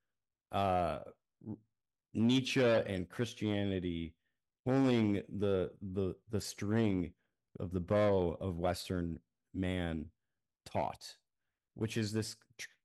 uh, 0.52 0.98
Nietzsche 2.14 2.62
and 2.62 3.09
Christianity 3.09 4.14
pulling 4.64 5.22
the 5.39 5.70
the 5.94 6.14
the 6.30 6.40
string 6.40 7.12
of 7.60 7.72
the 7.72 7.80
bow 7.80 8.36
of 8.40 8.59
Western 8.59 9.18
man 9.55 10.06
taught, 10.66 11.16
which 11.74 11.97
is 11.97 12.12
this 12.12 12.36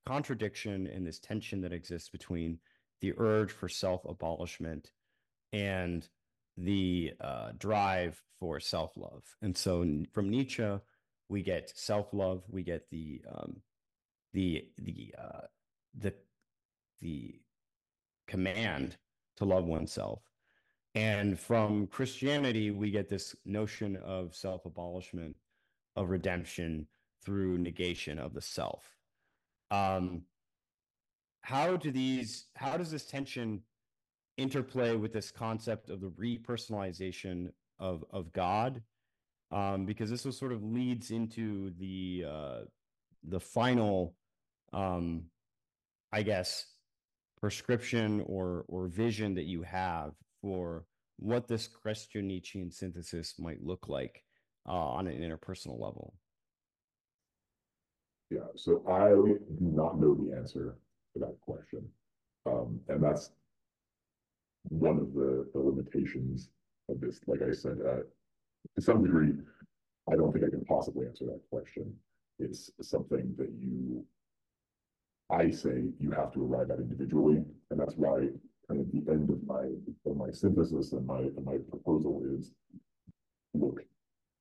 contradiction 0.05 0.87
and 0.87 1.05
this 1.05 1.19
tension 1.19 1.61
that 1.61 1.73
exists 1.73 2.09
between 2.09 2.59
the 3.03 3.13
urge 3.17 3.51
for 3.51 3.67
self 3.67 4.05
abolishment 4.05 4.93
and 5.51 6.07
the 6.55 7.11
uh, 7.19 7.49
drive 7.57 8.23
for 8.39 8.61
self 8.61 8.95
love. 8.95 9.23
And 9.41 9.55
so 9.57 9.85
from 10.13 10.29
Nietzsche, 10.29 10.79
we 11.27 11.43
get 11.43 11.73
self 11.75 12.13
love, 12.13 12.43
we 12.49 12.63
get 12.63 12.89
the 12.89 13.21
um, 13.29 13.57
the 14.31 14.65
the 14.77 15.13
uh, 15.21 15.47
the 15.99 16.13
the 17.01 17.41
command 18.25 18.95
to 19.35 19.43
love 19.43 19.65
oneself. 19.65 20.21
And 20.95 21.37
from 21.37 21.87
Christianity, 21.87 22.71
we 22.71 22.89
get 22.89 23.09
this 23.09 23.35
notion 23.43 23.97
of 23.97 24.33
self 24.33 24.65
abolishment, 24.65 25.35
of 25.97 26.09
redemption 26.09 26.87
through 27.25 27.57
negation 27.57 28.17
of 28.17 28.33
the 28.33 28.41
self. 28.41 28.85
Um, 29.71 30.21
how 31.43 31.75
do 31.75 31.91
these 31.91 32.47
how 32.55 32.77
does 32.77 32.89
this 32.89 33.05
tension 33.05 33.61
interplay 34.37 34.95
with 34.95 35.13
this 35.13 35.29
concept 35.29 35.89
of 35.89 36.01
the 36.01 36.09
repersonalization 36.09 37.51
of 37.79 38.03
of 38.11 38.33
God? 38.33 38.81
Um, 39.51 39.85
because 39.85 40.09
this 40.09 40.25
was 40.25 40.37
sort 40.37 40.51
of 40.51 40.63
leads 40.63 41.11
into 41.11 41.71
the 41.77 42.25
uh, 42.27 42.59
the 43.27 43.39
final, 43.39 44.15
um, 44.71 45.25
I 46.11 46.23
guess, 46.23 46.65
prescription 47.39 48.23
or 48.25 48.65
or 48.67 48.87
vision 48.87 49.35
that 49.35 49.45
you 49.45 49.63
have 49.63 50.13
for 50.41 50.85
what 51.17 51.47
this 51.47 51.67
Christian 51.67 52.27
Nietzschean 52.27 52.71
synthesis 52.71 53.35
might 53.37 53.61
look 53.61 53.87
like 53.87 54.23
uh, 54.67 54.71
on 54.71 55.07
an 55.07 55.19
interpersonal 55.19 55.79
level. 55.79 56.15
Yeah, 58.31 58.47
so 58.55 58.83
I 58.89 59.09
do 59.09 59.39
not 59.59 59.99
know 59.99 60.15
the 60.15 60.35
answer 60.35 60.77
to 61.13 61.19
that 61.19 61.35
question. 61.41 61.87
Um, 62.45 62.79
and 62.89 63.01
that's 63.03 63.31
one 64.69 64.97
of 64.97 65.13
the, 65.13 65.47
the 65.53 65.59
limitations 65.59 66.49
of 66.89 66.99
this. 66.99 67.19
Like 67.27 67.41
I 67.41 67.51
said, 67.53 67.77
uh, 67.85 68.03
to 68.75 68.81
some 68.81 69.03
degree, 69.03 69.33
I 70.11 70.15
don't 70.15 70.31
think 70.31 70.45
I 70.45 70.49
can 70.49 70.65
possibly 70.65 71.07
answer 71.07 71.25
that 71.25 71.41
question. 71.49 71.93
It's 72.39 72.71
something 72.81 73.33
that 73.37 73.49
you, 73.59 74.03
I 75.31 75.51
say 75.51 75.83
you 75.99 76.11
have 76.11 76.33
to 76.33 76.43
arrive 76.43 76.71
at 76.71 76.79
individually, 76.79 77.43
and 77.69 77.79
that's 77.79 77.95
why 77.95 78.27
kind 78.67 78.79
of 78.79 78.91
the 78.91 79.11
end 79.11 79.29
of 79.29 79.45
my 79.45 79.69
of 80.05 80.17
my 80.17 80.31
synthesis 80.31 80.93
and 80.93 81.05
my 81.05 81.19
and 81.19 81.45
my 81.45 81.57
proposal 81.69 82.21
is, 82.37 82.51
look, 83.53 83.81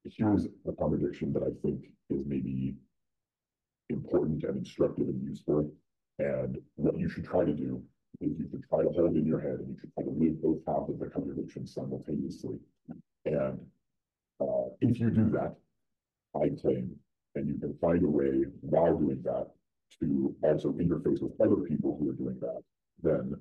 here's 0.05 0.47
a 0.67 0.73
contradiction 0.73 1.33
that 1.33 1.43
I 1.43 1.51
think 1.63 1.87
is 2.11 2.25
maybe 2.27 2.75
important 3.91 4.45
and 4.45 4.59
instructive 4.59 5.09
and 5.09 5.23
useful. 5.23 5.71
And 6.23 6.59
what 6.77 6.97
you 6.99 7.09
should 7.09 7.25
try 7.25 7.45
to 7.45 7.53
do 7.53 7.83
is 8.21 8.39
you 8.39 8.47
should 8.49 8.63
try 8.69 8.83
to 8.83 8.91
hold 8.91 9.17
in 9.17 9.27
your 9.27 9.41
head 9.41 9.59
and 9.59 9.71
you 9.71 9.77
should 9.81 9.93
try 9.95 10.05
to 10.05 10.11
live 10.11 10.41
both 10.41 10.59
halves 10.67 10.91
of 10.91 11.01
the 11.01 11.07
contradiction 11.07 11.67
simultaneously. 11.67 12.59
And 13.25 13.59
uh, 14.41 14.69
if 14.81 15.01
you 15.01 15.11
do 15.11 15.29
that, 15.31 15.57
I 16.37 16.51
claim, 16.61 16.95
and 17.35 17.49
you 17.49 17.59
can 17.59 17.77
find 17.81 18.05
a 18.05 18.09
way 18.09 18.45
while 18.61 18.97
doing 18.97 19.21
that 19.25 19.49
to 20.01 20.35
also 20.43 20.73
interface 20.73 21.21
with 21.21 21.41
other 21.41 21.57
people 21.57 21.97
who 21.99 22.11
are 22.11 22.15
doing 22.15 22.39
that, 22.41 22.63
then 23.03 23.35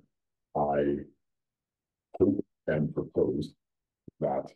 I 0.56 1.06
hope 2.20 2.44
and 2.68 2.94
propose 2.94 3.53
that 4.20 4.52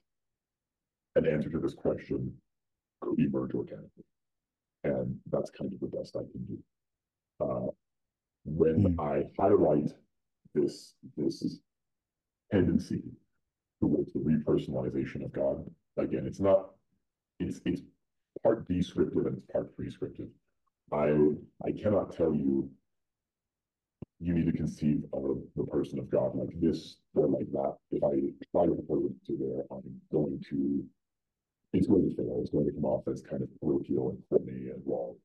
an 1.15 1.27
answer 1.27 1.49
to 1.49 1.59
this 1.59 1.75
question 1.75 2.33
could 3.01 3.19
emerge 3.19 3.53
organically. 3.53 4.03
And 4.83 5.19
that's 5.31 5.51
kind 5.51 5.71
of 5.71 5.79
the 5.79 5.97
best 5.97 6.15
I 6.15 6.25
can 6.31 6.45
do. 6.45 6.57
Uh, 7.39 7.71
when 8.45 8.95
mm. 8.95 8.99
I 8.99 9.23
highlight 9.57 9.91
this, 10.53 10.93
this 11.17 11.59
tendency 12.51 13.01
towards 13.79 14.13
the 14.13 14.19
repersonalization 14.19 15.25
of 15.25 15.33
God, 15.33 15.65
again, 15.97 16.25
it's 16.25 16.39
not, 16.39 16.71
it's, 17.39 17.61
it's 17.65 17.81
part 18.43 18.67
descriptive 18.67 19.25
and 19.25 19.37
it's 19.37 19.51
part 19.51 19.75
prescriptive. 19.75 20.27
I, 20.93 21.13
I 21.65 21.71
cannot 21.71 22.15
tell 22.15 22.33
you 22.33 22.69
you 24.19 24.33
need 24.33 24.45
to 24.45 24.57
conceive 24.57 25.03
of 25.13 25.39
the 25.55 25.63
person 25.65 25.99
of 25.99 26.09
God 26.09 26.35
like 26.35 26.59
this 26.61 26.97
or 27.15 27.27
like 27.27 27.51
that. 27.51 27.75
If 27.91 28.03
I 28.03 28.31
try 28.51 28.65
to 28.65 28.75
put 28.87 29.05
it 29.05 29.25
to 29.27 29.37
there, 29.37 29.63
I'm 29.71 29.99
going 30.11 30.41
to 30.49 30.85
it's 31.73 31.87
going 31.87 32.09
to 32.09 32.15
fail. 32.15 32.37
It's 32.39 32.51
going 32.51 32.65
to 32.65 32.71
come 32.71 32.85
off 32.85 33.03
as 33.11 33.21
kind 33.21 33.41
of 33.41 33.49
parochial 33.59 34.17
and 34.31 34.81
wrong. 34.85 35.15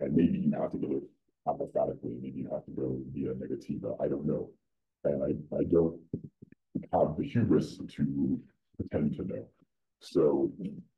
And 0.00 0.14
maybe 0.14 0.38
you 0.38 0.52
have 0.58 0.72
to 0.72 0.78
get 0.78 0.90
it 0.90 1.02
apophatically. 1.46 2.16
Maybe 2.22 2.40
you 2.40 2.48
have 2.50 2.64
to 2.64 2.70
go 2.70 2.98
via 3.12 3.34
negativa. 3.34 3.94
I 4.02 4.08
don't 4.08 4.26
know. 4.26 4.48
And 5.04 5.22
I, 5.22 5.56
I 5.56 5.64
don't 5.64 6.00
have 6.92 7.16
the 7.16 7.24
hubris 7.38 7.78
to 7.96 8.40
pretend 8.76 9.16
to 9.16 9.24
know. 9.24 9.46
So 10.00 10.50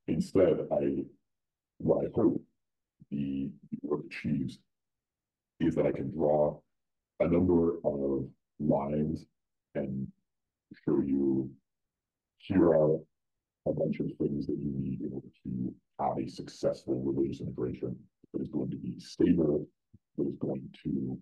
instead, 0.06 0.66
I 0.72 1.04
what 1.78 2.04
I 2.04 2.08
hope 2.14 2.42
the, 3.10 3.50
work 3.82 4.02
achieves 4.06 4.58
is 5.60 5.74
that 5.74 5.86
I 5.86 5.92
can 5.92 6.10
draw 6.10 6.58
a 7.20 7.26
number 7.26 7.78
of 7.84 8.28
lines 8.58 9.24
and 9.74 10.06
show 10.84 11.00
you 11.00 11.50
here 12.38 12.68
are 12.68 12.96
a 13.66 13.72
bunch 13.72 14.00
of 14.00 14.06
things 14.18 14.46
that 14.46 14.58
you 14.58 14.72
need 14.76 15.00
in 15.00 15.10
order 15.12 15.28
to 15.44 15.74
have 15.98 16.18
a 16.18 16.30
successful 16.30 17.02
religious 17.02 17.40
integration 17.40 17.96
that 18.32 18.42
is 18.42 18.48
going 18.48 18.70
to 18.70 18.76
be 18.76 18.98
stable, 18.98 19.66
that 20.16 20.28
is 20.28 20.36
going 20.36 20.68
to 20.82 21.18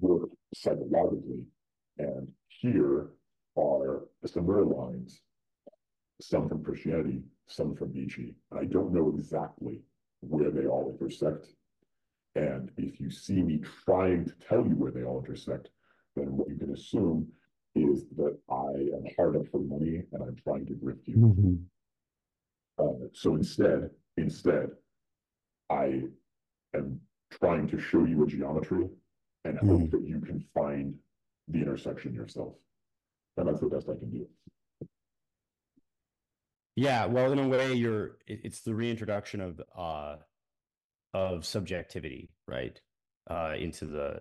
work 0.00 0.28
psychologically. 0.54 1.44
And 1.98 2.30
here 2.48 3.08
are 3.56 4.04
similar 4.26 4.64
lines, 4.64 5.20
some 6.20 6.48
from 6.48 6.64
Christianity, 6.64 7.22
Nietzsche. 8.04 8.34
I 8.52 8.64
don't 8.64 8.92
know 8.92 9.14
exactly 9.16 9.80
where 10.20 10.50
they 10.50 10.66
all 10.66 10.90
intersect. 10.90 11.48
And 12.34 12.70
if 12.76 13.00
you 13.00 13.10
see 13.10 13.42
me 13.42 13.62
trying 13.84 14.24
to 14.26 14.32
tell 14.46 14.66
you 14.66 14.74
where 14.74 14.90
they 14.90 15.04
all 15.04 15.24
intersect, 15.24 15.68
then 16.16 16.36
what 16.36 16.48
you 16.48 16.56
can 16.56 16.72
assume 16.72 17.28
is 17.74 18.04
that 18.16 18.38
I 18.50 18.96
am 18.96 19.04
hard 19.16 19.36
up 19.36 19.48
for 19.48 19.60
money 19.60 20.02
and 20.12 20.22
I'm 20.22 20.36
trying 20.36 20.66
to 20.66 20.74
grift 20.74 21.08
you. 21.08 21.16
Mm 21.16 21.34
-hmm. 21.36 21.56
Uh, 22.78 23.08
so 23.12 23.34
instead, 23.34 23.90
instead, 24.16 24.68
I 25.70 26.08
am 26.72 27.00
trying 27.30 27.68
to 27.70 27.78
show 27.78 28.04
you 28.06 28.22
a 28.22 28.26
geometry 28.26 28.88
and 29.44 29.58
hope 29.58 29.82
mm. 29.82 29.90
that 29.90 30.04
you 30.10 30.20
can 30.20 30.40
find 30.52 30.98
the 31.48 31.58
intersection 31.58 32.14
yourself. 32.14 32.54
And 33.36 33.46
that's 33.46 33.60
the 33.60 33.74
best 33.74 33.88
I 33.88 33.96
can 34.00 34.10
do. 34.10 34.26
Yeah, 36.76 37.06
well, 37.06 37.32
in 37.32 37.38
a 37.38 37.48
way, 37.48 37.74
you're 37.74 38.18
it's 38.26 38.62
the 38.62 38.74
reintroduction 38.74 39.40
of 39.40 39.60
uh 39.76 40.16
of 41.12 41.46
subjectivity, 41.46 42.30
right? 42.48 42.80
Uh 43.30 43.54
into 43.58 43.86
the 43.86 44.20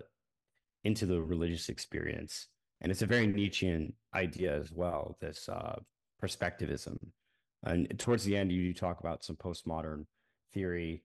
into 0.84 1.06
the 1.06 1.22
religious 1.22 1.70
experience. 1.70 2.48
And 2.82 2.92
it's 2.92 3.02
a 3.02 3.08
very 3.08 3.28
Nietzschean 3.28 3.94
idea 4.14 4.56
as 4.56 4.72
well, 4.72 5.18
this 5.22 5.50
uh 5.50 5.80
perspectivism, 6.22 6.98
and 7.64 7.98
towards 7.98 8.24
the 8.24 8.36
end, 8.36 8.52
you 8.52 8.62
do 8.62 8.74
talk 8.74 9.00
about 9.00 9.24
some 9.24 9.38
postmodern 9.38 10.06
theory 10.54 11.04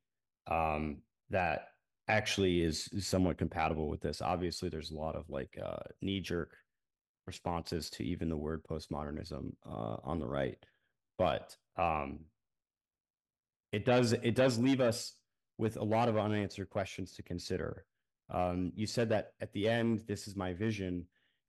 um, 0.49 0.99
that 1.31 1.69
actually 2.09 2.63
is, 2.63 2.89
is, 2.93 3.07
somewhat 3.07 3.39
compatible 3.39 3.89
with 3.89 4.01
this. 4.01 4.21
Obviously, 4.21 4.69
there's 4.69 4.91
a 4.91 4.97
lot 4.97 5.15
of 5.15 5.25
like 5.29 5.57
uh, 5.65 5.77
knee 6.03 6.21
jerk 6.21 6.57
responses 7.27 7.91
to 7.91 8.05
even 8.05 8.29
the 8.29 8.37
word 8.37 8.63
postmodernism 8.69 9.53
uh, 9.67 9.97
on 10.03 10.19
the 10.19 10.27
right, 10.27 10.59
but 11.19 11.57
um, 11.77 12.21
it 13.73 13.85
does 13.85 14.13
it 14.13 14.35
does 14.35 14.59
leave 14.59 14.81
us 14.81 15.15
with 15.59 15.77
a 15.77 15.85
lot 15.85 16.09
of 16.09 16.17
unanswered 16.17 16.71
questions 16.71 17.13
to 17.15 17.23
consider. 17.23 17.85
Um, 18.31 18.73
you 18.75 18.87
said 18.87 19.09
that 19.11 19.33
at 19.41 19.53
the 19.53 19.69
end, 19.69 20.05
this 20.07 20.29
is 20.29 20.37
my 20.37 20.53
vision 20.55 21.07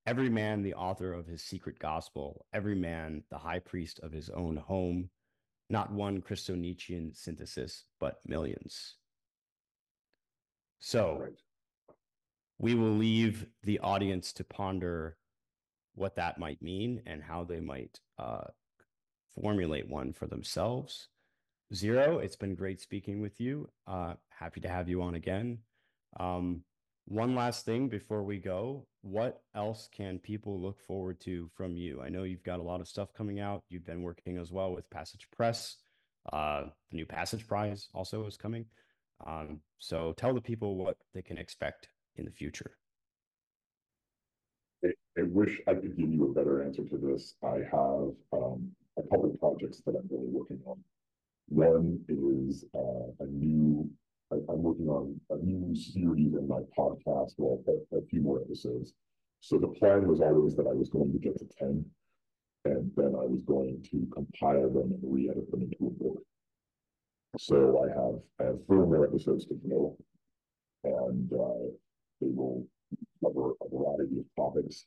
every 0.10 0.30
man 0.30 0.64
the 0.64 0.74
author 0.74 1.14
of 1.14 1.28
his 1.28 1.44
secret 1.44 1.78
gospel, 1.78 2.44
every 2.52 2.74
man 2.74 3.24
the 3.30 3.38
high 3.38 3.60
priest 3.60 4.00
of 4.02 4.12
his 4.12 4.28
own 4.32 4.56
home, 4.58 5.08
not 5.70 5.92
one 5.92 6.20
Christo 6.20 6.56
Nietzschean 6.56 7.14
synthesis, 7.14 7.86
but 8.00 8.20
millions. 8.26 8.96
So 10.80 11.20
right. 11.22 11.96
we 12.58 12.74
will 12.74 12.94
leave 12.94 13.46
the 13.62 13.78
audience 13.80 14.34
to 14.34 14.44
ponder 14.44 15.18
what 15.94 16.16
that 16.16 16.40
might 16.40 16.62
mean 16.62 17.04
and 17.06 17.22
how 17.22 17.44
they 17.44 17.60
might 17.60 18.00
uh, 18.18 18.46
formulate 19.42 19.88
one 19.88 20.14
for 20.14 20.28
themselves. 20.28 21.08
Zero, 21.74 22.20
it's 22.20 22.36
been 22.36 22.56
great 22.56 22.82
speaking 22.82 23.22
with 23.22 23.40
you. 23.40 23.70
Uh, 23.88 24.16
happy 24.30 24.60
to 24.62 24.70
have 24.70 24.90
you 24.90 25.02
on 25.02 25.16
again. 25.16 25.60
Um, 26.20 26.64
one 27.10 27.34
last 27.34 27.66
thing 27.66 27.90
before 27.90 28.24
we 28.24 28.38
go 28.38 28.86
what 29.02 29.42
else 29.56 29.90
can 29.92 30.20
people 30.20 30.62
look 30.62 30.80
forward 30.80 31.20
to 31.20 31.50
from 31.56 31.76
you 31.76 32.00
i 32.02 32.08
know 32.08 32.22
you've 32.22 32.44
got 32.44 32.60
a 32.60 32.64
lot 32.64 32.80
of 32.80 32.88
stuff 32.88 33.12
coming 33.14 33.40
out 33.40 33.64
you've 33.68 33.86
been 33.86 34.04
working 34.04 34.38
as 34.38 34.52
well 34.52 34.72
with 34.72 34.88
passage 34.92 35.28
press 35.36 35.78
uh, 36.34 36.66
the 36.92 36.96
new 36.96 37.08
passage 37.08 37.48
prize 37.48 37.88
also 37.96 38.26
is 38.28 38.38
coming 38.38 38.64
um, 39.26 39.60
so 39.80 40.14
tell 40.18 40.36
the 40.36 40.42
people 40.42 40.76
what 40.76 40.98
they 41.16 41.24
can 41.24 41.38
expect 41.38 41.88
in 42.18 42.26
the 42.26 42.32
future 42.32 42.78
I, 44.86 44.90
I 45.18 45.24
wish 45.24 45.60
i 45.68 45.74
could 45.74 45.98
give 45.98 46.14
you 46.14 46.26
a 46.26 46.34
better 46.34 46.62
answer 46.64 46.84
to 46.84 46.98
this 46.98 47.34
i 47.44 47.58
have 47.72 48.12
um, 48.34 48.70
a 49.00 49.04
couple 49.10 49.30
projects 49.40 49.82
that 49.86 49.96
i'm 49.96 50.08
really 50.12 50.30
working 50.30 50.60
on 50.66 50.78
one 51.50 52.00
is 52.08 52.64
uh, 52.76 53.24
a 53.24 53.28
new 53.28 53.90
I, 54.32 54.36
am 54.36 54.62
working 54.62 54.88
on 54.88 55.20
a 55.32 55.38
new 55.38 55.76
series 55.76 56.36
in 56.36 56.48
my 56.48 56.62
podcast, 56.78 57.34
well, 57.38 57.64
a, 57.68 57.98
a, 57.98 58.02
few 58.10 58.22
more 58.22 58.40
episodes. 58.42 58.94
So 59.42 59.58
the 59.58 59.68
plan 59.68 60.08
was 60.08 60.22
always 60.22 60.56
that 60.56 60.68
I 60.68 60.74
was 60.74 60.90
going 60.90 61.12
to 61.12 61.18
get 61.18 61.38
to 61.40 61.46
10, 61.58 61.84
and 62.66 62.92
then 62.96 63.16
I 63.16 63.26
was 63.26 63.42
going 63.42 63.84
to 63.90 64.08
compile 64.14 64.70
them 64.70 64.92
and 64.92 65.00
re-edit 65.02 65.50
them 65.50 65.64
into 65.64 65.88
a 65.88 66.04
book. 66.04 66.22
So 67.40 67.84
I 67.84 67.88
have 68.00 68.20
I 68.40 68.52
have 68.52 68.66
four 68.68 68.86
more 68.86 69.06
episodes 69.06 69.46
to 69.48 69.56
go, 69.68 69.98
and 70.84 71.32
uh, 71.34 71.70
they 72.22 72.28
will 72.28 72.68
cover 73.24 73.54
a 73.62 73.70
variety 73.70 74.20
of 74.20 74.26
topics, 74.36 74.86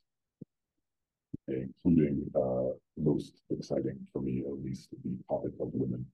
including 1.53 2.31
uh, 2.35 2.75
most 2.97 3.43
exciting 3.51 3.99
for 4.13 4.21
me, 4.21 4.45
at 4.47 4.65
least, 4.65 4.89
the 5.05 5.17
topic 5.29 5.53
of 5.61 5.71
women 5.73 6.05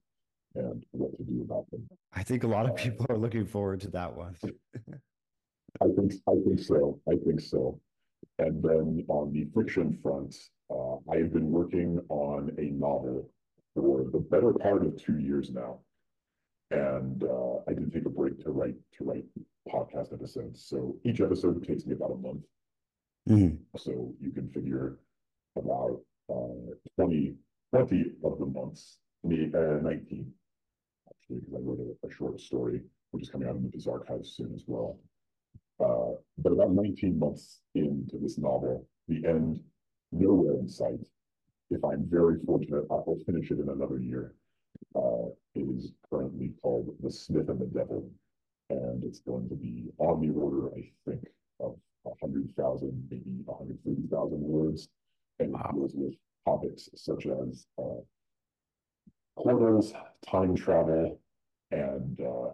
and 0.55 0.83
what 0.91 1.15
to 1.17 1.23
do 1.23 1.41
about 1.41 1.69
them. 1.71 1.87
I 2.13 2.23
think 2.23 2.43
a 2.43 2.47
lot 2.47 2.65
of 2.65 2.71
uh, 2.71 2.75
people 2.75 3.05
are 3.09 3.17
looking 3.17 3.45
forward 3.45 3.81
to 3.81 3.91
that 3.91 4.15
one. 4.15 4.35
I 5.81 5.85
think 5.95 6.13
I 6.27 6.33
think 6.45 6.59
so. 6.59 6.99
I 7.07 7.15
think 7.25 7.39
so. 7.39 7.79
And 8.39 8.63
then 8.63 9.05
on 9.07 9.31
the 9.31 9.47
fiction 9.55 9.97
front, 10.01 10.35
uh, 10.71 10.95
I 11.11 11.17
have 11.17 11.33
been 11.33 11.51
working 11.51 11.99
on 12.09 12.51
a 12.57 12.65
novel 12.71 13.29
for 13.75 14.05
the 14.11 14.19
better 14.19 14.53
part 14.53 14.85
of 14.85 15.01
two 15.01 15.19
years 15.19 15.51
now, 15.51 15.79
and 16.71 17.23
uh, 17.23 17.57
I 17.67 17.73
did 17.73 17.93
take 17.93 18.05
a 18.05 18.09
break 18.09 18.43
to 18.43 18.51
write 18.51 18.75
to 18.97 19.03
write 19.03 19.25
podcast 19.71 20.13
episodes. 20.13 20.65
So 20.65 20.97
each 21.03 21.21
episode 21.21 21.65
takes 21.65 21.85
me 21.85 21.93
about 21.93 22.11
a 22.11 22.15
month. 22.15 22.43
Mhm. 23.27 23.59
So 23.77 24.13
you 24.19 24.31
can 24.31 24.49
figure 24.49 24.97
about 25.59 26.01
uh 26.29 26.73
20, 26.95 27.35
20 27.75 28.05
of 28.23 28.39
the 28.39 28.45
months, 28.45 28.99
uh 29.25 29.79
nineteen. 29.81 30.31
Actually, 31.09 31.39
because 31.39 31.53
I 31.55 31.59
wrote 31.61 31.97
a, 32.03 32.07
a 32.07 32.11
short 32.11 32.39
story, 32.39 32.81
which 33.11 33.23
is 33.23 33.29
coming 33.29 33.47
out 33.47 33.55
in 33.55 33.63
the 33.63 33.69
Viz 33.69 33.87
Archives 33.87 34.33
soon 34.35 34.53
as 34.55 34.63
well. 34.67 34.99
Uh, 35.79 36.15
but 36.37 36.51
about 36.51 36.71
nineteen 36.71 37.17
months 37.17 37.61
into 37.75 38.17
this 38.17 38.37
novel, 38.37 38.87
the 39.07 39.25
end 39.25 39.59
nowhere 40.11 40.55
in 40.59 40.67
sight. 40.67 41.05
If 41.69 41.83
I'm 41.85 42.05
very 42.09 42.39
fortunate, 42.45 42.85
I 42.89 42.95
will 42.95 43.19
finish 43.25 43.51
it 43.51 43.59
in 43.59 43.69
another 43.69 43.99
year. 43.99 44.33
Uh, 44.95 45.27
it 45.55 45.67
is 45.77 45.91
currently 46.09 46.53
called 46.61 46.95
The 47.01 47.11
Smith 47.11 47.49
and 47.49 47.59
the 47.59 47.65
Devil. 47.67 48.09
And 48.71 49.03
it's 49.03 49.19
going 49.19 49.49
to 49.49 49.55
be 49.55 49.85
on 49.97 50.21
the 50.21 50.33
order, 50.33 50.69
I 50.75 50.91
think, 51.05 51.23
of 51.59 51.75
a 52.05 52.11
hundred 52.21 52.53
thousand, 52.55 53.07
maybe 53.09 53.43
a 53.47 53.53
hundred 53.53 53.79
fifty 53.83 54.07
thousand 54.11 54.41
words. 54.41 54.89
And 55.39 55.55
deals 55.73 55.93
with 55.95 56.15
topics 56.45 56.89
such 56.95 57.25
as 57.25 57.65
uh. 57.77 58.01
Portals, 59.37 59.93
time 60.29 60.55
travel, 60.55 61.19
and 61.71 62.19
uh. 62.21 62.51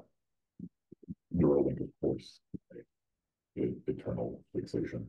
Neuralink, 1.36 1.82
of 1.82 1.90
course. 2.02 2.40
Eternal 3.56 4.42
fixation. 4.54 5.08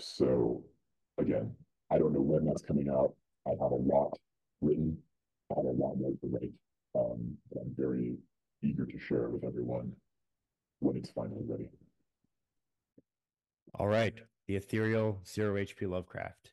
So, 0.00 0.62
again, 1.18 1.52
I 1.90 1.98
don't 1.98 2.12
know 2.12 2.20
when 2.20 2.44
that's 2.44 2.62
coming 2.62 2.88
out. 2.90 3.14
I 3.46 3.50
have 3.50 3.72
a 3.72 3.74
lot 3.74 4.18
written. 4.60 4.96
I 5.50 5.54
have 5.56 5.64
a 5.64 5.68
lot 5.68 5.96
more 5.96 6.10
to 6.10 6.26
write. 6.26 6.52
Um, 6.94 7.36
I'm 7.54 7.74
very 7.76 8.16
eager 8.62 8.84
to 8.84 8.98
share 8.98 9.24
it 9.24 9.30
with 9.30 9.44
everyone 9.44 9.92
when 10.80 10.96
it's 10.96 11.10
finally 11.10 11.44
ready. 11.46 11.70
All 13.74 13.88
right. 13.88 14.14
The 14.46 14.56
ethereal 14.56 15.20
zero 15.26 15.54
HP 15.56 15.88
Lovecraft. 15.88 16.52